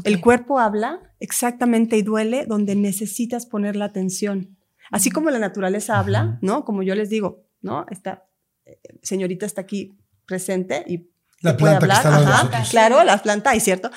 El 0.05 0.21
cuerpo 0.21 0.59
habla 0.59 1.15
exactamente 1.21 1.97
y 1.97 2.03
duele 2.03 2.45
donde 2.47 2.75
necesitas 2.77 3.47
poner 3.47 3.77
la 3.77 3.87
atención. 3.87 4.57
Así 4.91 5.11
como 5.11 5.31
la 5.31 5.39
naturaleza 5.39 5.99
habla, 5.99 6.39
¿no? 6.43 6.65
Como 6.65 6.83
yo 6.83 6.95
les 6.95 7.09
digo, 7.09 7.47
¿no? 7.63 7.87
Esta 7.91 8.27
eh, 8.65 8.79
señorita 9.03 9.47
está 9.47 9.63
aquí 9.63 9.97
presente 10.27 10.85
y 10.87 11.09
la 11.43 11.57
puede 11.57 11.77
hablar. 11.77 12.51
claro, 12.71 13.05
la 13.05 13.19
planta, 13.19 13.55
es 13.55 13.63
cierto. 13.63 13.91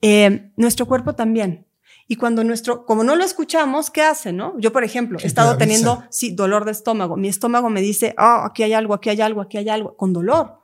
Eh, 0.00 0.52
nuestro 0.56 0.86
cuerpo 0.86 1.14
también. 1.14 1.66
Y 2.06 2.16
cuando 2.16 2.42
nuestro, 2.42 2.86
como 2.86 3.04
no 3.04 3.14
lo 3.14 3.24
escuchamos, 3.24 3.90
¿qué 3.90 4.02
hace, 4.02 4.32
no? 4.32 4.58
Yo, 4.58 4.72
por 4.72 4.82
ejemplo, 4.82 5.18
he 5.22 5.26
estado 5.26 5.56
teniendo, 5.56 6.02
sí, 6.10 6.32
dolor 6.32 6.64
de 6.64 6.72
estómago. 6.72 7.16
Mi 7.16 7.28
estómago 7.28 7.70
me 7.70 7.80
dice, 7.80 8.14
ah, 8.18 8.44
aquí 8.44 8.64
hay 8.64 8.72
algo, 8.72 8.94
aquí 8.94 9.10
hay 9.10 9.20
algo, 9.20 9.40
aquí 9.40 9.58
hay 9.58 9.68
algo, 9.68 9.96
con 9.96 10.12
dolor. 10.12 10.60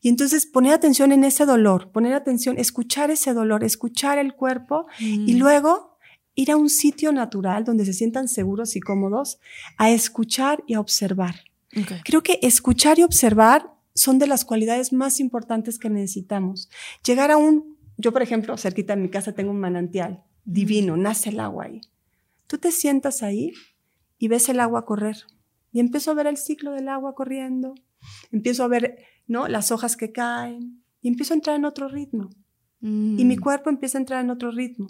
Y 0.00 0.08
entonces 0.08 0.46
poner 0.46 0.72
atención 0.72 1.10
en 1.12 1.24
ese 1.24 1.44
dolor, 1.44 1.90
poner 1.90 2.14
atención, 2.14 2.56
escuchar 2.56 3.10
ese 3.10 3.34
dolor, 3.34 3.64
escuchar 3.64 4.18
el 4.18 4.34
cuerpo 4.34 4.86
y 4.98 5.34
mm. 5.34 5.38
luego 5.38 5.98
ir 6.34 6.50
a 6.52 6.56
un 6.56 6.70
sitio 6.70 7.12
natural 7.12 7.64
donde 7.64 7.84
se 7.84 7.92
sientan 7.92 8.28
seguros 8.28 8.76
y 8.76 8.80
cómodos 8.80 9.40
a 9.76 9.90
escuchar 9.90 10.62
y 10.66 10.74
a 10.74 10.80
observar. 10.80 11.40
Creo 12.04 12.22
que 12.22 12.38
escuchar 12.42 12.98
y 12.98 13.02
observar 13.02 13.74
son 13.94 14.18
de 14.18 14.26
las 14.26 14.44
cualidades 14.44 14.92
más 14.92 15.20
importantes 15.20 15.78
que 15.78 15.90
necesitamos. 15.90 16.70
Llegar 17.04 17.30
a 17.30 17.36
un, 17.36 17.76
yo 17.96 18.12
por 18.12 18.22
ejemplo, 18.22 18.56
cerquita 18.56 18.94
de 18.96 19.02
mi 19.02 19.08
casa 19.10 19.32
tengo 19.34 19.50
un 19.50 19.60
manantial 19.60 20.22
divino, 20.44 20.96
nace 20.96 21.30
el 21.30 21.40
agua 21.40 21.64
ahí. 21.64 21.80
Tú 22.46 22.58
te 22.58 22.72
sientas 22.72 23.22
ahí 23.22 23.52
y 24.18 24.28
ves 24.28 24.48
el 24.48 24.60
agua 24.60 24.84
correr. 24.86 25.16
Y 25.72 25.80
empiezo 25.80 26.10
a 26.10 26.14
ver 26.14 26.26
el 26.26 26.36
ciclo 26.36 26.72
del 26.72 26.88
agua 26.88 27.14
corriendo, 27.14 27.74
empiezo 28.32 28.64
a 28.64 28.68
ver 28.68 28.98
¿no? 29.26 29.46
las 29.48 29.70
hojas 29.70 29.96
que 29.96 30.10
caen 30.10 30.82
y 31.00 31.08
empiezo 31.08 31.32
a 31.34 31.36
entrar 31.36 31.56
en 31.56 31.64
otro 31.64 31.88
ritmo. 31.88 32.30
Y 32.82 33.24
mi 33.24 33.36
Mm. 33.36 33.40
cuerpo 33.40 33.70
empieza 33.70 33.98
a 33.98 34.00
entrar 34.00 34.24
en 34.24 34.30
otro 34.30 34.50
ritmo. 34.50 34.88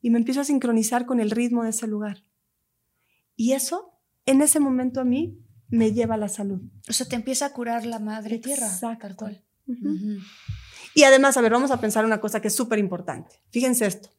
Y 0.00 0.10
me 0.10 0.18
empiezo 0.18 0.40
a 0.40 0.44
sincronizar 0.44 1.06
con 1.06 1.20
el 1.20 1.30
ritmo 1.30 1.62
de 1.62 1.70
ese 1.70 1.86
lugar. 1.86 2.24
Y 3.36 3.52
eso, 3.52 3.92
en 4.26 4.40
ese 4.42 4.58
momento 4.60 5.00
a 5.00 5.04
mí, 5.04 5.38
me 5.74 5.92
lleva 5.92 6.14
a 6.14 6.18
la 6.18 6.28
salud. 6.28 6.60
O 6.88 6.92
sea, 6.92 7.06
te 7.06 7.16
empieza 7.16 7.46
a 7.46 7.52
curar 7.52 7.84
la 7.84 7.98
madre 7.98 8.38
tierra. 8.38 8.66
Exacto. 8.66 9.08
Tal 9.08 9.16
cual. 9.16 9.44
Ujú. 9.66 10.18
Y 10.94 11.02
además, 11.02 11.36
a 11.36 11.40
ver, 11.40 11.52
vamos 11.52 11.70
a 11.70 11.80
pensar 11.80 12.04
una 12.04 12.20
cosa 12.20 12.40
que 12.40 12.48
es 12.48 12.54
súper 12.54 12.78
importante. 12.78 13.42
Fíjense 13.50 13.86
esto. 13.86 14.10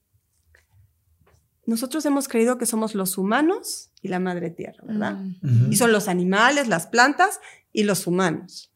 Nosotros 1.66 2.06
hemos 2.06 2.28
creído 2.28 2.58
que 2.58 2.66
somos 2.66 2.94
los 2.94 3.18
humanos 3.18 3.90
y 4.02 4.10
la 4.10 4.20
madre 4.20 4.52
tierra, 4.52 4.84
¿verdad? 4.86 5.16
Mm. 5.42 5.72
Y 5.72 5.76
son 5.78 5.92
los 5.92 6.08
animales, 6.08 6.68
las 6.68 6.86
plantas 6.86 7.40
y 7.74 7.84
los 7.84 8.06
humanos, 8.06 8.72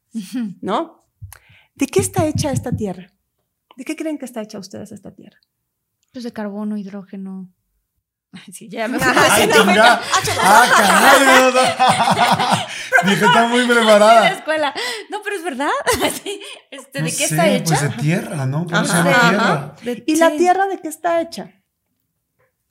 ¿no? 0.62 1.06
¿De 1.76 1.86
qué 1.86 2.00
está 2.00 2.26
hecha 2.26 2.52
esta 2.52 2.72
tierra? 2.76 3.14
¿De 3.78 3.86
qué 3.86 3.96
creen 3.96 4.18
que 4.18 4.26
está 4.26 4.42
hecha 4.42 4.58
ustedes 4.58 4.92
esta 4.92 5.12
tierra? 5.14 5.38
Pues 6.12 6.24
de 6.24 6.34
carbono, 6.34 6.78
hidrógeno. 6.78 7.54
Ay, 8.32 8.42
Sí, 8.54 8.70
ya 8.70 8.88
me 8.88 8.98
Ay, 9.02 9.48
fui. 9.50 9.54
chinga. 9.54 10.02
Ah, 10.42 10.66
caray. 10.78 12.66
Dije, 13.10 13.26
está 13.26 13.48
muy 13.48 13.62
En 13.62 13.68
la 13.70 13.74
preparada. 13.76 14.30
escuela. 14.30 14.74
No, 15.10 15.22
pero 15.24 15.36
es 15.36 15.44
verdad. 15.44 15.70
Sí. 16.24 16.40
Este, 16.72 17.00
No 17.00 17.06
¿De 17.06 17.12
qué 17.12 17.18
sé, 17.18 17.24
está 17.36 17.48
hecha? 17.48 17.78
Pues 17.80 17.82
de 17.98 18.02
tierra, 18.02 18.46
¿no? 18.46 18.66
¿Cómo 18.66 18.86
se 18.86 18.92
Ajá, 18.92 18.98
llama 19.04 19.12
ajá. 19.12 19.30
tierra? 19.30 19.76
De- 19.96 20.04
¿Y 20.08 20.16
la 20.18 20.32
tierra 20.32 20.68
de 20.68 20.80
qué 20.80 20.88
está 20.88 21.22
hecha? 21.22 21.52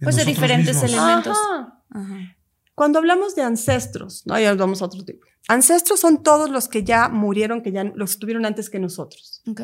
Pues 0.01 0.17
de 0.17 0.25
diferentes 0.25 0.77
mismos. 0.77 0.91
elementos. 0.93 1.37
Ajá. 1.39 1.83
Ajá. 1.91 2.37
Cuando 2.75 2.99
hablamos 3.01 3.35
de 3.35 3.43
ancestros, 3.43 4.23
¿no? 4.27 4.39
Ya 4.39 4.55
vamos 4.55 4.81
a 4.83 4.85
otro 4.85 5.05
tipo. 5.05 5.27
Ancestros 5.49 5.99
son 6.01 6.23
todos 6.23 6.51
los 6.51 6.69
que 6.69 6.85
ya 6.85 7.09
murieron, 7.09 7.63
que 7.63 7.73
ya 7.73 7.83
los 7.85 8.11
estuvieron 8.13 8.47
antes 8.47 8.71
que 8.71 8.79
nosotros. 8.79 9.43
Ok. 9.51 9.61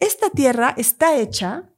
Esta 0.00 0.30
tierra 0.30 0.74
está 0.76 1.14
hecha 1.16 1.70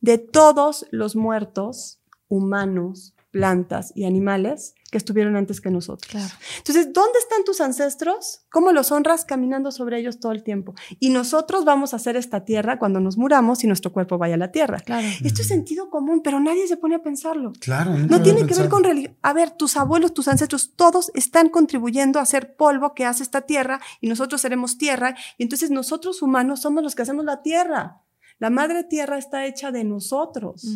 de 0.00 0.16
todos 0.18 0.86
los 0.90 1.16
muertos 1.16 1.99
humanos, 2.30 3.14
plantas 3.30 3.92
y 3.94 4.04
animales 4.04 4.74
que 4.90 4.98
estuvieron 4.98 5.36
antes 5.36 5.60
que 5.60 5.70
nosotros. 5.70 6.10
Claro. 6.10 6.34
Entonces, 6.58 6.92
¿dónde 6.92 7.18
están 7.20 7.44
tus 7.44 7.60
ancestros? 7.60 8.40
¿Cómo 8.50 8.72
los 8.72 8.90
honras 8.90 9.24
caminando 9.24 9.70
sobre 9.70 10.00
ellos 10.00 10.18
todo 10.18 10.32
el 10.32 10.42
tiempo? 10.42 10.74
Y 10.98 11.10
nosotros 11.10 11.64
vamos 11.64 11.92
a 11.92 11.96
hacer 11.96 12.16
esta 12.16 12.44
tierra 12.44 12.78
cuando 12.78 12.98
nos 12.98 13.16
muramos 13.16 13.62
y 13.62 13.68
nuestro 13.68 13.92
cuerpo 13.92 14.18
vaya 14.18 14.34
a 14.34 14.38
la 14.38 14.50
tierra. 14.50 14.80
Claro. 14.80 15.06
Esto 15.22 15.42
es 15.42 15.48
sentido 15.48 15.90
común, 15.90 16.22
pero 16.24 16.40
nadie 16.40 16.66
se 16.66 16.76
pone 16.76 16.96
a 16.96 17.02
pensarlo. 17.02 17.52
Claro. 17.60 17.96
No 17.96 18.16
había 18.16 18.22
tiene 18.22 18.46
que 18.46 18.54
ver 18.54 18.68
con 18.68 18.82
religión. 18.82 19.16
A 19.22 19.32
ver, 19.32 19.52
tus 19.52 19.76
abuelos, 19.76 20.12
tus 20.12 20.26
ancestros, 20.26 20.74
todos 20.74 21.12
están 21.14 21.50
contribuyendo 21.50 22.18
a 22.18 22.22
hacer 22.22 22.56
polvo 22.56 22.94
que 22.94 23.04
hace 23.04 23.22
esta 23.22 23.42
tierra 23.42 23.80
y 24.00 24.08
nosotros 24.08 24.40
seremos 24.40 24.76
tierra. 24.76 25.14
Y 25.38 25.44
entonces 25.44 25.70
nosotros 25.70 26.20
humanos 26.22 26.62
somos 26.62 26.82
los 26.82 26.96
que 26.96 27.02
hacemos 27.02 27.24
la 27.24 27.42
tierra. 27.42 28.02
La 28.40 28.50
madre 28.50 28.82
tierra 28.82 29.18
está 29.18 29.46
hecha 29.46 29.70
de 29.70 29.84
nosotros. 29.84 30.66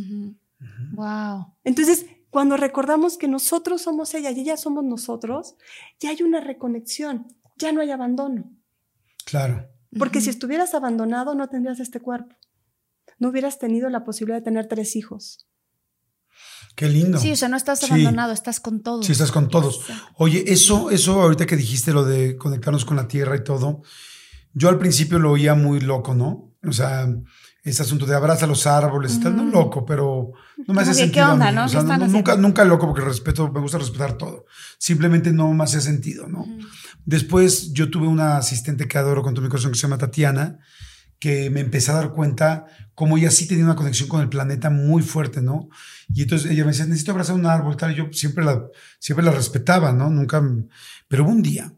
Wow. 0.93 1.55
Entonces, 1.65 2.07
cuando 2.31 2.57
recordamos 2.57 3.17
que 3.17 3.29
nosotros 3.29 3.83
somos 3.83 4.13
ella 4.15 4.31
y 4.31 4.41
ella 4.41 4.57
somos 4.57 4.85
nosotros, 4.85 5.55
ya 6.01 6.11
hay 6.11 6.23
una 6.23 6.41
reconexión, 6.41 7.27
ya 7.57 7.73
no 7.73 7.81
hay 7.81 7.91
abandono. 7.91 8.51
Claro. 9.25 9.69
Porque 9.99 10.21
si 10.21 10.31
estuvieras 10.31 10.75
abandonado, 10.75 11.35
no 11.35 11.49
tendrías 11.49 11.79
este 11.81 12.01
cuerpo. 12.01 12.35
No 13.19 13.29
hubieras 13.29 13.59
tenido 13.59 13.89
la 13.91 14.05
posibilidad 14.05 14.39
de 14.39 14.45
tener 14.45 14.67
tres 14.67 14.97
hijos. 14.97 15.47
Qué 16.75 16.89
lindo. 16.89 17.19
Sí, 17.19 17.31
o 17.31 17.37
sea, 17.37 17.49
no 17.49 17.57
estás 17.57 17.79
Sí. 17.79 17.87
abandonado, 17.87 18.33
estás 18.33 18.59
con 18.59 18.83
todo. 18.83 19.03
Sí, 19.05 19.13
estás 19.13 19.31
con 19.31 19.49
todos. 19.49 19.83
Oye, 20.17 20.45
eso, 20.49 20.91
eso 20.91 21.23
ahorita 21.23 21.47
que 21.47 21.57
dijiste 21.57 21.93
lo 21.93 22.05
de 22.05 22.37
conectarnos 22.37 22.85
con 22.85 22.97
la 22.97 23.07
tierra 23.07 23.37
y 23.37 23.45
todo, 23.45 23.83
yo 24.53 24.69
al 24.69 24.79
principio 24.79 25.21
lo 25.21 25.31
oía 25.31 25.55
muy 25.55 25.79
loco, 25.81 26.15
¿no? 26.15 26.53
O 26.67 26.73
sea, 26.73 27.07
ese 27.65 27.83
asunto 27.83 28.05
de 28.07 28.15
abraza 28.15 28.47
los 28.47 28.67
árboles 28.67 29.15
y 29.15 29.21
tal, 29.21 29.37
no 29.37 29.45
loco, 29.47 29.85
pero 29.87 30.33
no 30.67 30.75
me 30.75 30.83
hace 30.83 30.91
¿qué 30.93 30.97
sentido. 30.99 31.25
a 31.25 31.33
onda, 31.33 31.51
no? 31.51 31.63
O 31.63 31.65
¿Qué 31.65 31.71
sea, 31.71 31.81
están 31.81 32.01
no- 32.01 32.07
nunca, 32.07 32.37
nunca 32.37 32.65
loco 32.65 32.87
porque 32.87 33.01
respeto, 33.03 33.51
me 33.51 33.61
gusta 33.61 33.79
respetar 33.79 34.19
todo. 34.19 34.45
Simplemente 34.79 35.33
no 35.33 35.53
me 35.55 35.65
hacía 35.65 35.81
sentido, 35.81 36.29
¿no? 36.29 36.47
Después 37.07 37.73
yo 37.73 37.91
tuve 37.91 38.07
una 38.07 38.37
asistente 38.37 38.87
que 38.87 38.99
adoro 38.99 39.23
con 39.23 39.35
todo 39.35 39.43
mi 39.43 39.49
corazón 39.49 39.73
que 39.73 39.79
se 39.79 39.83
llama 39.83 39.99
Tatiana, 39.99 40.59
que 41.19 41.49
me 41.49 41.61
empecé 41.61 41.91
a 41.91 41.95
dar 41.95 42.13
cuenta 42.13 42.67
como 42.95 43.17
ella 43.17 43.31
sí 43.31 43.49
tenía 43.49 43.65
una 43.65 43.77
conexión 43.77 44.09
con 44.11 44.21
el 44.21 44.29
planeta 44.29 44.69
muy 44.69 45.03
fuerte, 45.03 45.41
¿no? 45.41 45.69
Y 46.15 46.23
entonces 46.23 46.51
ella 46.51 46.65
me 46.65 46.73
decía, 46.73 46.85
necesito 46.85 47.13
abrazar 47.13 47.35
un 47.35 47.47
árbol, 47.47 47.77
tal, 47.79 47.93
y 47.93 47.97
yo 47.97 48.09
siempre 48.13 48.45
la, 48.45 48.63
siempre 48.99 49.25
la 49.25 49.33
respetaba, 49.33 49.93
¿no? 49.93 50.11
Nunca, 50.11 50.43
pero 51.09 51.25
hubo 51.25 51.31
un 51.33 51.43
día, 51.43 51.73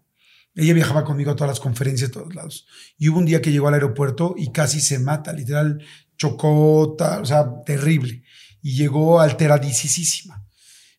ella 0.56 0.74
viajaba 0.74 1.04
conmigo 1.04 1.30
a 1.30 1.36
todas 1.36 1.50
las 1.50 1.60
conferencias, 1.60 2.10
a 2.10 2.12
todos 2.12 2.34
lados, 2.34 2.66
y 2.98 3.08
hubo 3.08 3.18
un 3.18 3.26
día 3.26 3.42
que 3.42 3.52
llegó 3.52 3.68
al 3.68 3.74
aeropuerto 3.74 4.34
y 4.36 4.52
casi 4.52 4.80
se 4.80 4.98
mata, 4.98 5.32
literal, 5.32 5.84
chocó, 6.16 6.96
o 6.96 7.24
sea, 7.24 7.62
terrible, 7.64 8.22
y 8.62 8.74
llegó 8.74 9.20
alteradísima. 9.20 10.44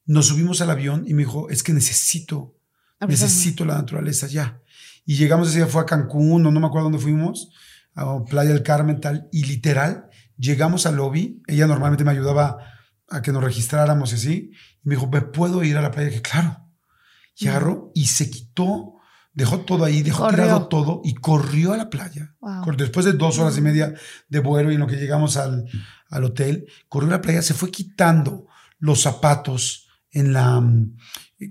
Nos 0.05 0.27
subimos 0.27 0.61
al 0.61 0.69
avión 0.69 1.03
y 1.07 1.13
me 1.13 1.23
dijo, 1.23 1.49
es 1.49 1.63
que 1.63 1.73
necesito, 1.73 2.55
Abrazarme. 2.99 3.29
necesito 3.29 3.65
la 3.65 3.75
naturaleza 3.75 4.27
ya. 4.27 4.61
Y 5.05 5.15
llegamos 5.15 5.49
ese 5.49 5.57
día, 5.57 5.67
fue 5.67 5.81
a 5.81 5.85
Cancún, 5.85 6.45
o 6.45 6.51
no 6.51 6.59
me 6.59 6.67
acuerdo 6.67 6.85
dónde 6.85 6.99
fuimos, 6.99 7.51
a 7.95 8.23
Playa 8.23 8.51
del 8.51 8.63
Carmen, 8.63 9.01
tal, 9.01 9.27
y 9.31 9.45
literal, 9.45 10.09
llegamos 10.37 10.85
al 10.85 10.97
lobby, 10.97 11.41
ella 11.47 11.65
normalmente 11.65 12.03
me 12.03 12.11
ayudaba 12.11 12.57
a 13.09 13.21
que 13.21 13.31
nos 13.31 13.43
registráramos 13.43 14.11
y 14.11 14.15
así, 14.15 14.51
y 14.83 14.87
me 14.87 14.95
dijo, 14.95 15.07
¿me 15.07 15.21
puedo 15.21 15.63
ir 15.63 15.77
a 15.77 15.81
la 15.81 15.91
playa? 15.91 16.09
Y 16.09 16.11
dije, 16.11 16.21
claro. 16.21 16.63
Y 17.35 17.47
agarró 17.47 17.91
y 17.93 18.05
se 18.05 18.29
quitó, 18.29 18.96
dejó 19.37 19.59
todo 19.59 19.85
ahí, 19.85 20.01
dejó 20.01 20.23
Corrió. 20.23 20.43
tirado 20.43 20.67
todo 20.67 21.01
y 21.03 21.13
corrió 21.13 21.71
a 21.73 21.77
la 21.77 21.91
playa. 21.91 22.35
Wow. 22.39 22.75
Después 22.75 23.05
de 23.05 23.13
dos 23.13 23.37
horas 23.37 23.55
y 23.55 23.61
media 23.61 23.93
de 24.27 24.39
vuelo 24.39 24.71
y 24.71 24.73
en 24.73 24.79
lo 24.79 24.87
que 24.87 24.95
llegamos 24.95 25.37
al, 25.37 25.65
al 26.09 26.23
hotel, 26.23 26.65
corrió 26.89 27.09
a 27.09 27.11
la 27.17 27.21
playa, 27.21 27.43
se 27.43 27.53
fue 27.53 27.69
quitando 27.69 28.47
los 28.79 29.03
zapatos 29.03 29.87
en 30.09 30.33
la, 30.33 30.59
mm, 30.59 30.95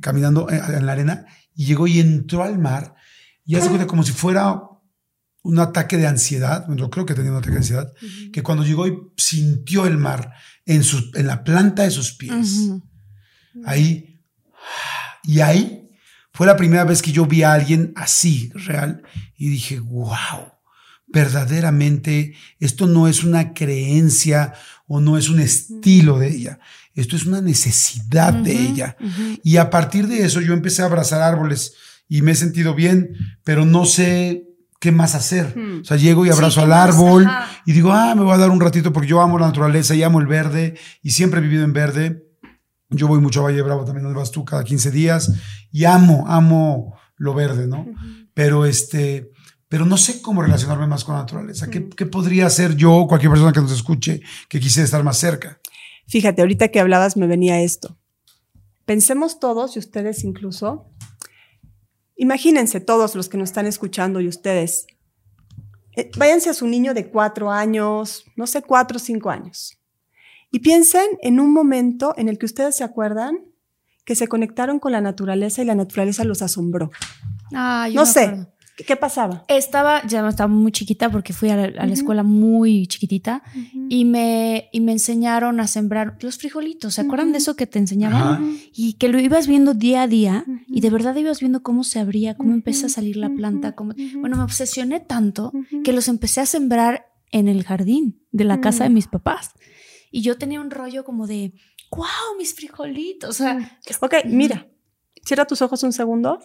caminando 0.00 0.50
en, 0.50 0.56
en 0.74 0.84
la 0.84 0.92
arena 0.92 1.26
y 1.54 1.66
llegó 1.66 1.86
y 1.86 2.00
entró 2.00 2.42
al 2.42 2.58
mar 2.58 2.96
y 3.44 3.54
hace 3.54 3.68
cuenta 3.68 3.86
como 3.86 4.02
si 4.02 4.10
fuera 4.10 4.60
un 5.44 5.58
ataque 5.60 5.96
de 5.96 6.08
ansiedad, 6.08 6.66
bueno, 6.66 6.90
creo 6.90 7.06
que 7.06 7.14
tenía 7.14 7.30
un 7.30 7.36
ataque 7.36 7.52
de 7.52 7.58
ansiedad, 7.58 7.92
que 8.32 8.42
cuando 8.42 8.64
llegó 8.64 8.88
y 8.88 8.98
sintió 9.16 9.86
el 9.86 9.96
mar 9.96 10.32
en, 10.64 10.82
sus, 10.82 11.14
en 11.14 11.28
la 11.28 11.44
planta 11.44 11.84
de 11.84 11.92
sus 11.92 12.14
pies, 12.14 12.62
Ujú. 12.66 12.82
ahí, 13.64 14.20
y 15.22 15.38
ahí 15.38 15.85
fue 16.36 16.46
la 16.46 16.56
primera 16.56 16.84
vez 16.84 17.00
que 17.00 17.12
yo 17.12 17.24
vi 17.24 17.44
a 17.44 17.54
alguien 17.54 17.94
así, 17.96 18.52
real, 18.54 19.02
y 19.38 19.48
dije, 19.48 19.80
wow, 19.80 20.52
verdaderamente 21.08 22.34
esto 22.60 22.86
no 22.86 23.08
es 23.08 23.24
una 23.24 23.54
creencia 23.54 24.52
o 24.86 25.00
no 25.00 25.16
es 25.16 25.30
un 25.30 25.40
estilo 25.40 26.18
de 26.18 26.28
ella, 26.28 26.58
esto 26.94 27.16
es 27.16 27.24
una 27.24 27.40
necesidad 27.40 28.34
de 28.34 28.52
ella. 28.52 28.98
Y 29.42 29.56
a 29.56 29.70
partir 29.70 30.08
de 30.08 30.26
eso 30.26 30.42
yo 30.42 30.52
empecé 30.52 30.82
a 30.82 30.84
abrazar 30.84 31.22
árboles 31.22 31.72
y 32.06 32.20
me 32.20 32.32
he 32.32 32.34
sentido 32.34 32.74
bien, 32.74 33.16
pero 33.42 33.64
no 33.64 33.86
sé 33.86 34.44
qué 34.78 34.92
más 34.92 35.14
hacer. 35.14 35.56
Hmm. 35.56 35.80
O 35.80 35.84
sea, 35.86 35.96
llego 35.96 36.26
y 36.26 36.28
abrazo 36.28 36.60
¿qué 36.60 36.66
al 36.66 36.72
árbol 36.74 37.26
y 37.64 37.72
digo, 37.72 37.92
ah, 37.92 38.14
me 38.14 38.24
voy 38.24 38.34
a 38.34 38.38
dar 38.38 38.50
un 38.50 38.60
ratito 38.60 38.92
porque 38.92 39.08
yo 39.08 39.22
amo 39.22 39.38
la 39.38 39.46
naturaleza 39.46 39.94
y 39.94 40.02
amo 40.02 40.20
el 40.20 40.26
verde 40.26 40.76
y 41.02 41.12
siempre 41.12 41.40
he 41.40 41.42
vivido 41.42 41.64
en 41.64 41.72
verde. 41.72 42.25
Yo 42.90 43.08
voy 43.08 43.20
mucho 43.20 43.40
a 43.40 43.44
Valle 43.44 43.62
Bravo 43.62 43.84
también, 43.84 44.04
donde 44.04 44.18
vas 44.18 44.30
tú 44.30 44.44
cada 44.44 44.62
15 44.64 44.90
días 44.90 45.32
y 45.72 45.84
amo, 45.84 46.24
amo 46.28 46.96
lo 47.16 47.34
verde, 47.34 47.66
¿no? 47.66 47.86
Pero 48.34 48.64
este, 48.64 49.32
pero 49.68 49.84
no 49.84 49.96
sé 49.96 50.22
cómo 50.22 50.42
relacionarme 50.42 50.86
más 50.86 51.04
con 51.04 51.14
la 51.14 51.22
naturaleza. 51.22 51.68
¿Qué, 51.68 51.88
qué 51.88 52.06
podría 52.06 52.46
hacer 52.46 52.76
yo 52.76 52.94
o 52.94 53.08
cualquier 53.08 53.30
persona 53.30 53.52
que 53.52 53.60
nos 53.60 53.72
escuche 53.72 54.20
que 54.48 54.60
quisiera 54.60 54.84
estar 54.84 55.02
más 55.02 55.16
cerca? 55.16 55.60
Fíjate, 56.06 56.42
ahorita 56.42 56.68
que 56.68 56.80
hablabas 56.80 57.16
me 57.16 57.26
venía 57.26 57.60
esto. 57.60 57.98
Pensemos 58.84 59.40
todos, 59.40 59.74
y 59.74 59.80
ustedes 59.80 60.22
incluso, 60.22 60.92
imagínense 62.14 62.80
todos 62.80 63.16
los 63.16 63.28
que 63.28 63.36
nos 63.36 63.50
están 63.50 63.66
escuchando 63.66 64.20
y 64.20 64.28
ustedes, 64.28 64.86
eh, 65.96 66.10
váyanse 66.16 66.50
a 66.50 66.54
su 66.54 66.68
niño 66.68 66.94
de 66.94 67.10
cuatro 67.10 67.50
años, 67.50 68.24
no 68.36 68.46
sé, 68.46 68.62
cuatro 68.62 68.98
o 68.98 69.00
cinco 69.00 69.30
años, 69.30 69.76
y 70.56 70.60
piensen 70.60 71.06
en 71.20 71.38
un 71.38 71.52
momento 71.52 72.14
en 72.16 72.28
el 72.30 72.38
que 72.38 72.46
ustedes 72.46 72.74
se 72.76 72.84
acuerdan 72.84 73.40
que 74.06 74.14
se 74.14 74.26
conectaron 74.26 74.78
con 74.78 74.92
la 74.92 75.00
naturaleza 75.02 75.60
y 75.62 75.66
la 75.66 75.74
naturaleza 75.74 76.24
los 76.24 76.40
asombró. 76.40 76.90
Ah, 77.52 77.88
yo 77.92 78.00
No 78.00 78.06
sé, 78.06 78.20
acuerdo. 78.24 78.52
¿qué, 78.76 78.84
qué 78.84 78.96
pasaba? 78.96 79.44
Estaba, 79.48 80.06
ya 80.06 80.26
estaba 80.28 80.48
muy 80.48 80.72
chiquita 80.72 81.10
porque 81.10 81.32
fui 81.34 81.50
a 81.50 81.56
la, 81.56 81.64
a 81.64 81.68
la 81.70 81.84
Ujú. 81.84 81.92
escuela 81.92 82.22
muy 82.22 82.86
chiquitita 82.86 83.42
y, 83.90 84.04
me, 84.06 84.68
y 84.72 84.80
me 84.80 84.92
enseñaron 84.92 85.60
a 85.60 85.66
sembrar 85.66 86.16
los 86.20 86.38
frijolitos. 86.38 86.94
¿Se 86.94 87.00
acuerdan 87.02 87.32
de 87.32 87.38
eso 87.38 87.54
que 87.56 87.66
te 87.66 87.78
enseñaban? 87.78 88.56
Y 88.72 88.94
que 88.94 89.08
lo 89.08 89.20
ibas 89.20 89.46
viendo 89.48 89.74
día 89.74 90.02
a 90.02 90.06
día 90.08 90.44
y 90.68 90.80
de 90.80 90.88
verdad 90.90 91.14
ibas 91.16 91.40
viendo 91.40 91.62
cómo 91.62 91.84
se 91.84 91.98
abría, 91.98 92.34
cómo 92.36 92.54
empieza 92.54 92.86
a 92.86 92.88
salir 92.88 93.16
la 93.16 93.28
planta. 93.30 93.72
Cómo... 93.74 93.92
Bueno, 94.20 94.36
me 94.38 94.42
obsesioné 94.44 95.00
tanto 95.00 95.52
que 95.84 95.92
los 95.92 96.08
empecé 96.08 96.40
a 96.40 96.46
sembrar 96.46 97.06
en 97.32 97.48
el 97.48 97.64
jardín 97.64 98.22
de 98.32 98.44
la 98.44 98.60
casa 98.60 98.84
de 98.84 98.90
mis 98.90 99.08
papás. 99.08 99.50
Y 100.16 100.22
yo 100.22 100.38
tenía 100.38 100.62
un 100.62 100.70
rollo 100.70 101.04
como 101.04 101.26
de, 101.26 101.52
wow, 101.90 102.38
mis 102.38 102.54
frijolitos. 102.54 103.28
O 103.28 103.32
sea, 103.34 103.78
ok, 104.00 104.14
mira, 104.24 104.66
cierra 105.22 105.44
tus 105.44 105.60
ojos 105.60 105.82
un 105.82 105.92
segundo 105.92 106.38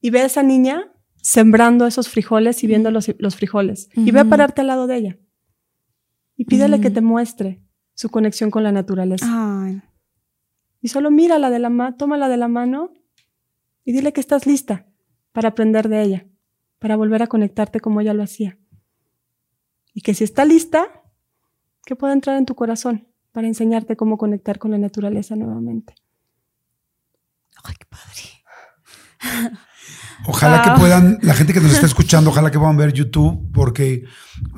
y 0.00 0.10
ve 0.10 0.22
a 0.22 0.24
esa 0.24 0.42
niña 0.42 0.92
sembrando 1.22 1.86
esos 1.86 2.08
frijoles 2.08 2.64
y 2.64 2.66
viendo 2.66 2.90
los, 2.90 3.08
los 3.20 3.36
frijoles. 3.36 3.90
Y 3.94 4.10
ve 4.10 4.18
a 4.18 4.24
pararte 4.24 4.62
al 4.62 4.66
lado 4.66 4.88
de 4.88 4.96
ella. 4.96 5.18
Y 6.34 6.46
pídele 6.46 6.80
que 6.80 6.90
te 6.90 7.00
muestre 7.00 7.62
su 7.94 8.08
conexión 8.08 8.50
con 8.50 8.64
la 8.64 8.72
naturaleza. 8.72 9.24
Y 10.80 10.88
solo 10.88 11.12
mírala 11.12 11.48
de 11.48 11.60
la 11.60 11.70
mano, 11.70 11.96
tómala 11.96 12.28
de 12.28 12.38
la 12.38 12.48
mano 12.48 12.92
y 13.84 13.92
dile 13.92 14.12
que 14.12 14.20
estás 14.20 14.48
lista 14.48 14.88
para 15.30 15.50
aprender 15.50 15.88
de 15.88 16.02
ella, 16.02 16.26
para 16.80 16.96
volver 16.96 17.22
a 17.22 17.28
conectarte 17.28 17.78
como 17.78 18.00
ella 18.00 18.14
lo 18.14 18.24
hacía. 18.24 18.58
Y 19.94 20.00
que 20.00 20.12
si 20.12 20.24
está 20.24 20.44
lista, 20.44 20.99
que 21.90 21.96
pueda 21.96 22.12
entrar 22.12 22.36
en 22.36 22.46
tu 22.46 22.54
corazón 22.54 23.08
para 23.32 23.48
enseñarte 23.48 23.96
cómo 23.96 24.16
conectar 24.16 24.60
con 24.60 24.70
la 24.70 24.78
naturaleza 24.78 25.34
nuevamente. 25.34 25.96
Ay, 27.64 27.74
qué 27.76 27.84
padre. 27.84 29.50
Ojalá 30.28 30.62
que 30.62 30.70
puedan, 30.78 31.18
la 31.22 31.34
gente 31.34 31.52
que 31.52 31.58
nos 31.58 31.72
está 31.72 31.86
escuchando, 31.86 32.30
ojalá 32.30 32.52
que 32.52 32.60
puedan 32.60 32.76
ver 32.76 32.92
YouTube, 32.92 33.50
porque 33.52 34.04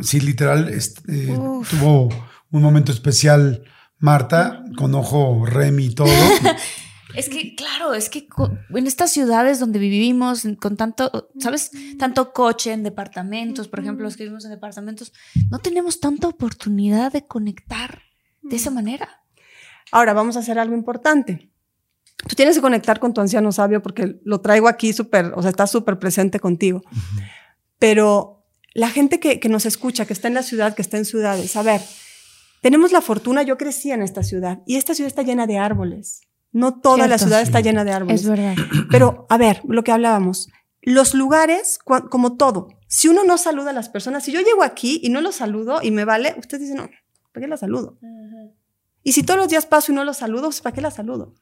sí, 0.02 0.20
literal, 0.20 0.68
este, 0.68 1.28
tuvo 1.70 2.10
un 2.50 2.62
momento 2.62 2.92
especial 2.92 3.64
Marta, 3.98 4.62
con 4.76 4.94
ojo 4.94 5.46
Remy 5.46 5.86
y 5.86 5.94
todo. 5.94 6.08
Es 7.14 7.28
que, 7.28 7.54
claro, 7.54 7.94
es 7.94 8.08
que 8.08 8.26
en 8.70 8.86
estas 8.86 9.10
ciudades 9.10 9.58
donde 9.60 9.78
vivimos, 9.78 10.46
con 10.60 10.76
tanto, 10.76 11.30
¿sabes? 11.38 11.70
Tanto 11.98 12.32
coche 12.32 12.72
en 12.72 12.82
departamentos, 12.82 13.68
por 13.68 13.80
ejemplo, 13.80 14.04
los 14.04 14.16
que 14.16 14.24
vivimos 14.24 14.44
en 14.44 14.50
departamentos, 14.50 15.12
no 15.50 15.58
tenemos 15.58 16.00
tanta 16.00 16.28
oportunidad 16.28 17.12
de 17.12 17.26
conectar 17.26 18.02
de 18.42 18.56
esa 18.56 18.70
manera. 18.70 19.22
Ahora, 19.90 20.14
vamos 20.14 20.36
a 20.36 20.40
hacer 20.40 20.58
algo 20.58 20.74
importante. 20.74 21.50
Tú 22.28 22.34
tienes 22.34 22.56
que 22.56 22.62
conectar 22.62 23.00
con 23.00 23.12
tu 23.12 23.20
anciano 23.20 23.52
sabio 23.52 23.82
porque 23.82 24.20
lo 24.24 24.40
traigo 24.40 24.68
aquí 24.68 24.92
súper, 24.92 25.32
o 25.34 25.42
sea, 25.42 25.50
está 25.50 25.66
súper 25.66 25.98
presente 25.98 26.40
contigo. 26.40 26.82
Pero 27.78 28.46
la 28.74 28.88
gente 28.88 29.20
que, 29.20 29.38
que 29.40 29.48
nos 29.48 29.66
escucha, 29.66 30.06
que 30.06 30.12
está 30.12 30.28
en 30.28 30.34
la 30.34 30.42
ciudad, 30.42 30.74
que 30.74 30.82
está 30.82 30.96
en 30.96 31.04
ciudades, 31.04 31.56
a 31.56 31.62
ver, 31.62 31.80
tenemos 32.62 32.92
la 32.92 33.00
fortuna, 33.00 33.42
yo 33.42 33.58
crecí 33.58 33.90
en 33.90 34.02
esta 34.02 34.22
ciudad 34.22 34.60
y 34.66 34.76
esta 34.76 34.94
ciudad 34.94 35.08
está 35.08 35.22
llena 35.22 35.46
de 35.46 35.58
árboles. 35.58 36.22
No 36.52 36.80
toda 36.80 37.08
la 37.08 37.18
ciudad 37.18 37.40
está 37.40 37.60
llena 37.60 37.84
de 37.84 37.92
árboles. 37.92 38.20
Es 38.20 38.28
verdad. 38.28 38.54
Pero, 38.90 39.26
a 39.28 39.38
ver, 39.38 39.62
lo 39.66 39.82
que 39.82 39.92
hablábamos, 39.92 40.48
los 40.82 41.14
lugares, 41.14 41.78
como 41.78 42.36
todo, 42.36 42.68
si 42.88 43.08
uno 43.08 43.24
no 43.24 43.38
saluda 43.38 43.70
a 43.70 43.72
las 43.72 43.88
personas, 43.88 44.24
si 44.24 44.32
yo 44.32 44.40
llego 44.40 44.62
aquí 44.62 45.00
y 45.02 45.08
no 45.08 45.20
los 45.22 45.36
saludo 45.36 45.80
y 45.82 45.90
me 45.90 46.04
vale, 46.04 46.34
usted 46.38 46.60
dice, 46.60 46.74
no, 46.74 46.90
¿para 47.32 47.44
qué 47.44 47.48
la 47.48 47.56
saludo? 47.56 47.98
Y 49.02 49.12
si 49.12 49.22
todos 49.22 49.38
los 49.38 49.48
días 49.48 49.64
paso 49.66 49.92
y 49.92 49.94
no 49.94 50.04
los 50.04 50.18
saludo, 50.18 50.44
pues, 50.44 50.60
¿para 50.60 50.74
qué 50.74 50.82
la 50.82 50.90
saludo? 50.90 51.34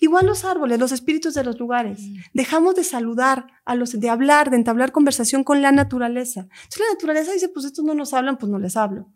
Igual 0.00 0.26
los 0.26 0.44
árboles, 0.44 0.78
los 0.78 0.92
espíritus 0.92 1.34
de 1.34 1.44
los 1.44 1.58
lugares. 1.58 2.00
Mm. 2.00 2.16
Dejamos 2.34 2.74
de 2.74 2.84
saludar, 2.84 3.46
a 3.66 3.74
los, 3.74 3.98
de 3.98 4.08
hablar, 4.08 4.50
de 4.50 4.56
entablar 4.56 4.92
conversación 4.92 5.42
con 5.42 5.60
la 5.60 5.72
naturaleza. 5.72 6.42
Entonces 6.42 6.80
la 6.88 6.94
naturaleza 6.94 7.32
dice, 7.32 7.48
pues 7.48 7.66
estos 7.66 7.84
no 7.84 7.94
nos 7.94 8.14
hablan, 8.14 8.38
pues 8.38 8.50
no 8.50 8.58
les 8.58 8.76
hablo. 8.76 9.08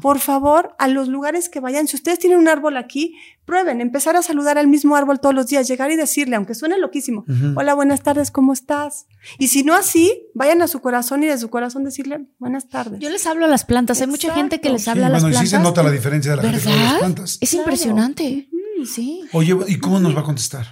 Por 0.00 0.18
favor, 0.18 0.74
a 0.78 0.88
los 0.88 1.08
lugares 1.08 1.50
que 1.50 1.60
vayan, 1.60 1.86
si 1.86 1.96
ustedes 1.96 2.18
tienen 2.18 2.38
un 2.38 2.48
árbol 2.48 2.78
aquí, 2.78 3.16
prueben, 3.44 3.80
empezar 3.80 4.16
a 4.16 4.22
saludar 4.22 4.56
al 4.56 4.66
mismo 4.66 4.96
árbol 4.96 5.20
todos 5.20 5.34
los 5.34 5.46
días, 5.46 5.68
llegar 5.68 5.90
y 5.90 5.96
decirle, 5.96 6.36
aunque 6.36 6.54
suene 6.54 6.78
loquísimo, 6.78 7.24
hola, 7.54 7.74
buenas 7.74 8.02
tardes, 8.02 8.30
¿cómo 8.30 8.54
estás? 8.54 9.06
Y 9.38 9.48
si 9.48 9.62
no 9.62 9.74
así, 9.74 10.26
vayan 10.34 10.62
a 10.62 10.68
su 10.68 10.80
corazón 10.80 11.22
y 11.22 11.26
de 11.26 11.36
su 11.36 11.50
corazón 11.50 11.84
decirle, 11.84 12.26
buenas 12.38 12.68
tardes. 12.68 13.00
Yo 13.00 13.10
les 13.10 13.26
hablo 13.26 13.44
a 13.44 13.48
las 13.48 13.66
plantas, 13.66 14.00
hay 14.00 14.06
mucha 14.06 14.32
gente 14.32 14.60
que 14.60 14.70
les 14.70 14.88
habla 14.88 15.08
a 15.08 15.10
las 15.10 15.20
plantas. 15.20 15.38
Bueno, 15.38 15.46
sí 15.46 15.56
se 15.56 15.62
nota 15.62 15.82
la 15.82 15.90
diferencia 15.90 16.30
de 16.30 16.36
la 16.38 16.42
gente 16.44 16.64
con 16.64 16.82
las 16.82 16.98
plantas. 16.98 17.38
Es 17.42 17.52
impresionante. 17.52 18.47
Sí. 18.86 19.24
Oye, 19.32 19.56
¿y 19.68 19.78
cómo 19.78 20.00
nos 20.00 20.16
va 20.16 20.20
a 20.20 20.24
contestar? 20.24 20.66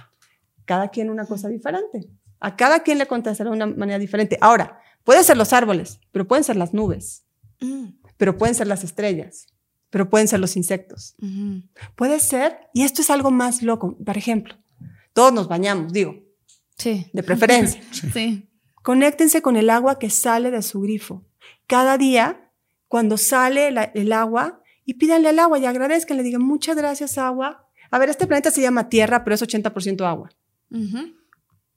Cada 0.65 0.89
quien 0.89 1.09
una 1.09 1.25
cosa 1.25 1.47
diferente. 1.47 2.09
A 2.39 2.55
cada 2.55 2.81
quien 2.81 2.97
le 2.97 3.07
contestará 3.07 3.49
de 3.49 3.55
una 3.55 3.65
manera 3.65 3.99
diferente. 3.99 4.37
Ahora, 4.41 4.79
pueden 5.03 5.23
ser 5.23 5.37
los 5.37 5.53
árboles, 5.53 5.99
pero 6.11 6.27
pueden 6.27 6.43
ser 6.43 6.55
las 6.55 6.73
nubes, 6.73 7.23
mm. 7.61 7.87
pero 8.17 8.37
pueden 8.37 8.55
ser 8.55 8.67
las 8.67 8.83
estrellas, 8.83 9.47
pero 9.89 10.09
pueden 10.09 10.27
ser 10.27 10.39
los 10.39 10.55
insectos. 10.55 11.15
Puede 11.95 12.19
ser, 12.19 12.59
y 12.73 12.83
esto 12.83 13.01
es 13.01 13.09
algo 13.09 13.31
más 13.31 13.63
loco, 13.63 13.97
por 13.97 14.17
ejemplo, 14.17 14.55
todos 15.13 15.33
nos 15.33 15.47
bañamos, 15.47 15.93
digo, 15.93 16.15
sí. 16.77 17.09
de 17.13 17.23
preferencia. 17.23 17.81
sí. 18.13 18.49
Conéctense 18.83 19.41
con 19.41 19.57
el 19.57 19.69
agua 19.69 19.97
que 19.97 20.09
sale 20.09 20.51
de 20.51 20.61
su 20.61 20.81
grifo. 20.81 21.25
Cada 21.65 21.97
día, 21.97 22.51
cuando 22.87 23.17
sale 23.17 23.67
el 23.67 24.13
agua, 24.13 24.61
y 24.85 24.93
pídanle 24.93 25.29
al 25.29 25.39
agua 25.39 25.59
y 25.59 25.65
agradezcan, 25.65 26.15
le 26.15 26.23
digan 26.23 26.41
muchas 26.41 26.77
gracias 26.77 27.17
agua 27.17 27.66
a 27.89 27.99
ver, 27.99 28.09
este 28.09 28.27
planeta 28.27 28.51
se 28.51 28.61
llama 28.61 28.89
Tierra, 28.89 29.23
pero 29.23 29.35
es 29.35 29.41
80% 29.41 30.05
agua. 30.05 30.29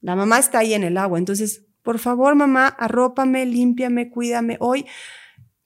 La 0.00 0.16
mamá 0.16 0.38
está 0.38 0.58
ahí 0.58 0.74
en 0.74 0.82
el 0.82 0.96
agua. 0.96 1.18
Entonces, 1.18 1.64
por 1.82 1.98
favor, 1.98 2.34
mamá, 2.34 2.66
arrópame, 2.68 3.46
límpiame, 3.46 4.10
cuídame. 4.10 4.56
Hoy 4.60 4.86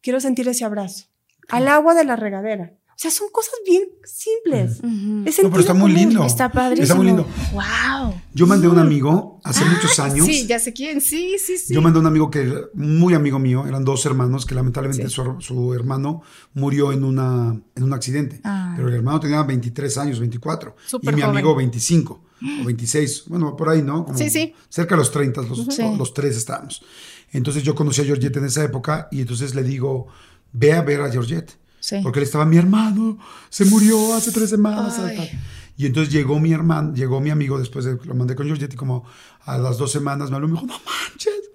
quiero 0.00 0.20
sentir 0.20 0.48
ese 0.48 0.64
abrazo. 0.64 1.06
Al 1.48 1.68
agua 1.68 1.94
de 1.94 2.04
la 2.04 2.16
regadera. 2.16 2.72
O 2.94 2.96
sea, 2.96 3.10
son 3.10 3.28
cosas 3.32 3.54
bien 3.66 3.82
simples. 4.04 4.80
no, 4.82 5.50
pero 5.50 5.60
está 5.60 5.74
muy 5.74 5.92
lindo. 5.92 6.24
Está 6.24 6.50
padrísimo. 6.50 6.84
Está 6.84 6.94
muy 6.94 7.06
lindo. 7.06 7.26
Wow. 7.52 8.14
Yo 8.32 8.46
mandé 8.46 8.68
a 8.68 8.70
un 8.70 8.78
amigo 8.78 9.40
hace 9.42 9.64
muchos 9.64 9.98
años. 9.98 10.24
Sí, 10.26 10.46
ya 10.46 10.60
sé 10.60 10.72
quién. 10.72 11.00
Sí, 11.00 11.36
sí, 11.44 11.58
sí. 11.58 11.74
Yo 11.74 11.82
mandé 11.82 11.98
a 11.98 12.00
un 12.00 12.06
amigo 12.06 12.30
que, 12.30 12.66
muy 12.74 13.14
amigo 13.14 13.40
mío, 13.40 13.66
eran 13.66 13.84
dos 13.84 14.06
hermanos, 14.06 14.46
que 14.46 14.54
lamentablemente 14.54 15.08
su, 15.08 15.74
hermano 15.74 16.22
murió 16.54 16.92
en, 16.92 17.02
una, 17.02 17.60
en 17.74 17.82
un 17.82 17.92
accidente. 17.92 18.40
Ah. 18.44 18.74
Pero 18.76 18.88
el 18.88 18.94
hermano 18.94 19.18
tenía 19.18 19.42
23 19.42 19.98
años, 19.98 20.20
24. 20.20 20.76
y 21.02 21.08
mi 21.10 21.22
amigo 21.22 21.54
25 21.56 22.24
o 22.62 22.64
26. 22.64 23.24
Bueno, 23.26 23.56
por 23.56 23.70
ahí, 23.70 23.82
¿no? 23.82 24.06
sí, 24.14 24.30
sí. 24.30 24.54
Cerca 24.68 24.94
de 24.94 24.98
los 25.00 25.10
30, 25.10 25.42
los, 25.42 25.78
los 25.98 26.14
tres 26.14 26.36
estábamos. 26.36 26.82
Entonces 27.32 27.64
yo 27.64 27.74
conocí 27.74 28.00
a 28.00 28.04
Georgette 28.04 28.36
en 28.36 28.44
esa 28.44 28.62
época 28.62 29.08
y 29.10 29.20
entonces 29.20 29.56
le 29.56 29.64
digo, 29.64 30.06
ve 30.52 30.72
a 30.72 30.82
ver 30.82 31.00
a 31.00 31.10
Georgette. 31.10 31.58
Porque 32.02 32.20
él 32.20 32.24
estaba, 32.24 32.44
mi 32.44 32.56
hermano 32.56 33.18
se 33.50 33.64
murió 33.64 34.14
hace 34.14 34.32
tres 34.32 34.50
semanas. 34.50 35.00
Y 35.76 35.86
entonces 35.86 36.12
llegó 36.12 36.38
mi 36.38 36.52
hermano, 36.52 36.94
llegó 36.94 37.20
mi 37.20 37.30
amigo 37.30 37.58
después 37.58 37.84
de 37.84 37.98
lo 38.04 38.14
mandé 38.14 38.36
con 38.36 38.46
Georgette 38.46 38.74
y 38.74 38.76
como 38.76 39.04
a 39.44 39.58
las 39.58 39.76
dos 39.76 39.90
semanas 39.90 40.30
me 40.30 40.36
habló 40.36 40.48
y 40.48 40.52
me 40.52 40.60
dijo, 40.60 40.66
no 40.66 40.80
manches, 40.86 41.50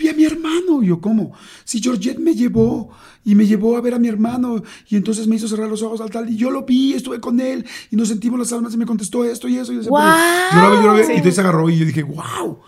vi 0.00 0.08
a 0.08 0.14
mi 0.14 0.24
hermano. 0.24 0.82
Y 0.82 0.86
yo, 0.86 1.00
¿cómo? 1.00 1.32
Si 1.64 1.80
Georgette 1.80 2.18
me 2.18 2.34
llevó 2.34 2.90
y 3.24 3.34
me 3.34 3.46
llevó 3.46 3.76
a 3.76 3.80
ver 3.80 3.94
a 3.94 3.98
mi 3.98 4.08
hermano 4.08 4.62
y 4.88 4.96
entonces 4.96 5.26
me 5.26 5.36
hizo 5.36 5.46
cerrar 5.46 5.68
los 5.68 5.82
ojos 5.82 6.00
al 6.00 6.10
tal 6.10 6.30
y 6.30 6.36
yo 6.36 6.50
lo 6.50 6.64
vi, 6.64 6.94
estuve 6.94 7.20
con 7.20 7.38
él 7.38 7.66
y 7.90 7.96
nos 7.96 8.08
sentimos 8.08 8.38
las 8.38 8.52
almas 8.52 8.74
y 8.74 8.78
me 8.78 8.86
contestó 8.86 9.24
esto 9.24 9.46
y 9.46 9.56
eso. 9.56 9.72
Y, 9.72 9.84
yo, 9.84 9.90
y 11.12 11.16
entonces 11.16 11.38
agarró 11.38 11.68
y 11.68 11.78
yo 11.78 11.84
dije, 11.84 12.02
wow. 12.02 12.60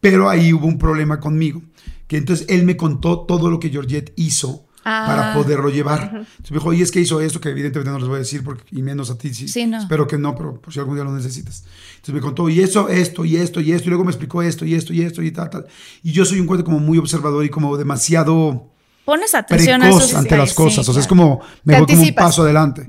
Pero 0.00 0.28
ahí 0.28 0.52
hubo 0.52 0.66
un 0.66 0.78
problema 0.78 1.18
conmigo, 1.18 1.62
que 2.06 2.18
entonces 2.18 2.46
él 2.50 2.64
me 2.64 2.76
contó 2.76 3.20
todo 3.20 3.50
lo 3.50 3.58
que 3.58 3.70
Georgette 3.70 4.12
hizo 4.16 4.66
para 4.84 5.32
ah. 5.32 5.34
poderlo 5.34 5.70
llevar. 5.70 6.10
Entonces 6.12 6.50
me 6.50 6.58
dijo, 6.58 6.68
oye, 6.68 6.82
es 6.82 6.90
que 6.90 7.00
hizo 7.00 7.20
esto, 7.20 7.40
que 7.40 7.48
evidentemente 7.48 7.90
no 7.90 7.98
les 7.98 8.06
voy 8.06 8.16
a 8.16 8.18
decir, 8.18 8.44
porque, 8.44 8.64
y 8.70 8.82
menos 8.82 9.10
a 9.10 9.16
ti, 9.16 9.32
sí, 9.32 9.46
espero 9.46 10.06
que 10.06 10.18
no, 10.18 10.34
pero 10.34 10.60
por 10.60 10.72
si 10.72 10.78
algún 10.78 10.94
día 10.94 11.04
lo 11.04 11.12
necesitas. 11.12 11.64
Entonces 11.94 12.14
me 12.14 12.20
contó, 12.20 12.48
y 12.50 12.60
eso, 12.60 12.88
esto, 12.90 13.24
y 13.24 13.36
esto, 13.36 13.60
y 13.60 13.72
esto, 13.72 13.86
y 13.86 13.88
luego 13.88 14.04
me 14.04 14.10
explicó 14.10 14.42
esto, 14.42 14.66
y 14.66 14.74
esto, 14.74 14.92
y 14.92 15.00
esto, 15.00 15.22
y 15.22 15.30
tal, 15.30 15.48
tal. 15.48 15.66
Y 16.02 16.12
yo 16.12 16.26
soy 16.26 16.38
un 16.38 16.46
cuento 16.46 16.64
como 16.64 16.78
muy 16.80 16.98
observador 16.98 17.44
y 17.44 17.48
como 17.48 17.76
demasiado... 17.78 18.70
Pones 19.06 19.34
atención 19.34 19.82
a 19.82 19.88
eso, 19.88 20.16
ante 20.16 20.36
las 20.36 20.54
cosas, 20.54 20.86
o 20.88 20.92
sea, 20.92 21.00
es 21.00 21.06
como, 21.06 21.40
me 21.64 21.78
voy 21.78 21.86
como 21.86 22.02
un 22.02 22.14
paso 22.14 22.42
adelante. 22.42 22.86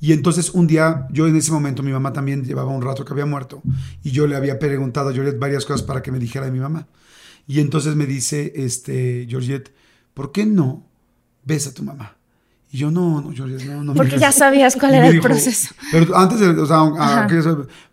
Y 0.00 0.12
entonces 0.12 0.50
un 0.50 0.66
día, 0.66 1.06
yo 1.10 1.26
en 1.26 1.36
ese 1.36 1.52
momento, 1.52 1.82
mi 1.82 1.92
mamá 1.92 2.12
también 2.12 2.44
llevaba 2.44 2.70
un 2.70 2.82
rato 2.82 3.04
que 3.04 3.12
había 3.12 3.26
muerto, 3.26 3.62
y 4.02 4.10
yo 4.10 4.26
le 4.26 4.36
había 4.36 4.58
preguntado 4.58 5.10
a 5.10 5.12
Georgette 5.12 5.38
varias 5.38 5.66
cosas 5.66 5.82
para 5.82 6.02
que 6.02 6.12
me 6.12 6.18
dijera 6.18 6.46
de 6.46 6.52
mi 6.52 6.60
mamá. 6.60 6.86
Y 7.46 7.60
entonces 7.60 7.94
me 7.94 8.06
dice, 8.06 8.52
este, 8.56 9.26
Georgette, 9.28 9.72
¿por 10.14 10.32
qué 10.32 10.46
no 10.46 10.85
ves 11.46 11.66
a 11.66 11.72
tu 11.72 11.82
mamá. 11.82 12.16
Y 12.70 12.78
yo, 12.78 12.90
no, 12.90 13.22
no, 13.22 13.32
yo 13.32 13.46
no, 13.46 13.84
no. 13.84 13.94
Porque 13.94 14.18
ya 14.18 14.32
sabías 14.32 14.76
cuál 14.76 14.94
era 14.94 15.06
el 15.06 15.20
proceso. 15.20 15.74
Pero 15.90 16.14
antes 16.16 16.40
de, 16.40 16.48
o 16.48 16.66
sea, 16.66 16.82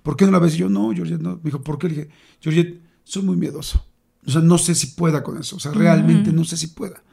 ¿por 0.02 0.18
qué 0.18 0.26
no 0.26 0.32
la 0.32 0.40
ves? 0.40 0.56
Y 0.56 0.58
yo, 0.58 0.70
no, 0.70 0.92
Georgette, 0.92 1.22
no. 1.22 1.36
Me 1.36 1.44
dijo, 1.44 1.62
¿por 1.62 1.78
qué? 1.78 1.88
Le 1.88 1.96
dije, 1.96 2.10
Georgette, 2.42 2.82
soy 3.04 3.22
muy 3.22 3.38
miedoso. 3.38 3.86
O 4.26 4.32
sea, 4.32 4.42
no 4.42 4.58
sé 4.58 4.74
si 4.74 4.88
pueda 4.88 5.22
con 5.22 5.38
eso. 5.38 5.58
O 5.58 5.60
sea, 5.60 5.72
realmente 5.72 6.32
no 6.32 6.46
sé 6.46 6.56
si 6.56 6.68
pueda. 6.68 7.04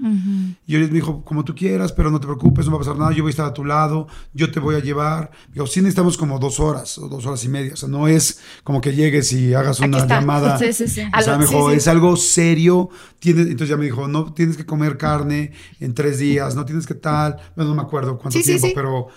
Y 0.67 0.77
él 0.77 0.83
me 0.83 0.95
dijo, 0.95 1.25
como 1.25 1.45
tú 1.45 1.55
quieras, 1.55 1.93
pero 1.93 2.11
no 2.11 2.21
te 2.21 2.27
preocupes, 2.27 2.67
no 2.67 2.73
va 2.73 2.77
a 2.77 2.81
pasar 2.81 2.97
nada. 2.97 3.13
Yo 3.13 3.23
voy 3.23 3.31
a 3.31 3.33
estar 3.33 3.47
a 3.47 3.53
tu 3.53 3.65
lado, 3.65 4.07
yo 4.33 4.51
te 4.51 4.61
voy 4.61 4.77
a 4.77 4.79
llevar. 4.79 5.31
Digo, 5.53 5.67
sí 5.67 5.81
necesitamos 5.81 6.17
como 6.17 6.39
dos 6.39 6.61
horas 6.61 6.99
o 6.99 7.09
dos 7.09 7.27
horas 7.27 7.45
y 7.45 7.49
media. 7.49 7.75
O 7.75 7.77
sea, 7.77 7.89
no 7.89 8.07
es 8.07 8.41
como 8.63 8.81
que 8.81 8.95
llegues 8.95 9.33
y 9.33 9.55
hagas 9.55 9.81
una 9.81 10.07
llamada. 10.07 10.59
Sí, 10.61 10.73
sí, 10.73 10.89
sí. 10.89 11.03
O 11.17 11.23
sea, 11.23 11.39
me 11.39 11.47
dijo, 11.47 11.71
es 11.71 11.89
algo 11.89 12.17
serio. 12.17 12.91
Tienes, 13.19 13.47
entonces 13.47 13.71
ya 13.71 13.77
me 13.77 13.87
dijo, 13.87 14.07
no 14.09 14.33
tienes 14.33 14.57
que 14.57 14.67
comer 14.67 14.99
carne 14.99 15.53
en 15.81 15.95
tres 15.95 16.19
días, 16.19 16.55
no 16.55 16.65
tienes 16.65 16.87
que 16.87 16.95
tal. 16.95 17.37
Bueno, 17.57 17.71
no 17.71 17.77
me 17.77 17.83
acuerdo 17.83 18.19
cuánto 18.19 18.41
tiempo, 18.41 18.69
pero, 18.75 19.09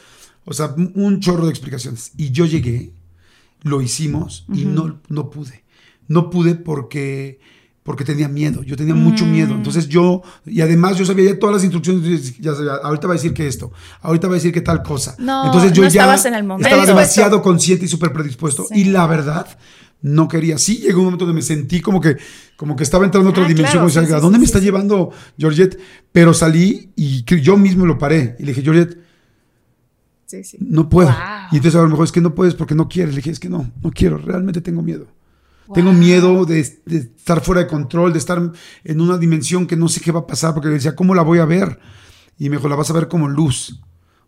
o 0.46 0.54
sea, 0.54 0.74
un 0.96 1.20
chorro 1.20 1.46
de 1.46 1.52
explicaciones. 1.52 2.12
Y 2.18 2.32
yo 2.32 2.46
llegué, 2.46 2.94
lo 3.62 3.82
hicimos 3.82 4.46
y 4.54 4.66
no, 4.66 5.00
no 5.10 5.30
pude 5.30 5.64
no 6.08 6.30
pude 6.30 6.56
porque 6.56 7.40
porque 7.84 8.06
tenía 8.06 8.28
miedo, 8.30 8.64
yo 8.64 8.76
tenía 8.78 8.96
mucho 8.96 9.26
miedo. 9.26 9.54
Entonces 9.54 9.90
yo, 9.90 10.22
y 10.46 10.62
además 10.62 10.98
yo 10.98 11.06
sabía 11.06 11.32
ya 11.32 11.38
todas 11.40 11.56
las 11.56 11.64
instrucciones, 11.64 12.38
ya 12.40 12.56
sabía, 12.56 12.76
ahorita 12.76 13.08
va 13.08 13.14
a 13.14 13.18
decir 13.18 13.34
que 13.34 13.46
esto, 13.46 13.72
ahorita 14.02 14.28
va 14.28 14.34
a 14.34 14.38
decir 14.38 14.54
que 14.54 14.62
tal 14.62 14.82
cosa. 14.84 15.16
No, 15.20 15.46
Entonces 15.48 15.74
yo 15.74 15.84
no 15.84 15.90
ya 15.90 16.02
estabas 16.02 16.26
en 16.26 16.34
el 16.36 16.44
momento. 16.46 16.68
estaba 16.68 16.86
demasiado 16.86 17.42
consciente 17.42 17.86
y 17.86 17.88
súper 17.90 18.14
predispuesto. 18.14 18.66
Y 18.74 18.86
la 18.86 19.06
verdad, 19.06 19.48
no 20.02 20.28
quería. 20.28 20.58
Sí, 20.58 20.78
llegó 20.78 21.00
un 21.00 21.06
momento 21.06 21.26
donde 21.26 21.36
me 21.40 21.42
sentí 21.42 21.82
como 21.82 22.00
que, 22.02 22.18
como 22.56 22.76
que 22.76 22.84
estaba 22.84 23.04
entrando 23.06 23.30
en 23.30 23.34
otra 23.34 23.46
Ah, 23.46 23.48
dimensión. 23.48 23.72
claro, 23.72 23.88
o 23.88 23.90
sea, 23.90 24.06
sí, 24.06 24.12
¿a 24.14 24.16
sí, 24.18 24.22
dónde 24.22 24.38
sí, 24.38 24.40
me 24.42 24.46
sí, 24.46 24.50
está 24.50 24.60
sí. 24.60 24.66
llevando 24.66 25.12
Georgette? 25.38 25.78
Pero 26.12 26.34
salí 26.34 26.90
y 26.96 27.24
yo 27.42 27.58
mismo 27.58 27.86
lo 27.86 27.98
paré. 27.98 28.36
Y 28.40 28.44
le 28.44 28.50
dije, 28.54 28.62
Georgette, 28.62 28.98
Sí, 30.26 30.44
sí. 30.44 30.58
no 30.62 30.90
puedo. 30.90 31.10
Wow. 31.10 31.18
Y 31.52 31.58
entonces 31.58 31.80
a 31.80 31.84
lo 31.84 31.90
mejor 31.90 32.06
es 32.06 32.12
que 32.12 32.22
no 32.22 32.34
puedes 32.34 32.56
porque 32.56 32.76
no 32.76 32.88
quieres. 32.88 33.14
Le 33.14 33.18
dije, 33.18 33.30
es 33.32 33.40
que 33.40 33.50
no, 33.50 33.70
no 33.84 33.92
quiero, 33.92 34.18
realmente 34.18 34.62
tengo 34.62 34.82
miedo. 34.82 35.08
Tengo 35.74 35.94
miedo 35.94 36.46
de, 36.46 36.64
de 36.86 36.98
estar 36.98 37.42
fuera 37.42 37.62
de 37.62 37.68
control, 37.68 38.12
de 38.14 38.20
estar 38.20 38.42
en 38.84 39.02
una 39.02 39.18
dimensión 39.18 39.68
que 39.68 39.76
no 39.76 39.88
sé 39.88 40.02
qué 40.02 40.12
va 40.12 40.22
a 40.22 40.28
pasar, 40.28 40.54
porque 40.54 40.70
le 40.70 40.76
decía, 40.76 40.96
¿cómo 40.96 41.16
la 41.16 41.22
voy 41.22 41.40
a 41.40 41.46
ver? 41.46 41.80
Y 42.38 42.50
me 42.50 42.58
dijo, 42.58 42.68
la 42.68 42.76
vas 42.76 42.90
a 42.90 42.94
ver 42.94 43.08
como 43.08 43.28
luz. 43.30 43.80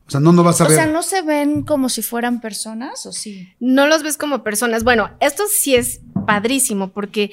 O 0.07 0.11
sea, 0.11 0.19
no, 0.19 0.31
no 0.31 0.43
vas 0.43 0.61
a 0.61 0.65
O 0.65 0.67
ver. 0.67 0.77
sea, 0.77 0.85
¿no 0.85 1.01
se 1.01 1.23
ven 1.23 1.63
como 1.63 1.89
si 1.89 2.01
fueran 2.03 2.39
personas 2.39 3.05
o 3.07 3.11
sí? 3.11 3.49
No 3.59 3.87
los 3.87 4.03
ves 4.03 4.17
como 4.17 4.43
personas. 4.43 4.83
Bueno, 4.83 5.09
esto 5.19 5.43
sí 5.49 5.75
es 5.75 6.01
padrísimo 6.27 6.91
porque 6.93 7.31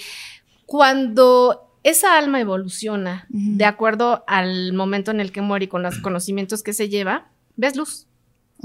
cuando 0.67 1.69
esa 1.83 2.17
alma 2.17 2.41
evoluciona 2.41 3.27
de 3.29 3.65
acuerdo 3.65 4.25
al 4.27 4.73
momento 4.73 5.11
en 5.11 5.21
el 5.21 5.33
que 5.33 5.43
muere 5.43 5.67
y 5.67 5.69
con 5.69 5.83
los 5.83 5.99
conocimientos 5.99 6.63
que 6.63 6.73
se 6.73 6.89
lleva, 6.89 7.31
ves 7.57 7.77
luz. 7.77 8.07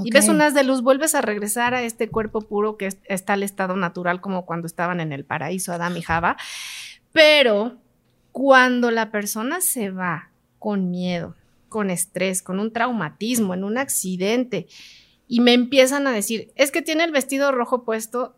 Y 0.04 0.10
ves 0.10 0.28
unas 0.28 0.54
de 0.54 0.62
luz, 0.64 0.82
vuelves 0.82 1.14
a 1.14 1.20
regresar 1.22 1.74
a 1.74 1.82
este 1.82 2.08
cuerpo 2.08 2.40
puro 2.40 2.76
que 2.76 2.86
es- 2.86 2.98
está 3.04 3.32
al 3.32 3.42
estado 3.42 3.76
natural 3.76 4.20
como 4.20 4.46
cuando 4.46 4.66
estaban 4.66 5.00
en 5.00 5.12
el 5.12 5.24
paraíso 5.24 5.72
Adán 5.72 5.96
y 5.96 6.02
Java. 6.02 6.36
Pero 7.12 7.78
cuando 8.32 8.90
la 8.90 9.10
persona 9.10 9.60
se 9.60 9.90
va 9.90 10.30
con 10.58 10.90
miedo, 10.90 11.34
con 11.68 11.90
estrés, 11.90 12.42
con 12.42 12.60
un 12.60 12.72
traumatismo, 12.72 13.54
en 13.54 13.64
un 13.64 13.78
accidente, 13.78 14.66
y 15.26 15.40
me 15.40 15.52
empiezan 15.52 16.06
a 16.06 16.12
decir, 16.12 16.52
es 16.54 16.70
que 16.70 16.80
tiene 16.82 17.04
el 17.04 17.12
vestido 17.12 17.52
rojo 17.52 17.84
puesto, 17.84 18.36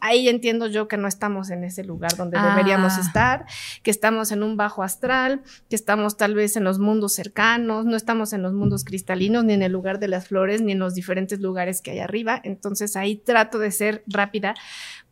ahí 0.00 0.28
entiendo 0.28 0.66
yo 0.66 0.86
que 0.88 0.96
no 0.96 1.08
estamos 1.08 1.50
en 1.50 1.64
ese 1.64 1.84
lugar 1.84 2.16
donde 2.16 2.38
Ah. 2.38 2.50
deberíamos 2.50 2.98
estar, 2.98 3.46
que 3.82 3.90
estamos 3.90 4.30
en 4.32 4.42
un 4.42 4.56
bajo 4.56 4.82
astral, 4.82 5.42
que 5.68 5.76
estamos 5.76 6.16
tal 6.16 6.34
vez 6.34 6.56
en 6.56 6.64
los 6.64 6.78
mundos 6.78 7.14
cercanos, 7.14 7.84
no 7.84 7.96
estamos 7.96 8.32
en 8.32 8.42
los 8.42 8.52
mundos 8.52 8.84
cristalinos, 8.84 9.44
ni 9.44 9.52
en 9.54 9.62
el 9.62 9.72
lugar 9.72 9.98
de 9.98 10.08
las 10.08 10.28
flores, 10.28 10.62
ni 10.62 10.72
en 10.72 10.78
los 10.78 10.94
diferentes 10.94 11.40
lugares 11.40 11.82
que 11.82 11.90
hay 11.90 11.98
arriba. 11.98 12.40
Entonces 12.44 12.96
ahí 12.96 13.16
trato 13.16 13.58
de 13.58 13.70
ser 13.70 14.04
rápida 14.06 14.54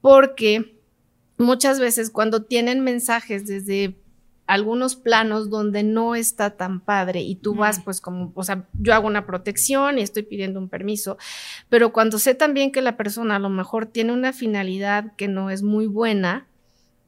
porque 0.01 0.79
muchas 1.37 1.81
veces 1.81 2.11
cuando 2.11 2.45
tienen 2.45 2.81
mensajes 2.81 3.47
desde 3.47 3.97
algunos 4.49 4.97
planos 4.97 5.51
donde 5.51 5.83
no 5.83 6.15
está 6.15 6.57
tan 6.57 6.81
padre 6.81 7.21
y 7.21 7.37
tú 7.37 7.55
vas 7.55 7.81
pues 7.81 8.01
como, 8.01 8.33
o 8.35 8.43
sea, 8.43 8.67
yo 8.73 8.95
hago 8.95 9.07
una 9.07 9.27
protección 9.27 9.99
y 9.99 10.03
estoy 10.03 10.23
pidiendo 10.23 10.59
un 10.59 10.71
permiso, 10.71 11.19
pero 11.69 11.93
cuando 11.93 12.19
sé 12.19 12.35
también 12.35 12.73
que 12.73 12.81
la 12.81 12.97
persona 12.97 13.37
a 13.37 13.41
lo 13.41 13.51
mejor 13.51 13.87
tiene 13.87 14.15
una 14.15 14.33
finalidad 14.33 15.15
que 15.17 15.29
no 15.29 15.51
es 15.51 15.63
muy 15.63 15.87
buena 15.87 16.47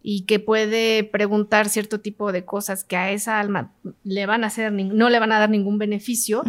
y 0.02 0.26
que 0.26 0.38
puede 0.38 1.02
preguntar 1.02 1.70
cierto 1.70 2.00
tipo 2.00 2.30
de 2.30 2.44
cosas 2.44 2.84
que 2.84 2.96
a 2.96 3.10
esa 3.10 3.40
alma 3.40 3.72
le 4.04 4.26
van 4.26 4.44
a 4.44 4.48
hacer, 4.48 4.70
no 4.70 5.08
le 5.08 5.18
van 5.18 5.32
a 5.32 5.38
dar 5.38 5.48
ningún 5.48 5.78
beneficio, 5.78 6.42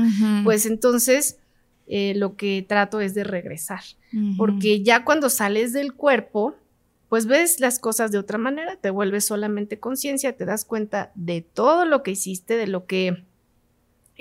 pues 0.44 0.66
entonces 0.66 1.40
eh, 1.88 2.14
lo 2.18 2.36
que 2.36 2.66
trato 2.68 3.00
es 3.00 3.14
de 3.14 3.24
regresar, 3.24 3.82
porque 4.38 4.84
ya 4.84 5.06
cuando 5.06 5.30
sales 5.30 5.72
del 5.72 5.94
cuerpo, 5.94 6.56
pues 7.12 7.26
ves 7.26 7.60
las 7.60 7.78
cosas 7.78 8.10
de 8.14 8.20
otra 8.20 8.38
manera, 8.38 8.78
te 8.78 8.90
vuelves 8.90 9.26
solamente 9.26 9.82
conciencia, 9.82 10.38
te 10.38 10.46
das 10.46 10.64
cuenta 10.64 11.12
de 11.14 11.42
todo 11.42 11.84
lo 11.84 12.04
que 12.04 12.12
hiciste, 12.12 12.56
de 12.56 12.68
lo 12.68 12.86
que 12.86 13.26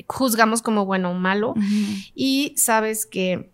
juzgamos 0.08 0.60
como 0.60 0.86
bueno 0.86 1.12
o 1.12 1.14
malo, 1.14 1.54
y 2.16 2.52
sabes 2.56 3.06
que 3.06 3.52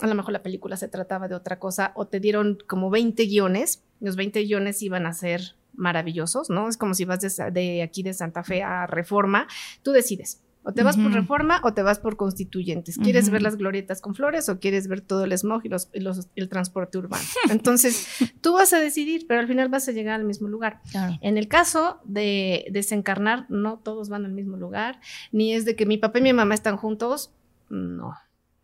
a 0.00 0.06
lo 0.06 0.14
mejor 0.14 0.32
la 0.32 0.42
película 0.42 0.78
se 0.78 0.88
trataba 0.88 1.28
de 1.28 1.34
otra 1.34 1.58
cosa 1.58 1.92
o 1.94 2.06
te 2.06 2.20
dieron 2.20 2.56
como 2.66 2.88
20 2.88 3.22
guiones, 3.26 3.82
los 4.00 4.16
20 4.16 4.44
guiones 4.44 4.80
iban 4.80 5.04
a 5.04 5.12
ser 5.12 5.56
maravillosos, 5.74 6.48
¿no? 6.48 6.66
Es 6.66 6.78
como 6.78 6.94
si 6.94 7.04
vas 7.04 7.20
de, 7.20 7.82
aquí 7.82 8.02
de 8.02 8.14
Santa 8.14 8.44
Fe 8.44 8.62
a 8.62 8.86
Reforma, 8.86 9.46
tú 9.82 9.92
decides. 9.92 10.40
O 10.62 10.72
te 10.72 10.82
vas 10.82 10.96
por 10.98 11.10
reforma 11.12 11.60
o 11.64 11.72
te 11.72 11.82
vas 11.82 11.98
por 11.98 12.16
constituyentes. 12.16 12.98
¿Quieres 12.98 13.30
ver 13.30 13.40
las 13.40 13.56
glorietas 13.56 14.00
con 14.02 14.14
flores 14.14 14.48
o 14.50 14.58
quieres 14.60 14.88
ver 14.88 15.00
todo 15.00 15.24
el 15.24 15.32
smog 15.36 15.62
y, 15.64 15.68
los, 15.70 15.88
los- 15.94 16.28
el 16.36 16.48
transporte 16.50 16.98
urbano? 16.98 17.24
Entonces, 17.50 18.06
tú 18.42 18.52
vas 18.52 18.72
a 18.74 18.78
decidir, 18.78 19.24
pero 19.26 19.40
al 19.40 19.48
final 19.48 19.68
vas 19.70 19.88
a 19.88 19.92
llegar 19.92 20.20
al 20.20 20.26
mismo 20.26 20.48
lugar. 20.48 20.80
Claro. 20.90 21.16
En 21.22 21.38
el 21.38 21.48
caso 21.48 22.00
de 22.04 22.66
desencarnar, 22.70 23.46
no 23.48 23.78
todos 23.78 24.10
van 24.10 24.24
al 24.26 24.32
mismo 24.32 24.56
lugar, 24.58 25.00
ni 25.32 25.54
es 25.54 25.64
de 25.64 25.76
que 25.76 25.86
mi 25.86 25.96
papá 25.96 26.18
y 26.18 26.22
mi 26.22 26.32
mamá 26.34 26.54
están 26.54 26.76
juntos, 26.76 27.32
no. 27.70 28.14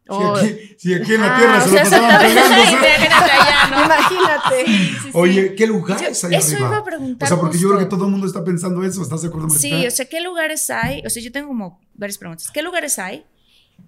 Si 0.09 0.15
aquí, 0.47 0.75
si 0.79 0.95
aquí 0.95 1.15
en 1.15 1.21
la 1.21 1.35
Ah, 1.35 1.39
tierra 1.39 1.61
se 1.63 1.71
lo 1.71 1.77
pasaban. 1.79 2.31
Imagínate 2.31 3.31
allá, 3.33 3.71
¿no? 3.71 3.85
Imagínate. 3.85 4.67
Sí, 4.67 4.77
sí, 4.77 4.99
sí. 5.03 5.11
Oye, 5.15 5.55
¿qué 5.57 5.67
lugares 5.67 6.25
hay 6.25 6.35
eso 6.37 6.53
arriba? 6.55 6.69
iba 6.69 6.77
a 6.77 6.85
preguntar 6.85 7.27
O 7.27 7.29
sea, 7.29 7.41
porque 7.41 7.59
yo 7.59 7.69
creo 7.69 7.81
que 7.81 7.87
todo 7.87 8.05
el 8.05 8.11
mundo 8.13 8.27
está 8.27 8.45
pensando 8.45 8.85
eso. 8.85 9.03
¿Estás 9.03 9.23
de 9.23 9.29
acuerdo, 9.29 9.49
Marita? 9.49 9.61
Sí, 9.61 9.87
o 9.87 9.91
sea, 9.91 10.07
¿qué 10.07 10.21
lugares 10.21 10.71
hay? 10.71 11.03
O 11.05 11.11
sea, 11.11 11.21
yo 11.23 11.33
tengo 11.33 11.49
como 11.49 11.81
varias 11.95 12.19
preguntas. 12.19 12.51
¿Qué 12.53 12.63
lugares 12.63 12.99
hay? 13.01 13.25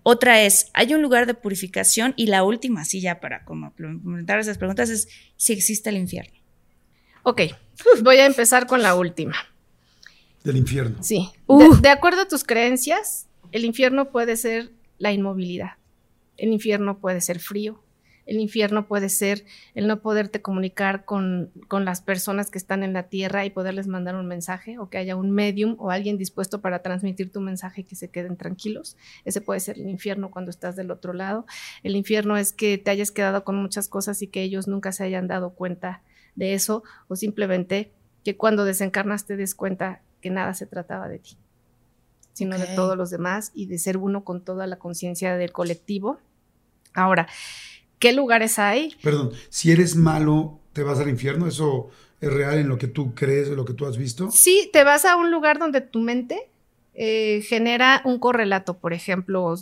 Otra 0.03 0.43
es, 0.43 0.71
¿hay 0.75 0.93
un 0.93 1.03
lugar 1.03 1.27
de 1.27 1.35
purificación? 1.35 2.15
Y 2.17 2.27
la 2.27 2.43
última, 2.43 2.85
sí, 2.85 3.01
ya 3.01 3.21
para 3.21 3.45
como 3.45 3.73
complementar 3.75 4.39
esas 4.41 4.59
preguntas, 4.59 4.91
es 4.91 5.09
si 5.37 5.53
existe 5.53 5.89
el 5.91 5.97
infierno. 5.97 6.33
Ok, 7.23 7.43
voy 8.03 8.17
a 8.17 8.27
empezar 8.27 8.67
con 8.67 8.83
la 8.83 8.95
última. 8.97 9.37
Del 10.45 10.57
infierno. 10.57 11.03
Sí. 11.03 11.31
Uh. 11.47 11.77
De, 11.77 11.81
de 11.83 11.89
acuerdo 11.91 12.23
a 12.23 12.29
tus 12.29 12.43
creencias, 12.45 13.27
el 13.53 13.65
infierno 13.65 14.11
puede 14.11 14.37
ser 14.37 14.73
la 14.99 15.13
inmovilidad. 15.13 15.73
El 16.39 16.53
infierno 16.53 16.99
puede 16.99 17.21
ser 17.21 17.39
frío. 17.39 17.83
El 18.25 18.41
infierno 18.41 18.87
puede 18.87 19.09
ser 19.09 19.45
el 19.75 19.87
no 19.87 20.01
poderte 20.03 20.43
comunicar 20.43 21.07
con, 21.07 21.51
con 21.67 21.87
las 21.87 22.03
personas 22.03 22.51
que 22.51 22.59
están 22.59 22.83
en 22.83 22.93
la 22.93 23.05
tierra 23.05 23.47
y 23.47 23.51
poderles 23.51 23.87
mandar 23.87 24.17
un 24.17 24.27
mensaje 24.27 24.79
o 24.79 24.91
que 24.91 24.99
haya 24.99 25.17
un 25.17 25.31
medium 25.31 25.77
o 25.79 25.91
alguien 25.91 26.19
dispuesto 26.19 26.61
para 26.61 26.83
transmitir 26.83 27.33
tu 27.33 27.41
mensaje 27.41 27.81
y 27.81 27.85
que 27.85 27.97
se 27.97 28.11
queden 28.11 28.37
tranquilos. 28.37 28.99
Ese 29.25 29.41
puede 29.41 29.61
ser 29.61 29.79
el 29.79 29.89
infierno 29.89 30.31
cuando 30.31 30.51
estás 30.51 30.77
del 30.77 30.91
otro 30.91 31.15
lado. 31.15 31.47
El 31.83 31.97
infierno 31.97 32.37
es 32.37 32.53
que 32.53 32.77
te 32.77 32.91
hayas 32.91 33.11
quedado 33.11 33.45
con 33.45 33.57
muchas 33.57 33.89
cosas 33.89 34.21
y 34.21 34.27
que 34.27 34.43
ellos 34.43 34.69
nunca 34.69 34.93
se 34.93 35.05
hayan 35.05 35.27
dado 35.27 35.55
cuenta 35.55 36.03
de 36.35 36.53
eso 36.53 36.83
o 37.09 37.17
simplemente 37.17 37.93
que 38.25 38.37
cuando 38.37 38.67
desencarnas 38.67 39.25
te 39.25 39.37
des 39.37 39.55
cuenta 39.55 40.03
que 40.21 40.29
nada 40.31 40.53
se 40.55 40.67
trataba 40.67 41.09
de 41.09 41.19
ti, 41.19 41.39
sino 42.33 42.59
de 42.59 42.67
todos 42.67 42.97
los 42.97 43.11
demás 43.11 43.53
y 43.55 43.67
de 43.67 43.79
ser 43.79 43.97
uno 43.97 44.25
con 44.25 44.45
toda 44.45 44.67
la 44.67 44.79
conciencia 44.79 45.37
del 45.37 45.53
colectivo. 45.53 46.19
Ahora, 46.95 47.29
¿qué 47.99 48.13
lugares 48.13 48.59
hay? 48.59 48.95
Perdón, 49.03 49.33
si 49.49 49.71
eres 49.71 49.97
malo, 49.97 50.59
¿te 50.73 50.83
vas 50.83 50.99
al 50.99 51.09
infierno? 51.09 51.47
¿Eso 51.47 51.91
es 52.21 52.33
real 52.33 52.59
en 52.59 52.69
lo 52.69 52.79
que 52.79 52.89
tú 52.89 53.15
crees, 53.15 53.49
en 53.49 53.57
lo 53.57 53.65
que 53.65 53.75
tú 53.75 53.87
has 53.87 53.97
visto? 53.97 54.31
Sí, 54.31 54.71
te 54.73 54.85
vas 54.85 55.05
a 55.05 55.17
un 55.17 55.31
lugar 55.31 55.59
donde 55.59 55.81
tu 55.81 56.01
mente 56.01 56.49
eh, 57.01 57.43
genera 57.47 58.03
un 58.05 58.19
correlato, 58.19 58.79
por 58.79 58.93
ejemplo, 58.93 59.55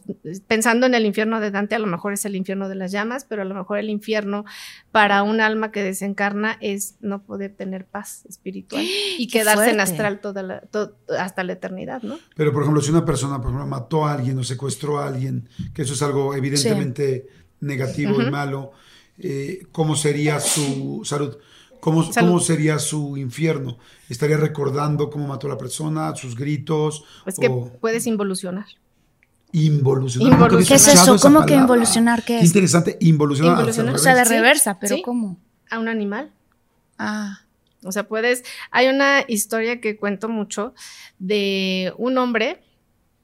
pensando 0.49 0.87
en 0.87 0.95
el 0.95 1.05
infierno 1.05 1.39
de 1.39 1.51
Dante, 1.51 1.75
a 1.75 1.79
lo 1.79 1.87
mejor 1.87 2.15
es 2.15 2.25
el 2.25 2.35
infierno 2.35 2.71
de 2.71 2.77
las 2.77 2.93
llamas, 2.93 3.27
pero 3.29 3.43
a 3.43 3.45
lo 3.45 3.55
mejor 3.55 3.77
el 3.79 3.91
infierno 3.91 4.47
para 4.91 5.23
un 5.23 5.43
alma 5.43 5.71
que 5.71 5.83
desencarna 5.83 6.57
es 6.63 6.97
no 7.01 7.23
poder 7.23 7.53
tener 7.53 7.85
paz 7.85 8.25
espiritual 8.27 8.83
y 9.19 9.27
¡Qué 9.29 9.41
quedarse 9.41 9.71
en 9.71 9.81
astral 9.81 10.21
toda 10.21 10.43
la- 10.43 10.61
to- 10.63 10.97
hasta 11.19 11.45
la 11.45 11.53
eternidad, 11.53 12.03
¿no? 12.03 12.19
Pero, 12.37 12.53
por 12.55 12.63
ejemplo, 12.63 12.81
si 12.81 12.91
una 12.91 13.05
persona, 13.05 13.37
por 13.37 13.51
ejemplo, 13.51 13.67
mató 13.67 14.07
a 14.07 14.15
alguien 14.15 14.39
o 14.39 14.43
secuestró 14.45 14.99
a 14.99 15.07
alguien, 15.09 15.47
que 15.75 15.83
eso 15.83 15.93
es 15.93 16.01
algo 16.03 16.35
evidentemente 16.35 17.27
negativo 17.61 18.23
y 18.23 18.31
malo, 18.31 18.73
eh, 19.19 19.67
¿cómo 19.73 19.95
sería 19.95 20.41
su 20.41 21.03
salud? 21.05 21.37
¿Cómo. 21.81 22.09
¿Cómo 22.19 22.41
sería 22.41 22.79
su 22.79 23.17
infierno? 23.17 23.79
¿Estaría 24.09 24.37
recordando 24.37 25.11
cómo 25.11 25.27
mató 25.27 25.47
a 25.47 25.51
la 25.51 25.59
persona, 25.59 26.15
sus 26.17 26.37
gritos? 26.37 27.05
Es 27.27 27.39
que 27.39 27.49
o 27.49 27.73
puedes 27.81 28.07
involucionar. 28.07 28.67
involucionar? 29.53 30.51
¿Qué 30.67 30.75
es 30.75 30.89
eso? 30.89 31.17
¿Cómo 31.19 31.41
que 31.41 31.47
palabra. 31.47 31.55
involucionar? 31.57 32.21
¿Qué 32.25 32.35
Qué 32.35 32.39
es? 32.41 32.47
interesante, 32.47 32.97
involucionar. 33.01 33.55
Involucionar. 33.55 33.95
O 33.95 33.99
sea, 33.99 34.15
de 34.15 34.25
reversa, 34.25 34.79
pero 34.79 34.97
sí. 34.97 35.03
¿cómo? 35.03 35.39
A 35.71 35.79
un 35.79 35.89
animal. 35.89 36.33
Ah, 36.99 37.41
O 37.85 37.93
sea, 37.93 38.09
puedes. 38.09 38.43
Hay 38.71 38.89
una 38.89 39.25
historia 39.29 39.81
que 39.81 39.97
cuento 39.97 40.29
mucho 40.29 40.75
de 41.19 41.93
un 41.99 42.19
hombre 42.19 42.63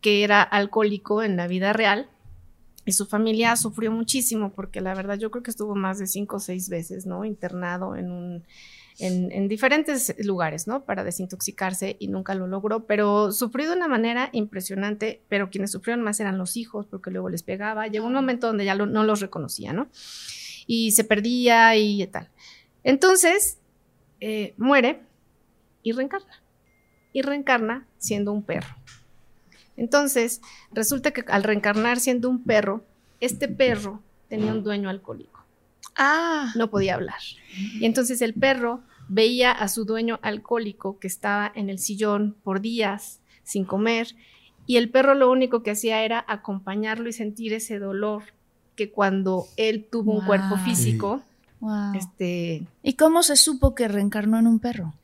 que 0.01 0.25
era 0.25 0.43
alcohólico 0.43 1.23
en 1.23 1.37
la 1.37 1.47
vida 1.47 1.73
real 1.73 2.09
y 2.85 2.93
su 2.93 3.07
familia 3.07 3.55
sufrió 3.57 3.93
muchísimo 3.93 4.53
porque 4.53 4.81
la 4.81 4.95
verdad 4.95 5.19
yo 5.19 5.31
creo 5.31 5.43
que 5.43 5.51
estuvo 5.51 5.75
más 5.75 5.99
de 5.99 6.07
cinco 6.07 6.37
o 6.37 6.41
seis 6.41 6.69
veces, 6.69 7.07
¿no? 7.07 7.25
Internado 7.25 7.97
en 7.97 8.11
un. 8.11 8.45
En, 8.99 9.33
en 9.33 9.49
diferentes 9.49 10.15
lugares, 10.19 10.67
¿no? 10.69 10.85
Para 10.85 11.03
desintoxicarse 11.03 11.97
y 11.99 12.09
nunca 12.09 12.35
lo 12.35 12.47
logró, 12.47 12.85
pero 12.87 13.33
sufrió 13.33 13.71
de 13.71 13.77
una 13.77 13.89
manera 13.89 14.29
impresionante, 14.33 15.23
pero 15.31 15.49
quienes 15.49 15.71
sufrieron 15.71 16.05
más 16.05 16.21
eran 16.21 16.37
los 16.37 16.59
hijos, 16.59 16.87
porque 16.87 17.11
luego 17.11 17.31
les 17.31 17.43
pegaba. 17.43 17.87
Llegó 17.89 18.07
un 18.07 18.13
momento 18.13 18.49
donde 18.49 18.67
ya 18.67 18.75
lo- 18.75 18.85
no 18.87 19.03
los 19.05 19.21
reconocía, 19.21 19.73
¿no? 19.73 19.89
Y 20.67 20.93
se 20.93 21.05
perdía 21.05 21.75
y 21.77 22.07
tal. 22.09 22.29
Entonces, 22.85 23.59
eh, 24.21 24.53
muere 24.59 25.01
y 25.83 25.93
reencarna. 25.93 26.43
Y 27.15 27.23
reencarna 27.23 27.87
siendo 27.99 28.31
un 28.33 28.43
perro. 28.43 28.75
Entonces, 29.77 30.41
resulta 30.73 31.11
que 31.13 31.25
al 31.29 31.43
reencarnar 31.43 31.99
siendo 32.01 32.29
un 32.29 32.43
perro, 32.45 32.85
este 33.21 33.49
perro 33.49 34.03
tenía 34.29 34.53
un 34.53 34.63
dueño 34.63 34.89
alcohólico. 34.89 35.45
Ah. 35.97 36.53
No 36.57 36.71
podía 36.71 36.95
hablar. 36.95 37.21
Y 37.81 37.85
entonces 37.85 38.23
el 38.23 38.35
perro 38.35 38.83
veía 39.09 39.53
a 39.53 39.69
su 39.69 39.85
dueño 39.85 40.19
alcohólico 40.23 40.99
que 40.99 41.07
estaba 41.07 41.51
en 41.55 41.69
el 41.71 41.79
sillón 41.79 42.37
por 42.43 42.61
días 42.61 43.21
sin 43.43 43.65
comer 43.65 44.15
y 44.67 44.77
el 44.77 44.91
perro 44.91 45.15
lo 45.15 45.31
único 45.31 45.63
que 45.63 45.73
hacía 45.73 46.05
era 46.05 46.25
acompañarlo 46.29 47.09
y 47.09 47.13
sentir 47.13 47.53
ese 47.53 47.79
dolor 47.79 48.23
que 48.77 48.91
cuando 48.91 49.47
él 49.57 49.87
tuvo 49.91 50.13
un 50.13 50.25
cuerpo 50.25 50.57
físico, 50.59 51.23
Wow. 51.61 51.95
este, 51.95 52.67
¿Y 52.83 52.95
cómo 52.95 53.23
se 53.23 53.37
supo 53.37 53.75
que 53.75 53.87
reencarnó 53.87 54.39
en 54.39 54.47
un 54.47 54.59
perro? 54.61 54.95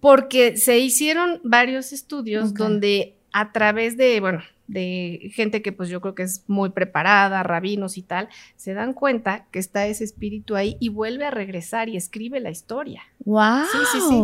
porque 0.00 0.56
se 0.56 0.78
hicieron 0.78 1.40
varios 1.42 1.92
estudios 1.92 2.54
donde 2.54 3.16
a 3.38 3.52
través 3.52 3.98
de, 3.98 4.18
bueno, 4.20 4.40
de 4.66 5.30
gente 5.34 5.60
que 5.60 5.70
pues 5.70 5.90
yo 5.90 6.00
creo 6.00 6.14
que 6.14 6.22
es 6.22 6.42
muy 6.46 6.70
preparada, 6.70 7.42
rabinos 7.42 7.98
y 7.98 8.02
tal, 8.02 8.30
se 8.56 8.72
dan 8.72 8.94
cuenta 8.94 9.44
que 9.50 9.58
está 9.58 9.86
ese 9.86 10.04
espíritu 10.04 10.56
ahí 10.56 10.78
y 10.80 10.88
vuelve 10.88 11.26
a 11.26 11.30
regresar 11.30 11.90
y 11.90 11.98
escribe 11.98 12.40
la 12.40 12.48
historia. 12.48 13.02
¡Wow! 13.26 13.66
Sí, 13.70 13.78
sí, 13.92 14.00
sí. 14.08 14.22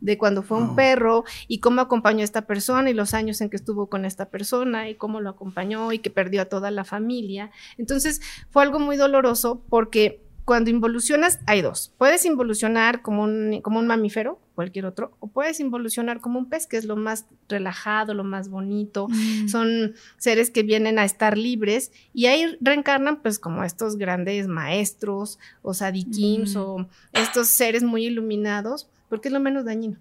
De 0.00 0.18
cuando 0.18 0.42
fue 0.42 0.58
un 0.58 0.76
perro 0.76 1.24
y 1.48 1.60
cómo 1.60 1.80
acompañó 1.80 2.20
a 2.20 2.24
esta 2.24 2.42
persona 2.42 2.90
y 2.90 2.92
los 2.92 3.14
años 3.14 3.40
en 3.40 3.48
que 3.48 3.56
estuvo 3.56 3.86
con 3.86 4.04
esta 4.04 4.28
persona 4.28 4.90
y 4.90 4.94
cómo 4.94 5.22
lo 5.22 5.30
acompañó 5.30 5.90
y 5.92 6.00
que 6.00 6.10
perdió 6.10 6.42
a 6.42 6.44
toda 6.44 6.70
la 6.70 6.84
familia. 6.84 7.50
Entonces 7.78 8.20
fue 8.50 8.62
algo 8.62 8.78
muy 8.78 8.98
doloroso 8.98 9.62
porque 9.70 10.20
cuando 10.50 10.68
involucionas 10.68 11.38
hay 11.46 11.62
dos. 11.62 11.92
Puedes 11.96 12.24
involucionar 12.24 13.02
como 13.02 13.22
un, 13.22 13.60
como 13.62 13.78
un 13.78 13.86
mamífero, 13.86 14.40
cualquier 14.56 14.84
otro, 14.84 15.16
o 15.20 15.28
puedes 15.28 15.60
involucionar 15.60 16.20
como 16.20 16.40
un 16.40 16.48
pez, 16.48 16.66
que 16.66 16.76
es 16.76 16.86
lo 16.86 16.96
más 16.96 17.26
relajado, 17.48 18.14
lo 18.14 18.24
más 18.24 18.48
bonito. 18.48 19.06
Mm. 19.08 19.46
Son 19.48 19.94
seres 20.18 20.50
que 20.50 20.64
vienen 20.64 20.98
a 20.98 21.04
estar 21.04 21.38
libres 21.38 21.92
y 22.12 22.26
ahí 22.26 22.58
reencarnan 22.60 23.22
pues 23.22 23.38
como 23.38 23.62
estos 23.62 23.94
grandes 23.94 24.48
maestros 24.48 25.38
o 25.62 25.72
sadikims 25.72 26.56
Mm. 26.56 26.58
o 26.58 26.88
estos 27.12 27.46
seres 27.46 27.84
muy 27.84 28.06
iluminados, 28.06 28.88
porque 29.08 29.28
es 29.28 29.32
lo 29.32 29.38
menos 29.38 29.64
dañino. 29.64 29.98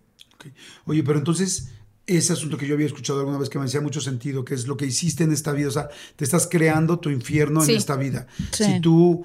Oye, 0.86 1.04
pero 1.04 1.20
entonces, 1.20 1.70
ese 2.08 2.34
asunto 2.34 2.58
que 2.58 2.66
yo 2.66 2.74
había 2.74 2.88
escuchado 2.88 3.20
alguna 3.20 3.38
vez 3.38 3.50
que 3.50 3.60
me 3.60 3.66
hacía 3.66 3.82
mucho 3.82 4.02
sentido, 4.02 4.44
que 4.44 4.56
es 4.56 4.66
lo 4.66 4.78
que 4.78 4.88
hiciste 4.88 5.24
en 5.26 5.32
esta 5.32 5.52
vida, 5.52 5.68
o 5.68 5.72
sea, 5.72 5.90
te 6.16 6.24
estás 6.24 6.48
creando 6.48 6.98
tu 6.98 7.12
infierno 7.12 7.62
Sí. 7.62 7.74
en 7.74 7.78
esta 7.78 7.96
vida. 7.98 8.26
Sí. 8.52 8.64
Si 8.64 8.80
tú 8.82 9.24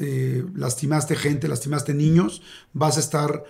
eh, 0.00 0.44
lastimaste 0.54 1.14
gente, 1.16 1.48
lastimaste 1.48 1.94
niños, 1.94 2.42
vas 2.72 2.96
a 2.96 3.00
estar 3.00 3.44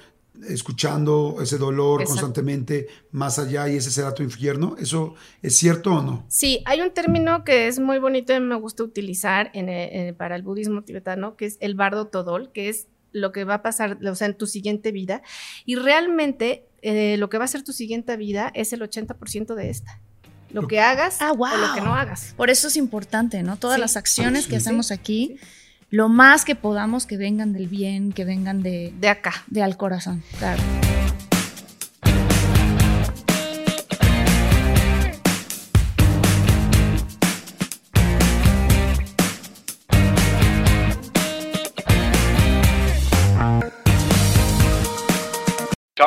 escuchando 0.48 1.36
ese 1.42 1.58
dolor 1.58 2.00
Exacto. 2.00 2.20
constantemente 2.22 2.88
más 3.10 3.38
allá 3.38 3.68
y 3.68 3.76
ese 3.76 3.90
será 3.90 4.14
tu 4.14 4.22
infierno. 4.22 4.74
¿Eso 4.78 5.14
es 5.42 5.56
cierto 5.56 5.92
o 5.94 6.02
no? 6.02 6.24
Sí, 6.28 6.62
hay 6.66 6.80
un 6.80 6.90
término 6.92 7.44
que 7.44 7.68
es 7.68 7.78
muy 7.78 7.98
bonito 7.98 8.34
y 8.34 8.40
me 8.40 8.54
gusta 8.56 8.82
utilizar 8.82 9.50
en, 9.54 10.14
para 10.16 10.36
el 10.36 10.42
budismo 10.42 10.82
tibetano, 10.82 11.36
que 11.36 11.46
es 11.46 11.56
el 11.60 11.74
bardo 11.74 12.06
todol, 12.06 12.50
que 12.52 12.68
es 12.68 12.86
lo 13.12 13.32
que 13.32 13.44
va 13.44 13.54
a 13.54 13.62
pasar, 13.62 13.98
o 14.06 14.14
sea, 14.14 14.28
en 14.28 14.34
tu 14.36 14.46
siguiente 14.46 14.92
vida. 14.92 15.20
Y 15.66 15.74
realmente 15.76 16.64
eh, 16.82 17.16
lo 17.18 17.28
que 17.28 17.38
va 17.38 17.44
a 17.44 17.48
ser 17.48 17.62
tu 17.62 17.72
siguiente 17.72 18.16
vida 18.16 18.50
es 18.54 18.72
el 18.72 18.80
80% 18.80 19.54
de 19.54 19.68
esta. 19.70 20.00
Lo 20.52 20.66
que 20.66 20.80
hagas 20.80 21.18
Ah, 21.20 21.32
wow. 21.32 21.48
o 21.52 21.56
lo 21.56 21.74
que 21.74 21.80
no 21.80 21.94
hagas. 21.94 22.34
Por 22.36 22.50
eso 22.50 22.68
es 22.68 22.76
importante, 22.76 23.42
¿no? 23.42 23.56
Todas 23.56 23.76
Sí. 23.76 23.80
las 23.82 23.96
acciones 23.96 24.46
que 24.46 24.52
Sí. 24.52 24.56
hacemos 24.56 24.90
aquí, 24.90 25.36
lo 25.90 26.08
más 26.08 26.44
que 26.44 26.54
podamos 26.54 27.06
que 27.06 27.16
vengan 27.16 27.52
del 27.52 27.66
bien, 27.66 28.12
que 28.12 28.24
vengan 28.24 28.62
de, 28.62 28.92
de 28.98 29.08
acá. 29.08 29.32
De 29.48 29.62
al 29.62 29.76
corazón, 29.76 30.22
claro. 30.38 30.62